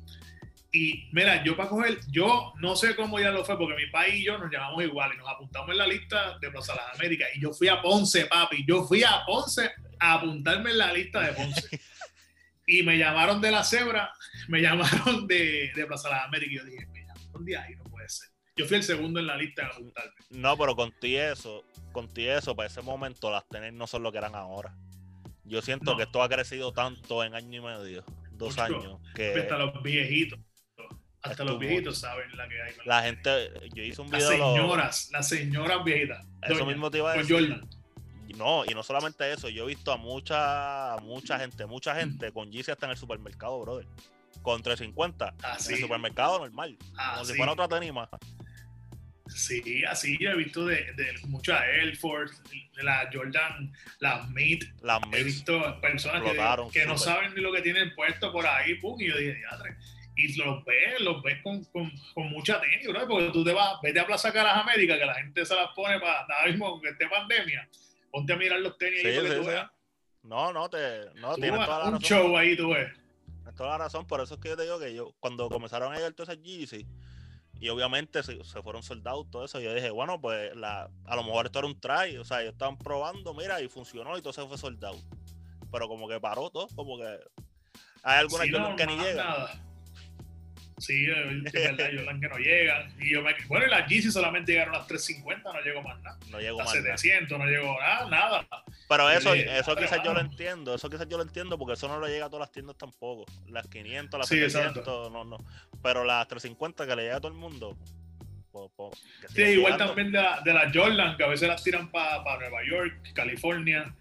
Y 0.72 1.08
mira, 1.12 1.44
yo 1.44 1.56
para 1.56 1.70
coger, 1.70 2.00
yo 2.10 2.54
no 2.58 2.76
sé 2.76 2.96
cómo 2.96 3.20
ya 3.20 3.30
lo 3.30 3.46
fue, 3.46 3.58
porque 3.58 3.76
mi 3.76 3.92
país 3.92 4.16
y 4.16 4.26
yo 4.26 4.40
nos 4.40 4.52
llamamos 4.52 4.84
igual 4.84 5.12
y 5.14 5.18
nos 5.18 5.30
apuntamos 5.30 5.70
en 5.70 5.78
la 5.78 5.88
lista 5.88 6.38
de 6.40 6.50
Plaza 6.50 6.76
Las 6.76 6.96
Américas. 6.96 7.30
Y 7.36 7.42
yo 7.42 7.54
fui 7.54 7.68
a 7.68 7.80
Ponce, 7.80 8.26
papi. 8.26 8.66
Yo 8.68 8.86
fui 8.86 9.04
a 9.04 9.24
Ponce 9.24 9.72
a 10.00 10.14
apuntarme 10.14 10.72
en 10.72 10.78
la 10.80 10.92
lista 10.92 11.22
de 11.22 11.34
Ponce. 11.34 11.80
y 12.66 12.82
me 12.82 12.98
llamaron 12.98 13.40
de 13.40 13.52
la 13.52 13.64
Zebra, 13.64 14.12
me 14.48 14.62
llamaron 14.62 15.28
de, 15.28 15.72
de 15.76 15.86
Plaza 15.86 16.10
Las 16.10 16.26
Américas. 16.26 16.54
Y 16.54 16.58
yo 16.58 16.64
dije, 16.66 16.88
mira, 16.88 17.14
¿dónde 17.32 17.56
hay? 17.56 17.76
No 17.76 17.84
puede 17.84 17.86
ser. 17.86 17.87
Yo 18.58 18.66
fui 18.66 18.78
el 18.78 18.84
segundo 18.84 19.20
en 19.20 19.28
la 19.28 19.38
lista 19.38 19.64
de 19.64 19.68
apuntarme. 19.70 20.14
No, 20.32 20.58
pero 20.58 20.76
contigo 20.76 21.22
eso, 21.22 21.64
contigo 21.92 22.32
eso, 22.34 22.56
para 22.56 22.68
ese 22.68 22.82
momento 22.82 23.30
las 23.30 23.48
tenis 23.48 23.74
no 23.74 23.88
son 23.88 24.04
lo 24.04 24.12
que 24.12 24.18
eran 24.18 24.36
ahora. 24.36 24.76
Yo 25.44 25.62
siento 25.62 25.96
que 25.96 26.04
esto 26.04 26.22
ha 26.22 26.28
crecido 26.28 26.74
tanto 26.74 27.24
en 27.24 27.34
año 27.34 27.62
y 27.62 27.64
medio, 27.64 28.04
dos 28.32 28.58
años. 28.58 29.00
Que 29.16 29.34
hasta 29.34 29.58
los 29.58 29.82
viejitos. 29.82 30.40
Hasta 31.22 31.44
los 31.44 31.60
viejitos 31.60 32.00
saben 32.00 32.30
la 32.36 32.48
que 32.48 32.62
hay. 32.62 32.74
La 32.86 33.04
gente, 33.04 33.52
yo 33.74 33.84
hice 33.84 34.02
un 34.02 34.10
video. 34.10 34.30
Las 34.30 34.40
señoras, 34.40 35.10
las 35.12 35.30
señoras 35.30 35.84
viejitas. 35.84 36.26
Eso 36.42 36.66
mismo 36.66 36.92
te 36.92 36.98
iba 36.98 37.12
a 37.12 37.18
decir. 37.18 37.62
No, 38.36 38.66
y 38.66 38.74
no 38.74 38.84
solamente 38.84 39.32
eso, 39.32 39.50
yo 39.50 39.64
he 39.64 39.68
visto 39.68 39.92
a 39.92 39.98
mucha, 39.98 40.98
mucha 41.02 41.40
gente, 41.40 41.66
mucha 41.66 41.96
gente 41.96 42.32
con 42.32 42.52
Yeezy 42.52 42.72
hasta 42.72 42.86
en 42.86 42.92
el 42.92 42.98
supermercado, 42.98 43.60
brother. 43.62 43.88
Con 44.42 44.62
350 44.62 45.34
ah, 45.44 45.58
en 45.66 45.74
el 45.74 45.82
supermercado 45.82 46.40
normal. 46.40 46.78
Ah, 46.98 47.14
como 47.16 47.26
si 47.26 47.36
fuera 47.36 47.54
otra 47.54 47.68
tenis 47.68 47.92
más. 47.92 48.10
Sí, 49.30 49.84
así 49.86 50.18
yo 50.20 50.32
he 50.32 50.36
visto 50.36 50.66
de, 50.66 50.94
de 50.94 51.14
muchas 51.28 51.62
Air 51.64 51.96
Force, 51.98 52.36
la 52.82 53.10
Jordan, 53.12 53.74
las 54.00 54.30
Meat. 54.30 54.64
Las 54.82 55.02
He 55.12 55.24
visto 55.24 55.80
personas 55.82 56.24
que, 56.72 56.86
no 56.86 56.98
saben 56.98 57.34
ni 57.36 57.42
lo 57.42 57.52
que 57.52 57.62
tienen 57.62 57.94
puesto 57.96 58.32
por 58.32 58.46
ahí, 58.46 58.76
pum, 58.76 59.00
y 59.00 59.08
yo 59.08 59.18
dije, 59.18 59.42
y 60.18 60.36
los 60.36 60.66
ves, 60.66 61.00
los 61.02 61.22
ves 61.22 61.42
con, 61.44 61.64
con, 61.66 61.92
con 62.14 62.30
mucha 62.30 62.60
tenis, 62.60 62.88
bro, 62.88 63.08
porque 63.08 63.30
tú 63.30 63.44
te 63.44 63.54
vas, 63.54 63.80
vete 63.84 64.00
a 64.00 64.08
Plaza 64.08 64.34
Caras 64.34 64.58
América, 64.58 64.98
que 64.98 65.06
la 65.06 65.14
gente 65.14 65.46
se 65.46 65.56
las 65.56 65.70
pone 65.76 66.00
para 66.00 66.26
nada 66.28 66.46
mismo 66.48 66.82
que 66.82 66.90
esté 66.90 67.08
pandemia, 67.08 67.70
ponte 68.12 68.34
a 68.34 68.36
mirar 68.36 68.60
los 68.60 68.78
tenis 68.78 69.06
ahí 69.06 69.14
sí, 69.14 69.36
tú 69.36 69.46
veas. 69.46 69.70
No, 70.24 70.52
no, 70.52 70.70
te, 70.70 71.06
no, 71.16 71.36
tienes 71.36 71.64
toda 71.64 71.80
la 71.80 71.86
un 71.86 71.94
razón. 71.94 72.02
show 72.02 72.38
ahí 72.38 72.58
tú 72.58 72.70
ves. 72.70 72.92
Tienes 73.44 73.56
toda 73.56 73.70
la 73.70 73.78
razón, 73.78 74.08
por 74.08 74.22
eso 74.22 74.34
es 74.34 74.40
que 74.40 74.50
yo 74.50 74.58
te 74.58 74.64
digo 74.64 74.80
que 74.80 74.94
yo, 74.94 75.14
cuando 75.20 75.50
comenzaron 75.50 75.94
a 75.94 75.96
llegar 75.98 76.14
todas 76.14 76.34
esas 76.34 76.44
Yeezy, 76.44 76.88
y 77.60 77.70
obviamente 77.70 78.22
se, 78.24 78.42
fueron 78.62 78.84
soldados, 78.84 79.30
todo 79.32 79.46
eso. 79.46 79.60
Yo 79.60 79.74
dije, 79.74 79.90
bueno, 79.90 80.22
pues 80.22 80.56
la, 80.56 80.90
a 81.06 81.16
lo 81.16 81.24
mejor 81.24 81.48
esto 81.48 81.60
era 81.60 81.68
un 81.68 81.80
try. 81.80 82.18
O 82.18 82.26
sea, 82.26 82.42
ellos 82.42 82.54
estaban 82.54 82.78
probando, 82.78 83.34
mira, 83.34 83.62
y 83.62 83.68
funcionó 83.68 84.18
y 84.18 84.22
todo 84.22 84.34
se 84.34 84.46
fue 84.46 84.58
soldado. 84.58 84.98
Pero 85.72 85.88
como 85.88 86.08
que 86.08 86.20
paró 86.20 86.50
todo, 86.50 86.68
como 86.76 86.98
que 86.98 87.20
hay 88.04 88.20
algunas 88.20 88.76
que, 88.76 88.86
ni 88.86 88.98
llegan. 88.98 89.67
Sí, 90.78 91.08
es 91.08 91.52
verdad, 91.52 91.90
Jordan 91.92 92.22
que 92.22 92.28
no 92.30 92.38
llegan. 92.38 92.94
Y 93.00 93.12
yo 93.12 93.24
me, 93.24 93.34
bueno, 93.48 93.66
y 93.66 93.70
las 93.70 93.88
Yeezy 93.88 94.12
solamente 94.12 94.52
llegaron 94.52 94.76
a 94.76 94.80
las 94.80 94.88
350, 94.88 95.52
no 95.52 95.62
llegó 95.62 95.82
más 95.82 96.00
nada. 96.04 96.20
No 96.30 96.40
llegó 96.40 96.60
más 96.60 96.72
700, 96.72 97.40
no 97.40 97.46
llegó 97.46 97.80
nada, 97.80 98.10
nada. 98.10 98.48
Pero 98.88 99.10
eso, 99.10 99.34
eso 99.34 99.76
quizás 99.76 100.04
yo 100.04 100.14
lo 100.14 100.20
entiendo, 100.20 100.76
eso 100.76 100.88
quizás 100.88 101.08
yo 101.10 101.18
lo 101.18 101.24
entiendo 101.24 101.58
porque 101.58 101.74
eso 101.74 101.88
no 101.88 102.00
le 102.00 102.10
llega 102.10 102.28
a 102.28 102.30
todas 102.30 102.48
las 102.48 102.52
tiendas 102.52 102.78
tampoco. 102.78 103.26
Las 103.48 103.68
500, 103.68 104.20
las 104.20 104.30
700, 104.30 105.12
no, 105.12 105.24
no. 105.24 105.38
Pero 105.82 106.04
las 106.04 106.28
350 106.28 106.86
que 106.86 106.96
le 106.96 107.04
llega 107.04 107.16
a 107.18 107.22
todo 107.22 107.32
el 107.32 107.38
mundo. 107.40 107.76
sí, 109.34 109.42
igual 109.42 109.78
también 109.78 110.12
de, 110.12 110.22
la, 110.22 110.42
de 110.42 110.54
las 110.54 110.76
Jordan, 110.76 111.18
que 111.18 111.24
a 111.24 111.28
veces 111.28 111.48
las 111.48 111.64
tiran 111.64 111.90
para 111.90 112.38
Nueva 112.38 112.64
York, 112.64 113.14
California. 113.16 113.96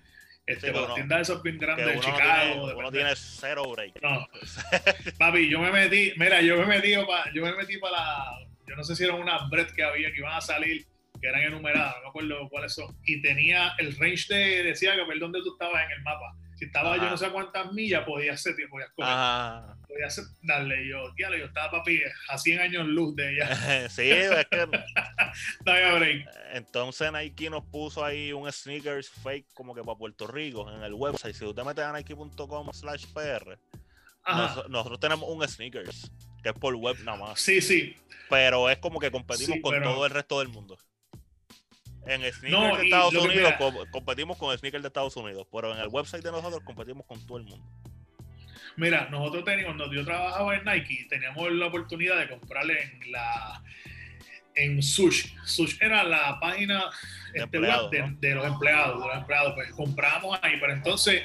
Este, 0.47 0.71
las 0.73 0.95
tiendas 0.95 1.23
esos 1.23 1.43
bien 1.43 1.59
grandes 1.59 1.87
de 1.87 2.01
Chicago. 2.01 2.73
uno 2.77 2.93
tiene 2.93 3.17
cero 3.17 3.65
break. 3.73 4.01
No. 4.01 4.29
Papi, 5.19 5.49
yo 5.49 5.59
me 5.59 5.73
metí, 5.73 6.13
mira, 6.17 6.41
yo 6.41 6.57
me 6.59 6.67
metí 6.67 6.95
para, 7.05 7.33
yo 7.33 7.43
me 7.43 7.53
metí 7.57 7.79
para 7.79 7.97
la, 7.97 8.39
yo 8.67 8.77
no 8.77 8.85
sé 8.85 8.95
si 8.95 9.05
eran 9.05 9.21
unas 9.21 9.49
bread 9.51 9.69
que 9.75 9.83
había 9.83 10.13
que 10.13 10.19
iban 10.19 10.35
a 10.35 10.41
salir, 10.41 10.87
que 11.21 11.27
eran 11.27 11.43
enumeradas, 11.43 11.97
no 11.97 12.03
me 12.03 12.09
acuerdo 12.11 12.49
cuáles 12.49 12.75
son. 12.75 12.97
Y 13.05 13.21
tenía 13.23 13.73
el 13.79 13.97
range 13.97 14.33
de, 14.33 14.63
decía 14.63 14.95
que 14.95 15.05
ver 15.05 15.19
dónde 15.19 15.41
tú 15.43 15.53
estabas 15.53 15.85
en 15.85 15.91
el 15.91 16.03
mapa. 16.03 16.37
Si 16.57 16.65
estaba 16.65 16.97
yo 16.97 17.11
no 17.11 17.17
sé 17.19 17.31
cuántas 17.31 17.71
millas, 17.73 18.05
podías 18.05 18.41
ser, 18.41 18.55
podías 18.71 18.91
coger. 18.97 19.77
Podías 19.87 20.15
ser, 20.15 20.25
darle 20.43 20.89
yo, 20.89 21.13
tíale, 21.15 21.39
yo 21.39 21.47
estaba 21.47 21.71
papi 21.71 22.01
a 22.31 22.39
100 22.39 22.61
años 22.61 22.87
luz 22.87 23.15
de 23.15 23.33
ella. 23.33 23.89
sí, 23.91 24.11
es 24.11 24.47
que. 24.47 24.67
no 25.67 25.99
break. 25.99 26.27
Entonces 26.55 27.13
Nike 27.13 27.51
nos 27.51 27.65
puso 27.65 28.03
ahí 28.03 28.33
un 28.33 28.51
sneakers 28.51 29.11
fake 29.11 29.53
como 29.53 29.75
que 29.75 29.83
para 29.83 29.99
Puerto 29.99 30.27
Rico 30.27 30.71
en 30.73 30.83
el 30.83 30.95
website. 30.95 31.35
Si 31.35 31.45
usted 31.45 31.63
mete 31.63 31.83
a 31.83 31.93
nike.com 31.93 32.73
slash 32.73 33.05
pr, 33.13 33.59
nosotros 34.69 34.99
tenemos 34.99 35.29
un 35.29 35.47
sneakers 35.47 36.11
que 36.43 36.49
es 36.49 36.55
por 36.55 36.75
web 36.75 36.97
nada 37.05 37.19
más. 37.19 37.41
Sí, 37.41 37.61
sí. 37.61 37.97
Pero 38.31 38.71
es 38.71 38.79
como 38.79 38.99
que 38.99 39.11
competimos 39.11 39.59
con 39.63 39.83
todo 39.83 40.07
el 40.07 40.11
resto 40.11 40.39
del 40.39 40.49
mundo. 40.49 40.79
En 42.07 42.23
sneakers 42.33 42.79
de 42.79 42.85
Estados 42.85 43.15
Unidos 43.15 43.55
competimos 43.91 44.37
con 44.37 44.57
sneakers 44.57 44.83
de 44.83 44.89
Estados 44.89 45.17
Unidos, 45.17 45.47
pero 45.53 45.75
en 45.75 45.81
el 45.81 45.89
website 45.89 46.23
de 46.23 46.31
nosotros 46.31 46.63
competimos 46.65 47.05
con 47.07 47.25
todo 47.27 47.39
el 47.39 47.45
mundo. 47.45 47.67
Mira, 48.77 49.09
nosotros 49.11 49.45
teníamos, 49.45 49.77
cuando 49.77 49.95
yo 49.95 50.05
trabajaba 50.05 50.55
en 50.55 50.65
Nike, 50.65 51.07
teníamos 51.09 51.51
la 51.53 51.67
oportunidad 51.67 52.19
de 52.19 52.29
comprarle 52.29 52.83
en 52.83 53.13
la 53.13 53.63
en 54.57 54.83
Sush. 54.83 55.29
Sush 55.45 55.77
era 55.81 56.03
la 56.03 56.39
página 56.41 56.91
de, 57.33 57.41
este 57.41 57.59
web 57.59 57.91
de, 57.91 58.35
los 58.35 58.47
empleados, 58.47 59.01
de 59.01 59.07
los 59.07 59.17
empleados. 59.17 59.55
Pues 59.55 59.71
compramos 59.73 60.39
ahí, 60.43 60.59
pero 60.59 60.73
entonces 60.73 61.23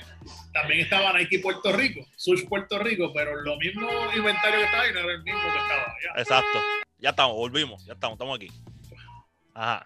también 0.53 0.81
estaba 0.81 1.17
Nike 1.17 1.39
Puerto 1.39 1.71
Rico, 1.71 2.05
Sush 2.15 2.45
Puerto 2.47 2.77
Rico, 2.79 3.11
pero 3.13 3.41
lo 3.41 3.57
mismo 3.57 3.89
inventario 4.15 4.59
que 4.59 4.65
estaba 4.65 4.83
ahí 4.83 4.93
no 4.93 4.99
era 4.99 5.13
el 5.13 5.23
mismo 5.23 5.41
que 5.41 5.47
estaba 5.47 5.81
allá. 5.81 6.21
Exacto. 6.21 6.59
Ya 6.99 7.09
estamos, 7.09 7.35
volvimos, 7.35 7.85
ya 7.85 7.93
estamos, 7.93 8.15
estamos 8.15 8.35
aquí. 8.35 8.51
Ajá. 9.53 9.85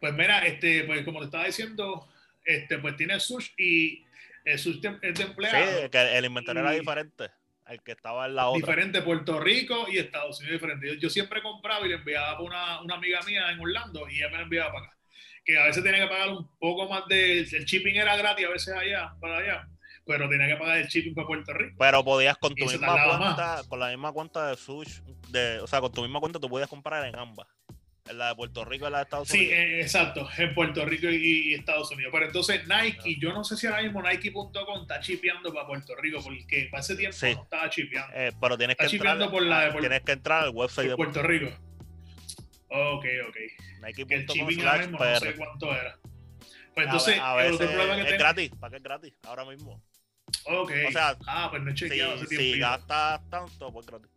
Pues 0.00 0.14
mira, 0.14 0.46
este, 0.46 0.84
pues 0.84 1.04
como 1.04 1.20
te 1.20 1.26
estaba 1.26 1.44
diciendo, 1.44 2.08
este, 2.44 2.78
pues 2.78 2.96
tiene 2.96 3.20
Sush 3.20 3.50
y 3.58 4.04
el 4.44 4.58
Sush 4.58 4.80
es 5.02 5.18
de 5.18 5.24
empleado. 5.24 5.82
Sí, 5.82 5.90
que 5.90 6.18
el 6.18 6.24
inventario 6.24 6.62
era 6.62 6.72
diferente 6.72 7.30
al 7.66 7.82
que 7.82 7.92
estaba 7.92 8.26
en 8.26 8.34
la 8.34 8.48
otra. 8.48 8.58
Diferente, 8.58 9.02
Puerto 9.02 9.38
Rico 9.38 9.86
y 9.88 9.98
Estados 9.98 10.40
Unidos 10.40 10.60
diferente. 10.60 10.98
Yo, 10.98 11.10
siempre 11.10 11.42
compraba 11.42 11.86
y 11.86 11.90
le 11.90 11.96
enviaba 11.96 12.30
a 12.30 12.40
una, 12.40 12.80
una, 12.80 12.94
amiga 12.96 13.20
mía 13.22 13.50
en 13.52 13.60
Orlando 13.60 14.08
y 14.08 14.16
ella 14.16 14.30
me 14.30 14.38
la 14.38 14.42
enviaba 14.42 14.72
para 14.72 14.86
acá. 14.86 14.96
Que 15.44 15.58
a 15.58 15.66
veces 15.66 15.84
tenía 15.84 16.00
que 16.00 16.08
pagar 16.08 16.30
un 16.30 16.48
poco 16.58 16.88
más 16.88 17.06
de... 17.06 17.40
El 17.40 17.64
shipping 17.64 17.96
era 17.96 18.16
gratis 18.16 18.46
a 18.46 18.50
veces 18.50 18.74
allá, 18.74 19.14
para 19.20 19.38
allá 19.38 19.68
pero 20.06 20.28
tenía 20.28 20.48
que 20.48 20.56
pagar 20.56 20.78
el 20.78 20.88
shipping 20.88 21.14
para 21.14 21.26
Puerto 21.28 21.52
Rico. 21.52 21.76
Pero 21.78 22.02
podías 22.02 22.36
con 22.36 22.52
tu 22.54 22.66
misma 22.66 23.04
cuenta, 23.04 23.62
con 23.68 23.78
la 23.78 23.88
misma 23.90 24.12
cuenta 24.12 24.48
de 24.48 24.56
Sush, 24.56 25.00
de, 25.28 25.60
o 25.60 25.68
sea, 25.68 25.80
con 25.80 25.92
tu 25.92 26.02
misma 26.02 26.18
cuenta 26.18 26.40
tú 26.40 26.48
podías 26.48 26.68
comprar 26.68 27.06
en 27.06 27.14
ambas 27.14 27.46
La 28.12 28.28
de 28.28 28.34
Puerto 28.34 28.64
Rico 28.64 28.88
y 28.88 28.90
la 28.90 28.98
de 28.98 29.04
Estados 29.04 29.28
Sí, 29.28 29.38
Unidos. 29.38 29.54
eh, 29.58 29.80
exacto, 29.82 30.28
en 30.38 30.54
Puerto 30.54 30.84
Rico 30.84 31.08
y, 31.08 31.50
y 31.50 31.54
Estados 31.54 31.90
Unidos. 31.90 32.10
Pero 32.12 32.26
entonces 32.26 32.62
Nike, 32.66 33.16
yo 33.20 33.32
no 33.32 33.44
sé 33.44 33.56
si 33.56 33.66
ahora 33.66 33.82
mismo 33.82 34.02
Nike.com 34.02 34.82
está 34.82 35.00
chipeando 35.00 35.52
para 35.52 35.66
Puerto 35.66 35.94
Rico, 35.96 36.20
porque 36.22 36.68
para 36.70 36.80
ese 36.82 36.96
tiempo 36.96 37.16
Sí. 37.16 37.34
no 37.34 37.42
estaba 37.44 37.70
chipeando. 37.70 38.12
Eh, 38.16 38.32
pero 38.40 38.56
tienes 38.58 38.76
que 38.76 38.84
entrar, 38.84 38.90
chipeando 39.00 39.30
por 39.30 39.42
la 39.42 39.60
de 39.60 39.66
Puerto- 39.72 39.80
tienes 39.80 40.02
que 40.02 40.12
entrar 40.12 40.42
al 40.44 40.50
website 40.50 40.88
de 40.90 40.96
Puerto 40.96 41.22
Rico. 41.22 41.50
Ok, 42.68 43.04
ok. 43.28 43.34
Que 43.34 43.56
el 43.76 43.80
Nike.com 43.82 44.90
no 44.92 45.18
sé 45.20 45.34
cuánto 45.36 45.72
era. 45.74 45.98
Pues 46.74 46.86
A 46.86 46.90
entonces, 46.90 47.18
a 47.20 47.46
el 47.46 47.54
otro 47.54 47.66
que 47.68 47.74
es 47.74 48.06
tengo. 48.06 48.18
gratis, 48.18 48.50
¿para 48.60 48.70
qué 48.70 48.76
es 48.76 48.82
gratis? 48.82 49.12
Ahora 49.24 49.44
mismo. 49.44 49.82
Ok. 50.44 50.72
O 50.88 50.92
sea, 50.92 51.16
ah, 51.26 51.48
pues 51.50 51.62
no 51.62 51.70
he 51.70 51.74
chequeado 51.74 52.16
Si, 52.18 52.24
hace 52.24 52.36
si 52.36 52.42
tiempo. 52.52 52.60
gastas 52.60 53.28
tanto, 53.28 53.72
pues 53.72 53.86
gratis. 53.86 54.08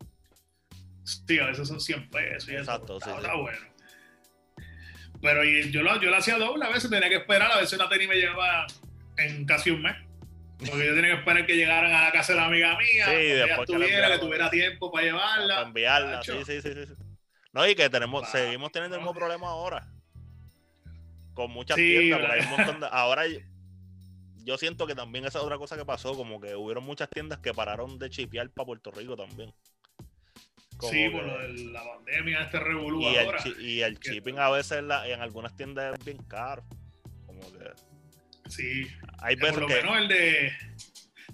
Sí, 1.03 1.39
a 1.39 1.47
veces 1.47 1.67
son 1.67 1.81
100 1.81 2.09
pesos. 2.09 2.47
y 2.49 2.51
eso, 2.53 2.59
Exacto, 2.61 2.97
está, 2.97 3.09
sí, 3.11 3.17
está 3.17 3.33
sí. 3.33 3.39
bueno. 3.41 3.72
Pero 5.23 5.43
yo 5.43 5.81
lo, 5.81 5.99
yo 6.01 6.11
lo 6.11 6.17
hacía 6.17 6.37
doble, 6.37 6.65
a 6.65 6.69
veces 6.69 6.89
tenía 6.89 7.09
que 7.09 7.15
esperar, 7.15 7.49
a 7.51 7.57
veces 7.57 7.79
una 7.79 7.89
tenis 7.89 8.07
me 8.09 8.15
llegaba 8.15 8.67
en 9.17 9.45
casi 9.45 9.71
un 9.71 9.81
mes. 9.81 9.95
Porque 10.59 10.85
yo 10.85 10.93
tenía 10.93 11.11
que 11.13 11.19
esperar 11.19 11.45
que 11.47 11.55
llegaran 11.55 11.91
a 11.93 12.03
la 12.03 12.11
casa 12.11 12.33
de 12.33 12.39
la 12.39 12.45
amiga 12.45 12.77
mía, 12.77 13.05
Sí, 13.05 13.11
que 13.11 13.33
ella 13.43 13.55
estuviera, 13.55 14.11
que 14.11 14.19
tuviera 14.19 14.49
tiempo 14.51 14.91
para 14.91 15.05
llevarla. 15.05 15.55
Para 15.55 15.67
enviarla, 15.67 16.23
sí, 16.23 16.33
sí, 16.45 16.61
sí. 16.61 16.69
No, 17.53 17.67
y 17.67 17.73
que 17.73 17.89
tenemos, 17.89 18.29
seguimos 18.29 18.71
teniendo 18.71 18.97
el 18.97 19.01
mismo 19.01 19.13
problema 19.15 19.47
ahora. 19.47 19.87
Con 21.33 21.51
muchas 21.51 21.77
Sí, 21.77 21.87
tiendas, 21.87 22.19
porque 22.19 22.33
hay 22.33 22.45
un 22.45 22.49
montón 22.51 22.79
de. 22.81 22.87
Ahora 22.91 23.25
yo- 23.27 23.39
yo 24.43 24.57
siento 24.57 24.85
que 24.85 24.93
también 24.93 25.25
esa 25.25 25.39
es 25.39 25.43
otra 25.45 25.57
cosa 25.57 25.77
que 25.77 25.85
pasó, 25.85 26.15
como 26.15 26.39
que 26.41 26.53
hubieron 26.55 26.83
muchas 26.83 27.09
tiendas 27.09 27.39
que 27.39 27.53
pararon 27.53 27.97
de 27.97 28.09
chipear 28.09 28.49
para 28.49 28.65
Puerto 28.65 28.91
Rico 28.91 29.15
también. 29.15 29.53
Como 30.77 30.91
Sí, 30.91 31.09
por 31.09 31.23
lo 31.25 31.37
de 31.39 31.53
la 31.71 31.83
pandemia, 31.83 32.41
este 32.43 32.59
revolú 32.59 33.01
y, 33.01 33.15
el, 33.15 33.25
ahora. 33.25 33.43
y 33.59 33.81
el 33.81 33.97
shipping 33.99 34.37
a 34.39 34.49
veces 34.49 34.79
en, 34.79 34.87
la- 34.87 35.07
en 35.07 35.21
algunas 35.21 35.55
tiendas 35.55 35.97
es 35.97 36.05
bien 36.05 36.17
caro. 36.27 36.63
Como 37.25 37.39
que 37.53 37.71
Sí, 38.49 38.87
hay 39.19 39.35
por 39.37 39.45
veces 39.47 39.61
lo 39.61 39.67
que 39.67 39.75
menos 39.75 39.97
el 39.97 40.07
de. 40.09 40.51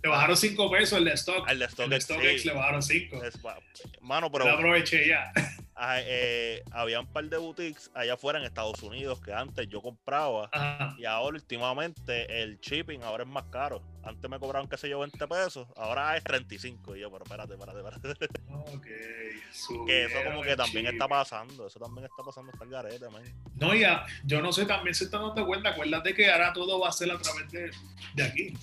Le 0.02 0.10
bajaron 0.10 0.38
5 0.38 0.72
pesos 0.72 0.98
el 1.00 1.06
de 1.06 1.12
stock. 1.14 1.48
al 1.48 1.60
de 1.60 1.66
el 1.66 1.72
StockX, 1.72 1.90
de 1.90 2.02
StockX 2.02 2.42
sí, 2.42 2.48
le 2.48 2.54
bajaron 2.54 2.82
5. 2.82 3.24
es 3.24 3.42
ba- 3.42 3.60
mano, 4.02 4.32
pero 4.32 4.46
lo 4.46 4.52
aproveché 4.52 5.08
ya. 5.08 5.32
ah, 5.76 5.98
eh, 6.02 6.64
había 6.72 7.00
un 7.00 7.08
par 7.12 7.26
de 7.26 7.38
boutiques 7.38 7.92
allá 7.94 8.14
afuera 8.14 8.40
en 8.40 8.46
Estados 8.46 8.82
Unidos 8.84 9.20
que 9.22 9.34
antes 9.34 9.68
yo 9.68 9.82
compraba 9.82 10.50
Ajá. 10.52 10.96
y 10.98 11.06
ahora 11.06 11.36
últimamente 11.38 12.42
el 12.44 12.60
shipping 12.60 13.04
ahora 13.04 13.24
es 13.24 13.30
más 13.30 13.44
caro. 13.46 13.82
Antes 14.04 14.30
me 14.30 14.40
cobraban, 14.40 14.68
qué 14.70 14.78
sé 14.78 14.88
yo, 14.90 15.00
20 15.00 15.28
pesos, 15.28 15.68
ahora 15.76 16.16
es 16.16 16.24
35. 16.24 16.96
Y 16.96 17.02
yo, 17.02 17.12
pero 17.12 17.24
espérate, 17.26 17.54
espérate, 17.54 17.80
espérate. 17.80 18.42
Ok. 18.50 19.86
que 19.88 20.06
eso 20.06 20.16
como 20.26 20.42
que 20.42 20.52
el 20.52 20.58
también 20.58 20.88
está 20.88 21.08
pasando, 21.08 21.68
eso 21.68 21.80
también 21.80 22.06
está 22.06 22.24
pasando 22.24 22.52
hasta 22.52 22.64
el 22.64 22.70
garete, 22.72 23.10
man. 23.10 23.24
No, 23.56 23.74
ya, 23.76 24.06
yo 24.24 24.42
no 24.42 24.52
sé, 24.54 24.66
también 24.66 24.94
se 24.96 25.06
están 25.06 25.22
dando 25.22 25.46
cuenta, 25.46 25.70
acuérdate 25.70 26.14
que 26.14 26.30
ahora 26.32 26.54
todo 26.54 26.80
va 26.80 26.90
a 26.90 26.92
ser 26.92 27.12
a 27.12 27.18
través 27.18 27.52
de, 27.52 27.72
de 28.16 28.24
aquí. 28.24 28.54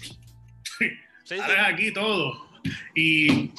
Sí, 1.27 1.35
sí. 1.35 1.41
Ahora 1.41 1.68
es 1.68 1.74
aquí 1.74 1.93
todo. 1.93 2.47
Y 2.95 3.51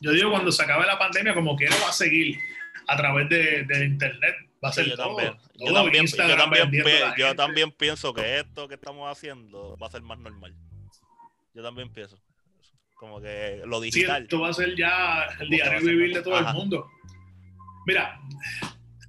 yo 0.00 0.12
digo, 0.12 0.30
cuando 0.30 0.50
se 0.50 0.62
acabe 0.62 0.86
la 0.86 0.98
pandemia, 0.98 1.34
como 1.34 1.54
quiera, 1.56 1.76
va 1.82 1.90
a 1.90 1.92
seguir 1.92 2.38
a 2.88 2.96
través 2.96 3.28
de, 3.28 3.64
de 3.64 3.84
internet. 3.84 4.34
Va 4.62 4.68
a 4.70 4.72
ser 4.72 4.84
Sí, 4.84 4.90
yo 4.90 4.96
todo. 4.96 5.16
también. 5.16 5.34
Yo 5.58 5.72
también, 5.74 6.06
yo 7.16 7.34
también 7.36 7.70
yo 7.70 7.76
pienso 7.76 8.12
que 8.14 8.38
esto 8.40 8.66
que 8.68 8.74
estamos 8.74 9.10
haciendo 9.10 9.76
va 9.76 9.86
a 9.86 9.90
ser 9.90 10.02
más 10.02 10.18
normal. 10.18 10.54
Yo 11.54 11.62
también 11.62 11.92
pienso. 11.92 12.18
Como 12.94 13.20
que 13.20 13.62
lo 13.64 13.78
Sí, 13.80 13.90
digital. 13.90 14.22
esto 14.22 14.40
va 14.40 14.48
a 14.48 14.52
ser 14.52 14.74
ya 14.76 15.24
el 15.40 15.48
diario 15.48 15.80
vivir 15.80 16.14
de 16.14 16.22
todo 16.22 16.36
Ajá. 16.36 16.50
el 16.50 16.56
mundo. 16.56 16.86
Mira, 17.86 18.20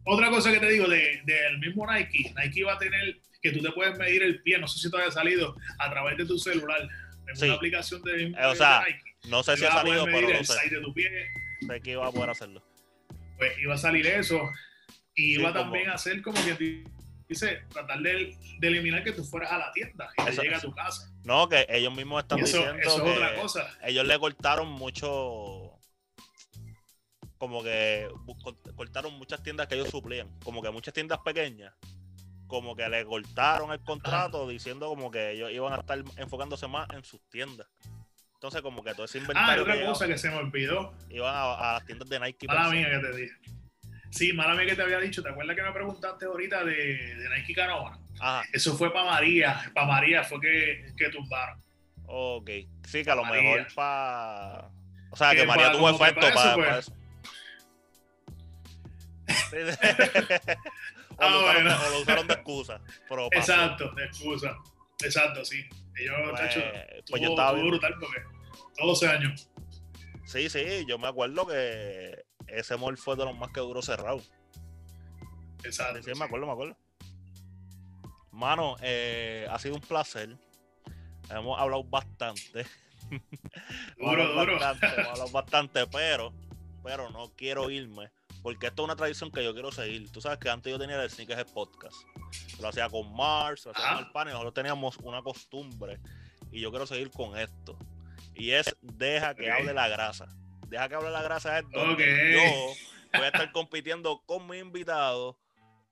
otra 0.05 0.30
cosa 0.30 0.51
que 0.51 0.59
te 0.59 0.70
digo 0.70 0.88
de- 0.88 1.22
del 1.26 1.59
mismo 1.59 1.86
Nike, 1.91 2.34
Nike 2.41 2.64
va 2.64 2.74
a 2.74 2.78
tener 2.80 3.20
que 3.41 3.51
tú 3.51 3.59
te 3.62 3.72
puedes 3.72 3.97
medir 3.97 4.24
el 4.24 4.41
pie, 4.43 4.57
no 4.59 4.68
sé 4.68 4.80
si 4.80 4.89
todavía 4.89 5.09
ha 5.09 5.14
salido, 5.14 5.55
a 5.80 5.89
través 5.89 6.18
de 6.18 6.26
tu 6.26 6.38
celular, 6.38 6.88
en 7.32 7.36
Sí. 7.38 7.45
una 7.45 7.55
aplicación 7.55 8.01
de, 8.03 8.23
Eh, 8.27 8.45
o 8.45 8.55
sea, 8.55 8.84
de 8.84 8.91
Nike. 8.93 9.03
no 9.29 9.43
sé 9.43 9.57
si 9.57 9.65
ha 9.65 9.69
a 9.69 9.71
salido, 9.73 10.05
pero 10.05 10.29
el 10.29 10.45
sé. 10.45 10.69
de 10.69 10.82
tu 10.82 10.93
pie, 10.93 11.09
Sé 11.67 11.82
que 11.82 11.91
iba 11.91 12.07
a 12.07 12.11
poder 12.11 12.29
hacerlo. 12.29 12.63
pues 13.38 13.57
iba 13.59 13.73
a 13.73 13.77
salir 13.77 14.05
eso. 14.07 14.39
Y 15.15 15.36
Sí, 15.36 15.39
iba 15.41 15.51
como- 15.51 15.63
también 15.63 15.89
a 15.89 15.93
hacer 15.95 16.21
como 16.21 16.38
que 16.45 16.84
dice, 17.27 17.61
tratar 17.69 17.99
de, 18.01 18.38
de 18.59 18.67
eliminar 18.67 19.03
que 19.03 19.11
tú 19.13 19.23
fueras 19.23 19.51
a 19.51 19.57
la 19.57 19.71
tienda 19.71 20.09
y 20.17 20.23
te 20.23 20.29
Eso- 20.32 20.41
llegue 20.41 20.55
a 20.55 20.57
eso. 20.57 20.67
tu 20.69 20.75
casa. 20.75 21.11
No, 21.23 21.47
que 21.49 21.65
ellos 21.69 21.93
mismos 21.95 22.21
están 22.23 22.39
eso, 22.39 22.57
diciendo 22.57 22.79
eso 22.82 23.03
que 23.03 23.09
es 23.11 23.17
otra 23.17 23.36
cosa. 23.36 23.77
ellos 23.84 24.05
le 24.07 24.19
cortaron 24.19 24.67
mucho. 24.69 25.77
Como 27.38 27.63
que 27.63 28.07
cortaron 28.75 29.13
muchas 29.17 29.41
tiendas 29.41 29.67
que 29.67 29.75
ellos 29.75 29.89
suplían. 29.89 30.29
Como 30.43 30.61
que 30.61 30.69
muchas 30.69 30.93
tiendas 30.93 31.19
pequeñas. 31.19 31.73
Como 32.52 32.76
que 32.76 32.89
le 32.89 33.06
cortaron 33.06 33.72
el 33.72 33.80
contrato 33.80 34.45
diciendo 34.45 34.89
como 34.89 35.10
que 35.10 35.32
ellos 35.32 35.49
iban 35.54 35.72
a 35.72 35.78
estar 35.78 35.97
enfocándose 36.18 36.68
más 36.68 36.86
en 36.89 37.02
sus 37.06 37.22
tiendas. 37.30 37.66
Entonces, 38.34 38.62
como 38.62 38.84
que 38.84 38.93
todo 38.93 39.06
ese 39.06 39.20
Ah, 39.20 39.22
inventario 39.22 39.62
otra 39.64 39.76
que 39.78 39.86
cosa 39.86 40.06
que 40.06 40.18
se 40.18 40.30
me 40.30 40.36
olvidó, 40.36 40.93
iban 41.10 41.34
a, 41.34 41.54
a 41.54 41.74
las 41.76 41.86
tiendas 41.86 42.10
de 42.10 42.20
Nike. 42.20 42.47
mala 42.47 42.70
mía 42.70 42.89
que 42.89 42.99
te 42.99 43.16
dije. 43.16 43.36
Sí, 44.10 44.34
mala 44.34 44.54
mía 44.56 44.66
que 44.66 44.76
te 44.76 44.82
había 44.82 44.99
dicho. 44.99 45.24
¿Te 45.24 45.30
acuerdas 45.30 45.56
que 45.56 45.64
me 45.64 45.72
preguntaste 45.72 46.26
ahorita 46.26 46.66
de, 46.66 46.74
de 47.16 47.30
Nike 47.38 47.54
Canova? 47.54 47.97
Ajá, 48.20 48.43
Eso 48.52 48.76
fue 48.76 48.91
para 48.91 49.06
María. 49.12 49.72
Para 49.74 49.88
María 49.88 50.22
fue 50.26 50.41
que, 50.41 50.93
que 50.97 51.10
tumbaron. 51.10 51.58
ok. 52.06 52.49
Sí, 52.86 53.02
que 53.06 53.12
a 53.12 53.16
lo 53.16 53.24
María. 53.24 53.43
mejor 53.43 53.74
para. 53.74 54.70
O 55.12 55.16
sea, 55.16 55.32
Que 55.32 55.38
que 55.38 55.45
María 55.45 55.72
tuvo 55.72 55.89
efecto 55.89 56.20
pa' 56.20 56.28
eso, 56.30 56.38
para 56.38 56.56
pues. 56.56 56.78
eso. 56.80 56.95
O, 61.22 61.24
Ah, 61.24 61.30
lo 61.30 61.39
usaron, 61.41 61.63
bueno. 61.63 61.78
o 61.86 61.89
lo 61.91 61.99
usaron 62.01 62.28
de 62.28 62.34
excusa. 62.34 62.82
Pero. 63.07 63.28
Exacto, 63.32 63.91
de 63.95 64.05
excusa. 64.05 64.57
Exacto, 65.03 65.45
sí. 65.45 65.63
Ellos, 65.97 66.13
Pues, 66.32 67.03
pues 67.09 67.22
yo 67.22 67.30
estaba 67.30 67.53
viendo- 67.53 67.72
brutal 67.72 67.95
porque 67.99 68.22
todos 68.78 68.99
12 68.99 69.07
años. 69.07 69.49
Sí, 70.26 70.49
sí, 70.49 70.86
yo 70.88 70.97
me 70.97 71.07
acuerdo 71.07 71.45
que 71.47 72.24
ese 72.47 72.78
mall 72.78 72.97
fue 72.97 73.15
de 73.15 73.26
los 73.26 73.36
más 73.38 73.51
que 73.51 73.59
duró 73.59 73.82
cerrado. 73.82 74.22
Exacto. 75.63 76.01
Sí, 76.03 76.11
me 76.17 76.26
acuerdo, 76.26 76.45
me 76.47 76.53
acuerdo. 76.53 76.78
Mano, 78.32 78.76
eh, 78.82 79.45
ha 79.49 79.59
sido 79.59 79.76
un 79.76 79.82
placer. 79.82 80.36
Hemos 81.30 81.59
hablado 81.59 81.84
bastante. 81.84 82.65
Hemos 83.97 84.11
Duro, 84.11 84.24
hablado 84.24 84.39
duro. 84.39 84.59
bastante, 84.59 84.86
hemos 85.01 85.07
hablado 85.11 85.32
bastante, 85.32 85.88
pero, 85.88 86.34
pero 86.84 87.09
no 87.09 87.30
quiero 87.36 87.69
irme. 87.69 88.09
Porque 88.43 88.67
esto 88.67 88.81
es 88.81 88.85
una 88.85 88.95
tradición 88.95 89.31
que 89.31 89.43
yo 89.43 89.53
quiero 89.53 89.71
seguir. 89.71 90.11
Tú 90.11 90.19
sabes 90.21 90.39
que 90.39 90.49
antes 90.49 90.71
yo 90.71 90.79
tenía 90.79 91.01
el 91.01 91.09
Sneakers 91.09 91.51
Podcast. 91.51 91.95
Lo 92.59 92.69
hacía 92.69 92.89
con 92.89 93.13
Mars, 93.15 93.65
lo 93.65 93.71
hacía 93.71 93.85
Ajá. 93.85 93.95
con 93.97 94.05
el 94.05 94.11
pan 94.11 94.27
y 94.27 94.31
nosotros 94.31 94.53
teníamos 94.53 94.97
una 94.97 95.21
costumbre. 95.21 95.99
Y 96.51 96.59
yo 96.59 96.71
quiero 96.71 96.87
seguir 96.87 97.11
con 97.11 97.37
esto. 97.37 97.77
Y 98.33 98.51
es 98.51 98.75
deja 98.81 99.35
que 99.35 99.51
hable 99.51 99.73
la 99.73 99.87
grasa. 99.87 100.27
Deja 100.67 100.89
que 100.89 100.95
hable 100.95 101.11
la 101.11 101.21
grasa 101.21 101.59
es 101.59 101.69
donde 101.69 101.93
Ok. 101.93 102.33
yo 102.33 102.73
voy 103.13 103.23
a 103.23 103.27
estar 103.27 103.51
compitiendo 103.51 104.21
con 104.25 104.47
mis 104.47 104.61
invitados 104.61 105.35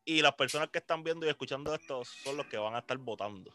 y 0.05 0.21
las 0.21 0.33
personas 0.33 0.69
que 0.69 0.79
están 0.79 1.03
viendo 1.03 1.25
y 1.25 1.29
escuchando 1.29 1.75
esto 1.75 2.03
son 2.03 2.35
los 2.37 2.47
que 2.47 2.57
van 2.57 2.73
a 2.75 2.79
estar 2.79 2.97
votando. 2.97 3.51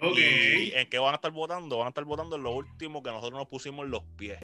Ok. 0.00 0.16
¿Y 0.18 0.72
en 0.74 0.88
qué 0.88 0.98
van 0.98 1.12
a 1.12 1.16
estar 1.16 1.30
votando? 1.32 1.78
Van 1.78 1.86
a 1.86 1.90
estar 1.90 2.04
votando 2.04 2.36
en 2.36 2.42
lo 2.42 2.52
último 2.52 3.02
que 3.02 3.10
nosotros 3.10 3.38
nos 3.38 3.48
pusimos 3.48 3.84
en 3.84 3.90
los 3.90 4.02
pies. 4.16 4.38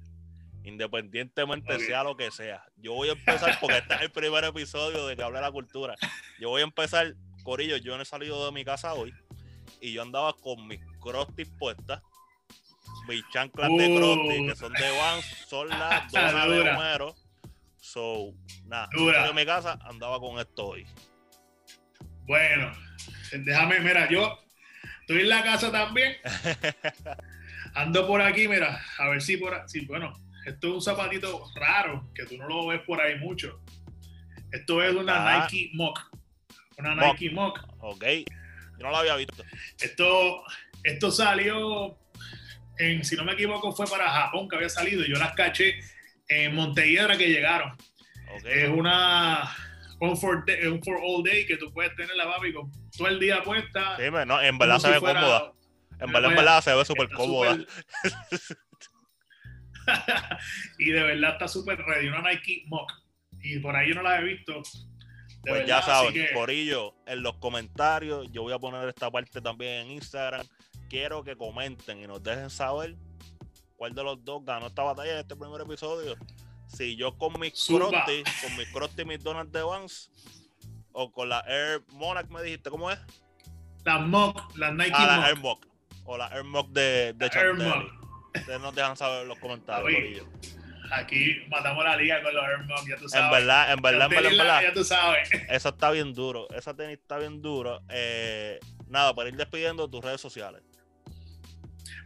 Independientemente 0.68 1.80
sea 1.80 2.04
lo 2.04 2.14
que 2.14 2.30
sea. 2.30 2.62
Yo 2.76 2.92
voy 2.92 3.08
a 3.08 3.12
empezar, 3.12 3.58
porque 3.58 3.78
este 3.78 3.94
es 3.94 4.00
el 4.02 4.10
primer 4.10 4.44
episodio 4.44 5.06
de 5.06 5.16
que 5.16 5.22
hable 5.22 5.40
la 5.40 5.50
cultura. 5.50 5.94
Yo 6.38 6.50
voy 6.50 6.60
a 6.60 6.64
empezar, 6.64 7.14
Corillo, 7.42 7.78
yo 7.78 7.96
no 7.96 8.02
he 8.02 8.04
salido 8.04 8.44
de 8.44 8.52
mi 8.52 8.66
casa 8.66 8.92
hoy 8.92 9.14
y 9.80 9.94
yo 9.94 10.02
andaba 10.02 10.34
con 10.34 10.66
mis 10.66 10.80
crostis 11.00 11.48
puestas, 11.58 12.02
mis 13.08 13.22
chanclas 13.32 13.70
de 13.70 13.88
Uh. 13.88 13.96
crostis, 13.96 14.50
que 14.50 14.56
son 14.56 14.72
de 14.74 14.90
Vans, 14.98 15.24
son 15.48 15.68
las 15.70 16.12
donas 16.12 16.48
de. 16.50 16.60
Homero. 16.60 17.14
So, 17.80 18.34
nada, 18.66 18.90
en 18.92 19.34
mi 19.34 19.46
casa 19.46 19.78
andaba 19.84 20.20
con 20.20 20.38
esto 20.38 20.66
hoy. 20.66 20.86
Bueno, 22.26 22.70
déjame, 23.32 23.80
mira, 23.80 24.06
yo 24.10 24.38
estoy 25.00 25.20
en 25.20 25.28
la 25.30 25.42
casa 25.42 25.72
también. 25.72 26.14
Ando 27.74 28.06
por 28.06 28.20
aquí, 28.20 28.48
mira, 28.48 28.82
a 28.98 29.08
ver 29.08 29.22
si 29.22 29.38
por 29.38 29.54
aquí, 29.54 29.86
bueno, 29.86 30.12
esto 30.48 30.68
es 30.68 30.74
un 30.74 30.82
zapatito 30.82 31.44
raro, 31.54 32.08
que 32.14 32.24
tú 32.26 32.36
no 32.36 32.46
lo 32.48 32.66
ves 32.68 32.80
por 32.86 33.00
ahí 33.00 33.16
mucho. 33.18 33.60
Esto 34.52 34.82
es 34.82 34.94
una 34.94 35.14
Ah. 35.44 35.48
Nike 35.50 35.70
Mock. 35.74 36.00
Una 36.78 36.94
Mock. 36.94 37.12
Nike 37.20 37.30
Mock. 37.34 37.60
Ok, 37.80 38.04
yo 38.78 38.84
no 38.84 38.90
lo 38.90 38.96
había 38.96 39.16
visto. 39.16 39.42
Esto, 39.80 40.42
esto 40.84 41.10
salió, 41.10 41.98
en, 42.78 43.04
si 43.04 43.16
no 43.16 43.24
me 43.24 43.32
equivoco, 43.32 43.72
fue 43.72 43.86
para 43.86 44.08
Japón 44.10 44.48
que 44.48 44.56
había 44.56 44.68
salido. 44.68 45.04
y 45.04 45.10
Yo 45.10 45.18
las 45.18 45.34
caché 45.34 45.78
en 46.28 46.54
Montelledra 46.54 47.16
que 47.16 47.28
llegaron. 47.28 47.76
Es 48.44 48.68
una 48.68 49.50
Comfort 49.98 50.46
Day- 50.46 50.66
un 50.66 50.82
for 50.82 50.96
all 51.02 51.22
day 51.24 51.44
que 51.46 51.56
tú 51.56 51.72
puedes 51.72 51.94
tener 51.96 52.14
la 52.14 52.26
papi 52.26 52.52
con 52.52 52.70
todo 52.96 53.08
el 53.08 53.18
día 53.18 53.42
puesta. 53.42 53.96
Sí, 53.96 54.04
no, 54.26 54.40
en 54.40 54.58
verdad 54.58 54.78
se 54.78 54.90
ve 54.90 55.00
cómoda. 55.00 55.52
En 56.00 56.12
verdad, 56.12 56.30
en 56.30 56.36
vaya, 56.36 56.36
verdad 56.36 56.60
se 56.62 56.74
ve 56.74 56.84
súper 56.84 57.08
cómoda. 57.10 57.56
súper- 57.56 58.58
y 60.78 60.90
de 60.90 61.02
verdad 61.02 61.32
está 61.32 61.48
súper 61.48 61.78
ready, 61.78 62.08
una 62.08 62.22
Nike 62.22 62.64
Mock. 62.66 62.92
Y 63.40 63.58
por 63.60 63.74
ahí 63.76 63.88
yo 63.88 63.94
no 63.94 64.02
la 64.02 64.18
he 64.18 64.24
visto. 64.24 64.62
Pues 65.42 65.66
ya 65.66 65.80
saben, 65.82 66.14
Corillo, 66.34 66.94
en 67.06 67.22
los 67.22 67.36
comentarios, 67.36 68.30
yo 68.32 68.42
voy 68.42 68.52
a 68.52 68.58
poner 68.58 68.88
esta 68.88 69.10
parte 69.10 69.40
también 69.40 69.86
en 69.86 69.90
Instagram. 69.92 70.46
Quiero 70.90 71.22
que 71.22 71.36
comenten 71.36 72.02
y 72.02 72.06
nos 72.06 72.22
dejen 72.22 72.50
saber 72.50 72.96
cuál 73.76 73.94
de 73.94 74.02
los 74.02 74.22
dos 74.24 74.44
ganó 74.44 74.66
esta 74.66 74.82
batalla 74.82 75.12
en 75.12 75.18
este 75.18 75.36
primer 75.36 75.60
episodio. 75.60 76.16
Si 76.66 76.96
yo 76.96 77.16
con 77.16 77.38
mis 77.40 77.52
crusty, 77.66 78.24
con 78.42 78.56
mis 78.56 78.68
crusty 78.72 79.02
y 79.02 79.04
mis 79.04 79.22
donuts 79.22 79.52
de 79.52 79.62
Vans, 79.62 80.10
o 80.92 81.10
con 81.10 81.28
la 81.28 81.40
Air 81.46 81.82
Monarch, 81.92 82.28
me 82.28 82.42
dijiste, 82.42 82.70
¿cómo 82.70 82.90
es? 82.90 82.98
La 83.84 83.98
Mock, 83.98 84.56
la 84.56 84.72
Nike 84.72 84.92
ah, 84.94 85.18
la 85.20 85.28
Air 85.28 85.38
Mock. 85.38 85.66
O 86.04 86.18
la 86.18 86.26
Air 86.28 86.44
Mock 86.44 86.70
de, 86.70 87.14
de 87.14 87.30
Chantel. 87.30 87.97
Ustedes 88.40 88.60
nos 88.60 88.74
dejan 88.74 88.96
saber 88.96 89.26
los 89.26 89.38
comentarios. 89.38 90.24
aquí 90.90 91.36
matamos 91.48 91.84
la 91.84 91.96
liga 91.96 92.22
con 92.22 92.34
los 92.34 92.44
Air 92.44 92.64
Mock, 92.64 92.88
ya 92.88 92.96
tú 92.96 93.08
sabes. 93.08 93.24
En 93.24 93.30
verdad, 93.30 93.72
en 93.72 93.82
verdad, 93.82 94.12
en 94.12 94.38
verdad, 94.38 94.62
Ya 94.62 94.72
tú 94.72 94.84
sabes. 94.84 95.28
Eso 95.48 95.68
está 95.68 95.90
bien 95.90 96.14
duro. 96.14 96.48
Esa 96.50 96.74
tenis 96.74 96.98
está 96.98 97.18
bien 97.18 97.42
duro. 97.42 97.82
Eh, 97.90 98.58
nada, 98.88 99.14
para 99.14 99.28
ir 99.28 99.36
despidiendo 99.36 99.88
tus 99.88 100.04
redes 100.04 100.20
sociales. 100.20 100.62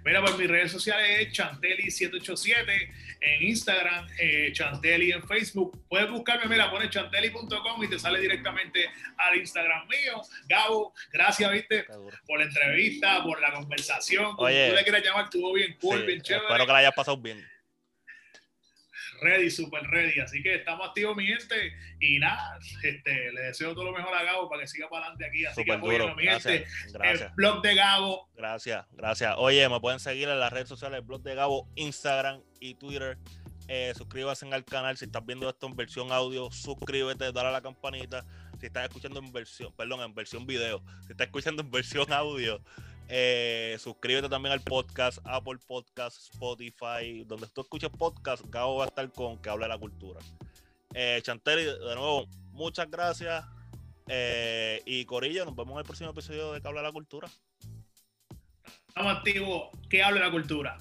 Mira, 0.05 0.21
pues 0.21 0.37
mis 0.37 0.49
redes 0.49 0.73
sociales 0.73 1.21
es 1.21 1.39
Chanteli787 1.39 2.91
en 3.21 3.43
Instagram, 3.43 4.09
eh, 4.19 4.51
Chanteli 4.53 5.13
en 5.13 5.23
Facebook. 5.27 5.85
Puedes 5.89 6.11
buscarme, 6.11 6.47
mira, 6.47 6.71
pones 6.71 6.91
chanteli.com 6.91 7.85
y 7.85 7.89
te 7.89 7.99
sale 7.99 8.21
directamente 8.21 8.89
al 9.17 9.37
Instagram 9.37 9.87
mío. 9.89 10.21
Gabo, 10.47 10.93
gracias, 11.13 11.51
viste, 11.53 11.85
por 12.27 12.41
la 12.41 12.47
entrevista, 12.47 13.23
por 13.23 13.41
la 13.41 13.53
conversación. 13.53 14.35
Oye, 14.39 14.71
tú 14.71 14.77
le 14.77 14.83
quieras 14.83 15.05
llamar, 15.05 15.25
estuvo 15.25 15.53
bien 15.53 15.77
cool, 15.81 16.05
bien 16.05 16.21
chévere. 16.21 16.47
Espero 16.47 16.67
que 16.67 16.73
la 16.73 16.79
hayas 16.79 16.95
pasado 16.95 17.17
bien 17.17 17.47
ready, 19.23 19.51
super 19.51 19.83
ready. 19.91 20.21
Así 20.21 20.43
que 20.43 20.57
estamos 20.57 20.89
activos, 20.89 21.17
mi 21.17 21.27
gente. 21.27 21.73
Y 22.01 22.19
nada, 22.19 22.59
este, 22.83 23.33
le 23.33 23.41
deseo 23.43 23.75
todo 23.75 23.85
lo 23.85 23.93
mejor 23.93 24.15
a 24.15 24.23
Gabo 24.23 24.49
para 24.49 24.63
que 24.63 24.69
siga 24.69 24.89
para 24.89 25.07
adelante 25.07 25.27
aquí. 25.27 25.47
Así 25.47 25.65
que 25.65 25.73
apoyen 25.73 26.17
mi 26.17 26.25
gente. 26.25 26.67
El 27.03 27.29
blog 27.35 27.63
de 27.63 27.75
Gabo. 27.75 28.29
Gracias, 28.35 28.87
gracias. 28.93 29.35
Oye, 29.39 29.69
me 29.69 29.81
pueden 29.81 30.01
seguir 30.01 30.29
en 30.29 30.41
las 30.41 30.53
redes 30.53 30.69
sociales, 30.69 30.99
el 30.99 31.05
blog 31.05 31.23
de 31.23 31.35
Gabo, 31.35 31.69
Instagram 31.77 32.43
y 32.61 32.75
Twitter. 32.75 33.19
Eh, 33.69 33.93
suscríbase 33.97 34.47
al 34.53 34.65
canal. 34.65 34.97
Si 34.97 35.05
estás 35.05 35.25
viendo 35.25 35.49
esto 35.49 35.67
en 35.67 35.77
versión 35.77 36.13
audio, 36.13 36.51
suscríbete, 36.51 37.33
dale 37.33 37.49
a 37.49 37.53
la 37.53 37.63
campanita. 37.63 38.25
Si 38.61 38.67
estás 38.67 38.85
escuchando 38.85 39.19
en 39.21 39.33
versión, 39.33 39.73
perdón, 39.75 40.03
en 40.03 40.15
versión 40.15 40.47
video, 40.47 40.83
si 41.07 41.13
estás 41.13 41.27
escuchando 41.27 41.63
en 41.63 41.71
versión 41.71 42.13
audio, 42.13 42.63
eh, 43.09 43.77
suscríbete 43.79 44.29
también 44.29 44.53
al 44.53 44.61
podcast, 44.61 45.19
Apple 45.25 45.59
Podcast, 45.67 46.19
Spotify, 46.33 47.25
donde 47.27 47.47
tú 47.49 47.63
escuches 47.63 47.91
podcast, 47.91 48.45
Gabo 48.49 48.77
va 48.77 48.85
a 48.85 48.89
estar 48.89 49.11
con 49.13 49.41
que 49.41 49.51
habla 49.51 49.67
de 49.67 49.71
la 49.71 49.79
cultura. 49.79 50.21
Eh, 50.95 51.23
de 51.25 51.95
nuevo, 51.95 52.27
muchas 52.53 52.91
gracias. 52.91 53.45
Eh, 54.09 54.83
y 54.85 55.05
Corillo, 55.05 55.45
nos 55.45 55.57
vemos 55.57 55.73
en 55.73 55.79
el 55.79 55.85
próximo 55.85 56.11
episodio 56.11 56.53
de 56.53 56.61
Que 56.61 56.69
habla 56.69 56.81
de 56.81 56.87
la 56.89 56.93
cultura. 56.93 57.29
Estamos 58.89 59.17
activos, 59.17 59.71
que 59.89 60.03
hable 60.03 60.21
la 60.21 60.31
cultura. 60.31 60.79